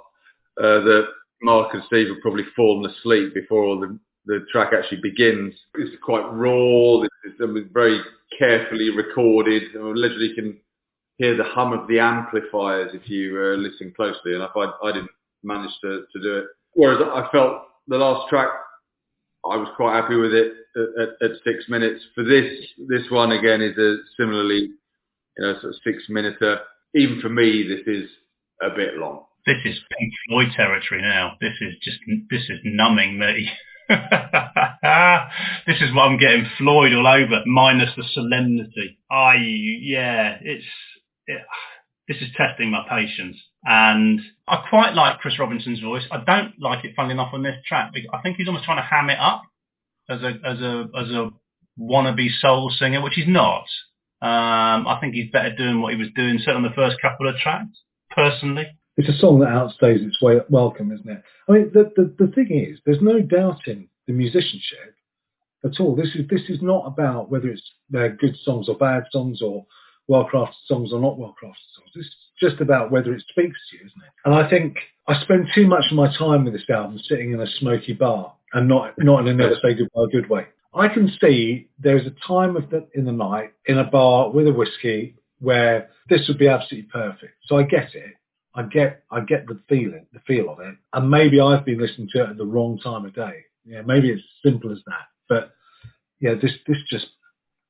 uh, 0.58 0.80
that 0.80 1.06
Mark 1.42 1.74
and 1.74 1.82
Steve 1.86 2.08
have 2.08 2.20
probably 2.22 2.44
fallen 2.54 2.90
asleep 2.90 3.34
before 3.34 3.76
the, 3.76 3.98
the 4.26 4.40
track 4.50 4.72
actually 4.72 5.00
begins. 5.02 5.54
It's 5.74 5.96
quite 6.02 6.26
raw. 6.32 7.02
It's 7.24 7.70
very 7.72 8.00
carefully 8.38 8.90
recorded. 8.90 9.62
I 9.74 9.80
literally 9.80 10.34
can 10.34 10.58
hear 11.18 11.36
the 11.36 11.44
hum 11.44 11.72
of 11.72 11.88
the 11.88 11.98
amplifiers 11.98 12.90
if 12.94 13.08
you 13.08 13.38
uh, 13.38 13.56
listen 13.56 13.92
closely. 13.94 14.34
And 14.34 14.42
I, 14.42 14.48
I 14.82 14.92
didn't 14.92 15.10
manage 15.42 15.72
to, 15.82 16.04
to 16.12 16.22
do 16.22 16.38
it. 16.38 16.44
Whereas 16.72 17.00
I 17.02 17.28
felt 17.32 17.62
the 17.88 17.96
last 17.96 18.28
track, 18.28 18.48
I 19.44 19.56
was 19.56 19.68
quite 19.76 20.00
happy 20.00 20.16
with 20.16 20.32
it 20.32 20.52
at, 20.74 21.02
at, 21.02 21.30
at 21.30 21.36
six 21.44 21.64
minutes. 21.68 22.02
For 22.14 22.24
this, 22.24 22.50
this 22.88 23.02
one 23.10 23.32
again 23.32 23.62
is 23.62 23.76
a 23.78 23.98
similarly, 24.16 24.70
you 25.38 25.38
know, 25.38 25.54
sort 25.60 25.74
of 25.74 25.80
six 25.84 26.02
minute. 26.08 26.36
Even 26.94 27.20
for 27.20 27.28
me, 27.28 27.66
this 27.68 27.86
is 27.86 28.10
a 28.62 28.74
bit 28.74 28.96
long. 28.96 29.25
This 29.46 29.58
is 29.64 29.78
Pink 29.96 30.12
Floyd 30.26 30.48
territory 30.56 31.02
now. 31.02 31.36
This 31.40 31.54
is 31.60 31.74
just, 31.80 31.98
this 32.30 32.42
is 32.48 32.58
numbing 32.64 33.16
me. 33.16 33.48
this 33.88 35.80
is 35.80 35.94
what 35.94 36.02
I'm 36.02 36.18
getting 36.18 36.46
Floyd 36.58 36.92
all 36.92 37.06
over, 37.06 37.42
minus 37.46 37.90
the 37.96 38.02
solemnity. 38.12 38.98
I, 39.08 39.36
yeah, 39.36 40.38
it's, 40.40 40.64
it, 41.28 41.42
this 42.08 42.16
is 42.16 42.28
testing 42.36 42.72
my 42.72 42.84
patience. 42.88 43.36
And 43.64 44.20
I 44.48 44.64
quite 44.68 44.94
like 44.94 45.20
Chris 45.20 45.38
Robinson's 45.38 45.80
voice. 45.80 46.02
I 46.10 46.24
don't 46.24 46.54
like 46.60 46.84
it, 46.84 46.94
funnily 46.96 47.14
enough, 47.14 47.32
on 47.32 47.44
this 47.44 47.56
track 47.68 47.92
because 47.94 48.10
I 48.12 48.22
think 48.22 48.38
he's 48.38 48.48
almost 48.48 48.64
trying 48.64 48.78
to 48.78 48.82
ham 48.82 49.10
it 49.10 49.18
up 49.20 49.42
as 50.08 50.22
a 50.22 50.34
as 50.44 50.60
a 50.60 50.88
as 50.96 51.10
a 51.10 51.30
wannabe 51.78 52.28
soul 52.40 52.70
singer, 52.76 53.02
which 53.02 53.14
he's 53.14 53.28
not. 53.28 53.64
Um, 54.22 54.86
I 54.86 54.98
think 55.00 55.14
he's 55.14 55.30
better 55.30 55.54
doing 55.54 55.80
what 55.80 55.92
he 55.92 55.98
was 55.98 56.08
doing, 56.16 56.38
certainly 56.38 56.68
on 56.68 56.70
the 56.70 56.76
first 56.76 57.00
couple 57.00 57.28
of 57.28 57.36
tracks. 57.36 57.78
Personally, 58.10 58.66
it's 58.96 59.08
a 59.08 59.18
song 59.18 59.40
that 59.40 59.48
outstays 59.48 60.06
its 60.06 60.20
way 60.22 60.40
welcome, 60.48 60.92
isn't 60.92 61.08
it? 61.08 61.22
I 61.48 61.52
mean, 61.52 61.70
the, 61.72 61.92
the 61.96 62.26
the 62.26 62.32
thing 62.32 62.48
is, 62.50 62.78
there's 62.84 63.02
no 63.02 63.20
doubting 63.20 63.88
the 64.06 64.12
musicianship 64.12 64.94
at 65.64 65.80
all. 65.80 65.94
This 65.94 66.14
is 66.14 66.26
this 66.28 66.42
is 66.48 66.62
not 66.62 66.86
about 66.86 67.30
whether 67.30 67.48
it's 67.48 67.62
they're 67.90 68.16
good 68.16 68.36
songs 68.42 68.68
or 68.68 68.76
bad 68.76 69.04
songs 69.10 69.42
or 69.42 69.66
well-crafted 70.08 70.54
songs 70.66 70.92
or 70.92 71.00
not 71.00 71.18
well-crafted 71.18 71.68
songs. 71.74 71.90
It's 71.94 72.14
just 72.40 72.60
about 72.60 72.90
whether 72.90 73.12
it 73.12 73.24
speaks 73.28 73.58
to 73.70 73.76
you, 73.76 73.86
isn't 73.86 74.02
it? 74.02 74.12
And 74.24 74.34
I 74.34 74.48
think 74.48 74.76
I 75.08 75.20
spend 75.22 75.48
too 75.54 75.66
much 75.66 75.84
of 75.90 75.96
my 75.96 76.14
time 76.16 76.44
with 76.44 76.52
this 76.52 76.68
album 76.70 76.98
sitting 77.08 77.32
in 77.32 77.40
a 77.40 77.46
smoky 77.58 77.92
bar 77.92 78.34
and 78.52 78.68
not 78.68 78.94
not 78.98 79.20
in 79.20 79.28
a 79.28 79.34
never 79.34 79.56
say 79.62 79.74
goodbye 79.74 80.06
good 80.10 80.28
way. 80.28 80.46
I 80.74 80.88
can 80.88 81.10
see 81.20 81.68
there's 81.78 82.06
a 82.06 82.14
time 82.26 82.54
of 82.54 82.68
the, 82.70 82.86
in 82.94 83.06
the 83.06 83.12
night 83.12 83.52
in 83.64 83.78
a 83.78 83.84
bar 83.84 84.30
with 84.30 84.46
a 84.46 84.52
whiskey 84.52 85.16
where 85.40 85.88
this 86.08 86.26
would 86.28 86.38
be 86.38 86.48
absolutely 86.48 86.88
perfect. 86.90 87.32
So 87.46 87.56
I 87.56 87.62
get 87.62 87.94
it. 87.94 88.14
I 88.56 88.62
get 88.62 89.04
I 89.10 89.20
get 89.20 89.46
the 89.46 89.60
feeling, 89.68 90.06
the 90.12 90.20
feel 90.20 90.48
of 90.50 90.60
it. 90.60 90.74
And 90.92 91.10
maybe 91.10 91.40
I've 91.40 91.64
been 91.64 91.80
listening 91.80 92.08
to 92.12 92.24
it 92.24 92.30
at 92.30 92.36
the 92.38 92.46
wrong 92.46 92.78
time 92.82 93.04
of 93.04 93.14
day. 93.14 93.44
Yeah, 93.66 93.82
maybe 93.82 94.10
it's 94.10 94.22
simple 94.42 94.72
as 94.72 94.78
that. 94.86 95.06
But 95.28 95.52
yeah, 96.20 96.34
this 96.40 96.52
this 96.66 96.78
just 96.90 97.06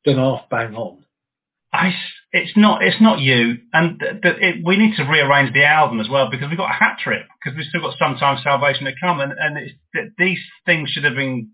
done 0.04 0.16
half 0.16 0.48
bang 0.48 0.74
on. 0.74 1.04
I, 1.72 1.92
it's 2.32 2.56
not 2.56 2.82
it's 2.82 3.00
not 3.00 3.18
you, 3.18 3.58
and 3.72 3.98
th- 3.98 4.22
th- 4.22 4.36
it, 4.40 4.64
we 4.64 4.76
need 4.76 4.96
to 4.96 5.04
rearrange 5.04 5.52
the 5.52 5.64
album 5.64 6.00
as 6.00 6.08
well 6.08 6.30
because 6.30 6.48
we've 6.48 6.56
got 6.56 6.70
a 6.70 6.74
hat 6.74 6.98
trick 7.02 7.22
because 7.42 7.56
we've 7.56 7.66
still 7.66 7.80
got 7.80 7.98
some 7.98 8.16
sometimes 8.18 8.44
salvation 8.44 8.84
to 8.84 8.92
come, 9.00 9.20
and 9.20 9.32
and 9.36 9.56
th- 9.92 10.12
these 10.16 10.38
things 10.64 10.90
should 10.90 11.04
have 11.04 11.16
been 11.16 11.50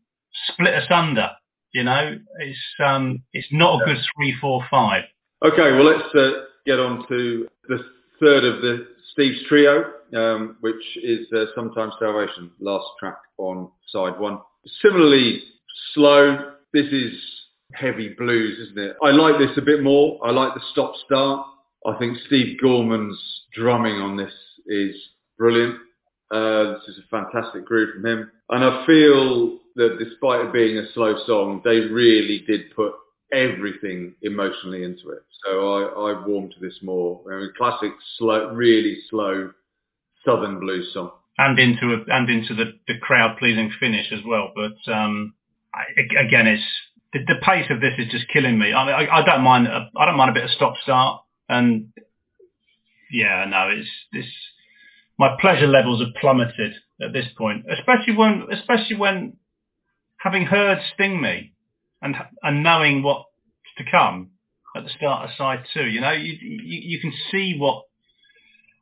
split 0.49 0.75
asunder. 0.75 1.31
You 1.73 1.85
know, 1.85 2.19
it's 2.39 2.59
um 2.85 3.23
it's 3.33 3.49
not 3.51 3.81
a 3.81 3.85
good 3.87 3.97
three, 4.15 4.37
four, 4.41 4.63
five. 4.71 5.05
Okay, 5.43 5.73
well 5.73 5.85
let's 5.85 6.15
uh, 6.15 6.45
get 6.67 6.79
on 6.79 7.09
to 7.09 7.49
the 7.69 7.79
third 8.21 8.45
of 8.45 8.61
the 8.61 8.92
Steve's 9.13 9.47
trio, 9.49 9.85
um, 10.15 10.57
which 10.61 10.83
is 11.03 11.27
uh, 11.33 11.45
sometimes 11.55 11.93
salvation, 11.99 12.51
last 12.61 12.87
track 12.99 13.19
on 13.39 13.71
side 13.89 14.19
one. 14.19 14.39
Similarly 14.81 15.43
slow. 15.95 16.53
This 16.73 16.87
is 16.87 17.13
heavy 17.75 18.15
blues, 18.17 18.59
isn't 18.69 18.79
it? 18.79 18.97
I 19.03 19.11
like 19.11 19.39
this 19.39 19.57
a 19.57 19.63
bit 19.63 19.83
more. 19.83 20.19
I 20.25 20.31
like 20.31 20.55
the 20.55 20.61
stop 20.73 20.95
start. 21.05 21.47
I 21.87 21.97
think 21.99 22.17
Steve 22.27 22.59
Gorman's 22.61 23.21
drumming 23.55 23.97
on 23.97 24.17
this 24.17 24.33
is 24.67 24.95
brilliant. 25.39 25.77
Uh, 26.31 26.75
this 26.75 26.89
is 26.89 26.99
a 26.99 27.09
fantastic 27.11 27.65
groove 27.65 27.91
from 27.95 28.07
him. 28.07 28.31
And 28.49 28.65
I 28.65 28.87
feel 28.87 29.59
that 29.77 29.99
despite 29.99 30.47
it 30.47 30.53
being 30.53 30.79
a 30.79 30.93
slow 30.93 31.17
song, 31.27 31.61
they 31.65 31.81
really 31.81 32.45
did 32.47 32.75
put 32.75 32.93
everything 33.33 34.15
emotionally 34.23 34.85
into 34.85 35.11
it. 35.11 35.23
So 35.45 35.75
I, 35.75 36.11
I 36.11 36.27
warm 36.27 36.51
to 36.51 36.61
this 36.61 36.79
more. 36.83 37.21
I 37.33 37.41
mean, 37.41 37.53
classic, 37.57 37.93
slow, 38.19 38.51
really 38.51 38.99
slow 39.11 39.51
southern 40.25 40.61
blues 40.61 40.91
song. 40.93 41.13
And 41.39 41.59
into 41.59 41.95
a, 41.95 42.15
and 42.15 42.29
into 42.29 42.55
the, 42.55 42.73
the 42.87 42.99
crowd 42.99 43.39
pleasing 43.39 43.73
finish 43.81 44.13
as 44.13 44.21
well. 44.27 44.53
But 44.55 44.93
um, 44.93 45.35
I, 45.75 45.85
again, 46.21 46.47
it's 46.47 46.63
the, 47.13 47.21
the 47.27 47.41
pace 47.43 47.67
of 47.71 47.81
this 47.81 47.95
is 47.99 48.11
just 48.11 48.27
killing 48.33 48.59
me. 48.59 48.73
I 48.73 48.85
mean, 48.87 48.95
I, 48.95 49.21
I 49.21 49.25
don't 49.25 49.43
mind. 49.43 49.67
A, 49.67 49.91
I 49.97 50.07
don't 50.07 50.17
mind 50.17 50.31
a 50.31 50.35
bit 50.35 50.45
of 50.45 50.51
stop 50.51 50.75
start, 50.83 51.23
and 51.49 51.93
yeah, 53.11 53.45
no, 53.49 53.69
it's 53.71 53.89
this. 54.13 54.27
My 55.19 55.37
pleasure 55.41 55.67
levels 55.67 56.01
have 56.01 56.15
plummeted 56.21 56.73
at 57.01 57.13
this 57.13 57.27
point, 57.37 57.65
especially 57.71 58.17
when, 58.17 58.47
especially 58.53 58.97
when 58.97 59.37
having 60.19 60.47
heard 60.47 60.79
"Sting 60.95 61.21
Me" 61.21 61.52
and 62.03 62.17
and 62.43 62.63
knowing 62.63 63.03
what's 63.03 63.25
to 63.79 63.85
come 63.91 64.31
at 64.77 64.85
the 64.85 64.91
start 64.91 65.29
of 65.29 65.37
side 65.37 65.65
two. 65.73 65.87
You 65.87 66.01
know, 66.01 66.13
you 66.13 66.37
you, 66.41 66.81
you 66.97 67.01
can 67.01 67.13
see 67.31 67.57
what 67.59 67.85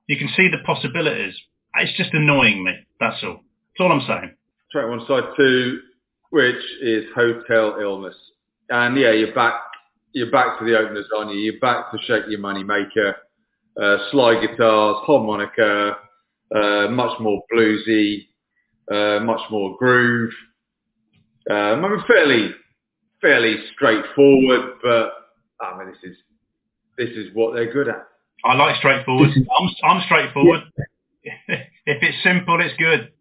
you 0.07 0.17
can 0.19 0.29
see 0.37 0.49
the 0.49 0.59
possibilities. 0.65 1.35
It's 1.77 1.97
just 1.97 2.13
annoying 2.13 2.65
me. 2.65 2.73
That's 2.99 3.23
all. 3.23 3.41
That's 3.79 3.81
all 3.81 3.93
I'm 3.93 4.07
saying. 4.07 4.35
Track 4.73 4.89
one, 4.89 5.07
side 5.07 5.35
two 5.37 5.81
which 6.31 6.63
is 6.81 7.05
hotel 7.15 7.77
illness. 7.81 8.15
And 8.71 8.97
yeah, 8.97 9.13
you're 9.13 9.35
back. 9.35 9.55
You're 10.13 10.31
back 10.31 10.59
to 10.59 10.65
the 10.65 10.77
openers, 10.77 11.07
aren't 11.17 11.33
you? 11.33 11.39
You're 11.39 11.61
back 11.61 11.91
to 11.93 11.99
Shake 12.05 12.25
Your 12.29 12.41
Money 12.41 12.65
Maker, 12.65 13.15
uh, 13.81 13.97
slide 14.11 14.41
guitars, 14.41 14.97
harmonica, 15.07 15.97
uh, 16.55 16.89
much 16.89 17.21
more 17.21 17.43
bluesy, 17.53 18.27
uh, 18.91 19.21
much 19.21 19.41
more 19.51 19.77
groove. 19.79 20.33
Um, 21.49 21.85
I 21.85 21.89
mean, 21.89 22.05
fairly, 22.09 22.51
fairly 23.21 23.57
straightforward, 23.75 24.79
but 24.83 25.13
I 25.61 25.79
mean, 25.79 25.89
this 25.89 26.11
is 26.11 26.17
this 26.97 27.11
is 27.11 27.35
what 27.35 27.55
they're 27.55 27.73
good 27.73 27.89
at. 27.89 28.07
I 28.45 28.55
like 28.55 28.77
straightforward. 28.77 29.31
I'm, 29.31 29.69
I'm 29.85 30.03
straightforward. 30.07 30.61
Yeah. 31.25 31.33
if 31.87 32.03
it's 32.03 32.23
simple, 32.23 32.61
it's 32.61 32.77
good. 32.79 33.13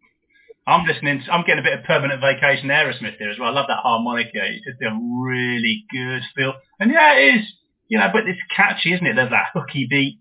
I'm 0.68 0.86
listening. 0.86 1.22
To, 1.26 1.34
I'm 1.34 1.46
getting 1.46 1.60
a 1.60 1.64
bit 1.64 1.80
of 1.80 1.86
permanent 1.86 2.22
vacation 2.22 2.70
Aerosmith 2.70 3.18
here 3.18 3.30
as 3.30 3.40
well. 3.40 3.50
I 3.50 3.52
love 3.52 3.68
that 3.68 3.80
harmonica. 3.82 4.40
It's 4.46 4.66
just 4.66 4.82
a 4.82 4.96
really 4.96 5.84
good 5.92 6.22
feel. 6.36 6.54
And 6.80 6.92
yeah, 6.92 7.18
it 7.18 7.40
is. 7.40 7.46
You 7.88 7.98
know, 7.98 8.08
but 8.14 8.28
it's 8.28 8.40
catchy, 8.56 8.94
isn't 8.94 9.06
it? 9.06 9.16
There's 9.16 9.32
that 9.32 9.50
hooky 9.54 9.88
beat. 9.90 10.20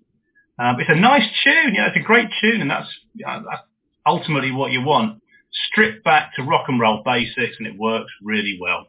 Um, 0.58 0.80
it's 0.80 0.88
a 0.88 0.98
nice 0.98 1.28
tune. 1.44 1.74
You 1.74 1.82
know, 1.82 1.88
it's 1.88 1.96
a 1.96 2.06
great 2.06 2.28
tune, 2.40 2.62
and 2.62 2.70
that's, 2.70 2.88
you 3.14 3.26
know, 3.26 3.44
that's 3.48 3.62
ultimately 4.06 4.50
what 4.50 4.72
you 4.72 4.82
want. 4.82 5.20
Strip 5.70 6.02
back 6.02 6.34
to 6.36 6.42
rock 6.42 6.64
and 6.68 6.80
roll 6.80 7.02
basics, 7.04 7.56
and 7.58 7.66
it 7.66 7.78
works 7.78 8.10
really 8.22 8.58
well. 8.60 8.86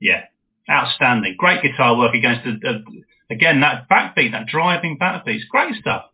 Yeah, 0.00 0.24
outstanding. 0.70 1.36
Great 1.38 1.62
guitar 1.62 1.96
work 1.96 2.14
against 2.14 2.44
the, 2.44 2.82
again 3.30 3.60
that 3.60 3.88
backbeat, 3.88 4.32
that 4.32 4.46
driving 4.46 4.98
backbeat. 4.98 5.40
Great 5.50 5.74
stuff. 5.80 6.04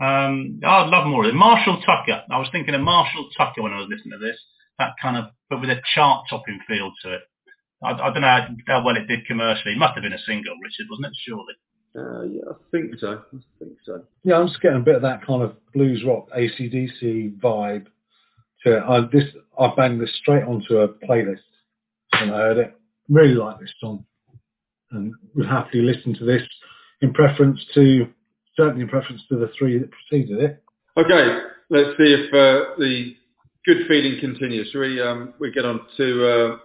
Um, 0.00 0.60
oh, 0.64 0.68
I'd 0.68 0.90
love 0.90 1.06
more 1.08 1.24
of 1.24 1.30
it. 1.30 1.34
Marshall 1.34 1.82
Tucker. 1.84 2.22
I 2.30 2.38
was 2.38 2.48
thinking 2.52 2.74
of 2.74 2.80
Marshall 2.80 3.28
Tucker 3.36 3.62
when 3.62 3.72
I 3.72 3.78
was 3.78 3.88
listening 3.90 4.18
to 4.18 4.24
this. 4.24 4.38
That 4.78 4.92
kind 5.02 5.16
of, 5.16 5.32
but 5.50 5.60
with 5.60 5.70
a 5.70 5.80
chart 5.94 6.26
topping 6.30 6.60
feel 6.68 6.92
to 7.02 7.14
it. 7.14 7.22
I, 7.82 7.92
I 7.92 8.12
don't 8.12 8.22
know 8.22 8.28
how, 8.28 8.48
how, 8.66 8.84
well 8.84 8.96
it 8.96 9.08
did 9.08 9.26
commercially. 9.26 9.74
It 9.74 9.78
must 9.78 9.94
have 9.94 10.02
been 10.02 10.12
a 10.12 10.18
single, 10.24 10.54
Richard, 10.62 10.86
wasn't 10.88 11.06
it? 11.06 11.12
Surely. 11.26 11.54
Uh, 11.96 12.22
yeah, 12.22 12.52
I 12.52 12.54
think 12.70 12.98
so. 13.00 13.22
I 13.34 13.38
think 13.58 13.78
so. 13.84 14.04
Yeah, 14.22 14.38
I'm 14.38 14.46
just 14.46 14.60
getting 14.60 14.78
a 14.78 14.84
bit 14.84 14.96
of 14.96 15.02
that 15.02 15.26
kind 15.26 15.42
of 15.42 15.56
blues 15.74 16.04
rock 16.06 16.28
ACDC 16.36 17.40
vibe 17.40 17.86
to 18.64 18.76
it. 18.76 18.82
I, 18.86 19.00
this, 19.12 19.24
I 19.58 19.72
banged 19.76 20.00
this 20.00 20.16
straight 20.20 20.44
onto 20.44 20.78
a 20.78 20.88
playlist 20.88 21.38
when 22.12 22.30
I 22.30 22.36
heard 22.36 22.58
it. 22.58 22.77
Really 23.08 23.34
like 23.34 23.58
this 23.60 23.72
song 23.80 24.04
and 24.90 25.14
would 25.34 25.46
happily 25.46 25.82
listen 25.82 26.14
to 26.14 26.24
this 26.24 26.42
in 27.00 27.12
preference 27.12 27.60
to, 27.74 28.06
certainly 28.56 28.82
in 28.82 28.88
preference 28.88 29.22
to 29.28 29.36
the 29.36 29.50
three 29.58 29.78
that 29.78 29.90
preceded 29.90 30.38
it. 30.40 30.62
Okay, 30.96 31.38
let's 31.70 31.90
see 31.96 32.14
if 32.14 32.32
uh, 32.32 32.74
the 32.78 33.14
good 33.66 33.86
feeling 33.86 34.18
continues. 34.20 34.70
Shall 34.70 34.80
we, 34.80 35.00
um, 35.00 35.34
we 35.38 35.52
get 35.52 35.64
on 35.64 35.80
to 35.96 36.28
uh, 36.28 36.56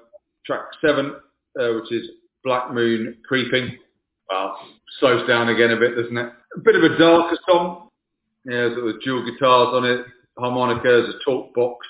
track 0.45 0.65
seven, 0.85 1.15
uh, 1.59 1.73
which 1.75 1.91
is 1.91 2.09
Black 2.43 2.73
Moon 2.73 3.17
Creeping. 3.25 3.77
Well, 4.29 4.57
slows 4.99 5.27
down 5.27 5.49
again 5.49 5.71
a 5.71 5.77
bit, 5.77 5.95
doesn't 5.95 6.17
it? 6.17 6.31
A 6.55 6.59
bit 6.59 6.75
of 6.75 6.83
a 6.83 6.97
darker 6.97 7.37
song. 7.47 7.89
Yeah, 8.45 8.65
of 8.65 9.01
dual 9.01 9.23
guitars 9.23 9.69
on 9.71 9.85
it, 9.85 10.05
harmonicas, 10.37 11.15
a 11.15 11.23
talk 11.23 11.53
box 11.53 11.87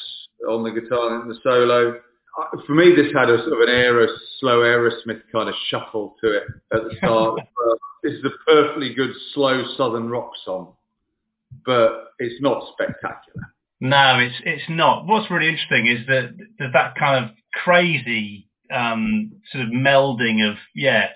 on 0.48 0.64
the 0.64 0.70
guitar 0.70 1.20
and 1.20 1.30
the 1.30 1.36
solo. 1.42 2.00
For 2.65 2.73
me, 2.73 2.95
this 2.95 3.14
had 3.14 3.30
a 3.30 3.38
sort 3.39 3.53
of 3.53 3.60
an 3.61 3.69
Aeros, 3.69 4.15
slow 4.39 4.61
Aerosmith 4.61 5.22
kind 5.31 5.49
of 5.49 5.55
shuffle 5.68 6.15
to 6.23 6.38
it 6.38 6.43
at 6.73 6.84
the 6.84 6.95
start. 6.97 7.39
Uh, 7.39 7.76
this 8.03 8.14
is 8.14 8.26
a 8.26 8.31
perfectly 8.45 8.93
good 8.93 9.11
slow 9.34 9.64
southern 9.77 10.10
rock 10.10 10.31
song, 10.43 10.73
but 11.65 12.14
it's 12.19 12.41
not 12.41 12.64
spectacular. 12.73 13.53
No, 13.80 14.18
it's 14.19 14.35
it's 14.45 14.69
not. 14.69 15.05
What's 15.05 15.30
really 15.30 15.49
interesting 15.49 15.88
is 15.88 16.07
that 16.07 16.35
there's 16.57 16.73
that 16.73 16.95
kind 16.95 17.26
of 17.26 17.31
crazy 17.53 18.49
um, 18.73 19.34
sort 19.51 19.65
of 19.65 19.72
melding 19.72 20.49
of 20.49 20.57
yeah, 20.73 21.10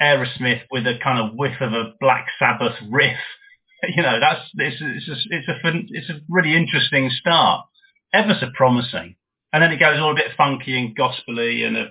Aerosmith 0.00 0.62
with 0.70 0.86
a 0.86 0.98
kind 1.02 1.18
of 1.18 1.36
whiff 1.36 1.60
of 1.60 1.72
a 1.72 1.92
Black 2.00 2.26
Sabbath 2.38 2.76
riff. 2.90 3.16
You 3.94 4.02
know, 4.02 4.18
that's 4.18 4.40
it's 4.54 4.76
it's 4.80 5.08
a, 5.08 5.34
it's 5.36 5.48
a 5.48 5.70
it's 5.90 6.10
a 6.10 6.20
really 6.30 6.56
interesting 6.56 7.10
start, 7.10 7.66
ever 8.12 8.34
so 8.40 8.46
promising, 8.56 9.16
and 9.56 9.62
then 9.62 9.72
it 9.72 9.80
goes 9.80 9.98
all 9.98 10.12
a 10.12 10.14
bit 10.14 10.36
funky 10.36 10.78
and 10.78 10.94
gospely, 10.94 11.64
and 11.64 11.78
a 11.78 11.86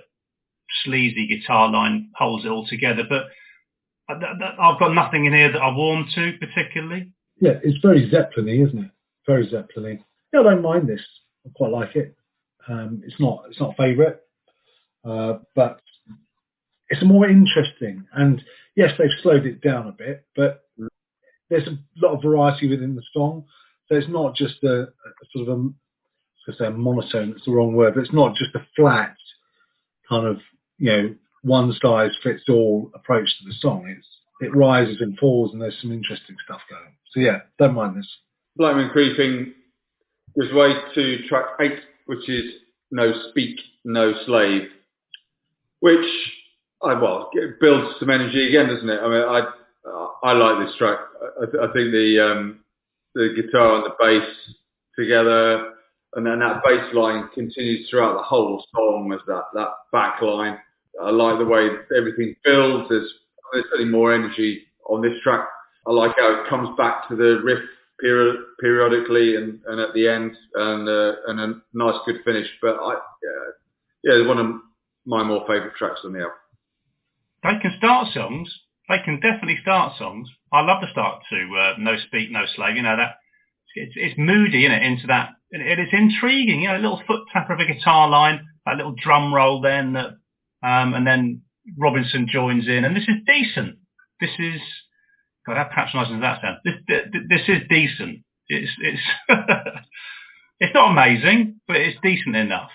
sleazy 0.84 1.26
guitar 1.26 1.68
line 1.68 2.10
holds 2.14 2.44
it 2.44 2.48
all 2.48 2.64
together. 2.64 3.02
But 3.08 3.24
th- 4.08 4.52
I've 4.60 4.78
got 4.78 4.94
nothing 4.94 5.24
in 5.24 5.32
here 5.32 5.50
that 5.50 5.58
I 5.58 5.74
warm 5.74 6.06
to 6.14 6.32
particularly. 6.38 7.10
Yeah, 7.40 7.58
it's 7.64 7.78
very 7.82 8.08
Zeppelin-y, 8.08 8.64
isn't 8.68 8.84
it? 8.84 8.90
Very 9.26 9.50
Zeppelin-y. 9.50 9.98
Yeah, 10.32 10.40
I 10.40 10.42
don't 10.44 10.62
mind 10.62 10.88
this. 10.88 11.00
I 11.44 11.50
quite 11.56 11.72
like 11.72 11.96
it. 11.96 12.14
Um, 12.68 13.02
it's 13.04 13.18
not 13.18 13.42
it's 13.48 13.58
not 13.58 13.76
favourite, 13.76 14.18
uh, 15.04 15.38
but 15.56 15.80
it's 16.90 17.02
more 17.02 17.28
interesting. 17.28 18.06
And 18.12 18.40
yes, 18.76 18.92
they've 18.96 19.08
slowed 19.24 19.44
it 19.44 19.60
down 19.60 19.88
a 19.88 19.92
bit, 19.92 20.24
but 20.36 20.62
there's 21.50 21.66
a 21.66 21.78
lot 21.96 22.14
of 22.14 22.22
variety 22.22 22.68
within 22.68 22.94
the 22.94 23.02
song. 23.12 23.44
So 23.88 23.96
it's 23.96 24.08
not 24.08 24.36
just 24.36 24.62
a, 24.62 24.82
a 24.82 25.26
sort 25.32 25.48
of 25.48 25.58
a, 25.58 25.68
Say 26.52 26.66
a 26.66 26.70
monotone. 26.70 27.34
It's 27.36 27.44
the 27.44 27.52
wrong 27.52 27.74
word, 27.74 27.94
but 27.94 28.02
it's 28.02 28.12
not 28.12 28.36
just 28.36 28.54
a 28.54 28.66
flat 28.76 29.16
kind 30.08 30.26
of 30.26 30.38
you 30.78 30.90
know 30.90 31.14
one 31.42 31.72
size 31.80 32.10
fits 32.22 32.42
all 32.48 32.90
approach 32.94 33.28
to 33.38 33.44
the 33.46 33.54
song. 33.60 33.86
It's 33.88 34.06
it 34.40 34.54
rises 34.54 34.98
and 35.00 35.18
falls, 35.18 35.52
and 35.52 35.62
there's 35.62 35.78
some 35.80 35.92
interesting 35.92 36.36
stuff 36.44 36.60
going. 36.68 36.92
So 37.12 37.20
yeah, 37.20 37.38
don't 37.58 37.74
mind 37.74 37.96
this. 37.96 38.08
Black 38.56 38.76
Moon 38.76 38.90
Creeping 38.90 39.54
gives 40.38 40.52
way 40.52 40.74
to 40.94 41.28
track 41.28 41.46
eight, 41.60 41.80
which 42.06 42.28
is 42.28 42.44
No 42.90 43.12
Speak, 43.30 43.58
No 43.84 44.12
Slave, 44.26 44.68
which 45.80 46.06
I 46.82 46.94
well 46.94 47.30
it 47.32 47.60
builds 47.60 47.98
some 47.98 48.10
energy 48.10 48.48
again, 48.48 48.68
doesn't 48.68 48.88
it? 48.88 49.00
I 49.00 49.08
mean, 49.08 49.22
I 49.22 49.46
I 50.22 50.32
like 50.32 50.66
this 50.66 50.76
track. 50.76 50.98
I, 51.40 51.44
I 51.44 51.72
think 51.72 51.92
the 51.92 52.28
um, 52.30 52.60
the 53.14 53.32
guitar 53.34 53.76
and 53.76 53.84
the 53.84 53.94
bass 53.98 54.28
together, 54.98 55.72
and 56.16 56.26
then 56.26 56.40
that 56.40 56.62
bass 56.64 56.92
line 56.94 57.28
continues 57.34 57.88
throughout 57.88 58.16
the 58.16 58.22
whole 58.22 58.64
song 58.74 59.12
as 59.12 59.20
that 59.26 59.44
that 59.54 59.68
back 59.92 60.20
line. 60.22 60.58
I 61.00 61.10
like 61.10 61.38
the 61.38 61.44
way 61.44 61.68
everything 61.96 62.34
builds. 62.42 62.88
There's 62.88 63.12
there's 63.52 63.64
certainly 63.70 63.90
more 63.92 64.14
energy 64.14 64.62
on 64.88 65.02
this 65.02 65.20
track. 65.22 65.46
I 65.86 65.92
like 65.92 66.12
how 66.18 66.42
it 66.42 66.48
comes 66.48 66.76
back 66.76 67.08
to 67.08 67.16
the 67.16 67.40
riff 67.44 67.60
period, 68.00 68.36
periodically 68.60 69.36
and, 69.36 69.60
and 69.66 69.78
at 69.78 69.94
the 69.94 70.08
end, 70.08 70.32
and 70.54 70.88
uh, 70.88 71.12
and 71.28 71.40
a 71.40 71.54
nice 71.74 72.00
good 72.06 72.16
finish. 72.24 72.48
But 72.62 72.76
I 72.76 72.94
yeah, 72.94 73.50
yeah, 74.04 74.20
it's 74.20 74.28
one 74.28 74.38
of 74.38 74.46
my 75.04 75.22
more 75.22 75.42
favourite 75.46 75.76
tracks 75.76 76.00
on 76.04 76.12
the 76.14 76.20
album. 76.20 76.34
they 77.42 77.58
can 77.60 77.74
start 77.76 78.08
songs. 78.14 78.50
They 78.88 78.98
can 79.04 79.20
definitely 79.20 79.58
start 79.60 79.98
songs. 79.98 80.28
I 80.52 80.62
love 80.62 80.80
the 80.80 80.90
start 80.90 81.22
to 81.28 81.36
uh, 81.58 81.74
No 81.78 81.96
Speak, 82.06 82.30
No 82.30 82.44
Slave. 82.54 82.76
You 82.76 82.82
know 82.82 82.96
that 82.96 83.16
it's, 83.74 83.92
it's 83.96 84.14
moody, 84.18 84.64
isn't 84.64 84.76
it? 84.76 84.82
Into 84.82 85.06
that, 85.08 85.35
and 85.52 85.62
it- 85.62 85.78
it's 85.78 85.92
intriguing. 85.92 86.60
You 86.62 86.68
know, 86.68 86.76
a 86.76 86.78
little 86.78 87.02
foot 87.06 87.22
tap 87.32 87.50
of 87.50 87.60
a 87.60 87.64
guitar 87.66 88.08
line, 88.08 88.40
that 88.64 88.76
little 88.76 88.94
drum 88.94 89.32
roll, 89.34 89.60
then 89.60 89.92
that, 89.94 90.10
um, 90.62 90.94
and 90.94 91.06
then 91.06 91.42
Robinson 91.78 92.28
joins 92.28 92.68
in, 92.68 92.84
and 92.84 92.96
this 92.96 93.08
is 93.08 93.16
decent. 93.26 93.76
This 94.20 94.30
is 94.38 94.60
God, 95.46 95.56
how 95.56 95.64
patronising 95.72 96.20
does 96.20 96.22
that 96.22 96.40
sound? 96.40 96.58
This 96.64 96.74
th- 96.88 97.28
this 97.28 97.48
is 97.48 97.68
decent. 97.68 98.20
It's 98.48 98.72
it's 98.80 99.02
it's 100.60 100.74
not 100.74 100.90
amazing, 100.92 101.60
but 101.68 101.76
it's 101.76 101.98
decent 102.02 102.36
enough. 102.36 102.70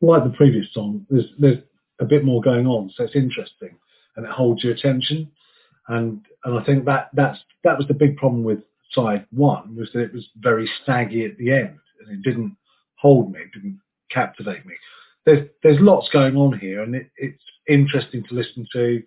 like 0.00 0.24
the 0.24 0.30
previous 0.30 0.72
song, 0.72 1.06
there's 1.08 1.32
there's 1.38 1.58
a 2.00 2.04
bit 2.04 2.24
more 2.24 2.40
going 2.42 2.66
on, 2.66 2.90
so 2.94 3.04
it's 3.04 3.14
interesting 3.16 3.70
and 4.16 4.26
it 4.26 4.30
holds 4.32 4.62
your 4.64 4.74
attention. 4.74 5.30
And 5.88 6.24
and 6.44 6.58
I 6.58 6.64
think 6.64 6.84
that 6.86 7.10
that's 7.14 7.38
that 7.62 7.78
was 7.78 7.86
the 7.88 7.94
big 7.94 8.16
problem 8.16 8.42
with 8.44 8.60
side 8.92 9.26
one 9.30 9.74
was 9.76 9.90
that 9.92 10.00
it 10.02 10.12
was 10.12 10.28
very 10.36 10.68
staggy 10.82 11.24
at 11.24 11.36
the 11.38 11.52
end 11.52 11.78
and 12.06 12.18
it 12.18 12.28
didn't 12.28 12.56
hold 12.96 13.32
me, 13.32 13.40
it 13.40 13.52
didn't 13.52 13.80
captivate 14.10 14.64
me. 14.66 14.74
There's 15.26 15.48
there's 15.62 15.80
lots 15.80 16.08
going 16.12 16.36
on 16.36 16.58
here 16.58 16.82
and 16.82 16.94
it, 16.94 17.10
it's 17.16 17.42
interesting 17.68 18.24
to 18.28 18.34
listen 18.34 18.66
to. 18.72 19.02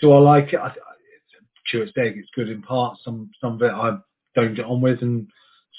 Do 0.00 0.12
I 0.12 0.18
like 0.18 0.52
it? 0.52 0.58
I, 0.58 0.68
it's 0.68 0.76
a 0.76 1.44
chew 1.66 1.82
its 1.82 1.92
egg. 1.96 2.14
It's 2.16 2.30
good 2.34 2.48
in 2.48 2.62
parts. 2.62 3.00
Some 3.04 3.30
some 3.40 3.54
of 3.54 3.62
it 3.62 3.72
I 3.72 3.96
don't 4.34 4.54
get 4.54 4.66
on 4.66 4.80
with, 4.80 5.00
and 5.02 5.28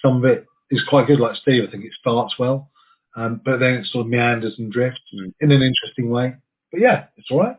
some 0.02 0.18
of 0.18 0.26
it 0.26 0.46
is 0.72 0.82
quite 0.88 1.08
good. 1.08 1.20
Like 1.20 1.36
Steve, 1.36 1.64
I 1.68 1.72
think 1.72 1.84
it 1.84 1.92
starts 2.00 2.36
well. 2.40 2.72
Um, 3.18 3.42
but 3.46 3.60
then 3.60 3.76
it 3.76 3.86
sort 3.88 4.06
of 4.06 4.12
meanders 4.12 4.56
and 4.58 4.72
drifts 4.72 5.02
Mm. 5.14 5.34
in 5.40 5.52
an 5.52 5.62
interesting 5.62 6.10
way. 6.10 6.36
But 6.72 6.82
yeah, 6.82 7.06
it's 7.18 7.30
all 7.32 7.40
right. 7.40 7.58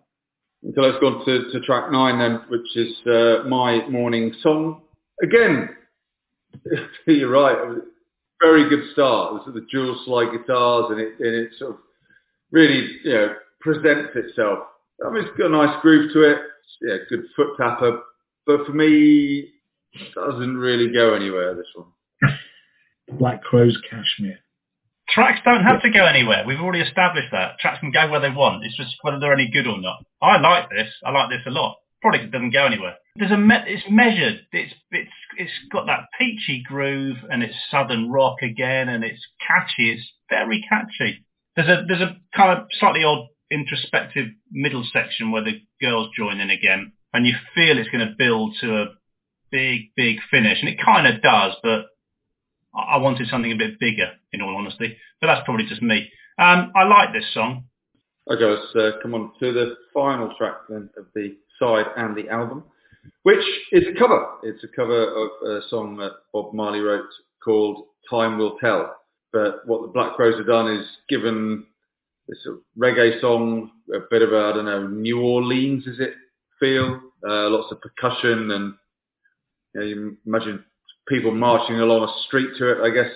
So 0.75 0.81
let's 0.81 0.99
go 1.01 1.09
on 1.09 1.25
to, 1.27 1.51
to 1.53 1.61
track 1.61 1.91
nine 1.93 2.19
then, 2.19 2.41
which 2.49 2.77
is 2.77 2.95
uh, 3.07 3.45
My 3.49 3.87
Morning 3.89 4.35
Song. 4.43 4.83
Again, 5.23 5.69
you're 7.07 7.31
right. 7.31 7.57
It 8.41 8.47
was 8.47 8.51
a 8.51 8.69
Very 8.69 8.69
good 8.69 8.93
start. 8.93 9.35
This 9.35 9.49
is 9.49 9.55
the 9.55 9.67
dual 9.71 10.01
slide 10.05 10.33
guitars 10.33 10.87
and 10.91 11.01
it, 11.01 11.15
and 11.19 11.35
it 11.35 11.51
sort 11.59 11.73
of 11.73 11.77
really, 12.51 12.89
you 13.05 13.13
know, 13.13 13.35
presents 13.61 14.11
itself. 14.15 14.61
I 15.05 15.11
mean, 15.11 15.25
it's 15.25 15.37
got 15.37 15.47
a 15.47 15.51
nice 15.51 15.81
groove 15.83 16.13
to 16.13 16.23
it. 16.23 16.39
Yeah, 16.83 16.97
good 17.09 17.25
foot 17.35 17.57
tapper. 17.59 18.01
But 18.47 18.67
for 18.67 18.73
me, 18.73 19.51
it 19.93 20.15
doesn't 20.15 20.57
really 20.57 20.93
go 20.93 21.15
anywhere, 21.15 21.55
this 21.55 21.67
one. 21.75 22.39
Black 23.19 23.43
Crowes' 23.43 23.79
Kashmir. 23.91 24.39
Tracks 25.09 25.41
don't 25.45 25.63
have 25.63 25.83
to 25.83 25.91
go 25.91 26.05
anywhere. 26.05 26.45
We've 26.47 26.61
already 26.61 26.81
established 26.81 27.29
that. 27.33 27.59
Tracks 27.61 27.81
can 27.81 27.93
go 27.93 28.11
where 28.11 28.21
they 28.21 28.31
want. 28.31 28.65
It's 28.65 28.77
just 28.77 28.97
whether 29.03 29.21
they're 29.21 29.33
any 29.33 29.49
good 29.49 29.67
or 29.67 29.81
not. 29.81 30.05
I 30.21 30.39
like 30.39 30.69
this. 30.71 30.93
I 31.05 31.11
like 31.11 31.31
this 31.31 31.43
a 31.47 31.51
lot. 31.51 31.77
It 32.05 32.31
doesn't 32.31 32.53
go 32.53 32.67
anywhere. 32.67 32.95
There's 33.17 33.33
a 33.33 33.37
me- 33.37 33.65
it's 33.67 33.85
measured. 33.91 34.47
It's 34.53 34.75
it's 34.91 35.11
it's 35.39 35.53
got 35.73 35.87
that 35.87 36.07
peachy 36.19 36.63
groove 36.65 37.17
and 37.31 37.43
it's 37.43 37.55
southern 37.71 38.11
rock 38.11 38.43
again 38.43 38.89
and 38.89 39.03
it's 39.05 39.21
catchy. 39.47 39.93
It's 39.93 40.09
very 40.29 40.65
catchy. 40.69 41.25
There's 41.57 41.69
a 41.69 41.85
there's 41.89 42.03
a 42.03 42.17
kind 42.35 42.59
of 42.59 42.67
slightly 42.79 43.03
odd 43.05 43.27
introspective 43.51 44.27
middle 44.51 44.85
section 44.93 45.31
where 45.31 45.45
the 45.45 45.61
girls 45.81 46.11
join 46.17 46.41
in 46.41 46.51
again 46.51 46.93
and 47.13 47.27
you 47.27 47.35
feel 47.55 47.79
it's 47.79 47.91
going 47.91 48.07
to 48.07 48.15
build 48.17 48.57
to 48.61 48.83
a 48.83 48.87
big 49.51 49.93
big 49.97 50.19
finish 50.31 50.59
and 50.61 50.69
it 50.69 50.79
kind 50.83 51.07
of 51.07 51.23
does, 51.23 51.55
but 51.63 51.87
I 52.75 52.95
I 52.95 52.97
wanted 52.99 53.29
something 53.29 53.53
a 53.53 53.57
bit 53.57 53.81
bigger, 53.81 54.13
in 54.33 54.43
all 54.43 54.57
honesty. 54.57 54.97
But 55.21 55.29
that's 55.29 55.45
probably 55.45 55.67
just 55.67 55.83
me. 55.83 56.11
Um, 56.39 56.73
I 56.77 56.85
like 56.85 57.13
this 57.13 57.33
song. 57.33 57.65
Okay, 58.31 58.45
let's 58.45 58.75
uh, 58.75 58.99
come 59.03 59.15
on 59.15 59.33
to 59.41 59.53
the 59.53 59.77
final 59.95 60.35
track 60.37 60.57
then 60.69 60.91
of 60.99 61.07
the 61.15 61.37
side 61.59 61.87
and 61.97 62.17
the 62.17 62.29
album, 62.29 62.65
which 63.23 63.45
is 63.73 63.85
a 63.87 63.99
cover. 63.99 64.27
It's 64.43 64.65
a 64.65 64.69
cover 64.69 65.03
of 65.03 65.31
a 65.49 65.61
song 65.69 65.97
that 65.99 66.13
Bob 66.33 66.55
Marley 66.55 66.81
wrote 66.81 67.07
called 67.45 67.85
Time 68.11 68.39
Will 68.39 68.57
Tell. 68.59 68.95
But 69.33 69.67
what 69.67 69.83
the 69.83 69.89
Black 69.89 70.15
Crowes 70.15 70.37
have 70.37 70.47
done 70.47 70.71
is 70.71 70.87
given 71.09 71.67
this 72.29 72.43
sort 72.43 72.57
of 72.57 72.63
reggae 72.79 73.21
song 73.21 73.71
a 73.95 73.99
bit 74.11 74.23
of 74.23 74.33
a, 74.33 74.37
I 74.37 74.53
don't 74.53 74.65
know, 74.65 74.87
New 74.87 75.21
Orleans, 75.21 75.87
is 75.87 76.01
it, 76.01 76.15
feel? 76.59 77.01
Uh, 77.27 77.51
lots 77.51 77.73
of 77.73 77.81
percussion 77.81 78.51
and 78.51 78.75
you, 79.75 79.81
know, 79.81 79.87
you 79.87 80.17
imagine 80.27 80.65
people 81.09 81.33
marching 81.35 81.77
along 81.77 82.09
a 82.09 82.27
street 82.27 82.51
to 82.59 82.71
it, 82.71 82.79
I 82.83 82.91
guess. 82.91 83.11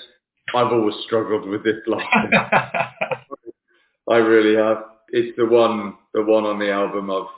I've 0.54 0.72
always 0.72 0.96
struggled 1.06 1.48
with 1.48 1.62
this 1.64 1.76
line. 1.86 2.32
I 4.10 4.16
really 4.16 4.56
have. 4.56 4.84
It's 5.10 5.36
the 5.36 5.46
one, 5.46 5.94
the 6.14 6.22
one 6.22 6.44
on 6.44 6.58
the 6.58 6.70
album 6.70 7.10
I've 7.10 7.28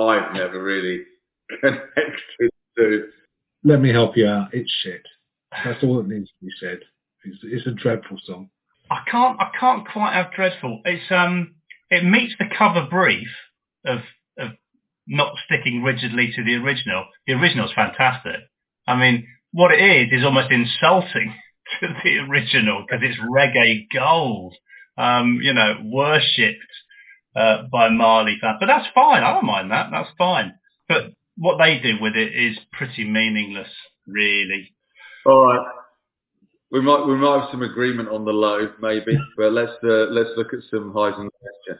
I've 0.00 0.34
never 0.34 0.62
really 0.62 1.02
connected 1.60 2.50
to. 2.78 3.08
Let 3.64 3.80
me 3.80 3.90
help 3.90 4.16
you 4.16 4.26
out. 4.26 4.48
It's 4.52 4.72
shit. 4.82 5.02
That's 5.64 5.82
all 5.82 5.96
that 5.98 6.08
needs 6.08 6.28
to 6.28 6.44
be 6.46 6.52
said. 6.60 6.78
It's, 7.24 7.38
it's 7.42 7.66
a 7.66 7.72
dreadful 7.72 8.18
song. 8.24 8.50
I 8.90 9.02
can't 9.08 9.40
I 9.40 9.50
can't 9.58 9.86
quite 9.86 10.14
have 10.14 10.32
dreadful. 10.32 10.80
It's 10.84 11.10
um 11.10 11.54
it 11.90 12.04
meets 12.04 12.34
the 12.38 12.46
cover 12.56 12.86
brief 12.90 13.28
of 13.84 13.98
of 14.38 14.50
not 15.06 15.34
sticking 15.44 15.82
rigidly 15.82 16.32
to 16.34 16.44
the 16.44 16.54
original. 16.54 17.06
The 17.26 17.34
original's 17.34 17.72
fantastic. 17.74 18.40
I 18.86 18.96
mean, 18.96 19.26
what 19.52 19.72
it 19.72 19.80
is 19.80 20.18
is 20.18 20.24
almost 20.24 20.50
insulting 20.50 21.34
to 21.80 21.88
the 22.02 22.18
original 22.28 22.84
because 22.86 23.04
it's 23.04 23.18
reggae 23.18 23.86
gold. 23.94 24.54
Um, 24.98 25.38
you 25.40 25.54
know, 25.54 25.76
worshipped 25.84 26.72
uh, 27.36 27.62
by 27.70 27.88
Marley 27.88 28.38
fans. 28.40 28.58
But 28.60 28.66
that's 28.66 28.88
fine. 28.94 29.22
I 29.22 29.32
don't 29.34 29.46
mind 29.46 29.70
that. 29.70 29.88
That's 29.90 30.10
fine. 30.18 30.54
But 30.88 31.12
what 31.36 31.58
they 31.58 31.78
do 31.78 31.96
with 32.00 32.16
it 32.16 32.34
is 32.34 32.58
pretty 32.72 33.04
meaningless, 33.04 33.70
really. 34.06 34.72
All 35.26 35.44
right. 35.44 35.66
We 36.70 36.80
might 36.80 37.04
we 37.04 37.16
might 37.16 37.40
have 37.40 37.50
some 37.50 37.62
agreement 37.62 38.10
on 38.10 38.24
the 38.24 38.32
low, 38.32 38.70
maybe, 38.80 39.18
but 39.36 39.52
let's 39.52 39.72
uh, 39.82 40.06
let's 40.10 40.30
look 40.36 40.52
at 40.52 40.60
some 40.70 40.92
highs 40.94 41.14
and 41.16 41.24
lows. 41.24 41.78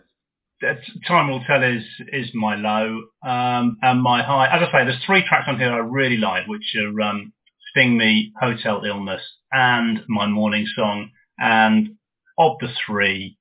Time 1.07 1.31
will 1.31 1.43
tell 1.47 1.63
is 1.63 1.85
is 2.13 2.31
my 2.35 2.57
low 2.57 3.03
um, 3.25 3.79
and 3.83 4.03
my 4.03 4.23
high. 4.23 4.47
As 4.47 4.63
I 4.69 4.73
say, 4.73 4.85
there's 4.85 5.03
three 5.07 5.25
tracks 5.27 5.45
on 5.47 5.59
here 5.59 5.73
I 5.73 5.79
really 5.79 6.17
like, 6.17 6.49
which 6.49 6.77
are 6.77 7.01
um, 7.03 7.33
Sting 7.71 7.97
Me, 7.97 8.33
Hotel 8.41 8.83
Illness, 8.85 9.23
and 9.53 10.01
my 10.09 10.27
morning 10.27 10.67
song. 10.75 11.11
And 11.39 11.97
of 12.37 12.57
the 12.61 12.69
three, 12.87 13.39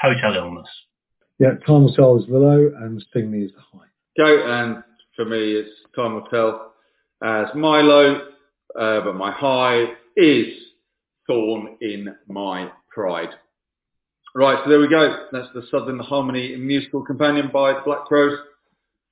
Hotel 0.00 0.34
Illness. 0.34 0.68
Yeah, 1.38 1.50
Time 1.66 1.84
Will 1.84 1.94
Tell 1.94 2.18
is 2.18 2.26
the 2.26 2.36
low 2.38 2.70
and 2.80 3.04
Sting 3.10 3.30
Me 3.30 3.44
is 3.44 3.52
the 3.52 3.60
high. 3.60 3.86
Go 4.18 4.42
and 4.44 4.82
for 5.14 5.24
me, 5.24 5.52
it's 5.52 5.70
time 5.96 6.14
will 6.14 6.26
tell 6.30 6.72
as 7.22 7.46
my 7.54 7.80
low, 7.80 8.22
uh, 8.78 9.00
but 9.00 9.14
my 9.14 9.32
high 9.32 9.86
is 10.16 10.46
Thorn 11.26 11.76
in 11.80 12.14
My 12.28 12.70
Pride. 12.92 13.30
Right, 14.34 14.58
so 14.62 14.70
there 14.70 14.78
we 14.78 14.88
go. 14.88 15.26
That's 15.32 15.48
the 15.54 15.62
Southern 15.70 15.98
Harmony 15.98 16.54
musical 16.56 17.02
companion 17.04 17.50
by 17.52 17.72
the 17.72 17.80
Black 17.84 18.04
Crowes, 18.04 18.38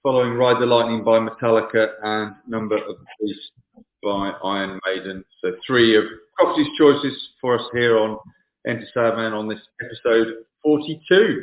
following 0.02 0.34
Ride 0.34 0.60
the 0.60 0.66
Lightning 0.66 1.02
by 1.02 1.18
Metallica 1.18 1.88
and 2.02 2.34
Number 2.46 2.76
of 2.76 2.96
the 2.98 3.06
Beast 3.20 3.50
by 4.04 4.32
Iron 4.44 4.78
Maiden. 4.86 5.24
So 5.42 5.52
three 5.66 5.96
of 5.96 6.04
Crofty's 6.38 6.68
choices 6.78 7.28
for 7.40 7.58
us 7.58 7.64
here 7.72 7.98
on 7.98 8.18
Enter 8.66 8.86
Sadmen 8.96 9.32
on 9.32 9.48
this 9.48 9.60
episode 9.82 10.28
42. 10.62 11.42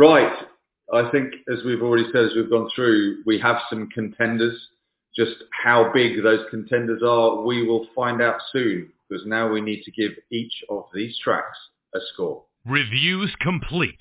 Right, 0.00 0.32
I 0.94 1.10
think 1.10 1.34
as 1.52 1.62
we've 1.62 1.82
already 1.82 2.06
said, 2.10 2.24
as 2.24 2.30
we've 2.34 2.48
gone 2.48 2.70
through, 2.74 3.18
we 3.26 3.38
have 3.40 3.58
some 3.68 3.86
contenders. 3.90 4.58
Just 5.14 5.32
how 5.52 5.92
big 5.92 6.22
those 6.22 6.46
contenders 6.48 7.02
are, 7.06 7.42
we 7.42 7.66
will 7.66 7.86
find 7.94 8.22
out 8.22 8.40
soon 8.50 8.90
because 9.06 9.26
now 9.26 9.52
we 9.52 9.60
need 9.60 9.82
to 9.82 9.90
give 9.90 10.12
each 10.32 10.54
of 10.70 10.84
these 10.94 11.18
tracks 11.22 11.58
a 11.94 11.98
score. 12.14 12.44
Reviews 12.64 13.30
complete. 13.42 13.98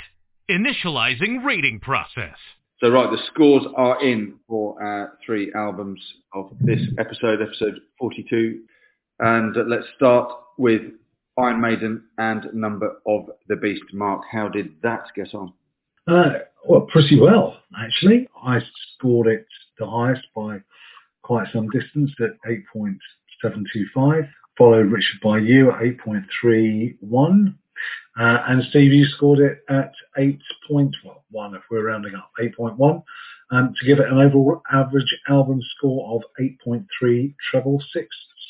Initializing 0.50 1.44
rating 1.44 1.82
process. 1.82 2.38
So 2.80 2.88
right, 2.92 3.12
the 3.12 3.22
scores 3.34 3.66
are 3.76 4.02
in 4.02 4.36
for 4.48 4.82
our 4.82 5.18
three 5.26 5.52
albums 5.54 6.00
of 6.34 6.50
this 6.62 6.80
episode, 6.98 7.42
episode 7.42 7.78
42. 8.00 8.62
And 9.20 9.54
let's 9.68 9.88
start 9.98 10.32
with 10.58 10.82
Iron 11.38 11.60
Maiden 11.60 12.06
and 12.18 12.48
Number 12.54 13.02
of 13.06 13.26
the 13.50 13.58
Beast. 13.58 13.84
Mark, 13.92 14.22
how 14.32 14.48
did 14.48 14.76
that 14.82 15.04
get 15.14 15.34
on? 15.34 15.52
Uh, 16.10 16.40
well, 16.68 16.82
pretty 16.82 17.20
well, 17.20 17.60
actually. 17.80 18.28
I 18.44 18.60
scored 18.96 19.28
it 19.28 19.46
the 19.78 19.86
highest 19.86 20.26
by 20.36 20.58
quite 21.22 21.48
some 21.54 21.70
distance 21.70 22.12
at 22.20 22.32
8.725, 22.76 24.28
followed 24.58 24.92
Richard 24.92 25.20
by 25.22 25.38
you 25.38 25.70
at 25.70 25.80
8.31. 25.80 27.54
Uh, 28.20 28.38
and 28.48 28.64
Steve, 28.72 28.92
you 28.92 29.06
scored 29.06 29.38
it 29.40 29.60
at 29.70 29.92
8.1 30.18 30.92
if 31.56 31.62
we're 31.70 31.86
rounding 31.86 32.16
up, 32.16 32.32
8.1, 32.42 33.04
um, 33.52 33.74
to 33.80 33.86
give 33.86 34.00
it 34.00 34.12
an 34.12 34.18
overall 34.18 34.64
average 34.72 35.16
album 35.30 35.60
score 35.78 36.16
of 36.16 36.24
8.3 36.68 37.36
treble 37.52 37.84
six 37.94 38.08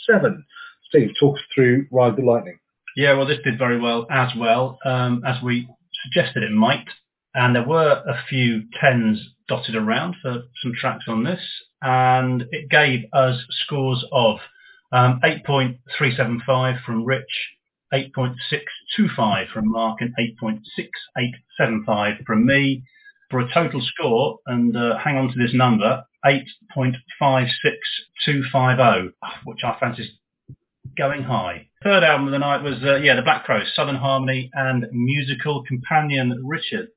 seven. 0.09 0.45
Steve, 0.87 1.11
talk 1.19 1.35
us 1.35 1.43
through 1.53 1.87
Ride 1.91 2.15
the 2.15 2.23
Lightning. 2.23 2.57
Yeah, 2.95 3.15
well, 3.15 3.27
this 3.27 3.39
did 3.43 3.57
very 3.57 3.79
well 3.79 4.07
as 4.09 4.31
well 4.37 4.79
um, 4.85 5.23
as 5.25 5.41
we 5.43 5.67
suggested 6.05 6.43
it 6.43 6.51
might. 6.51 6.87
And 7.33 7.55
there 7.55 7.67
were 7.67 8.03
a 8.07 8.21
few 8.27 8.63
tens 8.79 9.33
dotted 9.47 9.75
around 9.75 10.17
for 10.21 10.43
some 10.61 10.73
tracks 10.73 11.05
on 11.07 11.23
this, 11.23 11.41
and 11.81 12.45
it 12.51 12.69
gave 12.69 13.05
us 13.13 13.43
scores 13.63 14.05
of 14.11 14.37
um, 14.91 15.19
8.375 15.23 16.83
from 16.83 17.05
Rich, 17.05 17.55
8.625 17.93 19.49
from 19.51 19.71
Mark, 19.71 20.01
and 20.01 20.13
8.6875 20.19 22.25
from 22.25 22.45
me, 22.45 22.83
for 23.29 23.39
a 23.39 23.53
total 23.53 23.81
score, 23.81 24.39
and 24.47 24.75
uh, 24.75 24.97
hang 24.97 25.15
on 25.17 25.31
to 25.31 25.37
this 25.37 25.53
number, 25.53 26.03
8.56250, 26.25 29.13
which 29.45 29.63
I 29.63 29.77
fancy 29.79 30.03
is 30.03 30.09
going 30.97 31.23
high. 31.23 31.67
Third 31.83 32.03
album 32.03 32.27
of 32.27 32.31
the 32.31 32.39
night 32.39 32.63
was, 32.63 32.83
uh, 32.83 32.95
yeah, 32.95 33.15
the 33.15 33.21
Black 33.21 33.45
Crowes, 33.45 33.71
Southern 33.75 33.95
Harmony 33.95 34.49
and 34.53 34.85
musical 34.91 35.63
companion 35.63 36.43
Richard. 36.45 36.89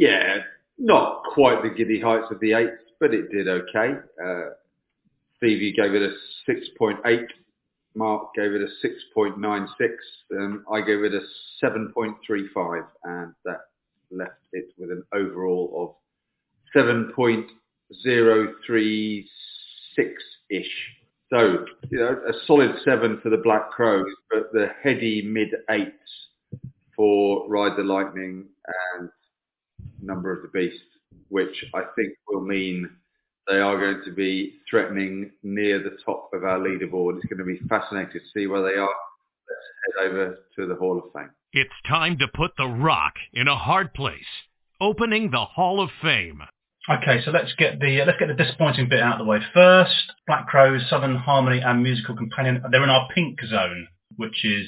Yeah, 0.00 0.38
not 0.78 1.22
quite 1.34 1.62
the 1.62 1.68
giddy 1.68 2.00
heights 2.00 2.28
of 2.30 2.40
the 2.40 2.54
eights, 2.54 2.80
but 3.00 3.12
it 3.12 3.30
did 3.30 3.48
okay. 3.48 3.98
Uh, 4.24 4.44
Stevie 5.36 5.72
gave 5.72 5.92
it 5.92 6.00
a 6.00 6.14
6.8. 6.50 7.26
Mark 7.94 8.32
gave 8.34 8.52
it 8.52 8.62
a 8.62 8.68
6.96. 9.18 9.68
And 10.30 10.62
I 10.72 10.80
gave 10.80 11.04
it 11.04 11.12
a 11.12 11.20
7.35. 11.62 12.86
And 13.04 13.34
that 13.44 13.60
left 14.10 14.40
it 14.54 14.72
with 14.78 14.90
an 14.90 15.02
overall 15.12 15.98
of 16.74 16.74
7.036-ish. 16.74 19.26
So, 21.28 21.66
you 21.90 21.98
know, 21.98 22.22
a 22.26 22.32
solid 22.46 22.74
seven 22.86 23.20
for 23.22 23.28
the 23.28 23.36
Black 23.36 23.70
Crowes, 23.70 24.06
but 24.30 24.50
the 24.54 24.68
heady 24.82 25.20
mid 25.20 25.50
eights 25.68 26.30
for 26.96 27.46
Ride 27.48 27.76
the 27.76 27.84
Lightning 27.84 28.46
and 28.96 29.10
number 30.10 30.32
of 30.32 30.42
the 30.42 30.48
beast, 30.48 30.82
which 31.28 31.64
I 31.74 31.82
think 31.96 32.12
will 32.28 32.42
mean 32.42 32.90
they 33.48 33.58
are 33.58 33.78
going 33.78 34.02
to 34.04 34.12
be 34.12 34.60
threatening 34.68 35.30
near 35.42 35.82
the 35.82 35.96
top 36.04 36.30
of 36.32 36.44
our 36.44 36.58
leaderboard. 36.58 37.16
It's 37.16 37.26
going 37.26 37.38
to 37.38 37.44
be 37.44 37.58
fascinating 37.68 38.12
to 38.12 38.20
see 38.34 38.46
where 38.46 38.62
they 38.62 38.78
are. 38.78 38.94
Let's 39.48 39.98
head 39.98 40.10
over 40.10 40.38
to 40.56 40.66
the 40.66 40.74
Hall 40.74 40.98
of 40.98 41.12
Fame. 41.14 41.30
It's 41.52 41.70
time 41.88 42.18
to 42.18 42.28
put 42.28 42.52
the 42.56 42.68
rock 42.68 43.14
in 43.32 43.48
a 43.48 43.56
hard 43.56 43.92
place. 43.94 44.30
Opening 44.80 45.30
the 45.30 45.44
Hall 45.44 45.82
of 45.82 45.90
Fame. 46.00 46.42
Okay, 46.88 47.20
so 47.24 47.30
let's 47.30 47.52
get 47.58 47.78
the 47.78 48.00
uh, 48.00 48.06
let's 48.06 48.18
get 48.18 48.28
the 48.28 48.42
disappointing 48.42 48.88
bit 48.88 49.00
out 49.00 49.14
of 49.14 49.18
the 49.18 49.30
way 49.30 49.38
first. 49.52 50.12
Black 50.26 50.46
Crowes, 50.46 50.80
Southern 50.88 51.16
Harmony, 51.16 51.60
and 51.60 51.82
Musical 51.82 52.16
Companion. 52.16 52.62
They're 52.70 52.82
in 52.82 52.88
our 52.88 53.08
pink 53.14 53.38
zone, 53.46 53.88
which 54.16 54.44
is 54.44 54.66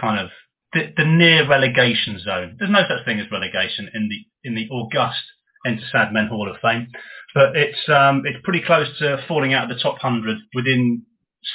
kind 0.00 0.18
of 0.18 0.30
the, 0.72 0.92
the 0.96 1.04
near 1.04 1.48
relegation 1.48 2.18
zone. 2.18 2.56
There's 2.58 2.70
no 2.70 2.82
such 2.88 3.04
thing 3.04 3.20
as 3.20 3.30
relegation 3.30 3.88
in 3.94 4.08
the 4.08 4.48
in 4.48 4.54
the 4.54 4.68
august 4.70 5.22
Enter 5.66 6.28
Hall 6.28 6.50
of 6.50 6.60
Fame, 6.62 6.88
but 7.34 7.56
it's 7.56 7.88
um, 7.88 8.22
it's 8.24 8.38
pretty 8.44 8.62
close 8.64 8.86
to 8.98 9.22
falling 9.26 9.54
out 9.54 9.70
of 9.70 9.76
the 9.76 9.82
top 9.82 9.98
hundred 9.98 10.38
within 10.54 11.02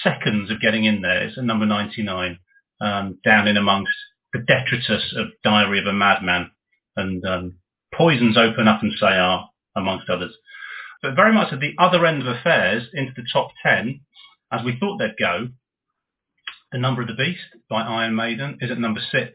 seconds 0.03 0.52
of 0.52 0.61
getting 0.61 0.85
in 0.85 1.02
there. 1.02 1.23
It's 1.23 1.38
at 1.38 1.44
number 1.44 1.65
99, 1.65 2.38
um, 2.81 3.19
down 3.23 3.48
in 3.48 3.57
amongst 3.57 3.94
the 4.34 4.40
detritus 4.40 5.14
of 5.15 5.27
Diary 5.44 5.80
of 5.80 5.85
a 5.85 5.94
Madman 5.94 6.52
and 6.95 7.23
um, 7.26 7.57
Poisons 7.94 8.38
Open 8.38 8.68
Up 8.68 8.81
and 8.81 8.91
Say 8.94 9.07
Ah, 9.07 9.49
amongst 9.76 10.10
others. 10.10 10.35
But 11.02 11.15
very 11.15 11.34
much 11.34 11.52
at 11.52 11.60
the 11.60 11.73
other 11.77 12.06
end 12.06 12.22
of 12.22 12.27
affairs, 12.27 12.88
into 12.94 13.11
the 13.15 13.27
top 13.31 13.49
10, 13.64 14.02
as 14.52 14.64
we 14.64 14.77
thought 14.80 14.98
they'd 14.98 15.18
go, 15.19 15.49
the 16.73 16.79
Number 16.79 17.03
of 17.03 17.07
the 17.07 17.13
Beast 17.13 17.55
by 17.69 17.81
Iron 17.83 18.15
Maiden 18.15 18.57
is 18.59 18.71
at 18.71 18.79
number 18.79 18.99
six. 18.99 19.31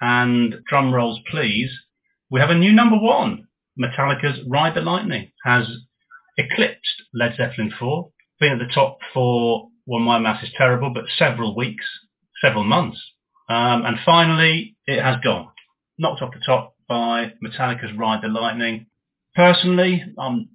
And 0.00 0.56
drum 0.68 0.92
rolls, 0.92 1.18
please. 1.30 1.70
We 2.30 2.38
have 2.38 2.50
a 2.50 2.54
new 2.54 2.70
number 2.70 2.98
one. 2.98 3.48
Metallica's 3.80 4.40
Ride 4.46 4.74
the 4.74 4.82
Lightning 4.82 5.32
has 5.44 5.66
eclipsed 6.36 7.02
Led 7.14 7.34
Zeppelin 7.36 7.72
4, 7.78 8.10
been 8.40 8.52
at 8.52 8.58
the 8.58 8.72
top 8.72 8.98
for, 9.14 9.68
well, 9.86 10.00
my 10.00 10.18
math 10.18 10.44
is 10.44 10.50
terrible, 10.56 10.90
but 10.92 11.04
several 11.16 11.56
weeks, 11.56 11.84
several 12.42 12.64
months. 12.64 13.00
Um, 13.48 13.84
and 13.86 13.96
finally, 14.04 14.76
it 14.86 15.02
has 15.02 15.16
gone. 15.24 15.48
Knocked 15.98 16.20
off 16.20 16.34
the 16.34 16.40
top 16.44 16.74
by 16.88 17.32
Metallica's 17.42 17.96
Ride 17.96 18.22
the 18.22 18.28
Lightning. 18.28 18.86
Personally, 19.34 20.04
I'm, 20.18 20.50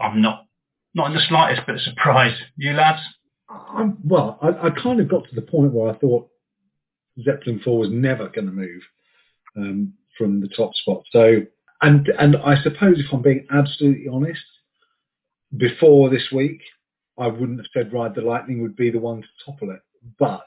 I'm 0.00 0.22
not, 0.22 0.46
not 0.94 1.08
in 1.08 1.14
the 1.14 1.22
slightest 1.28 1.66
bit 1.66 1.80
surprised. 1.80 2.40
You 2.56 2.72
lads? 2.72 3.02
I'm, 3.50 3.98
well, 4.04 4.38
I, 4.42 4.66
I, 4.66 4.70
kind 4.70 5.00
of 5.00 5.08
got 5.08 5.28
to 5.28 5.34
the 5.34 5.42
point 5.42 5.72
where 5.72 5.90
I 5.90 5.98
thought 5.98 6.28
Zeppelin 7.22 7.60
4 7.64 7.78
was 7.78 7.88
never 7.90 8.28
going 8.28 8.46
to 8.46 8.52
move 8.52 8.82
um, 9.56 9.94
from 10.16 10.40
the 10.40 10.48
top 10.48 10.74
spot. 10.74 11.04
So, 11.10 11.42
and 11.80 12.08
and 12.18 12.36
I 12.36 12.60
suppose 12.62 12.98
if 12.98 13.12
I'm 13.12 13.22
being 13.22 13.46
absolutely 13.50 14.08
honest, 14.08 14.42
before 15.56 16.10
this 16.10 16.28
week, 16.32 16.60
I 17.18 17.28
wouldn't 17.28 17.58
have 17.58 17.66
said 17.72 17.92
Ride 17.92 18.14
the 18.14 18.20
Lightning 18.20 18.62
would 18.62 18.76
be 18.76 18.90
the 18.90 18.98
one 18.98 19.22
to 19.22 19.28
topple 19.44 19.70
it. 19.70 19.80
But 20.18 20.46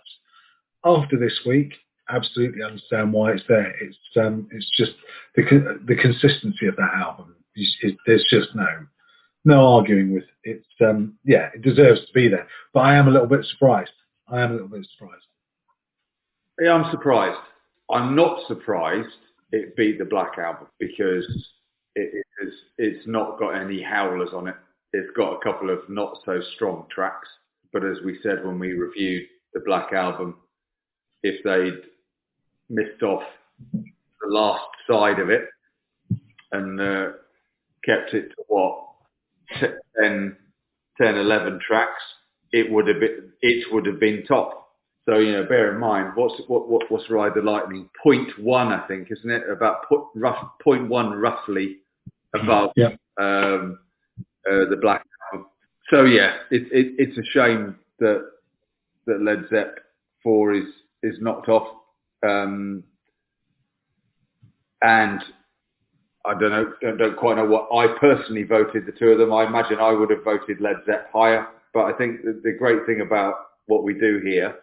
after 0.85 1.17
this 1.17 1.39
week, 1.45 1.73
absolutely 2.09 2.63
understand 2.63 3.13
why 3.13 3.31
it's 3.31 3.43
there. 3.47 3.73
It's 3.81 3.97
um, 4.17 4.47
it's 4.51 4.69
just 4.77 4.91
the 5.35 5.79
the 5.85 5.95
consistency 5.95 6.67
of 6.67 6.75
that 6.75 6.93
album. 6.95 7.35
Is, 7.55 7.75
is, 7.81 7.91
there's 8.05 8.25
just 8.29 8.55
no 8.55 8.67
no 9.45 9.75
arguing 9.75 10.13
with 10.13 10.23
it. 10.23 10.29
It's 10.57 10.81
um, 10.81 11.15
yeah, 11.25 11.49
it 11.53 11.61
deserves 11.61 12.01
to 12.05 12.13
be 12.13 12.27
there. 12.27 12.47
But 12.73 12.81
I 12.81 12.95
am 12.95 13.07
a 13.07 13.11
little 13.11 13.27
bit 13.27 13.45
surprised. 13.45 13.91
I 14.27 14.41
am 14.41 14.51
a 14.51 14.53
little 14.53 14.67
bit 14.67 14.87
surprised. 14.91 15.25
Yeah, 16.59 16.73
I'm 16.73 16.91
surprised. 16.91 17.39
I'm 17.89 18.15
not 18.15 18.47
surprised 18.47 19.09
it 19.51 19.75
beat 19.75 19.99
the 19.99 20.05
Black 20.05 20.37
Album 20.37 20.67
because 20.79 21.25
it, 21.95 22.25
it's, 22.41 22.55
it's 22.77 23.07
not 23.07 23.37
got 23.39 23.49
any 23.49 23.81
howlers 23.81 24.29
on 24.33 24.47
it. 24.47 24.55
It's 24.93 25.09
got 25.15 25.33
a 25.33 25.43
couple 25.43 25.69
of 25.69 25.79
not 25.89 26.17
so 26.25 26.39
strong 26.55 26.85
tracks. 26.89 27.27
But 27.73 27.85
as 27.85 27.97
we 28.03 28.19
said 28.23 28.45
when 28.45 28.59
we 28.59 28.73
reviewed 28.73 29.25
the 29.53 29.61
Black 29.65 29.93
Album, 29.93 30.35
if 31.23 31.43
they'd 31.43 31.81
missed 32.69 33.03
off 33.03 33.23
the 33.73 34.27
last 34.27 34.65
side 34.89 35.19
of 35.19 35.29
it 35.29 35.43
and 36.51 36.79
uh, 36.79 37.07
kept 37.85 38.13
it 38.13 38.29
to 38.29 38.43
what 38.47 38.90
10, 39.59 40.37
10, 41.01 41.17
11 41.17 41.59
tracks, 41.65 42.01
it 42.51 42.71
would 42.71 42.87
have 42.87 42.99
been 42.99 43.31
it 43.41 43.65
would 43.71 43.85
have 43.85 43.99
been 43.99 44.23
top. 44.27 44.69
So 45.07 45.17
you 45.17 45.31
know, 45.31 45.45
bear 45.45 45.73
in 45.73 45.79
mind 45.79 46.11
what's 46.15 46.41
what, 46.47 46.69
what 46.69 46.89
what's 46.91 47.09
Ride 47.09 47.33
the 47.35 47.41
Lightning? 47.41 47.89
Point 48.03 48.29
one, 48.39 48.67
I 48.67 48.85
think, 48.87 49.07
isn't 49.11 49.29
it? 49.29 49.43
About 49.49 49.87
put, 49.87 50.01
rough 50.15 50.45
point 50.61 50.89
one, 50.89 51.13
roughly 51.13 51.77
above 52.35 52.71
yeah. 52.75 52.89
um, 53.19 53.79
uh, 54.49 54.65
the 54.69 54.77
Black 54.79 55.05
Album. 55.31 55.47
So 55.89 56.05
yeah, 56.05 56.35
it, 56.51 56.63
it, 56.71 56.95
it's 56.97 57.17
a 57.17 57.31
shame 57.31 57.75
that 57.99 58.23
that 59.07 59.21
Led 59.21 59.45
Zepp 59.49 59.79
four 60.23 60.53
is 60.53 60.67
is 61.03 61.15
knocked 61.19 61.49
off. 61.49 61.67
Um, 62.23 62.83
and 64.83 65.21
I 66.25 66.37
don't 66.39 66.51
know, 66.51 66.73
don't, 66.81 66.97
don't 66.97 67.17
quite 67.17 67.37
know 67.37 67.45
what 67.45 67.67
I 67.75 67.97
personally 67.99 68.43
voted 68.43 68.85
the 68.85 68.91
two 68.91 69.09
of 69.09 69.17
them. 69.17 69.33
I 69.33 69.45
imagine 69.45 69.79
I 69.79 69.91
would 69.91 70.09
have 70.11 70.23
voted 70.23 70.61
Led 70.61 70.77
Zepp 70.85 71.11
higher, 71.11 71.47
but 71.73 71.85
I 71.85 71.93
think 71.93 72.23
the, 72.23 72.39
the 72.43 72.53
great 72.57 72.85
thing 72.85 73.01
about 73.01 73.35
what 73.65 73.83
we 73.83 73.93
do 73.93 74.21
here 74.23 74.55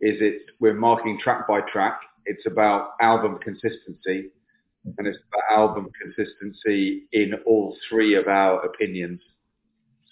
is 0.00 0.16
it 0.20 0.42
we're 0.58 0.74
marking 0.74 1.18
track 1.22 1.46
by 1.46 1.60
track. 1.72 2.00
It's 2.26 2.46
about 2.46 2.90
album 3.00 3.38
consistency, 3.38 4.30
and 4.98 5.06
it's 5.06 5.18
about 5.28 5.58
album 5.58 5.88
consistency 6.00 7.04
in 7.12 7.34
all 7.46 7.76
three 7.88 8.14
of 8.14 8.26
our 8.26 8.64
opinions. 8.64 9.20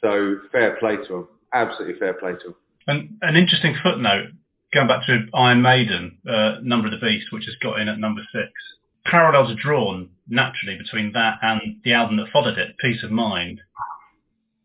So 0.00 0.36
fair 0.52 0.76
play 0.76 0.96
to 0.96 1.08
them, 1.08 1.28
absolutely 1.52 1.98
fair 1.98 2.14
play 2.14 2.32
to 2.32 2.44
them. 2.44 2.54
And 2.86 3.18
an 3.22 3.36
interesting 3.36 3.76
footnote 3.82 4.28
going 4.72 4.88
back 4.88 5.06
to 5.06 5.26
Iron 5.34 5.62
Maiden, 5.62 6.18
uh, 6.28 6.56
Number 6.62 6.86
of 6.86 6.92
the 6.92 7.04
Beast, 7.04 7.32
which 7.32 7.44
has 7.44 7.56
got 7.62 7.80
in 7.80 7.88
at 7.88 7.98
number 7.98 8.22
six. 8.32 8.50
Parallels 9.04 9.50
are 9.50 9.60
drawn 9.60 10.10
naturally 10.28 10.76
between 10.76 11.12
that 11.12 11.38
and 11.42 11.80
the 11.84 11.92
album 11.92 12.16
that 12.18 12.30
followed 12.32 12.58
it, 12.58 12.78
Piece 12.78 13.02
of 13.02 13.10
Mind. 13.10 13.60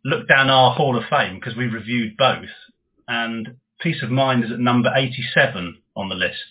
Look 0.03 0.27
down 0.27 0.49
our 0.49 0.75
Hall 0.75 0.97
of 0.97 1.03
Fame 1.09 1.39
because 1.39 1.57
we 1.57 1.65
reviewed 1.65 2.15
both, 2.17 2.49
and 3.07 3.55
Piece 3.81 4.03
of 4.03 4.11
Mind 4.11 4.43
is 4.43 4.51
at 4.51 4.59
number 4.59 4.91
87 4.95 5.77
on 5.95 6.09
the 6.09 6.15
list. 6.15 6.43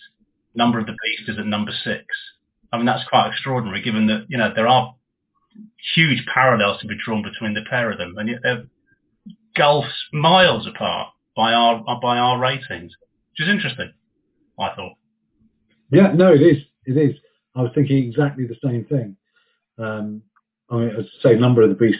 Number 0.55 0.79
of 0.79 0.85
the 0.85 0.93
Beast 1.03 1.29
is 1.29 1.37
at 1.39 1.45
number 1.45 1.71
six. 1.71 2.05
I 2.71 2.77
mean, 2.77 2.85
that's 2.85 3.07
quite 3.07 3.29
extraordinary 3.29 3.81
given 3.81 4.07
that, 4.07 4.25
you 4.27 4.37
know, 4.37 4.51
there 4.53 4.67
are 4.67 4.95
huge 5.95 6.25
parallels 6.33 6.81
to 6.81 6.87
be 6.87 6.97
drawn 7.03 7.23
between 7.23 7.53
the 7.53 7.63
pair 7.69 7.91
of 7.91 7.97
them, 7.97 8.15
and 8.17 8.29
yet 8.29 8.39
they're 8.43 8.65
gulfs 9.55 9.93
miles 10.11 10.67
apart 10.67 11.09
by 11.35 11.53
our 11.53 11.83
by 12.01 12.17
our 12.17 12.39
ratings, 12.39 12.93
which 13.31 13.47
is 13.47 13.49
interesting. 13.49 13.91
I 14.59 14.73
thought. 14.75 14.93
Yeah, 15.91 16.13
no, 16.13 16.33
it 16.33 16.41
is. 16.41 16.57
It 16.85 16.97
is. 16.97 17.15
I 17.55 17.61
was 17.61 17.71
thinking 17.73 17.97
exactly 17.97 18.45
the 18.45 18.57
same 18.63 18.85
thing. 18.85 19.15
Um, 19.77 20.21
I 20.69 20.77
mean, 20.77 20.89
as 20.89 21.05
I 21.19 21.29
say, 21.29 21.35
Number 21.35 21.61
of 21.61 21.69
the 21.69 21.75
Beast 21.75 21.99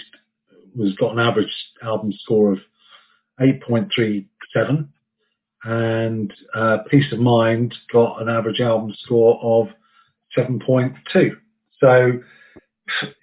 was 0.76 0.96
got 0.96 1.14
an 1.14 1.20
average 1.20 1.54
album 1.82 2.12
score 2.24 2.52
of 2.54 2.60
8.37, 3.40 4.88
and 5.64 6.34
uh, 6.54 6.78
Piece 6.90 7.12
of 7.12 7.20
Mind 7.20 7.74
got 7.92 8.22
an 8.22 8.30
average 8.30 8.60
album 8.60 8.94
score 9.00 9.40
of 9.42 9.68
7.2. 10.38 11.32
So, 11.80 12.20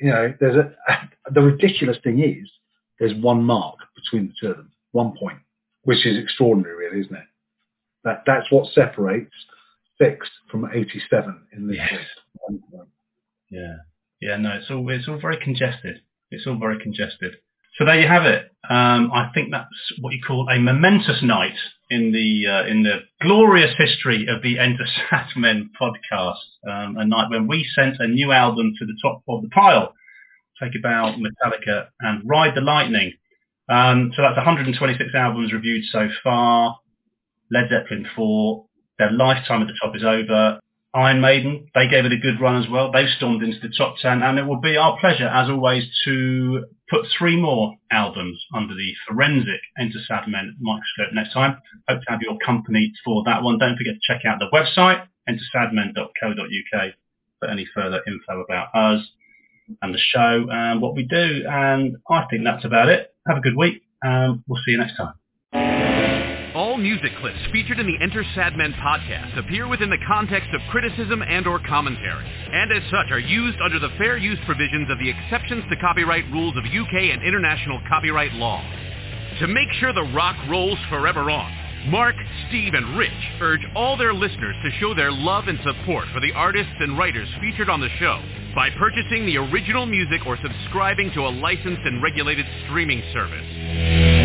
you 0.00 0.10
know, 0.10 0.34
there's 0.40 0.56
a 0.56 0.72
the 1.30 1.40
ridiculous 1.40 1.98
thing 2.02 2.20
is 2.20 2.50
there's 2.98 3.14
one 3.14 3.42
mark 3.42 3.76
between 3.94 4.28
the 4.28 4.34
two 4.40 4.50
of 4.50 4.56
them, 4.59 4.72
one 4.92 5.14
point, 5.18 5.38
which 5.84 6.06
is 6.06 6.22
extraordinary, 6.22 6.74
really, 6.76 7.00
isn't 7.00 7.16
it? 7.16 7.24
That 8.04 8.22
that's 8.26 8.50
what 8.50 8.72
separates 8.72 9.32
six 10.00 10.28
from 10.50 10.68
87 10.72 11.46
in 11.52 11.68
this 11.68 11.76
yes. 11.76 11.92
list. 11.92 12.22
Yeah, 13.50 13.76
yeah, 14.20 14.36
no, 14.36 14.52
it's 14.52 14.70
all 14.70 14.88
it's 14.90 15.08
all 15.08 15.18
very 15.20 15.38
congested. 15.42 16.00
It's 16.30 16.46
all 16.46 16.58
very 16.58 16.78
congested. 16.82 17.34
So 17.78 17.84
there 17.84 18.00
you 18.00 18.06
have 18.06 18.24
it. 18.24 18.50
Um, 18.68 19.10
I 19.12 19.30
think 19.34 19.50
that's 19.50 20.00
what 20.00 20.12
you 20.12 20.20
call 20.26 20.48
a 20.48 20.58
momentous 20.58 21.22
night 21.22 21.56
in 21.90 22.12
the 22.12 22.50
uh, 22.50 22.66
in 22.66 22.82
the 22.82 23.00
glorious 23.20 23.74
history 23.76 24.26
of 24.28 24.42
the 24.42 24.58
Enter 24.58 24.84
Men 25.36 25.70
podcast. 25.80 26.36
Um, 26.68 26.96
a 26.98 27.04
night 27.04 27.30
when 27.30 27.46
we 27.46 27.66
sent 27.74 27.96
a 27.98 28.06
new 28.06 28.32
album 28.32 28.72
to 28.78 28.86
the 28.86 28.96
top 29.02 29.22
of 29.28 29.42
the 29.42 29.48
pile. 29.48 29.94
Take 30.62 30.72
about 30.78 31.18
Metallica 31.18 31.88
and 32.00 32.22
Ride 32.28 32.54
the 32.54 32.60
Lightning. 32.60 33.12
Um, 33.68 34.12
so 34.14 34.22
that's 34.22 34.36
126 34.36 35.10
albums 35.14 35.52
reviewed 35.52 35.84
so 35.90 36.08
far. 36.22 36.78
Led 37.50 37.68
Zeppelin 37.70 38.06
4, 38.14 38.66
their 38.98 39.10
lifetime 39.10 39.62
at 39.62 39.68
the 39.68 39.74
top 39.80 39.96
is 39.96 40.04
over. 40.04 40.60
Iron 40.94 41.23
Maiden, 41.23 41.69
they 41.74 41.89
gave 41.89 42.05
it 42.05 42.12
a 42.12 42.19
good 42.19 42.39
run 42.40 42.62
as 42.62 42.69
well. 42.69 42.93
They've 42.93 43.09
stormed 43.16 43.43
into 43.43 43.59
the 43.60 43.73
top 43.77 43.97
10 44.02 44.23
and 44.23 44.39
it 44.39 44.44
will 44.44 44.60
be 44.60 44.77
our 44.77 44.98
pleasure 45.01 45.27
as 45.27 45.48
always 45.48 45.85
to 46.05 46.64
put 46.90 47.06
three 47.19 47.40
more 47.40 47.77
albums 47.90 48.39
under 48.55 48.74
the 48.74 48.93
forensic 49.09 49.60
Enter 49.78 50.01
Sadmen 50.09 50.51
microscope 50.60 51.14
next 51.14 51.32
time. 51.32 51.56
Hope 51.89 52.01
to 52.01 52.10
have 52.10 52.20
your 52.20 52.36
company 52.44 52.93
for 53.05 53.23
that 53.24 53.43
one. 53.43 53.59
Don't 53.59 53.78
forget 53.78 53.94
to 53.94 54.12
check 54.12 54.23
out 54.27 54.39
the 54.39 54.51
website, 54.52 55.06
entersadmen.co.uk 55.28 56.93
for 57.40 57.48
any 57.48 57.66
further 57.74 58.02
info 58.06 58.43
about 58.43 58.69
us 58.74 59.06
and 59.81 59.94
the 59.94 59.98
show 59.98 60.47
and 60.51 60.82
what 60.82 60.94
we 60.94 61.05
do. 61.05 61.44
And 61.48 61.97
I 62.10 62.27
think 62.31 62.44
that's 62.44 62.66
about 62.66 62.90
it. 62.90 63.14
Have 63.27 63.39
a 63.39 63.40
good 63.40 63.56
week. 63.56 63.82
Um, 64.05 64.44
we'll 64.47 64.60
see 64.66 64.73
you 64.73 64.78
next 64.78 64.97
time. 64.97 65.14
Music 66.82 67.12
clips 67.20 67.38
featured 67.52 67.78
in 67.78 67.86
the 67.86 67.96
Enter 68.02 68.24
Sadmen 68.34 68.74
podcast 68.82 69.38
appear 69.38 69.68
within 69.68 69.88
the 69.88 70.02
context 70.04 70.48
of 70.52 70.60
criticism 70.68 71.22
and 71.22 71.46
or 71.46 71.60
commentary, 71.60 72.26
and 72.26 72.72
as 72.72 72.82
such 72.90 73.12
are 73.12 73.20
used 73.20 73.56
under 73.64 73.78
the 73.78 73.94
fair 73.98 74.16
use 74.16 74.38
provisions 74.46 74.90
of 74.90 74.98
the 74.98 75.09
exceptions 75.09 75.62
to 75.70 75.76
copyright 75.76 76.24
rules 76.32 76.56
of 76.56 76.64
UK 76.64 77.14
and 77.14 77.22
international 77.22 77.80
copyright 77.88 78.32
law. 78.32 78.60
To 79.38 79.46
make 79.46 79.70
sure 79.78 79.92
the 79.92 80.10
rock 80.12 80.34
rolls 80.50 80.78
forever 80.90 81.30
on, 81.30 81.52
Mark, 81.88 82.16
Steve, 82.48 82.74
and 82.74 82.98
Rich 82.98 83.12
urge 83.40 83.64
all 83.76 83.96
their 83.96 84.12
listeners 84.12 84.56
to 84.64 84.70
show 84.80 84.92
their 84.92 85.12
love 85.12 85.46
and 85.46 85.60
support 85.62 86.06
for 86.12 86.18
the 86.18 86.32
artists 86.32 86.74
and 86.80 86.98
writers 86.98 87.28
featured 87.40 87.70
on 87.70 87.80
the 87.80 87.90
show 88.00 88.20
by 88.56 88.70
purchasing 88.70 89.24
the 89.24 89.38
original 89.38 89.86
music 89.86 90.26
or 90.26 90.36
subscribing 90.42 91.12
to 91.14 91.20
a 91.20 91.30
licensed 91.30 91.82
and 91.84 92.02
regulated 92.02 92.46
streaming 92.66 93.02
service. 93.12 94.22